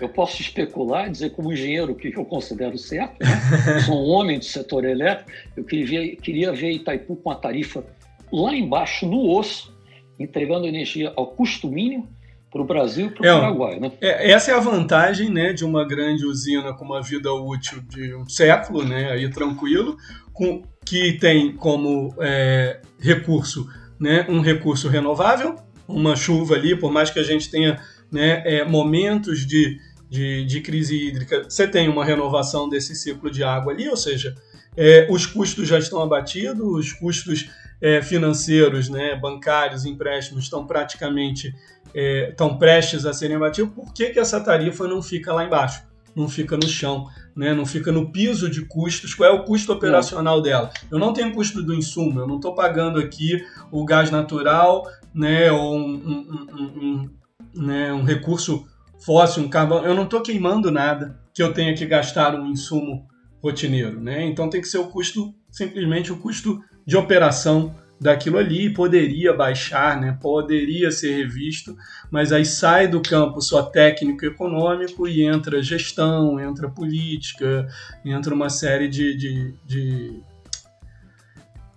eu 0.00 0.08
posso 0.08 0.42
especular, 0.42 1.10
dizer 1.10 1.30
como 1.30 1.52
engenheiro 1.52 1.94
que 1.94 2.14
eu 2.14 2.24
considero 2.24 2.76
certo. 2.76 3.16
Né? 3.18 3.80
Sou 3.80 3.96
um 3.96 4.10
homem 4.10 4.38
do 4.38 4.44
setor 4.44 4.84
elétrico. 4.84 5.30
Eu 5.56 5.64
queria, 5.64 6.16
queria 6.16 6.52
ver 6.52 6.72
Itaipu 6.72 7.16
com 7.16 7.30
a 7.30 7.34
tarifa 7.34 7.84
lá 8.30 8.54
embaixo, 8.54 9.06
no 9.06 9.30
osso, 9.30 9.74
entregando 10.18 10.66
energia 10.66 11.12
ao 11.16 11.28
custo 11.28 11.68
mínimo 11.68 12.08
para 12.50 12.60
o 12.60 12.64
Brasil 12.64 13.06
e 13.06 13.10
para 13.10 13.22
o 13.22 13.26
é, 13.26 13.40
Paraguai. 13.40 13.80
Né? 13.80 13.92
É, 14.00 14.30
essa 14.32 14.50
é 14.50 14.54
a 14.54 14.60
vantagem 14.60 15.30
né, 15.30 15.52
de 15.52 15.64
uma 15.64 15.86
grande 15.86 16.24
usina 16.24 16.74
com 16.74 16.84
uma 16.84 17.02
vida 17.02 17.32
útil 17.32 17.80
de 17.82 18.14
um 18.14 18.28
século, 18.28 18.84
né, 18.84 19.10
aí 19.10 19.28
tranquilo, 19.30 19.96
com, 20.32 20.62
que 20.84 21.14
tem 21.14 21.52
como 21.52 22.14
é, 22.20 22.80
recurso 23.00 23.66
né, 23.98 24.26
um 24.28 24.40
recurso 24.40 24.88
renovável, 24.88 25.56
uma 25.88 26.16
chuva 26.16 26.54
ali, 26.54 26.76
por 26.76 26.90
mais 26.90 27.10
que 27.10 27.18
a 27.18 27.22
gente 27.22 27.50
tenha 27.50 27.80
né, 28.10 28.42
é, 28.44 28.64
momentos 28.64 29.46
de, 29.46 29.78
de, 30.08 30.44
de, 30.44 30.60
crise 30.60 30.96
hídrica, 30.96 31.44
você 31.48 31.66
tem 31.66 31.88
uma 31.88 32.04
renovação 32.04 32.68
desse 32.68 32.94
ciclo 32.94 33.30
de 33.30 33.42
água 33.42 33.72
ali, 33.72 33.88
ou 33.88 33.96
seja, 33.96 34.34
é, 34.76 35.06
os 35.10 35.26
custos 35.26 35.66
já 35.66 35.78
estão 35.78 36.02
abatidos, 36.02 36.58
os 36.60 36.92
custos 36.92 37.48
é, 37.80 38.02
financeiros, 38.02 38.88
né, 38.88 39.16
bancários, 39.16 39.84
empréstimos 39.84 40.44
estão 40.44 40.66
praticamente 40.66 41.54
é, 41.94 42.28
estão 42.30 42.58
prestes 42.58 43.06
a 43.06 43.12
serem 43.14 43.36
abatidos. 43.36 43.72
Por 43.72 43.92
que, 43.94 44.10
que 44.10 44.18
essa 44.18 44.40
tarifa 44.40 44.86
não 44.86 45.00
fica 45.02 45.32
lá 45.32 45.44
embaixo? 45.44 45.82
Não 46.16 46.28
fica 46.28 46.56
no 46.56 46.66
chão, 46.66 47.06
né? 47.36 47.52
não 47.52 47.66
fica 47.66 47.92
no 47.92 48.10
piso 48.10 48.50
de 48.50 48.64
custos. 48.64 49.14
Qual 49.14 49.30
é 49.30 49.32
o 49.32 49.44
custo 49.44 49.72
operacional 49.72 50.40
dela? 50.40 50.72
Eu 50.90 50.98
não 50.98 51.12
tenho 51.12 51.32
custo 51.32 51.62
do 51.62 51.74
insumo, 51.74 52.20
eu 52.20 52.26
não 52.26 52.36
estou 52.36 52.54
pagando 52.54 52.98
aqui 52.98 53.44
o 53.70 53.84
gás 53.84 54.10
natural 54.10 54.86
né, 55.16 55.50
ou 55.50 55.74
um, 55.74 55.94
um, 55.94 56.62
um, 56.62 57.10
né, 57.54 57.90
um 57.90 58.02
recurso 58.02 58.66
fóssil, 58.98 59.42
um 59.42 59.48
carvão, 59.48 59.84
eu 59.84 59.94
não 59.94 60.04
estou 60.04 60.20
queimando 60.20 60.70
nada 60.70 61.18
que 61.32 61.42
eu 61.42 61.52
tenha 61.54 61.74
que 61.74 61.86
gastar 61.86 62.34
um 62.34 62.46
insumo 62.46 63.06
rotineiro, 63.42 64.00
né? 64.00 64.26
Então 64.26 64.50
tem 64.50 64.60
que 64.60 64.68
ser 64.68 64.78
o 64.78 64.88
custo, 64.88 65.34
simplesmente 65.50 66.12
o 66.12 66.18
custo 66.18 66.60
de 66.86 66.96
operação 66.96 67.74
daquilo 68.00 68.38
ali, 68.38 68.72
poderia 68.72 69.32
baixar, 69.32 70.00
né? 70.00 70.16
Poderia 70.20 70.90
ser 70.90 71.16
revisto, 71.16 71.76
mas 72.10 72.32
aí 72.32 72.44
sai 72.44 72.86
do 72.86 73.00
campo 73.00 73.40
só 73.40 73.62
técnico 73.62 74.24
econômico 74.24 75.08
e 75.08 75.22
entra 75.22 75.62
gestão, 75.62 76.38
entra 76.38 76.68
política, 76.68 77.66
entra 78.04 78.34
uma 78.34 78.50
série 78.50 78.88
de, 78.88 79.16
de, 79.16 79.54
de 79.64 80.22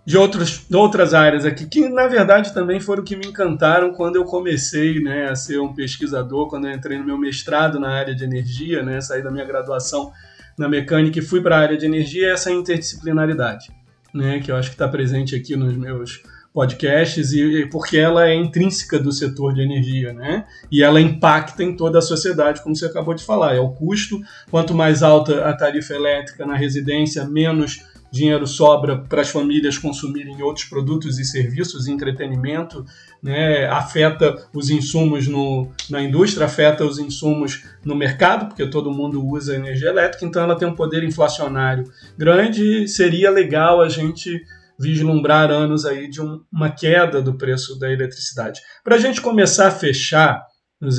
de, 0.10 0.18
outros, 0.18 0.66
de 0.68 0.76
outras 0.76 1.14
áreas 1.14 1.46
aqui, 1.46 1.68
que 1.68 1.88
na 1.88 2.08
verdade 2.08 2.52
também 2.52 2.80
foram 2.80 3.04
que 3.04 3.16
me 3.16 3.28
encantaram 3.28 3.94
quando 3.94 4.16
eu 4.16 4.26
comecei 4.26 5.00
né, 5.00 5.30
a 5.30 5.36
ser 5.36 5.60
um 5.60 5.72
pesquisador, 5.72 6.48
quando 6.48 6.68
eu 6.68 6.74
entrei 6.74 6.98
no 6.98 7.06
meu 7.06 7.16
mestrado 7.16 7.80
na 7.80 7.92
área 7.92 8.16
de 8.16 8.24
energia, 8.24 8.82
né, 8.82 9.00
saí 9.02 9.22
da 9.22 9.30
minha 9.30 9.46
graduação 9.46 10.12
na 10.58 10.68
mecânica 10.68 11.20
e 11.20 11.22
fui 11.22 11.42
para 11.42 11.58
a 11.58 11.60
área 11.60 11.78
de 11.78 11.86
energia, 11.86 12.32
essa 12.34 12.52
interdisciplinaridade, 12.52 13.70
né, 14.14 14.40
que 14.40 14.52
eu 14.52 14.56
acho 14.56 14.70
que 14.70 14.76
está 14.76 14.88
presente 14.88 15.36
aqui 15.36 15.56
nos 15.56 15.76
meus 15.76 16.22
podcasts 16.54 17.32
e 17.32 17.68
porque 17.68 17.98
ela 17.98 18.28
é 18.28 18.36
intrínseca 18.36 19.00
do 19.00 19.12
setor 19.12 19.54
de 19.54 19.62
energia, 19.62 20.14
né? 20.14 20.46
E 20.72 20.84
ela 20.84 21.00
impacta 21.00 21.64
em 21.64 21.76
toda 21.76 22.00
a 22.00 22.02
sociedade, 22.02 22.62
como 22.64 22.76
você 22.76 22.86
acabou 22.86 23.14
de 23.14 23.24
falar. 23.24 23.56
É 23.56 23.60
o 23.60 23.70
custo. 23.70 24.20
Quanto 24.50 24.74
mais 24.74 25.04
alta 25.04 25.48
a 25.48 25.56
tarifa 25.56 25.94
elétrica 25.94 26.46
na 26.46 26.56
residência, 26.56 27.24
menos 27.26 27.84
dinheiro 28.12 28.48
sobra 28.48 28.98
para 28.98 29.22
as 29.22 29.30
famílias 29.30 29.78
consumirem 29.78 30.42
outros 30.42 30.66
produtos 30.66 31.20
e 31.20 31.26
serviços, 31.26 31.88
entretenimento, 31.88 32.84
né, 33.22 33.68
afeta 33.68 34.48
os 34.54 34.70
insumos 34.70 35.28
no, 35.28 35.70
na 35.90 36.02
indústria, 36.02 36.46
afeta 36.46 36.86
os 36.86 36.98
insumos 37.00 37.64
no 37.84 37.96
mercado, 37.96 38.48
porque 38.48 38.66
todo 38.68 38.92
mundo 38.92 39.26
usa 39.26 39.56
energia 39.56 39.90
elétrica, 39.90 40.26
então 40.26 40.42
ela 40.42 40.58
tem 40.58 40.68
um 40.68 40.76
poder 40.76 41.04
inflacionário 41.04 41.84
grande. 42.18 42.88
Seria 42.88 43.30
legal 43.30 43.82
a 43.82 43.90
gente 43.90 44.42
vislumbrar 44.80 45.52
anos 45.52 45.86
aí 45.86 46.10
de 46.10 46.22
um, 46.22 46.42
uma 46.52 46.72
queda 46.72 47.22
do 47.22 47.34
preço 47.34 47.78
da 47.78 47.92
eletricidade. 47.92 48.62
Para 48.84 48.96
a 48.96 49.00
gente 49.00 49.22
começar 49.22 49.68
a 49.68 49.72
fechar, 49.72 50.42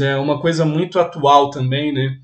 é 0.02 0.16
uma 0.16 0.38
coisa 0.40 0.64
muito 0.66 0.98
atual 0.98 1.50
também, 1.50 1.92
né, 1.92 2.18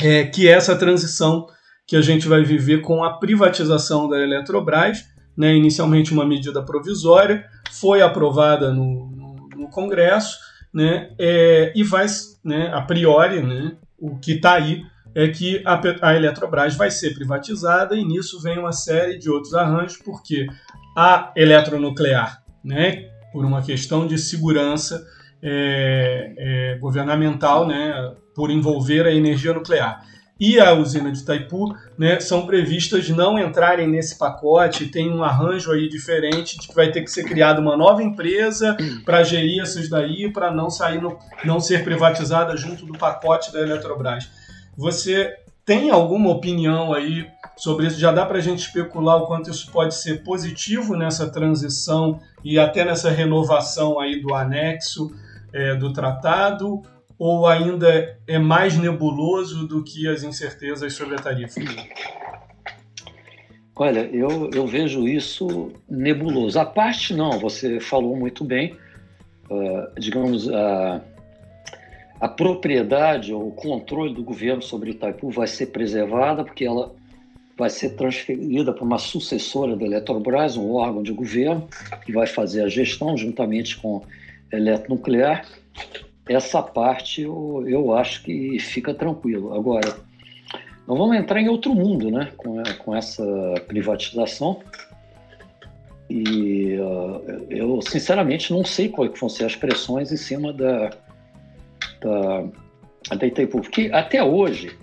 é 0.00 0.24
que 0.24 0.48
é 0.48 0.52
essa 0.52 0.76
transição 0.76 1.46
que 1.86 1.96
a 1.96 2.02
gente 2.02 2.26
vai 2.26 2.42
viver 2.42 2.80
com 2.80 3.04
a 3.04 3.12
privatização 3.18 4.08
da 4.08 4.20
Eletrobras, 4.20 5.06
né, 5.36 5.54
inicialmente 5.54 6.12
uma 6.12 6.26
medida 6.26 6.62
provisória, 6.62 7.46
foi 7.70 8.02
aprovada 8.02 8.72
no, 8.72 9.08
no, 9.10 9.48
no 9.56 9.70
Congresso, 9.70 10.36
né, 10.74 11.10
é, 11.18 11.72
e 11.76 11.84
vai, 11.84 12.06
né, 12.44 12.70
a 12.74 12.82
priori, 12.82 13.40
né, 13.40 13.76
o 13.98 14.18
que 14.18 14.32
está 14.32 14.54
aí 14.54 14.82
é 15.14 15.28
que 15.28 15.62
a, 15.64 15.80
a, 16.02 16.14
Eletrobras 16.14 16.74
vai 16.74 16.90
ser 16.90 17.14
privatizada 17.14 17.94
e 17.94 18.04
nisso 18.04 18.42
vem 18.42 18.58
uma 18.58 18.72
série 18.72 19.16
de 19.16 19.30
outros 19.30 19.54
arranjos, 19.54 19.96
porque 19.98 20.46
a 20.96 21.32
eletronuclear, 21.36 22.42
né, 22.64 23.08
por 23.32 23.44
uma 23.44 23.62
questão 23.62 24.06
de 24.06 24.18
segurança 24.18 25.06
é, 25.40 26.34
é, 26.36 26.78
governamental, 26.78 27.66
né, 27.66 28.14
por 28.34 28.50
envolver 28.50 29.06
a 29.06 29.12
energia 29.12 29.54
nuclear 29.54 30.04
e 30.38 30.60
a 30.60 30.74
usina 30.74 31.10
de 31.10 31.20
Itaipu 31.20 31.74
né, 31.96 32.20
são 32.20 32.46
previstas 32.46 33.08
não 33.08 33.38
entrarem 33.38 33.88
nesse 33.88 34.18
pacote. 34.18 34.88
Tem 34.88 35.10
um 35.10 35.24
arranjo 35.24 35.72
aí 35.72 35.88
diferente 35.88 36.58
de 36.58 36.68
que 36.68 36.74
vai 36.74 36.90
ter 36.90 37.02
que 37.02 37.10
ser 37.10 37.24
criada 37.24 37.60
uma 37.60 37.76
nova 37.76 38.02
empresa 38.02 38.76
para 39.04 39.22
gerir 39.22 39.62
essas 39.62 39.88
daí, 39.88 40.30
para 40.30 40.50
não 40.50 40.68
sair 40.68 41.00
no, 41.00 41.18
não 41.44 41.58
ser 41.58 41.82
privatizada 41.84 42.54
junto 42.56 42.84
do 42.84 42.98
pacote 42.98 43.50
da 43.50 43.60
Eletrobras. 43.60 44.30
Você 44.76 45.34
tem 45.64 45.90
alguma 45.90 46.30
opinião 46.30 46.92
aí 46.92 47.26
sobre 47.56 47.86
isso? 47.86 47.98
Já 47.98 48.12
dá 48.12 48.26
para 48.26 48.36
a 48.36 48.42
gente 48.42 48.60
especular 48.60 49.16
o 49.16 49.26
quanto 49.26 49.50
isso 49.50 49.70
pode 49.72 49.94
ser 49.94 50.22
positivo 50.22 50.94
nessa 50.94 51.30
transição 51.30 52.20
e 52.44 52.58
até 52.58 52.84
nessa 52.84 53.10
renovação 53.10 53.98
aí 53.98 54.20
do 54.20 54.34
anexo 54.34 55.10
é, 55.50 55.74
do 55.74 55.92
tratado? 55.94 56.82
Ou 57.18 57.46
ainda 57.46 58.18
é 58.26 58.38
mais 58.38 58.76
nebuloso 58.76 59.66
do 59.66 59.82
que 59.82 60.06
as 60.06 60.22
incertezas 60.22 60.92
sobre 60.94 61.14
a 61.14 61.18
tarifa? 61.18 61.60
Olha, 63.74 64.08
eu, 64.12 64.50
eu 64.54 64.66
vejo 64.66 65.06
isso 65.06 65.70
nebuloso. 65.88 66.58
A 66.58 66.64
parte 66.64 67.14
não, 67.14 67.38
você 67.38 67.78
falou 67.78 68.16
muito 68.16 68.42
bem. 68.42 68.74
Uh, 69.50 70.00
digamos, 70.00 70.48
a, 70.48 71.02
a 72.20 72.28
propriedade 72.28 73.32
ou 73.32 73.48
o 73.48 73.52
controle 73.52 74.14
do 74.14 74.24
governo 74.24 74.62
sobre 74.62 74.90
Itaipu 74.90 75.30
vai 75.30 75.46
ser 75.46 75.66
preservada, 75.66 76.42
porque 76.42 76.64
ela 76.64 76.94
vai 77.56 77.70
ser 77.70 77.90
transferida 77.90 78.72
para 78.72 78.84
uma 78.84 78.98
sucessora 78.98 79.76
da 79.76 79.84
Eletrobras, 79.84 80.56
um 80.56 80.72
órgão 80.72 81.02
de 81.02 81.12
governo, 81.12 81.68
que 82.04 82.12
vai 82.12 82.26
fazer 82.26 82.62
a 82.62 82.68
gestão 82.68 83.16
juntamente 83.16 83.76
com 83.76 84.02
a 84.52 84.56
Eletronuclear. 84.56 85.46
Essa 86.28 86.62
parte 86.62 87.22
eu, 87.22 87.64
eu 87.66 87.94
acho 87.94 88.22
que 88.22 88.58
fica 88.58 88.92
tranquilo. 88.92 89.54
Agora, 89.54 89.96
nós 90.86 90.98
vamos 90.98 91.16
entrar 91.16 91.40
em 91.40 91.48
outro 91.48 91.74
mundo, 91.74 92.10
né? 92.10 92.32
Com, 92.36 92.62
com 92.78 92.94
essa 92.94 93.24
privatização. 93.66 94.60
E 96.08 96.76
uh, 96.78 97.46
eu, 97.50 97.80
sinceramente, 97.82 98.52
não 98.52 98.64
sei 98.64 98.88
quais 98.88 99.18
vão 99.18 99.28
ser 99.28 99.44
as 99.44 99.56
pressões 99.56 100.12
em 100.12 100.16
cima 100.16 100.52
da, 100.52 100.90
da, 102.00 102.44
da 103.16 103.26
Itaipu. 103.26 103.60
Porque 103.60 103.90
até 103.92 104.22
hoje, 104.22 104.76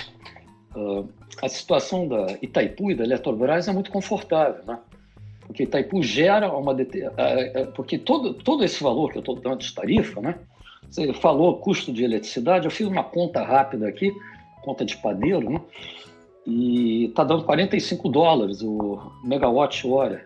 uh, 0.76 1.08
a 1.42 1.48
situação 1.48 2.08
da 2.08 2.38
Itaipu 2.42 2.92
e 2.92 2.96
da 2.96 3.04
Eletrobras 3.04 3.68
é 3.68 3.72
muito 3.72 3.92
confortável, 3.92 4.64
né? 4.66 4.80
Porque 5.42 5.64
Itaipu 5.64 6.04
gera 6.04 6.52
uma... 6.52 6.74
Uh, 6.74 7.72
porque 7.74 7.98
todo, 7.98 8.34
todo 8.34 8.64
esse 8.64 8.84
valor 8.84 9.12
que 9.12 9.18
eu 9.18 9.22
estou 9.22 9.36
dando 9.36 9.60
de 9.60 9.74
tarifa, 9.74 10.20
né? 10.20 10.36
Você 10.94 11.12
falou 11.12 11.58
custo 11.58 11.92
de 11.92 12.04
eletricidade, 12.04 12.66
eu 12.66 12.72
fiz 12.72 12.86
uma 12.86 13.04
conta 13.04 13.42
rápida 13.42 13.88
aqui, 13.88 14.14
conta 14.62 14.86
de 14.86 14.96
padeiro, 14.98 15.50
né? 15.50 15.60
E 16.46 17.06
está 17.06 17.24
dando 17.24 17.44
45 17.46 18.08
dólares 18.10 18.62
o 18.62 19.02
megawatt-hora 19.24 20.24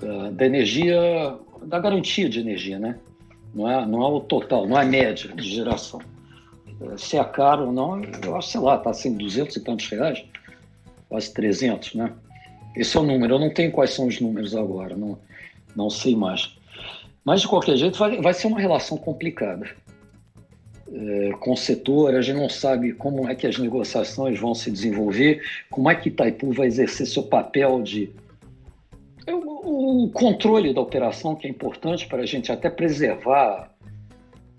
da, 0.00 0.30
da 0.30 0.46
energia, 0.46 1.36
da 1.62 1.78
garantia 1.78 2.26
de 2.26 2.40
energia, 2.40 2.78
né? 2.78 2.98
Não 3.54 3.70
é, 3.70 3.84
não 3.84 4.02
é 4.02 4.08
o 4.08 4.20
total, 4.20 4.66
não 4.66 4.78
é 4.78 4.82
a 4.82 4.86
média 4.86 5.30
de 5.34 5.46
geração. 5.46 6.00
É, 6.80 6.96
se 6.96 7.18
é 7.18 7.24
caro 7.24 7.66
ou 7.66 7.72
não, 7.72 8.02
eu 8.02 8.34
acho, 8.36 8.48
sei 8.48 8.60
lá, 8.62 8.76
está 8.76 8.88
assim, 8.88 9.14
200 9.14 9.56
e 9.56 9.60
tantos 9.60 9.86
reais, 9.88 10.24
quase 11.06 11.34
300, 11.34 11.96
né? 11.96 12.14
Esse 12.74 12.96
é 12.96 13.00
o 13.00 13.02
número, 13.02 13.34
eu 13.34 13.38
não 13.38 13.52
tenho 13.52 13.70
quais 13.70 13.90
são 13.90 14.06
os 14.06 14.18
números 14.18 14.56
agora, 14.56 14.96
não, 14.96 15.18
não 15.76 15.90
sei 15.90 16.16
mais. 16.16 16.56
Mas, 17.24 17.40
de 17.40 17.48
qualquer 17.48 17.76
jeito, 17.76 17.98
vai, 17.98 18.20
vai 18.20 18.34
ser 18.34 18.46
uma 18.46 18.60
relação 18.60 18.98
complicada. 18.98 19.66
É, 20.92 21.32
com 21.40 21.52
o 21.52 21.56
setor, 21.56 22.14
a 22.14 22.20
gente 22.20 22.36
não 22.36 22.48
sabe 22.48 22.92
como 22.92 23.28
é 23.28 23.34
que 23.34 23.46
as 23.46 23.58
negociações 23.58 24.38
vão 24.38 24.54
se 24.54 24.70
desenvolver, 24.70 25.42
como 25.70 25.90
é 25.90 25.94
que 25.94 26.08
Itaipu 26.08 26.52
vai 26.52 26.66
exercer 26.66 27.06
seu 27.06 27.22
papel 27.22 27.82
de 27.82 28.12
o, 29.26 30.04
o 30.04 30.10
controle 30.10 30.74
da 30.74 30.80
operação, 30.80 31.34
que 31.34 31.46
é 31.46 31.50
importante 31.50 32.06
para 32.06 32.22
a 32.22 32.26
gente 32.26 32.52
até 32.52 32.68
preservar 32.68 33.70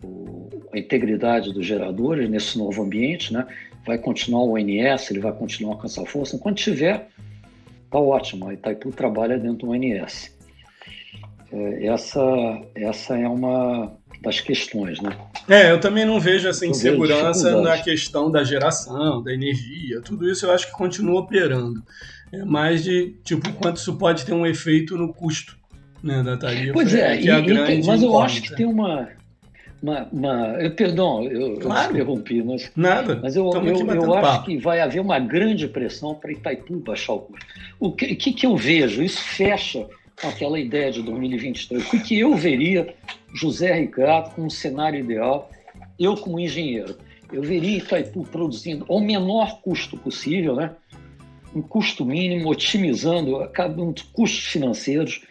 o, 0.03 0.49
a 0.73 0.79
integridade 0.79 1.53
dos 1.53 1.65
geradores 1.65 2.29
nesse 2.29 2.57
novo 2.57 2.81
ambiente, 2.81 3.31
né? 3.31 3.47
vai 3.85 3.97
continuar 3.97 4.41
o 4.41 4.53
ONS, 4.55 5.11
ele 5.11 5.19
vai 5.19 5.31
continuar 5.31 5.77
com 5.77 5.85
essa 5.85 6.03
força. 6.05 6.35
Enquanto 6.35 6.57
tiver, 6.57 7.07
tá 7.89 7.99
ótimo. 7.99 8.49
A 8.49 8.53
Itaipu 8.53 8.91
trabalha 8.91 9.37
dentro 9.37 9.67
do 9.67 9.71
ONS. 9.71 10.34
É, 11.55 11.85
essa, 11.85 12.21
essa 12.75 13.17
é 13.17 13.27
uma 13.27 13.93
das 14.21 14.41
questões, 14.41 14.99
né? 14.99 15.15
É, 15.47 15.71
eu 15.71 15.79
também 15.79 16.03
não 16.03 16.19
vejo 16.19 16.49
essa 16.49 16.65
insegurança 16.65 17.61
na 17.61 17.77
questão 17.77 18.29
da 18.29 18.43
geração, 18.43 19.23
da 19.23 19.33
energia, 19.33 20.01
tudo 20.01 20.29
isso 20.29 20.45
eu 20.45 20.51
acho 20.51 20.67
que 20.67 20.73
continua 20.73 21.21
operando. 21.21 21.81
É 22.33 22.43
mais 22.43 22.83
de, 22.83 23.15
tipo, 23.23 23.53
quanto 23.53 23.77
isso 23.77 23.95
pode 23.97 24.25
ter 24.25 24.33
um 24.33 24.45
efeito 24.45 24.97
no 24.97 25.13
custo 25.13 25.57
né, 26.03 26.21
da 26.23 26.35
tarifa. 26.35 26.73
Pois 26.73 26.93
é, 26.93 27.21
e, 27.21 27.29
é 27.29 27.39
e, 27.39 27.85
mas 27.85 28.03
eu 28.03 28.19
acho 28.19 28.41
que 28.41 28.53
tem 28.53 28.65
uma, 28.65 29.07
uma, 29.81 30.09
uma 30.11 30.61
eu, 30.61 30.71
perdão, 30.71 31.23
eu, 31.23 31.57
claro. 31.59 31.91
eu 31.91 31.95
interrompi, 31.95 32.43
mas, 32.43 32.69
Nada. 32.75 33.19
mas 33.21 33.37
eu, 33.37 33.49
eu, 33.49 33.95
eu 33.95 34.13
acho 34.15 34.43
que 34.43 34.57
vai 34.57 34.81
haver 34.81 34.99
uma 34.99 35.19
grande 35.19 35.69
pressão 35.69 36.15
para 36.15 36.33
Itaipu 36.33 36.77
baixar 36.79 37.13
o 37.13 37.19
custo. 37.19 37.45
O 37.79 37.93
que, 37.93 38.13
que, 38.15 38.33
que 38.33 38.45
eu 38.45 38.57
vejo? 38.57 39.01
Isso 39.01 39.21
fecha 39.21 39.87
aquela 40.23 40.59
ideia 40.59 40.91
de 40.91 41.01
2023. 41.01 41.93
O 41.93 42.03
que 42.03 42.19
eu 42.19 42.35
veria 42.35 42.93
José 43.33 43.73
Ricardo 43.73 44.33
com 44.35 44.43
um 44.43 44.49
cenário 44.49 44.99
ideal, 44.99 45.49
eu 45.99 46.15
como 46.15 46.39
engenheiro, 46.39 46.97
eu 47.31 47.41
veria 47.41 47.77
Itaipu 47.77 48.23
produzindo 48.25 48.85
ao 48.87 48.99
menor 48.99 49.61
custo 49.61 49.97
possível, 49.97 50.55
né? 50.55 50.75
um 51.55 51.61
custo 51.61 52.05
mínimo, 52.05 52.49
otimizando, 52.49 53.37
acabando 53.37 54.03
custos 54.11 54.45
financeiros, 54.45 55.21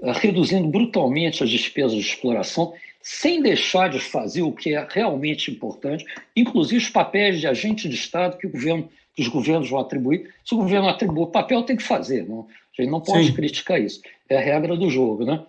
eh, 0.00 0.12
reduzindo 0.12 0.66
brutalmente 0.68 1.44
as 1.44 1.50
despesas 1.50 1.92
de 1.92 2.00
exploração, 2.00 2.72
sem 3.02 3.42
deixar 3.42 3.88
de 3.90 4.00
fazer 4.00 4.42
o 4.42 4.52
que 4.52 4.74
é 4.74 4.86
realmente 4.90 5.50
importante, 5.50 6.04
inclusive 6.34 6.82
os 6.82 6.88
papéis 6.88 7.38
de 7.38 7.46
agente 7.46 7.88
de 7.88 7.94
Estado 7.94 8.38
que, 8.38 8.46
o 8.46 8.50
governo, 8.50 8.88
que 9.14 9.22
os 9.22 9.28
governos 9.28 9.68
vão 9.68 9.78
atribuir. 9.78 10.34
Se 10.44 10.54
o 10.54 10.58
governo 10.58 10.88
atribui 10.88 11.24
o 11.24 11.28
papel, 11.28 11.62
tem 11.62 11.76
que 11.76 11.82
fazer. 11.82 12.26
Não, 12.26 12.46
a 12.76 12.82
gente 12.82 12.90
não 12.90 13.00
pode 13.00 13.26
Sim. 13.26 13.34
criticar 13.34 13.80
isso. 13.80 14.00
É 14.28 14.36
a 14.36 14.40
regra 14.40 14.76
do 14.76 14.90
jogo. 14.90 15.24
Né? 15.24 15.44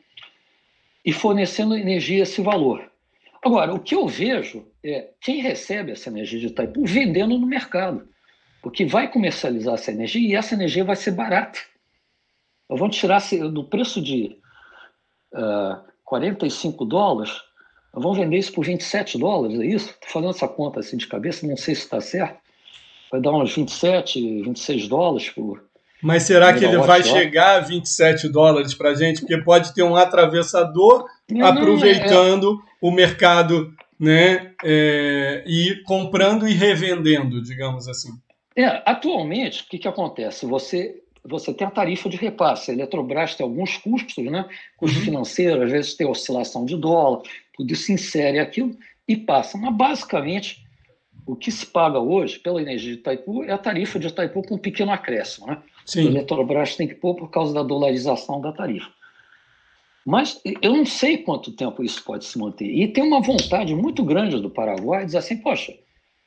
E 1.03 1.11
fornecendo 1.11 1.75
energia 1.75 2.23
esse 2.23 2.41
valor. 2.41 2.91
Agora, 3.43 3.73
o 3.73 3.79
que 3.79 3.95
eu 3.95 4.07
vejo 4.07 4.67
é 4.83 5.09
quem 5.21 5.41
recebe 5.41 5.91
essa 5.91 6.09
energia 6.09 6.39
de 6.39 6.47
Itaipu 6.47 6.85
vendendo 6.85 7.37
no 7.37 7.45
mercado. 7.45 8.07
Porque 8.61 8.85
vai 8.85 9.09
comercializar 9.09 9.75
essa 9.75 9.91
energia 9.91 10.27
e 10.27 10.35
essa 10.35 10.55
energia 10.55 10.83
vai 10.83 10.95
ser 10.95 11.11
barata. 11.11 11.59
Nós 12.69 12.79
vamos 12.79 12.97
tirar 12.97 13.21
do 13.51 13.63
preço 13.63 14.01
de 14.01 14.37
uh, 15.33 15.39
ah, 15.39 15.85
45 16.03 16.83
dólares, 16.85 17.31
vamos 17.93 18.17
vender 18.17 18.37
isso 18.37 18.51
por 18.51 18.65
27 18.65 19.17
dólares, 19.17 19.59
é 19.59 19.65
isso? 19.65 19.89
Estou 19.91 20.09
fazendo 20.09 20.31
essa 20.31 20.47
conta 20.47 20.79
assim 20.79 20.97
de 20.97 21.07
cabeça, 21.07 21.47
não 21.47 21.55
sei 21.55 21.75
se 21.75 21.81
está 21.81 22.01
certo. 22.01 22.39
Vai 23.09 23.21
dar 23.21 23.31
uns 23.31 23.55
27, 23.55 24.41
26 24.43 24.87
dólares 24.89 25.29
por, 25.29 25.63
mas 26.07 26.23
será 26.23 26.53
que 26.53 26.63
ele 26.63 26.77
vai 26.77 27.03
chegar 27.03 27.57
a 27.57 27.59
27 27.59 28.29
dólares 28.29 28.73
para 28.73 28.91
a 28.91 28.95
gente? 28.95 29.19
Porque 29.19 29.37
pode 29.39 29.73
ter 29.73 29.83
um 29.83 29.93
atravessador 29.93 31.05
não, 31.29 31.45
aproveitando 31.45 32.53
não, 32.53 32.59
é... 32.59 32.63
o 32.79 32.91
mercado 32.91 33.75
né, 33.99 34.53
é, 34.63 35.43
e 35.45 35.83
comprando 35.83 36.47
e 36.47 36.53
revendendo, 36.53 37.41
digamos 37.41 37.89
assim. 37.89 38.13
É, 38.55 38.81
atualmente, 38.85 39.63
o 39.63 39.65
que, 39.67 39.79
que 39.79 39.87
acontece? 39.87 40.45
Você, 40.45 41.01
você 41.25 41.53
tem 41.53 41.67
a 41.67 41.71
tarifa 41.71 42.07
de 42.07 42.15
repasse. 42.15 42.71
A 42.71 42.73
Eletrobras 42.73 43.35
tem 43.35 43.43
alguns 43.43 43.75
custos, 43.75 44.23
né? 44.23 44.45
custo 44.77 44.99
uhum. 44.99 45.03
financeiro, 45.03 45.61
às 45.61 45.71
vezes 45.71 45.93
tem 45.93 46.07
oscilação 46.07 46.63
de 46.63 46.77
dólar, 46.77 47.21
tudo 47.53 47.73
isso 47.73 47.91
insere 47.91 48.39
aquilo 48.39 48.77
e 49.05 49.17
passa. 49.17 49.57
Mas, 49.57 49.75
basicamente, 49.75 50.65
o 51.25 51.35
que 51.35 51.51
se 51.51 51.65
paga 51.65 51.99
hoje 51.99 52.39
pela 52.39 52.61
energia 52.61 52.93
de 52.93 52.99
Itaipu 52.99 53.43
é 53.43 53.51
a 53.51 53.57
tarifa 53.57 53.99
de 53.99 54.07
Itaipu 54.07 54.41
com 54.41 54.55
um 54.55 54.57
pequeno 54.57 54.93
acréscimo. 54.93 55.47
Né? 55.47 55.61
Sim. 55.87 56.01
A 56.01 56.11
Eletrobras 56.11 56.75
tem 56.75 56.87
que 56.87 56.95
pôr 56.95 57.15
por 57.15 57.31
causa 57.31 57.53
da 57.53 57.63
dolarização 57.63 58.41
da 58.41 58.51
tarifa. 58.51 58.91
Mas 60.05 60.39
eu 60.61 60.73
não 60.73 60.85
sei 60.85 61.17
quanto 61.17 61.51
tempo 61.51 61.83
isso 61.83 62.03
pode 62.03 62.25
se 62.25 62.37
manter. 62.37 62.65
E 62.65 62.87
tem 62.87 63.03
uma 63.03 63.21
vontade 63.21 63.73
muito 63.73 64.03
grande 64.03 64.39
do 64.39 64.49
Paraguai 64.49 64.99
de 64.99 65.07
dizer 65.07 65.17
assim, 65.17 65.37
poxa, 65.37 65.73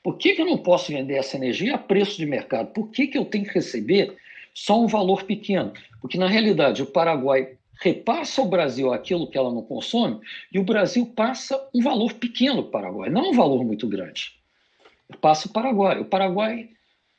por 0.02 0.16
que, 0.16 0.34
que 0.34 0.42
eu 0.42 0.46
não 0.46 0.58
posso 0.58 0.92
vender 0.92 1.14
essa 1.14 1.36
energia 1.36 1.74
a 1.74 1.78
preço 1.78 2.16
de 2.16 2.26
mercado? 2.26 2.72
Por 2.72 2.90
que, 2.90 3.06
que 3.06 3.16
eu 3.16 3.24
tenho 3.24 3.44
que 3.44 3.54
receber 3.54 4.16
só 4.54 4.80
um 4.80 4.86
valor 4.86 5.24
pequeno? 5.24 5.72
Porque, 6.00 6.18
na 6.18 6.26
realidade, 6.26 6.82
o 6.82 6.86
Paraguai 6.86 7.56
repassa 7.82 8.40
ao 8.40 8.48
Brasil 8.48 8.92
aquilo 8.92 9.26
que 9.26 9.38
ela 9.38 9.52
não 9.52 9.62
consome 9.62 10.20
e 10.52 10.58
o 10.58 10.64
Brasil 10.64 11.06
passa 11.06 11.58
um 11.74 11.82
valor 11.82 12.14
pequeno 12.14 12.62
para 12.62 12.90
o 12.90 12.92
Paraguai, 12.92 13.10
não 13.10 13.30
um 13.30 13.34
valor 13.34 13.64
muito 13.64 13.88
grande. 13.88 14.34
Passa 15.20 15.48
o 15.48 15.52
Paraguai. 15.52 16.00
O 16.00 16.04
Paraguai 16.04 16.68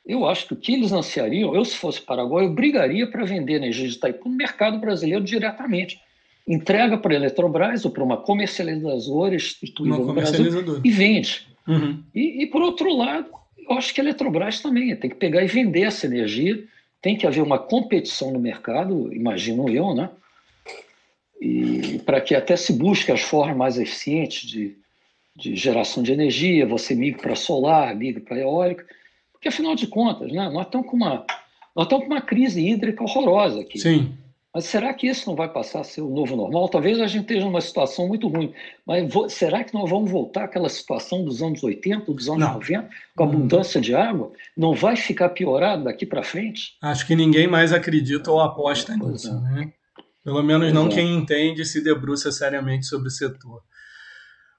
eu 0.04 0.26
acho 0.26 0.48
que 0.48 0.54
o 0.54 0.56
que 0.56 0.72
eles 0.72 0.92
ansiariam, 0.92 1.54
eu 1.54 1.64
se 1.64 1.76
fosse 1.76 2.00
Paraguai, 2.00 2.44
eu 2.44 2.52
brigaria 2.52 3.06
para 3.06 3.24
vender 3.24 3.54
energia 3.54 3.88
de 3.88 3.94
Itaipu 3.94 4.28
no 4.28 4.36
mercado 4.36 4.78
brasileiro 4.78 5.22
diretamente. 5.22 6.00
Entrega 6.46 6.98
para 6.98 7.12
a 7.12 7.16
Eletrobras 7.16 7.84
ou 7.84 7.90
para 7.92 8.02
uma 8.02 8.16
comercializadora 8.16 9.36
instituída 9.36 9.96
uma 9.96 10.06
no 10.06 10.12
Brasil 10.12 10.80
e 10.82 10.90
vende. 10.90 11.46
Uhum. 11.68 12.02
E, 12.12 12.42
e, 12.42 12.46
por 12.46 12.62
outro 12.62 12.96
lado, 12.96 13.28
eu 13.56 13.76
acho 13.76 13.94
que 13.94 14.00
a 14.00 14.04
Eletrobras 14.04 14.60
também 14.60 14.94
tem 14.96 15.08
que 15.08 15.16
pegar 15.16 15.44
e 15.44 15.46
vender 15.46 15.82
essa 15.82 16.06
energia, 16.06 16.64
tem 17.00 17.16
que 17.16 17.26
haver 17.26 17.42
uma 17.42 17.58
competição 17.58 18.32
no 18.32 18.40
mercado, 18.40 19.12
imagino 19.14 19.68
eu, 19.68 19.94
né? 19.94 20.10
E 21.40 22.00
para 22.04 22.20
que 22.20 22.34
até 22.34 22.56
se 22.56 22.72
busque 22.72 23.12
as 23.12 23.20
formas 23.20 23.56
mais 23.56 23.78
eficientes 23.78 24.48
de, 24.48 24.76
de 25.34 25.54
geração 25.54 26.02
de 26.02 26.12
energia, 26.12 26.66
você 26.66 26.94
migre 26.94 27.20
para 27.20 27.36
solar, 27.36 27.94
migre 27.94 28.20
para 28.20 28.38
eólica, 28.38 28.84
porque, 29.42 29.48
afinal 29.48 29.74
de 29.74 29.88
contas, 29.88 30.30
né, 30.30 30.48
nós 30.48 30.66
estamos 30.66 30.86
com 30.86 30.96
uma, 30.96 31.26
nós 31.74 31.86
estamos 31.86 32.06
com 32.06 32.12
uma 32.12 32.20
crise 32.20 32.64
hídrica 32.64 33.02
horrorosa 33.02 33.60
aqui. 33.60 33.76
Sim. 33.76 34.14
Mas 34.54 34.66
será 34.66 34.94
que 34.94 35.08
isso 35.08 35.28
não 35.28 35.34
vai 35.34 35.48
passar 35.48 35.80
a 35.80 35.84
ser 35.84 36.00
o 36.00 36.10
novo 36.10 36.36
normal? 36.36 36.68
Talvez 36.68 37.00
a 37.00 37.08
gente 37.08 37.22
esteja 37.22 37.46
numa 37.46 37.60
situação 37.60 38.06
muito 38.06 38.28
ruim, 38.28 38.52
mas 38.86 39.10
será 39.32 39.64
que 39.64 39.74
nós 39.74 39.90
vamos 39.90 40.12
voltar 40.12 40.44
àquela 40.44 40.68
situação 40.68 41.24
dos 41.24 41.42
anos 41.42 41.64
80, 41.64 42.12
dos 42.12 42.28
anos 42.28 42.40
não. 42.40 42.54
90, 42.54 42.88
com 43.16 43.24
abundância 43.24 43.80
de 43.80 43.94
água? 43.96 44.30
Não 44.56 44.74
vai 44.74 44.94
ficar 44.94 45.30
piorado 45.30 45.84
daqui 45.84 46.06
para 46.06 46.22
frente? 46.22 46.76
Acho 46.80 47.04
que 47.04 47.16
ninguém 47.16 47.48
mais 47.48 47.72
acredita 47.72 48.30
ou 48.30 48.40
aposta 48.40 48.94
nisso. 48.94 49.28
É. 49.28 49.54
Né? 49.54 49.72
Pelo 50.22 50.42
menos 50.42 50.70
pois 50.70 50.74
não 50.74 50.86
é. 50.86 50.90
quem 50.90 51.16
entende 51.16 51.62
e 51.62 51.66
se 51.66 51.82
debruça 51.82 52.30
seriamente 52.30 52.86
sobre 52.86 53.08
o 53.08 53.10
setor. 53.10 53.60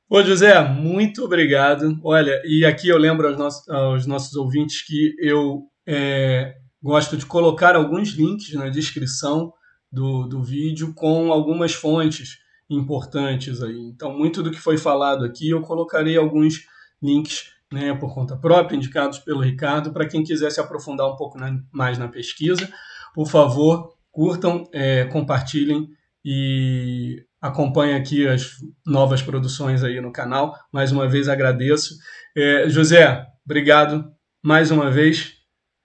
Ô 0.10 0.22
José, 0.22 0.62
muito 0.70 1.24
obrigado. 1.24 2.00
Olha, 2.04 2.42
e 2.46 2.66
aqui 2.66 2.90
eu 2.90 2.98
lembro 2.98 3.28
aos 3.28 3.38
nossos, 3.38 3.70
aos 3.70 4.06
nossos 4.06 4.36
ouvintes 4.36 4.86
que 4.86 5.16
eu 5.18 5.64
é, 5.88 6.56
gosto 6.82 7.18
de 7.18 7.26
colocar 7.26 7.76
alguns 7.76 8.10
links 8.10 8.54
na 8.54 8.70
descrição 8.70 9.52
do, 9.92 10.28
do 10.28 10.44
vídeo 10.44 10.94
com 10.94 11.32
algumas 11.32 11.74
fontes 11.74 12.38
importantes 12.70 13.62
aí. 13.62 13.80
Então, 13.80 14.16
muito 14.16 14.44
do 14.44 14.52
que 14.52 14.60
foi 14.60 14.78
falado 14.78 15.24
aqui, 15.24 15.50
eu 15.50 15.62
colocarei 15.62 16.18
alguns 16.18 16.66
links 17.02 17.52
né, 17.72 17.94
por 17.96 18.14
conta 18.14 18.36
própria, 18.36 18.76
indicados 18.76 19.20
pelo 19.20 19.42
Ricardo, 19.42 19.92
para 19.92 20.08
quem 20.08 20.24
quiser 20.24 20.52
se 20.52 20.60
aprofundar 20.60 21.08
um 21.08 21.16
pouco 21.16 21.40
na, 21.40 21.60
mais 21.72 21.98
na 21.98 22.08
pesquisa. 22.08 22.72
Por 23.16 23.28
favor, 23.28 23.94
curtam, 24.12 24.68
é, 24.72 25.06
compartilhem 25.06 25.90
e 26.24 27.24
acompanhem 27.44 27.96
aqui 27.96 28.26
as 28.26 28.52
novas 28.88 29.22
produções 29.22 29.84
aí 29.84 30.00
no 30.00 30.14
canal. 30.14 30.58
Mais 30.72 30.94
uma 30.94 31.10
vez 31.10 31.28
agradeço. 31.28 31.98
É, 32.34 32.70
José, 32.70 33.28
obrigado 33.46 34.10
mais 34.42 34.72
uma 34.72 34.90
vez. 34.90 35.34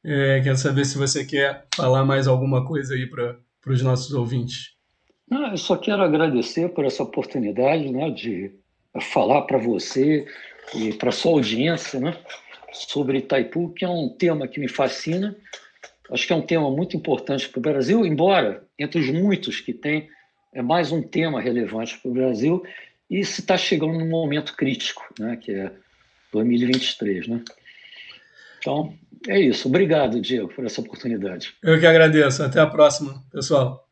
É, 0.05 0.41
quero 0.41 0.57
saber 0.57 0.85
se 0.85 0.97
você 0.97 1.25
quer 1.25 1.67
falar 1.75 2.05
mais 2.05 2.29
alguma 2.29 2.65
coisa 2.65 2.95
aí 2.95 3.07
para 3.07 3.37
os 3.67 3.83
nossos 3.83 4.15
ouvintes. 4.15 4.77
Não, 5.29 5.51
eu 5.51 5.57
só 5.57 5.77
quero 5.77 6.01
agradecer 6.01 6.69
por 6.69 6.85
essa 6.85 7.03
oportunidade 7.03 7.91
né, 7.91 8.09
de 8.11 8.53
falar 9.13 9.43
para 9.43 9.59
você 9.59 10.27
e 10.77 10.93
para 10.93 11.11
sua 11.11 11.33
audiência 11.33 11.99
né, 11.99 12.17
sobre 12.73 13.19
Itaipu, 13.19 13.71
que 13.71 13.85
é 13.85 13.89
um 13.89 14.09
tema 14.09 14.47
que 14.47 14.61
me 14.61 14.69
fascina. 14.69 15.37
Acho 16.13 16.25
que 16.25 16.33
é 16.33 16.37
um 16.37 16.47
tema 16.47 16.71
muito 16.71 16.97
importante 16.97 17.49
para 17.49 17.59
o 17.59 17.63
Brasil, 17.63 18.07
embora, 18.07 18.65
entre 18.79 19.01
os 19.01 19.11
muitos 19.11 19.61
que 19.61 19.75
tem, 19.75 20.09
é 20.53 20.63
mais 20.63 20.93
um 20.93 21.03
tema 21.03 21.41
relevante 21.41 21.99
para 21.99 22.11
o 22.11 22.15
Brasil 22.15 22.65
e 23.11 23.25
se 23.25 23.41
está 23.41 23.57
chegando 23.57 23.99
num 23.99 24.09
momento 24.09 24.55
crítico, 24.55 25.03
né, 25.19 25.37
que 25.37 25.53
é 25.53 25.73
2023. 26.33 27.29
Né? 27.29 27.43
Então, 28.59 28.95
é 29.27 29.41
isso. 29.41 29.69
Obrigado, 29.69 30.21
Diego, 30.21 30.49
por 30.49 30.65
essa 30.65 30.81
oportunidade. 30.81 31.55
Eu 31.63 31.79
que 31.81 31.87
agradeço. 31.87 32.43
Até 32.43 32.61
a 32.61 32.67
próxima, 32.67 33.23
pessoal. 33.33 33.88